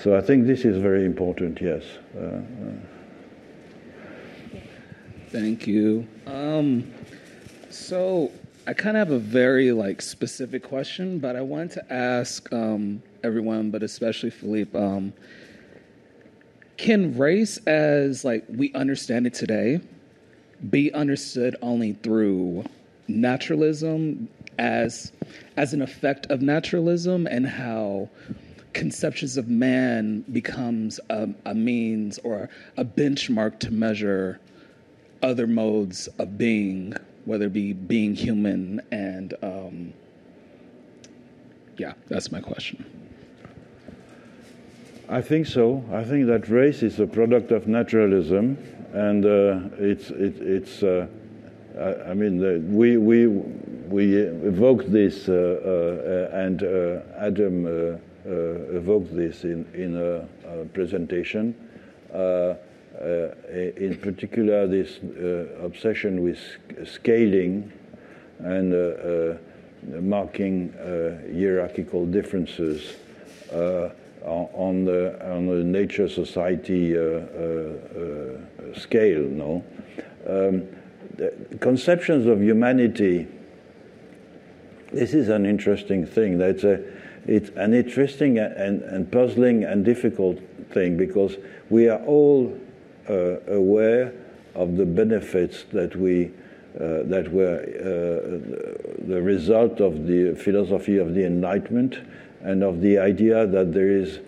So 0.01 0.15
I 0.15 0.21
think 0.21 0.47
this 0.47 0.63
is 0.63 0.77
very 0.77 1.05
important, 1.05 1.59
yes. 1.59 1.83
Thank 5.31 5.67
you. 5.67 6.07
Um, 6.25 6.91
so 7.69 8.31
I 8.65 8.73
kind 8.73 8.97
of 8.97 9.07
have 9.07 9.15
a 9.15 9.19
very 9.19 9.71
like 9.71 10.01
specific 10.01 10.63
question, 10.63 11.19
but 11.19 11.35
I 11.35 11.41
wanted 11.41 11.71
to 11.71 11.93
ask 11.93 12.51
um, 12.51 13.03
everyone, 13.23 13.69
but 13.69 13.83
especially 13.83 14.31
Philippe. 14.31 14.77
Um, 14.77 15.13
can 16.77 17.15
race 17.15 17.57
as 17.67 18.25
like 18.25 18.43
we 18.49 18.73
understand 18.73 19.27
it 19.27 19.33
today 19.35 19.81
be 20.69 20.91
understood 20.93 21.55
only 21.61 21.93
through 21.93 22.63
naturalism 23.07 24.29
as 24.57 25.11
as 25.57 25.73
an 25.73 25.81
effect 25.81 26.25
of 26.31 26.41
naturalism 26.41 27.27
and 27.27 27.45
how 27.45 28.09
conceptions 28.73 29.37
of 29.37 29.47
man 29.47 30.21
becomes 30.31 30.99
a, 31.09 31.29
a 31.45 31.53
means 31.53 32.17
or 32.19 32.49
a 32.77 32.85
benchmark 32.85 33.59
to 33.59 33.71
measure 33.71 34.39
other 35.21 35.47
modes 35.47 36.07
of 36.19 36.37
being 36.37 36.93
whether 37.25 37.45
it 37.45 37.53
be 37.53 37.73
being 37.73 38.15
human 38.15 38.81
and 38.91 39.33
um, 39.41 39.93
yeah 41.77 41.93
that's 42.07 42.31
my 42.31 42.39
question 42.39 42.85
I 45.11 45.21
think 45.21 45.47
so. 45.47 45.83
I 45.91 46.03
think 46.03 46.27
that 46.27 46.49
race 46.49 46.83
is 46.83 46.99
a 46.99 47.07
product 47.07 47.51
of 47.51 47.67
naturalism, 47.67 48.59
and 48.93 49.25
uh, 49.25 49.59
it's 49.79 50.11
it, 50.11 50.39
it's. 50.39 50.83
Uh, 50.83 51.07
I, 51.79 52.11
I, 52.11 52.13
mean, 52.13 52.37
the, 52.37 52.59
we 52.69 52.97
we 52.97 53.25
we 53.25 54.15
evoked 54.15 54.91
this, 54.91 55.27
uh, 55.27 55.33
uh 55.33 56.37
and 56.37 56.61
uh, 56.61 57.25
Adom 57.25 57.65
uh, 57.65 58.77
evoked 58.77 59.15
this 59.15 59.45
in 59.45 59.65
in 59.73 59.97
a, 59.97 60.27
a 60.47 60.65
presentation. 60.65 61.55
In 62.99 63.97
particular, 64.01 64.67
this 64.67 64.99
obsession 65.61 66.21
with 66.21 66.39
scaling 66.85 67.71
and 68.39 69.39
marking 70.01 70.73
hierarchical 71.33 72.05
differences 72.05 72.95
on 74.23 74.85
the 74.85 75.31
on 75.31 75.47
the 75.47 75.63
nature 75.63 76.09
society 76.09 76.97
uh, 76.97 77.01
uh, 77.01 77.15
uh, 77.99 78.79
scale. 78.79 79.23
No, 79.23 79.63
um, 80.27 80.67
conceptions 81.59 82.25
of 82.25 82.41
humanity. 82.41 83.27
This 84.91 85.13
is 85.13 85.29
an 85.29 85.45
interesting 85.45 86.05
thing. 86.05 86.37
That's 86.37 86.63
a 86.63 86.83
it's 87.27 87.49
an 87.55 87.73
interesting 87.73 88.39
and, 88.39 88.81
and 88.81 89.11
puzzling 89.11 89.63
and 89.63 89.85
difficult 89.85 90.39
thing 90.71 90.97
because 90.97 91.37
we 91.69 91.87
are 91.87 92.03
all 92.05 92.47
uh, 92.47 92.68
aware 93.47 94.13
of 94.55 94.77
the 94.77 94.85
benefits 94.85 95.65
that 95.71 95.95
we 95.95 96.31
uh, 96.75 97.03
that 97.03 97.27
were 97.31 97.57
uh, 97.57 99.07
the 99.07 99.21
result 99.21 99.81
of 99.81 100.05
the 100.05 100.35
philosophy 100.35 100.97
of 100.97 101.15
the 101.15 101.25
Enlightenment 101.25 101.97
and 102.41 102.63
of 102.63 102.79
the 102.79 102.97
idea 102.97 103.47
that 103.47 103.73
there 103.73 103.89
is 103.89 104.19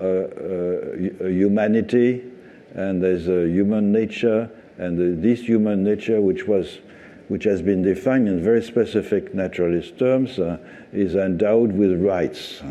a, 0.00 1.26
a 1.26 1.30
humanity 1.30 2.24
and 2.74 3.02
there's 3.02 3.28
a 3.28 3.48
human 3.48 3.90
nature, 3.90 4.48
and 4.78 4.96
the, 4.96 5.20
this 5.20 5.40
human 5.40 5.82
nature, 5.82 6.20
which 6.20 6.46
was 6.46 6.78
which 7.28 7.44
has 7.44 7.60
been 7.60 7.82
defined 7.82 8.26
in 8.26 8.42
very 8.42 8.62
specific 8.62 9.34
naturalist 9.34 9.98
terms, 9.98 10.38
uh, 10.38 10.56
is 10.92 11.14
endowed 11.14 11.72
with 11.72 12.00
rights. 12.00 12.62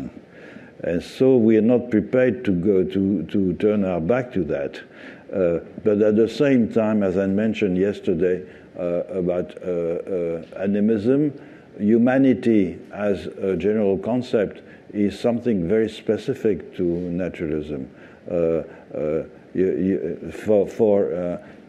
And 0.82 1.02
so 1.02 1.36
we 1.36 1.56
are 1.56 1.62
not 1.62 1.90
prepared 1.90 2.44
to 2.44 2.52
go 2.52 2.82
to, 2.82 3.22
to 3.22 3.52
turn 3.54 3.84
our 3.84 4.00
back 4.00 4.32
to 4.32 4.42
that. 4.44 4.80
Uh, 5.32 5.58
but 5.84 6.00
at 6.00 6.16
the 6.16 6.28
same 6.28 6.72
time, 6.72 7.02
as 7.02 7.18
I 7.18 7.26
mentioned 7.26 7.76
yesterday 7.76 8.46
uh, 8.78 9.04
about 9.10 9.62
uh, 9.62 10.42
animism, 10.56 11.38
humanity 11.78 12.78
as 12.92 13.26
a 13.26 13.56
general 13.56 13.98
concept 13.98 14.62
is 14.92 15.18
something 15.18 15.68
very 15.68 15.88
specific 15.88 16.74
to 16.76 16.82
naturalism. 16.82 17.90
You, 19.54 19.64
you, 19.64 20.30
for, 20.30 20.68
for 20.68 21.12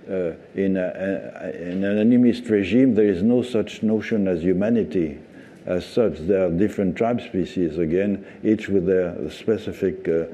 uh, 0.10 0.34
in, 0.56 0.76
a, 0.76 1.52
in, 1.56 1.84
an 1.84 1.98
animist 1.98 2.50
regime, 2.50 2.94
there 2.94 3.08
is 3.08 3.24
no 3.24 3.42
such 3.42 3.84
notion 3.84 4.28
as 4.28 4.42
humanity. 4.42 5.20
As 5.66 5.86
such, 5.86 6.18
there 6.20 6.46
are 6.48 6.50
different 6.50 6.96
tribe 6.98 7.22
species, 7.22 7.78
again, 7.78 8.26
each 8.44 8.70
with 8.70 8.86
their 8.86 9.30
specific 9.30 10.08
uh, 10.08 10.26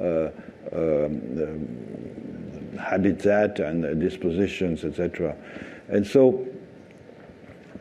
uh 0.00 0.30
um, 0.74 2.31
habitat 2.82 3.58
and 3.58 4.00
dispositions, 4.00 4.84
etc. 4.84 5.36
And 5.88 6.06
so, 6.06 6.46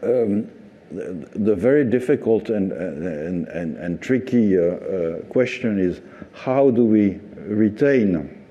um, 0.04 0.50
the, 0.92 1.30
the, 1.36 1.56
very 1.56 1.86
difficult 1.86 2.50
and, 2.50 2.72
and, 2.74 3.48
and, 3.48 3.78
and 3.78 4.02
tricky 4.02 4.58
uh, 4.58 4.62
uh, 4.62 5.20
question 5.30 5.80
is 5.80 6.02
how 6.34 6.70
do 6.70 6.84
we 6.84 7.20
retain 7.38 8.46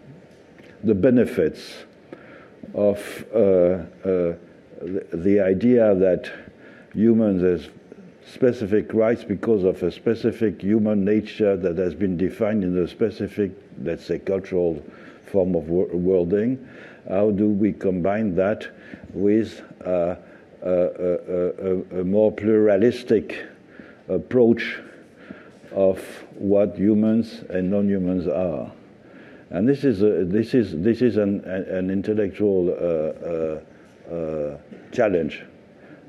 the 0.85 0.95
benefits 0.95 1.75
of 2.75 3.27
uh, 3.35 3.39
uh, 3.39 4.35
the 5.13 5.41
idea 5.41 5.95
that 5.95 6.31
humans 6.95 7.43
have 7.43 7.71
specific 8.27 8.95
rights 8.95 9.25
because 9.25 9.65
of 9.65 9.83
a 9.83 9.91
specific 9.91 10.63
human 10.63 11.05
nature 11.05 11.57
that 11.57 11.77
has 11.77 11.95
been 11.95 12.17
defined 12.17 12.63
in 12.65 12.79
a 12.79 12.89
specific, 12.89 13.51
let's 13.83 14.07
say, 14.07 14.19
cultural 14.19 14.83
form 15.31 15.55
of 15.55 15.69
worlding. 15.69 16.69
How 17.09 17.31
do 17.31 17.49
we 17.49 17.73
combine 17.73 18.35
that 18.37 18.67
with 19.13 19.63
uh, 19.85 20.17
a, 20.63 20.73
a, 20.73 22.01
a, 22.01 22.05
more 22.05 22.31
pluralistic 22.31 23.45
approach 24.09 24.79
of 25.73 25.99
what 26.35 26.77
humans 26.77 27.43
and 27.49 27.71
non 27.71 27.89
humans 27.89 28.29
are? 28.29 28.71
And 29.51 29.69
this 29.69 29.85
is, 29.85 30.03
a, 30.03 30.25
this 30.25 30.55
is, 30.55 30.77
this 30.77 31.03
is 31.03 31.17
an, 31.17 31.41
an 31.45 31.91
intellectual 31.91 32.71
uh, 32.71 34.13
uh, 34.13 34.15
uh, 34.15 34.59
challenge. 34.93 35.43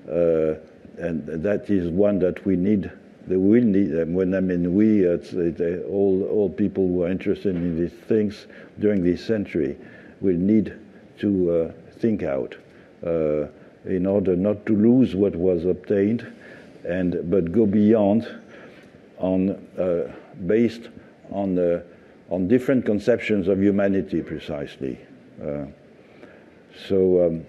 Uh, 0.07 0.55
and 0.97 1.25
that 1.25 1.69
is 1.69 1.89
one 1.89 2.19
that 2.19 2.45
we 2.45 2.55
need. 2.55 2.91
That 3.27 3.39
will 3.39 3.63
need. 3.63 3.93
When 4.07 4.33
I 4.33 4.39
mean 4.39 4.73
we, 4.73 5.05
it's, 5.05 5.33
it's 5.33 5.61
all 5.87 6.23
all 6.23 6.49
people 6.49 6.87
who 6.87 7.03
are 7.03 7.09
interested 7.09 7.55
in 7.55 7.79
these 7.79 7.93
things 8.07 8.47
during 8.79 9.03
this 9.03 9.23
century 9.23 9.77
will 10.21 10.37
need 10.37 10.73
to 11.19 11.51
uh, 11.51 11.71
think 11.99 12.23
out 12.23 12.55
uh, 13.05 13.47
in 13.85 14.05
order 14.05 14.35
not 14.35 14.65
to 14.65 14.75
lose 14.75 15.15
what 15.15 15.35
was 15.35 15.65
obtained, 15.65 16.25
and 16.87 17.29
but 17.29 17.51
go 17.51 17.65
beyond 17.65 18.27
on 19.19 19.55
based 20.45 20.89
on 21.31 21.83
on 22.31 22.47
different 22.47 22.85
conceptions 22.85 23.49
of 23.49 23.61
humanity, 23.61 24.23
precisely. 24.23 24.97
Uh, 25.43 25.65
so, 26.87 27.25
um, 27.25 27.45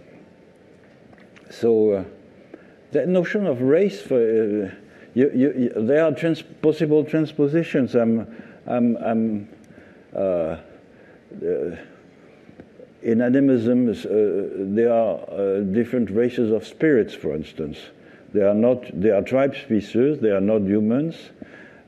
so 1.50 1.92
uh, 1.92 2.04
the 2.90 3.06
notion 3.06 3.46
of 3.46 3.62
race, 3.62 4.02
for, 4.02 4.76
you, 5.14 5.30
you, 5.34 5.72
there 5.76 6.04
are 6.04 6.12
trans 6.12 6.42
possible 6.42 7.04
transpositions. 7.04 7.94
I'm, 7.94 8.26
I'm, 8.66 8.96
I'm 8.96 9.48
uh, 10.14 10.18
uh, 10.18 10.58
in 13.02 13.20
animism, 13.20 13.88
uh, 13.88 13.94
there 14.74 14.92
are 14.92 15.60
different 15.60 16.10
races 16.10 16.52
of 16.52 16.66
spirits, 16.66 17.14
for 17.14 17.34
instance. 17.34 17.78
They 18.32 18.42
are 18.42 18.54
not. 18.54 18.84
They 18.98 19.10
are 19.10 19.22
tribe 19.22 19.56
species. 19.56 20.20
They 20.20 20.30
are 20.30 20.40
not 20.40 20.62
humans 20.62 21.16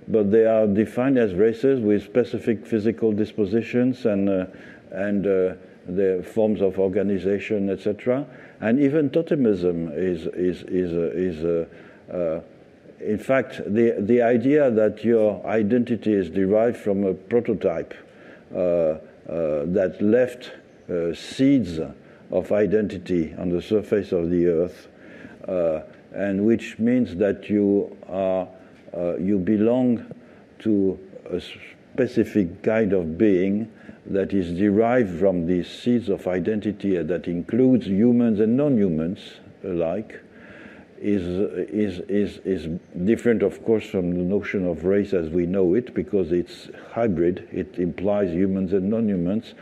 but 0.08 0.30
they 0.30 0.44
are 0.44 0.66
defined 0.66 1.18
as 1.18 1.34
races 1.34 1.80
with 1.80 2.02
specific 2.04 2.66
physical 2.66 3.12
dispositions 3.12 4.04
and, 4.06 4.28
uh, 4.28 4.46
and 4.90 5.26
uh, 5.26 5.54
the 5.88 6.24
forms 6.34 6.60
of 6.60 6.78
organization, 6.78 7.70
etc. 7.70 8.26
And 8.60 8.80
even 8.80 9.10
totemism 9.10 9.92
is, 9.96 10.26
is, 10.26 10.62
is, 10.64 10.92
uh, 10.92 11.10
is 11.14 12.44
in 13.04 13.18
fact, 13.18 13.58
the, 13.66 13.96
the 13.98 14.22
idea 14.22 14.70
that 14.70 15.04
your 15.04 15.44
identity 15.46 16.12
is 16.12 16.30
derived 16.30 16.76
from 16.76 17.04
a 17.04 17.14
prototype 17.14 17.94
uh, 18.54 18.98
that 19.26 19.96
left 20.00 20.52
seeds 21.16 21.78
of 22.30 22.52
identity 22.52 23.34
on 23.38 23.48
the 23.48 23.60
surface 23.60 24.12
of 24.12 24.30
the 24.30 24.46
earth, 24.46 24.88
and 26.12 26.44
which 26.44 26.78
means 26.78 27.16
that 27.16 27.48
you 27.48 27.96
are 28.08 28.48
uh, 28.96 29.16
you 29.16 29.38
belong 29.38 30.06
to 30.60 30.98
a 31.30 31.40
specific 31.40 32.62
kind 32.62 32.92
of 32.92 33.18
being 33.18 33.70
that 34.06 34.32
is 34.32 34.56
derived 34.56 35.18
from 35.18 35.46
these 35.46 35.68
seeds 35.68 36.08
of 36.08 36.26
identity 36.28 36.96
that 37.02 37.26
includes 37.26 37.86
humans 37.86 38.38
and 38.40 38.56
non-humans 38.56 39.40
alike 39.64 40.20
is, 41.04 41.22
is, 41.68 42.00
is, 42.08 42.38
is 42.46 42.80
different, 43.04 43.42
of 43.42 43.62
course, 43.62 43.84
from 43.84 44.12
the 44.12 44.24
notion 44.24 44.66
of 44.66 44.86
race 44.86 45.12
as 45.12 45.28
we 45.28 45.44
know 45.44 45.74
it, 45.74 45.92
because 45.92 46.32
it's 46.32 46.70
hybrid. 46.92 47.46
It 47.52 47.78
implies 47.78 48.30
humans 48.30 48.72
and 48.72 48.88
non-humans. 48.88 49.52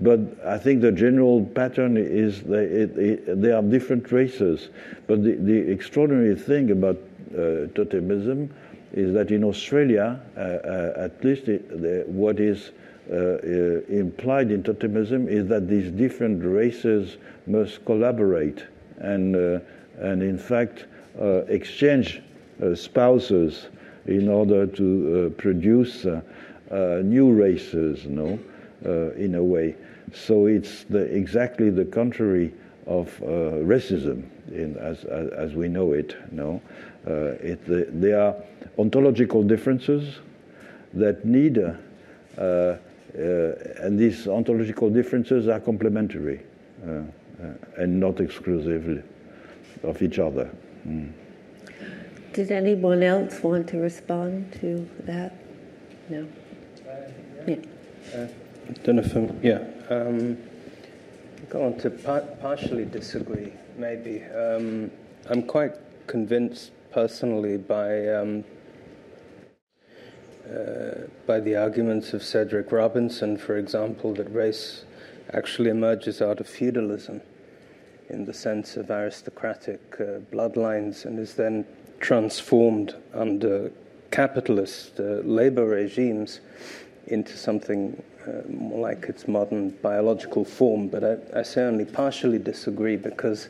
But 0.00 0.20
I 0.44 0.58
think 0.58 0.82
the 0.82 0.92
general 0.92 1.46
pattern 1.46 1.96
is 1.96 2.42
that 2.42 2.64
it, 2.64 2.98
it, 2.98 3.40
there 3.40 3.56
are 3.56 3.62
different 3.62 4.12
races. 4.12 4.68
But 5.06 5.24
the, 5.24 5.36
the 5.36 5.56
extraordinary 5.70 6.36
thing 6.36 6.70
about 6.70 6.96
uh, 6.96 7.72
totemism 7.72 8.50
is 8.92 9.14
that 9.14 9.30
in 9.30 9.44
Australia, 9.44 10.20
uh, 10.36 10.40
uh, 10.40 10.92
at 10.96 11.24
least 11.24 11.48
it, 11.48 11.70
the, 11.70 12.04
what 12.06 12.38
is 12.38 12.72
uh, 13.10 13.38
implied 13.88 14.50
in 14.50 14.62
totemism 14.62 15.26
is 15.26 15.48
that 15.48 15.68
these 15.68 15.90
different 15.90 16.44
races 16.44 17.16
must 17.46 17.82
collaborate 17.86 18.64
and, 18.98 19.62
and 19.98 20.22
in 20.22 20.38
fact, 20.38 20.86
exchange 21.48 22.22
spouses 22.74 23.68
in 24.06 24.28
order 24.28 24.66
to 24.66 25.34
produce 25.36 26.06
new 27.02 27.32
races, 27.32 28.06
no, 28.06 28.38
in 29.16 29.34
a 29.34 29.42
way. 29.42 29.76
So 30.14 30.46
it's 30.46 30.84
the, 30.84 31.04
exactly 31.14 31.70
the 31.70 31.84
contrary 31.84 32.52
of 32.86 33.08
uh, 33.22 33.62
racism, 33.62 34.24
in, 34.48 34.76
as, 34.78 35.04
as, 35.04 35.28
as, 35.30 35.54
we 35.54 35.68
know 35.68 35.92
it. 35.92 36.16
No, 36.32 36.60
uh, 37.06 37.36
it, 37.40 37.64
the, 37.66 38.20
are 38.20 38.34
ontological 38.78 39.42
differences 39.42 40.18
that 40.94 41.24
need, 41.24 41.58
uh, 41.58 41.72
uh, 42.38 42.76
and 43.14 43.98
these 43.98 44.26
ontological 44.26 44.90
differences 44.90 45.48
are 45.48 45.60
complementary 45.60 46.40
uh, 46.86 47.02
and 47.76 47.98
not 47.98 48.20
exclusive 48.20 49.04
of 49.82 50.02
each 50.02 50.18
other. 50.18 50.50
Mm. 50.86 51.12
Did 52.32 52.50
anyone 52.50 53.02
else 53.02 53.42
want 53.42 53.68
to 53.68 53.78
respond 53.78 54.52
to 54.60 54.88
that? 55.00 55.34
No. 56.08 56.26
yeah. 57.46 57.56
Uh, 58.14 58.26
don't 58.84 58.96
know 58.96 59.02
if 59.02 59.14
I'm, 59.14 59.40
yeah. 59.42 59.64
Um, 59.90 60.38
go 61.48 61.66
on 61.66 61.78
to 61.78 61.90
par- 61.90 62.24
partially 62.40 62.84
disagree, 62.84 63.52
maybe. 63.76 64.22
Um, 64.24 64.90
I'm 65.28 65.42
quite 65.42 65.74
convinced 66.06 66.72
personally 66.90 67.58
by 67.58 68.08
um, 68.08 68.44
uh, 70.50 71.06
by 71.26 71.38
the 71.38 71.54
arguments 71.56 72.12
of 72.14 72.22
Cedric 72.22 72.72
Robinson, 72.72 73.36
for 73.36 73.56
example, 73.56 74.14
that 74.14 74.32
race 74.34 74.84
actually 75.32 75.70
emerges 75.70 76.20
out 76.20 76.40
of 76.40 76.48
feudalism 76.48 77.20
in 78.08 78.24
the 78.24 78.34
sense 78.34 78.76
of 78.76 78.90
aristocratic 78.90 79.80
uh, 80.00 80.18
bloodlines 80.32 81.04
and 81.04 81.18
is 81.18 81.34
then 81.34 81.64
transformed 82.00 82.94
under 83.14 83.70
capitalist 84.10 85.00
uh, 85.00 85.20
labor 85.24 85.66
regimes 85.66 86.40
into 87.06 87.36
something 87.36 88.00
uh, 88.26 88.42
more 88.48 88.80
like 88.80 89.04
its 89.04 89.26
modern 89.26 89.70
biological 89.82 90.44
form. 90.44 90.88
But 90.88 91.02
I, 91.04 91.40
I 91.40 91.42
certainly 91.42 91.84
partially 91.84 92.38
disagree 92.38 92.96
because 92.96 93.48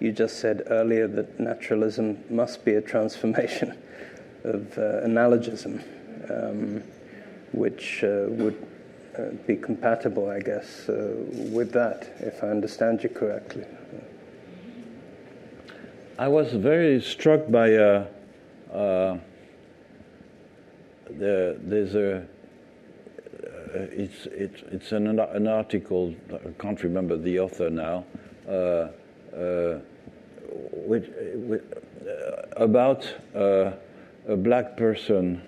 you 0.00 0.12
just 0.12 0.38
said 0.38 0.62
earlier 0.68 1.06
that 1.08 1.38
naturalism 1.38 2.22
must 2.30 2.64
be 2.64 2.74
a 2.74 2.80
transformation 2.80 3.76
of 4.44 4.78
uh, 4.78 5.06
analogism, 5.06 5.82
um, 6.30 6.82
which 7.52 8.02
uh, 8.04 8.26
would 8.28 8.66
uh, 9.18 9.30
be 9.46 9.56
compatible, 9.56 10.28
I 10.28 10.40
guess, 10.40 10.84
with 10.88 11.72
that, 11.72 12.16
if 12.20 12.42
I 12.42 12.48
understand 12.48 13.02
you 13.02 13.08
correctly. 13.08 13.64
I 16.16 16.28
was 16.28 16.52
very 16.52 17.00
struck 17.00 17.50
by 17.50 17.74
uh, 17.74 18.06
uh, 18.72 19.18
the, 21.10 21.58
there's 21.60 21.96
a 21.96 22.18
uh, 22.18 22.22
it's 23.74 24.26
it's 24.26 24.62
it's 24.70 24.92
an 24.92 25.18
an 25.18 25.48
article 25.48 26.14
I 26.32 26.50
can't 26.62 26.80
remember 26.84 27.16
the 27.16 27.40
author 27.40 27.68
now 27.68 28.04
uh, 28.48 28.52
uh, 28.52 29.80
which, 30.86 31.10
which, 31.34 31.62
about 32.58 33.12
a 33.34 34.36
black 34.36 34.76
person 34.76 35.42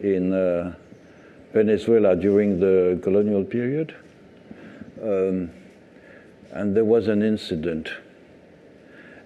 in 0.00 0.76
Venezuela 1.54 2.14
during 2.14 2.60
the 2.60 3.00
colonial 3.02 3.42
period, 3.42 3.94
um, 5.02 5.50
and 6.52 6.76
there 6.76 6.84
was 6.84 7.08
an 7.08 7.22
incident 7.22 7.88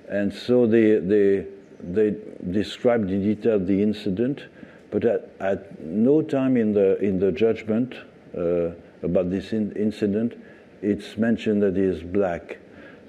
and 0.08 0.32
so 0.32 0.66
they, 0.66 0.98
they, 0.98 1.46
they 1.80 2.16
described 2.50 3.10
in 3.10 3.22
detail 3.22 3.58
the 3.58 3.82
incident, 3.82 4.44
but 4.90 5.04
at, 5.04 5.30
at 5.40 5.80
no 5.80 6.22
time 6.22 6.56
in 6.56 6.72
the, 6.72 6.98
in 6.98 7.18
the 7.18 7.30
judgment 7.30 7.94
uh, 8.36 8.70
about 9.02 9.30
this 9.30 9.52
in 9.52 9.72
incident, 9.72 10.34
it's 10.82 11.16
mentioned 11.16 11.62
that 11.62 11.76
he 11.76 11.82
is 11.82 12.02
black. 12.02 12.58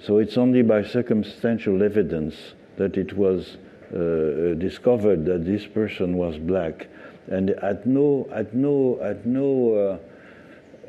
So 0.01 0.17
it's 0.17 0.37
only 0.37 0.61
by 0.61 0.83
circumstantial 0.83 1.83
evidence 1.83 2.35
that 2.77 2.97
it 2.97 3.13
was 3.13 3.57
uh, 3.93 4.55
discovered 4.57 5.25
that 5.25 5.45
this 5.45 5.65
person 5.65 6.17
was 6.17 6.37
black. 6.37 6.87
And 7.27 7.51
at 7.51 7.85
no, 7.85 8.27
at 8.33 8.53
no, 8.53 8.99
at 9.01 9.25
no, 9.25 9.99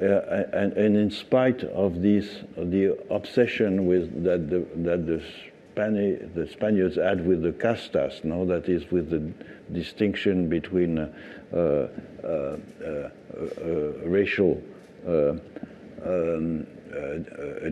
uh, 0.00 0.04
uh, 0.04 0.44
and, 0.52 0.72
and, 0.72 0.96
in 0.96 1.10
spite 1.10 1.62
of 1.64 2.00
this, 2.00 2.44
the 2.56 2.98
obsession 3.10 3.86
with 3.86 4.24
that 4.24 4.48
the, 4.48 4.64
that 4.76 5.06
the 5.06 5.22
Spani- 5.80 6.34
the 6.34 6.46
Spaniards 6.46 6.96
had 6.96 7.26
with 7.26 7.42
the 7.42 7.52
castas, 7.52 8.22
no, 8.24 8.44
that 8.46 8.68
is 8.68 8.90
with 8.90 9.10
the 9.10 9.32
distinction 9.72 10.48
between 10.48 10.98
uh, 10.98 11.08
uh, 11.52 11.56
uh, 11.56 12.58
uh 12.86 13.08
racial 14.04 14.62
um, 15.06 15.40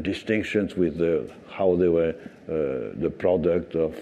distinctions 0.03 0.75
with 0.77 0.99
the, 0.99 1.31
how 1.49 1.77
they 1.77 1.89
were 1.89 2.15
the 2.47 3.11
product 3.11 3.75
of 3.75 3.95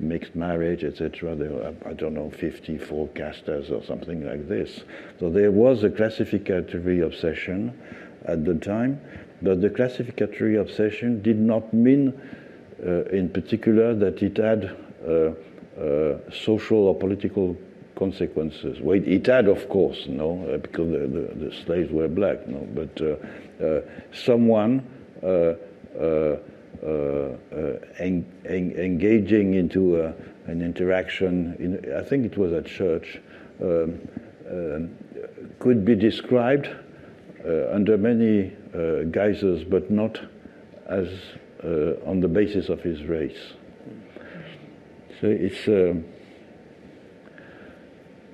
mixed 0.00 0.34
marriage, 0.34 0.84
etc. 0.84 1.34
There 1.34 1.50
were, 1.50 1.74
I 1.86 1.92
don't 1.92 2.14
know, 2.14 2.30
54 2.30 3.08
castas 3.08 3.70
or 3.70 3.82
something 3.84 4.26
like 4.26 4.48
this. 4.48 4.80
So 5.20 5.30
there 5.30 5.50
was 5.50 5.84
a 5.84 5.90
classificatory 5.90 7.00
obsession 7.00 7.78
at 8.24 8.44
the 8.44 8.54
time, 8.54 9.00
but 9.42 9.60
the 9.60 9.70
classificatory 9.70 10.56
obsession 10.56 11.22
did 11.22 11.38
not 11.38 11.72
mean 11.72 12.08
uh, 12.08 12.43
in 12.84 13.30
particular 13.30 13.94
that 13.94 14.22
it 14.22 14.36
had 14.36 14.76
uh, 15.06 15.32
uh, 15.80 16.18
social 16.30 16.88
or 16.88 16.94
political 16.94 17.56
consequences. 17.96 18.80
Well, 18.80 19.00
it 19.04 19.26
had, 19.26 19.48
of 19.48 19.68
course, 19.68 20.06
no, 20.08 20.58
because 20.62 20.90
the, 20.90 20.98
the, 20.98 21.46
the, 21.46 21.52
slaves 21.64 21.90
were 21.90 22.08
black, 22.08 22.46
no, 22.46 22.66
but 22.74 23.00
someone 24.12 24.82
en 27.98 28.24
en 28.44 28.72
engaging 28.76 29.54
into 29.54 29.96
an 30.46 30.60
interaction, 30.60 31.56
in, 31.58 31.94
I 31.94 32.02
think 32.02 32.26
it 32.26 32.36
was 32.36 32.52
at 32.52 32.66
church, 32.66 33.20
um, 33.62 34.00
um, 34.50 34.90
could 35.58 35.84
be 35.84 35.94
described 35.94 36.68
uh, 37.46 37.70
under 37.72 37.96
many 37.96 38.52
uh, 38.74 39.04
guises, 39.10 39.64
but 39.64 39.90
not 39.90 40.20
as 40.86 41.08
uh, 41.64 42.10
on 42.10 42.20
the 42.20 42.28
basis 42.28 42.68
of 42.68 42.82
his 42.82 43.02
race. 43.04 43.52
So 45.20 45.28
it's. 45.28 45.66
Uh, 45.68 45.94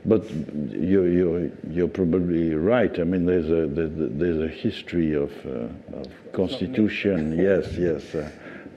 but 0.05 0.28
you're, 0.31 1.09
you're, 1.09 1.51
you're 1.69 1.89
probably 1.89 2.55
right. 2.55 2.98
I 2.98 3.05
mean, 3.05 3.27
there's 3.27 3.51
a, 3.51 3.66
there's 3.66 4.40
a 4.40 4.48
history 4.48 5.15
of, 5.15 5.31
uh, 5.44 5.97
of 5.98 6.07
constitution, 6.32 7.36
yes, 7.39 7.77
yes. 7.77 8.15
Uh, 8.15 8.31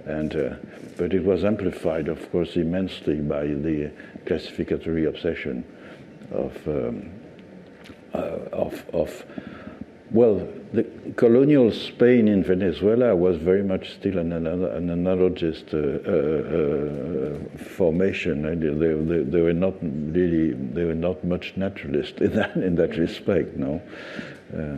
and, 0.06 0.36
uh, 0.36 0.56
but 0.98 1.14
it 1.14 1.24
was 1.24 1.46
amplified, 1.46 2.10
of 2.10 2.30
course, 2.32 2.58
immensely 2.58 3.22
by 3.22 3.46
the 3.46 3.92
classificatory 4.26 5.06
obsession 5.06 5.64
of, 6.32 6.68
um, 6.68 7.10
uh, 8.14 8.18
of, 8.52 8.84
of 8.94 9.26
well, 10.14 10.48
the 10.74 10.84
colonial 11.16 11.72
Spain 11.72 12.28
in 12.28 12.44
Venezuela 12.44 13.16
was 13.16 13.38
very 13.38 13.64
much 13.64 13.94
still 13.94 14.20
an, 14.20 14.32
an, 14.32 14.46
an 14.48 14.88
analogist 14.88 15.74
uh, 15.74 15.78
uh, 16.08 17.36
uh, 17.36 17.64
formation. 17.76 18.44
They, 18.44 18.56
they, 18.56 19.24
they, 19.24 19.42
were 19.42 19.54
not 19.54 19.74
really, 19.82 20.54
they 20.54 20.84
were 20.84 20.94
not 20.94 21.24
much 21.24 21.54
naturalist 21.58 22.22
in 22.22 22.34
that, 22.34 22.56
in 22.56 22.76
that 22.76 22.96
respect, 22.98 23.58
no. 23.58 23.82
Uh, 24.56 24.78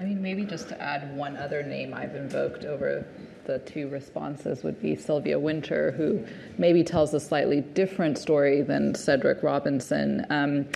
I 0.00 0.04
mean, 0.04 0.22
maybe 0.22 0.44
just 0.44 0.68
to 0.68 0.82
add 0.82 1.14
one 1.16 1.36
other 1.36 1.62
name 1.62 1.92
I've 1.94 2.14
invoked 2.14 2.64
over 2.64 3.06
the 3.44 3.58
two 3.60 3.88
responses 3.88 4.62
would 4.62 4.80
be 4.80 4.96
Sylvia 4.96 5.38
Wynter, 5.38 5.92
who 5.92 6.24
maybe 6.58 6.82
tells 6.82 7.12
a 7.14 7.20
slightly 7.20 7.60
different 7.60 8.18
story 8.18 8.62
than 8.62 8.94
Cedric 8.94 9.42
Robinson. 9.42 10.26
Um, 10.30 10.66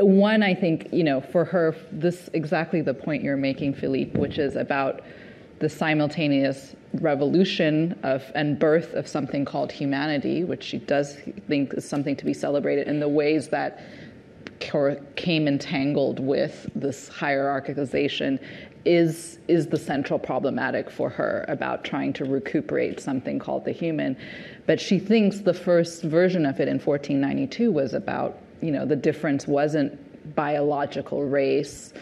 one, 0.00 0.42
I 0.42 0.54
think, 0.54 0.88
you 0.92 1.04
know, 1.04 1.20
for 1.20 1.44
her, 1.44 1.74
this 1.90 2.30
exactly 2.32 2.82
the 2.82 2.94
point 2.94 3.22
you're 3.22 3.36
making, 3.36 3.74
Philippe, 3.74 4.18
which 4.18 4.38
is 4.38 4.56
about 4.56 5.02
the 5.58 5.68
simultaneous 5.68 6.74
revolution 6.94 7.98
of 8.02 8.24
and 8.34 8.58
birth 8.58 8.94
of 8.94 9.06
something 9.06 9.44
called 9.44 9.72
humanity, 9.72 10.44
which 10.44 10.62
she 10.62 10.78
does 10.78 11.16
think 11.48 11.74
is 11.74 11.88
something 11.88 12.16
to 12.16 12.24
be 12.24 12.34
celebrated 12.34 12.88
in 12.88 13.00
the 13.00 13.08
ways 13.08 13.48
that 13.48 13.80
came 15.16 15.48
entangled 15.48 16.20
with 16.20 16.70
this 16.76 17.10
hierarchicalization 17.10 18.38
is 18.84 19.38
is 19.48 19.66
the 19.68 19.76
central 19.76 20.18
problematic 20.18 20.90
for 20.90 21.08
her 21.08 21.44
about 21.48 21.84
trying 21.84 22.12
to 22.12 22.24
recuperate 22.24 23.00
something 23.00 23.38
called 23.38 23.64
the 23.64 23.72
human. 23.72 24.16
But 24.66 24.80
she 24.80 24.98
thinks 24.98 25.40
the 25.40 25.54
first 25.54 26.02
version 26.02 26.46
of 26.46 26.60
it 26.60 26.68
in 26.68 26.78
1492 26.78 27.70
was 27.70 27.94
about 27.94 28.38
you 28.62 28.70
know, 28.70 28.86
the 28.86 28.96
difference 28.96 29.46
wasn't 29.46 30.34
biological 30.34 31.24
race, 31.24 31.92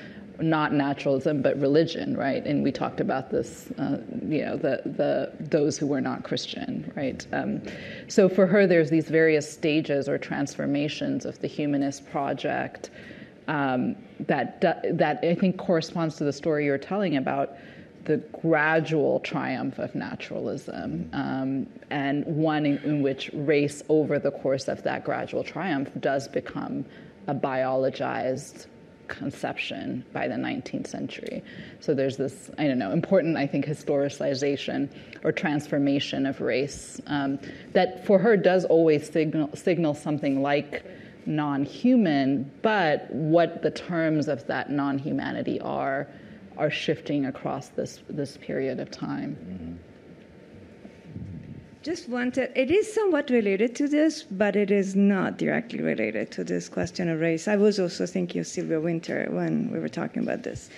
not 0.41 0.73
naturalism, 0.73 1.43
but 1.43 1.59
religion, 1.61 2.17
right? 2.17 2.45
And 2.45 2.63
we 2.63 2.73
talked 2.73 3.01
about 3.01 3.31
this, 3.31 3.71
uh, 3.79 3.99
you 4.27 4.45
know, 4.45 4.57
the, 4.57 4.83
the 4.85 5.33
those 5.41 5.77
who 5.77 5.87
were 5.87 6.01
not 6.01 6.23
Christian, 6.23 6.93
right? 6.97 7.27
Um, 7.33 7.63
so 8.09 8.29
for 8.29 8.47
her, 8.47 8.67
there's 8.67 8.91
these 8.91 9.09
various 9.09 9.51
stages 9.51 10.09
or 10.09 10.19
transformations 10.19 11.25
of 11.25 11.39
the 11.41 11.49
humanist 11.49 12.09
project 12.11 12.91
um, 13.49 13.97
that 14.21 14.61
that 14.61 15.19
I 15.23 15.35
think 15.35 15.59
corresponds 15.59 16.17
to 16.17 16.25
the 16.25 16.33
story 16.33 16.65
you're 16.67 16.79
telling 16.79 17.17
about 17.17 17.57
the 18.05 18.19
gradual 18.43 19.21
triumph 19.21 19.79
of 19.79 19.95
naturalism, 19.95 21.09
um, 21.13 21.67
and 21.91 22.25
one 22.25 22.67
in, 22.67 22.79
in, 22.79 23.03
which 23.03 23.31
race, 23.33 23.83
over 23.89 24.19
the 24.19 24.31
course 24.31 24.69
of 24.69 24.83
that 24.85 25.05
gradual 25.05 25.45
triumph, 25.45 25.91
does 26.01 26.29
become 26.29 26.85
a 27.27 27.35
biologized 27.35 28.67
conception 29.09 30.05
by 30.13 30.29
the 30.29 30.35
19th 30.35 30.87
century. 30.87 31.43
So 31.81 31.95
there's 31.95 32.17
this, 32.17 32.51
I 32.59 32.67
don't 32.67 32.79
know, 32.79 32.93
important, 32.93 33.37
I 33.37 33.47
think, 33.47 33.67
historicization 33.67 34.89
or 35.25 35.33
transformation 35.33 36.27
of 36.27 36.41
race 36.41 37.01
um, 37.07 37.39
that 37.73 38.07
for 38.07 38.19
her 38.19 38.37
does 38.37 38.65
always 38.65 39.11
signal, 39.11 39.55
signal 39.55 39.95
something 39.95 40.43
like 40.43 40.85
non 41.27 41.65
human, 41.65 42.51
but 42.63 43.11
what 43.13 43.63
the 43.63 43.71
terms 43.71 44.29
of 44.29 44.47
that 44.47 44.71
non 44.71 44.99
humanity 44.99 45.61
are 45.61 46.09
are 46.61 46.71
shifting 46.71 47.27
across 47.27 47.69
this, 47.69 48.01
this 48.09 48.37
period 48.37 48.79
of 48.79 48.91
time. 48.91 49.37
Mm-hmm. 49.37 49.73
Just 51.83 52.11
wanted, 52.11 52.53
it 52.55 52.71
is 52.71 52.93
somewhat 52.93 53.31
related 53.31 53.75
to 53.77 53.89
this, 53.89 54.23
but 54.23 54.55
it 54.55 54.71
is 54.71 54.95
not 54.95 55.39
directly 55.39 55.81
related 55.81 56.31
to 56.33 56.45
this 56.45 56.69
question 56.69 57.09
of 57.09 57.19
race. 57.19 57.49
I 57.49 57.57
was 57.57 57.81
also 57.81 58.05
thinking 58.05 58.43
of 58.43 58.47
Sylvia 58.47 58.79
Wynter 58.79 59.29
when 59.31 59.73
we 59.73 59.79
were 59.79 59.89
talking 59.89 60.23
about 60.23 60.43
this, 60.43 60.69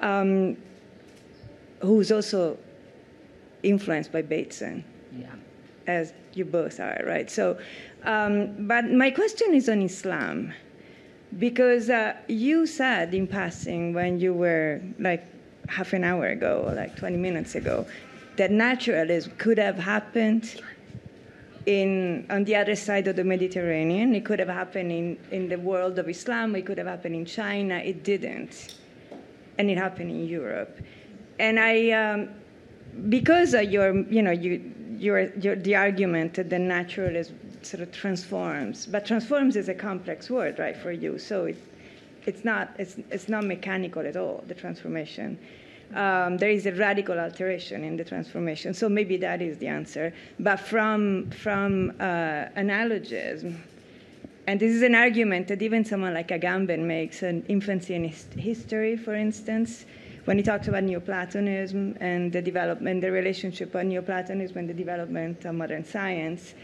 um, 0.00 0.58
who's 1.80 2.12
also 2.12 2.58
influenced 3.62 4.12
by 4.12 4.20
Bateson. 4.20 4.84
Yeah. 5.18 5.34
As 5.86 6.12
you 6.34 6.44
both 6.44 6.78
are, 6.80 7.02
right? 7.06 7.30
So, 7.30 7.58
um, 8.04 8.66
but 8.66 8.84
my 8.90 9.10
question 9.10 9.54
is 9.54 9.70
on 9.70 9.80
Islam 9.80 10.52
because 11.38 11.90
uh, 11.90 12.14
you 12.28 12.66
said 12.66 13.14
in 13.14 13.26
passing 13.26 13.94
when 13.94 14.20
you 14.20 14.34
were 14.34 14.80
like 14.98 15.24
half 15.68 15.92
an 15.92 16.04
hour 16.04 16.28
ago, 16.28 16.64
or 16.66 16.74
like 16.74 16.96
20 16.96 17.16
minutes 17.16 17.54
ago, 17.54 17.86
that 18.36 18.50
naturalism 18.50 19.32
could 19.38 19.58
have 19.58 19.78
happened 19.78 20.60
in, 21.66 22.26
on 22.30 22.44
the 22.44 22.56
other 22.56 22.74
side 22.74 23.06
of 23.08 23.16
the 23.16 23.24
Mediterranean. 23.24 24.14
It 24.14 24.24
could 24.24 24.38
have 24.38 24.48
happened 24.48 24.92
in, 24.92 25.18
in 25.30 25.48
the 25.48 25.58
world 25.58 25.98
of 25.98 26.08
Islam. 26.08 26.56
It 26.56 26.66
could 26.66 26.78
have 26.78 26.86
happened 26.86 27.14
in 27.14 27.24
China. 27.24 27.76
It 27.76 28.04
didn't. 28.04 28.74
And 29.58 29.70
it 29.70 29.78
happened 29.78 30.10
in 30.10 30.26
Europe. 30.26 30.80
And 31.38 31.58
I, 31.60 31.90
um, 31.90 32.28
because 33.08 33.54
of 33.54 33.70
your, 33.70 33.96
you 34.08 34.22
know, 34.22 34.30
you, 34.30 34.72
your, 34.98 35.30
your, 35.36 35.56
the 35.56 35.76
argument 35.76 36.34
that 36.34 36.50
the 36.50 36.58
naturalism 36.58 37.38
sort 37.66 37.82
of 37.82 37.92
transforms, 37.92 38.86
but 38.86 39.06
transforms 39.06 39.56
is 39.56 39.68
a 39.68 39.74
complex 39.74 40.30
word, 40.30 40.58
right, 40.58 40.76
for 40.76 40.92
you. 40.92 41.18
So 41.18 41.46
it, 41.46 41.56
it's 42.26 42.44
not, 42.44 42.74
it's, 42.78 42.96
it's 43.10 43.28
not 43.28 43.44
mechanical 43.44 44.06
at 44.06 44.16
all, 44.16 44.44
the 44.46 44.54
transformation 44.54 45.38
um, 45.94 46.38
there 46.38 46.50
is 46.50 46.66
a 46.66 46.72
radical 46.72 47.18
alteration 47.18 47.84
in 47.84 47.96
the 47.96 48.04
transformation. 48.04 48.74
So 48.74 48.88
maybe 48.88 49.16
that 49.18 49.42
is 49.42 49.58
the 49.58 49.66
answer. 49.66 50.14
But 50.38 50.60
from, 50.60 51.30
from 51.30 51.90
uh, 52.00 52.48
analogism, 52.56 53.56
and 54.46 54.58
this 54.58 54.72
is 54.72 54.82
an 54.82 54.94
argument 54.94 55.48
that 55.48 55.62
even 55.62 55.84
someone 55.84 56.14
like 56.14 56.28
Agamben 56.28 56.80
makes, 56.80 57.22
an 57.22 57.44
infancy 57.48 57.94
in 57.94 58.04
history, 58.04 58.96
for 58.96 59.14
instance, 59.14 59.84
when 60.24 60.36
he 60.36 60.42
talks 60.42 60.66
about 60.68 60.82
Neoplatonism 60.84 61.96
and 62.00 62.32
the 62.32 62.42
development, 62.42 63.02
the 63.02 63.12
relationship 63.12 63.74
of 63.74 63.84
Neoplatonism 63.84 64.56
and 64.56 64.68
the 64.68 64.74
development 64.74 65.44
of 65.44 65.54
modern 65.54 65.84
science. 65.84 66.54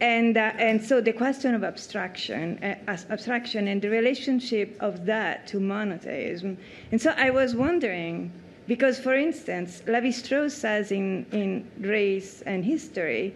And, 0.00 0.36
uh, 0.36 0.52
and 0.58 0.84
so 0.84 1.00
the 1.00 1.12
question 1.12 1.54
of 1.54 1.62
abstraction, 1.62 2.58
uh, 2.62 2.96
abstraction 3.10 3.68
and 3.68 3.80
the 3.80 3.90
relationship 3.90 4.76
of 4.80 5.06
that 5.06 5.46
to 5.48 5.60
monotheism. 5.60 6.58
And 6.90 7.00
so 7.00 7.10
I 7.16 7.30
was 7.30 7.54
wondering, 7.54 8.32
because, 8.66 8.98
for 8.98 9.14
instance, 9.14 9.82
Lévi-Strauss 9.86 10.52
says 10.52 10.90
in, 10.90 11.26
in 11.32 11.64
Race 11.80 12.42
and 12.42 12.64
History 12.64 13.34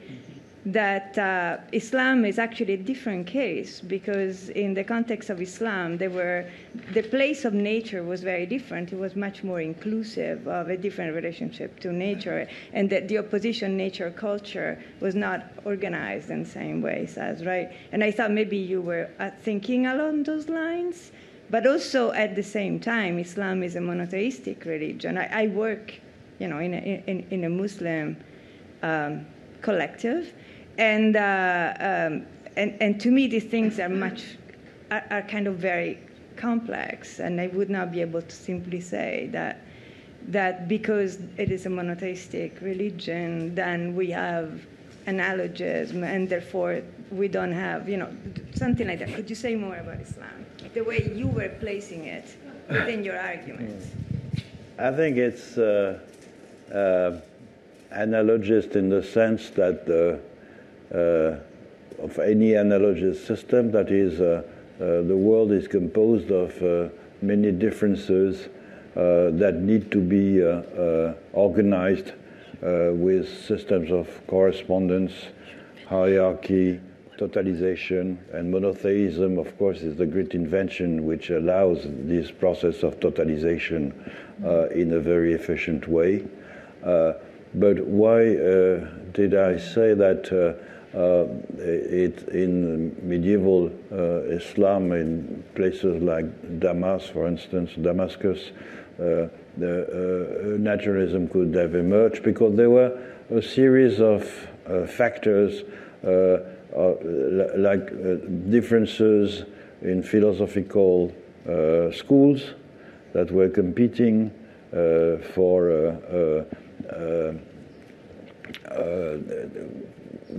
that 0.66 1.16
uh, 1.16 1.58
Islam 1.72 2.24
is 2.24 2.38
actually 2.38 2.74
a 2.74 2.76
different 2.76 3.26
case 3.26 3.80
because, 3.80 4.50
in 4.50 4.74
the 4.74 4.84
context 4.84 5.30
of 5.30 5.40
Islam, 5.40 5.96
there 5.96 6.10
were, 6.10 6.44
the 6.92 7.02
place 7.02 7.44
of 7.44 7.54
nature 7.54 8.02
was 8.02 8.22
very 8.22 8.44
different. 8.44 8.92
It 8.92 8.98
was 8.98 9.16
much 9.16 9.42
more 9.42 9.60
inclusive 9.60 10.46
of 10.46 10.68
a 10.68 10.76
different 10.76 11.14
relationship 11.14 11.80
to 11.80 11.92
nature, 11.92 12.48
and 12.72 12.90
that 12.90 13.08
the 13.08 13.18
opposition 13.18 13.76
nature 13.76 14.10
culture 14.10 14.82
was 15.00 15.14
not 15.14 15.46
organized 15.64 16.30
in 16.30 16.42
the 16.42 16.48
same 16.48 16.82
ways 16.82 17.16
as 17.16 17.44
right? 17.44 17.72
And 17.92 18.04
I 18.04 18.10
thought 18.10 18.30
maybe 18.30 18.56
you 18.56 18.80
were 18.80 19.08
uh, 19.18 19.30
thinking 19.42 19.86
along 19.86 20.24
those 20.24 20.48
lines. 20.48 21.12
But 21.50 21.66
also 21.66 22.12
at 22.12 22.34
the 22.34 22.42
same 22.42 22.78
time, 22.78 23.18
Islam 23.18 23.62
is 23.62 23.74
a 23.74 23.80
monotheistic 23.80 24.66
religion. 24.66 25.16
I, 25.16 25.44
I 25.44 25.46
work, 25.46 25.94
you 26.38 26.46
know, 26.46 26.58
in 26.58 26.74
a, 26.74 27.02
in, 27.06 27.26
in 27.30 27.44
a 27.44 27.48
Muslim 27.48 28.18
um, 28.82 29.26
collective, 29.62 30.34
and, 30.78 31.16
uh, 31.16 31.74
um, 31.80 32.26
and 32.56 32.74
and 32.80 33.00
to 33.00 33.10
me 33.10 33.26
these 33.26 33.44
things 33.44 33.78
are 33.78 33.88
much 33.88 34.36
are, 34.90 35.04
are 35.10 35.22
kind 35.22 35.46
of 35.46 35.56
very 35.56 35.98
complex, 36.36 37.20
and 37.20 37.40
I 37.40 37.48
would 37.48 37.70
not 37.70 37.92
be 37.92 38.00
able 38.00 38.22
to 38.22 38.34
simply 38.34 38.80
say 38.80 39.28
that 39.32 39.60
that 40.28 40.68
because 40.68 41.18
it 41.36 41.50
is 41.50 41.66
a 41.66 41.70
monotheistic 41.70 42.60
religion, 42.60 43.54
then 43.54 43.94
we 43.94 44.10
have 44.10 44.66
analogism, 45.06 46.02
and 46.04 46.28
therefore 46.28 46.82
we 47.10 47.28
don't 47.28 47.52
have, 47.52 47.88
you 47.88 47.96
know, 47.96 48.10
something 48.54 48.86
like 48.86 48.98
that. 48.98 49.14
Could 49.14 49.30
you 49.30 49.36
say 49.36 49.54
more 49.54 49.76
about 49.76 50.00
Islam? 50.00 50.44
the 50.74 50.84
way 50.84 51.10
you 51.14 51.26
were 51.28 51.48
placing 51.60 52.04
it 52.04 52.36
within 52.68 53.04
your 53.04 53.18
argument? 53.18 53.82
I 54.78 54.92
think 54.92 55.16
it's 55.16 55.56
uh, 55.56 55.98
uh, 56.70 57.20
analogist 57.94 58.76
in 58.76 58.88
the 58.88 59.02
sense 59.02 59.50
that 59.50 59.88
uh, 59.88 60.18
of 60.90 62.18
any 62.18 62.54
analogous 62.54 63.24
system, 63.24 63.70
that 63.72 63.90
is, 63.90 64.20
uh, 64.20 64.42
uh, 64.80 65.02
the 65.02 65.16
world 65.16 65.52
is 65.52 65.66
composed 65.68 66.30
of 66.30 66.62
uh, 66.62 66.88
many 67.22 67.50
differences 67.52 68.48
that 68.94 69.54
need 69.60 69.90
to 69.92 70.00
be 70.00 70.42
organized 71.32 72.12
with 72.60 73.28
systems 73.28 73.92
of 73.92 74.08
correspondence, 74.26 75.12
hierarchy, 75.88 76.80
totalization 77.18 78.16
and 78.32 78.50
monotheism, 78.50 79.38
of 79.38 79.56
course, 79.58 79.82
is 79.82 79.96
the 79.96 80.06
great 80.06 80.34
invention 80.34 81.04
which 81.04 81.30
allows 81.30 81.80
this 81.84 82.30
process 82.30 82.82
of 82.82 82.98
totalization 83.00 83.92
uh, 84.44 84.68
in 84.68 84.92
a 84.92 85.00
very 85.00 85.34
efficient 85.34 85.86
way. 85.88 86.24
Uh, 86.84 87.12
but 87.54 87.84
why 87.84 88.36
uh, 88.36 88.88
did 89.12 89.34
I 89.34 89.58
say 89.58 89.94
that 89.94 90.32
uh, 90.32 90.36
uh, 90.36 90.77
Uh, 90.94 91.26
it, 91.58 92.28
in 92.28 92.96
medieval 93.02 93.70
uh, 93.92 94.20
Islam, 94.34 94.92
in 94.92 95.44
places 95.54 96.02
like 96.02 96.60
Damas, 96.60 97.04
for 97.04 97.28
instance, 97.28 97.70
Damascus, 97.80 98.52
uh, 98.98 99.28
the 99.58 100.54
uh, 100.54 100.58
naturalism 100.58 101.28
could 101.28 101.54
have 101.54 101.74
emerged 101.74 102.22
because 102.22 102.56
there 102.56 102.70
were 102.70 102.98
a 103.30 103.42
series 103.42 104.00
of 104.00 104.24
factors 104.88 105.62
uh, 106.76 106.94
like 107.56 107.90
uh, 107.90 108.16
differences 108.50 109.44
in 109.80 110.02
philosophical 110.02 111.10
uh, 111.48 111.90
schools 111.90 112.54
that 113.14 113.30
were 113.30 113.48
competing 113.48 114.30
for 115.34 115.96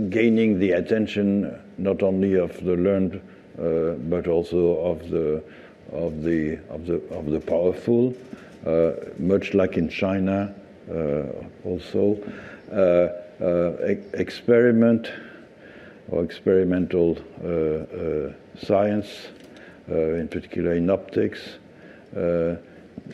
gaining 0.10 0.60
the 0.60 0.72
attention 0.72 1.60
not 1.78 2.04
only 2.04 2.36
of 2.36 2.54
the 2.64 2.76
learned 2.76 3.22
but 4.10 4.28
also 4.28 4.78
of 4.78 5.10
the 5.10 5.44
of 5.92 6.24
the 6.24 6.60
of 6.70 6.86
the 6.86 7.02
of 7.12 7.26
the 7.26 7.40
powerful, 7.40 8.14
uh, 8.66 8.92
much 9.18 9.54
like 9.54 9.78
in 9.78 9.90
China, 9.90 10.54
uh, 10.92 11.24
also 11.64 12.18
uh, 12.72 13.88
e 13.88 13.98
experiment 14.14 15.12
or 16.12 16.24
experimental 16.24 17.18
uh, 17.44 17.48
uh, 17.48 18.34
science, 18.58 19.28
uh, 19.90 20.14
in 20.16 20.28
particular 20.28 20.74
in 20.74 20.90
optics. 20.90 21.58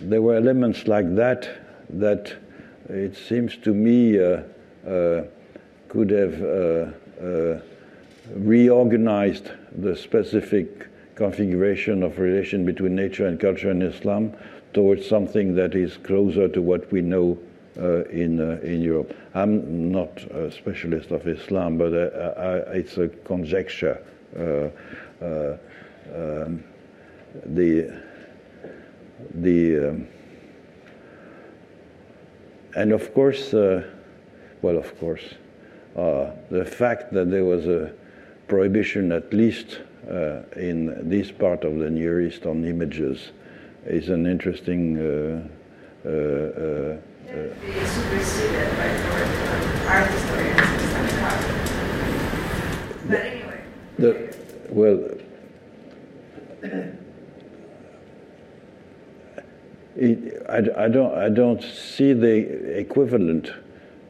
there 0.01 0.21
were 0.21 0.35
elements 0.35 0.87
like 0.87 1.15
that 1.15 1.47
that 1.89 2.33
it 2.89 3.15
seems 3.15 3.57
to 3.57 3.73
me 3.73 4.17
could 5.95 6.09
have 6.09 6.41
reorganized 8.33 9.51
the 9.77 9.95
specific 9.95 10.87
configuration 11.15 12.03
of 12.03 12.19
relation 12.19 12.65
between 12.65 12.95
nature 12.95 13.27
and 13.27 13.39
culture 13.39 13.71
in 13.71 13.81
Islam 13.81 14.33
towards 14.73 15.07
something 15.07 15.55
that 15.55 15.73
is 15.73 15.95
closer 15.97 16.49
to 16.49 16.61
what 16.61 16.91
we 16.91 17.01
know 17.01 17.37
uh, 17.77 18.03
in 18.05 18.39
uh, 18.39 18.59
in 18.63 18.81
Europe. 18.81 19.13
I'm 19.33 19.91
not 19.91 20.21
a 20.31 20.51
specialist 20.51 21.11
of 21.11 21.27
Islam, 21.27 21.77
but 21.77 21.93
uh, 21.93 22.33
I, 22.37 22.77
it's 22.77 22.97
a 22.97 23.09
conjecture. 23.25 24.01
Um, 24.37 24.71
the 27.45 28.01
the 29.33 29.89
um, 29.89 30.07
and 32.75 32.91
of 32.91 33.13
course, 33.13 33.53
well, 33.53 34.77
of 34.77 34.99
course, 34.99 35.35
the 35.95 36.65
fact 36.65 37.13
that 37.13 37.31
there 37.31 37.45
was 37.45 37.67
a 37.67 37.91
prohibition, 38.47 39.11
at 39.11 39.33
least 39.33 39.79
uh, 40.09 40.41
in 40.55 41.09
this 41.09 41.31
part 41.31 41.63
of 41.63 41.79
the 41.79 41.89
Near 41.89 42.21
East, 42.21 42.45
on 42.45 42.63
images 42.65 43.31
is 43.85 44.09
an 44.09 44.25
interesting 44.25 44.97
uh, 44.97 45.41
uh, 46.07 46.97
art 49.87 50.09
historians 50.11 50.61
But 53.07 53.19
anyway. 53.19 53.61
The, 53.97 54.35
well, 54.69 54.99
it, 59.95 60.43
I, 60.49 60.57
I, 60.85 60.87
don't, 60.87 61.17
I 61.17 61.29
don't 61.29 61.63
see 61.63 62.13
the 62.13 62.77
equivalent 62.77 63.51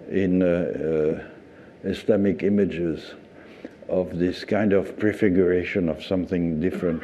in 0.10 0.42
uh, 0.42 0.46
uh, 0.46 1.35
Islamic 1.86 2.44
images 2.44 3.14
of 3.88 4.18
this 4.18 4.44
kind 4.44 4.74
of 4.74 4.98
prefiguration 4.98 5.90
of 5.90 6.04
something 6.04 6.60
different, 6.60 7.04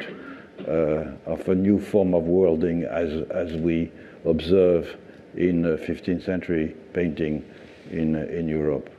uh, 0.66 1.04
of 1.26 1.48
a 1.48 1.54
new 1.54 1.80
form 1.80 2.14
of 2.14 2.24
worlding 2.24 2.82
as, 2.84 3.22
as 3.30 3.52
we 3.54 3.90
observe 4.24 4.96
in 5.36 5.62
15th 5.62 6.24
century 6.24 6.76
painting 6.92 7.44
in, 7.90 8.16
in 8.16 8.48
Europe. 8.48 8.90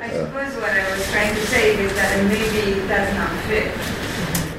I 0.00 0.08
suppose 0.10 0.54
what 0.56 0.70
I 0.70 0.90
was 0.90 1.04
trying 1.10 1.34
to 1.34 1.46
say 1.46 1.76
is 1.84 1.92
that 1.94 2.24
maybe 2.26 2.80
it 2.80 2.88
does 2.88 3.14
not 3.14 3.30
fit. 3.44 3.68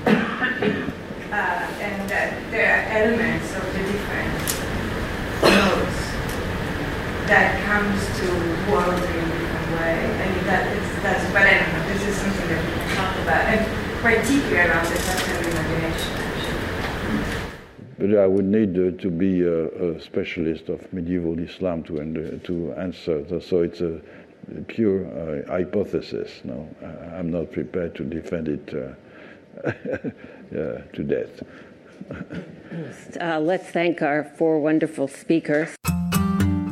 uh, 1.33 1.63
and 1.81 2.09
that 2.09 2.51
there 2.51 2.69
are 2.69 2.83
elements 3.01 3.55
of 3.55 3.65
the 3.73 3.79
different 3.79 4.33
nodes 5.41 6.03
that 7.27 7.57
comes 7.65 7.99
to 8.19 8.27
world 8.71 8.93
in 8.93 9.19
a 9.19 9.39
different 9.39 9.71
way. 9.73 9.95
I 9.95 10.27
mean, 10.29 10.32
that 10.45 10.67
is, 10.75 11.03
that's, 11.03 11.25
but 11.31 11.43
I 11.43 11.57
don't 11.57 11.73
know, 11.73 11.87
this 11.93 12.07
is 12.07 12.15
something 12.17 12.47
that 12.49 12.63
we 12.63 12.71
can 12.71 12.95
talk 12.95 13.15
about, 13.23 13.45
and 13.47 14.01
particularly 14.01 14.69
around 14.69 14.85
the 14.85 14.99
question 14.99 15.35
of 15.37 15.47
imagination, 15.47 16.11
But 17.97 18.17
I 18.17 18.27
would 18.27 18.45
need 18.45 18.77
uh, 18.77 18.91
to 19.01 19.09
be 19.09 19.41
a, 19.41 19.95
a, 19.95 19.99
specialist 20.01 20.69
of 20.69 20.91
medieval 20.91 21.39
Islam 21.39 21.83
to, 21.83 21.99
uh, 22.01 22.45
to 22.47 22.73
answer. 22.73 23.25
So 23.39 23.61
it's 23.61 23.81
a 23.81 24.01
pure 24.67 25.05
uh, 25.05 25.47
hypothesis. 25.47 26.41
No, 26.43 26.67
I'm 27.13 27.31
not 27.31 27.51
prepared 27.51 27.95
to 27.95 28.03
defend 28.03 28.47
it 28.49 28.73
uh, 28.73 29.71
to 30.93 31.03
death. 31.03 31.43
Uh, 33.21 33.39
let's 33.39 33.69
thank 33.69 34.01
our 34.01 34.23
four 34.23 34.59
wonderful 34.59 35.07
speakers. 35.07 35.75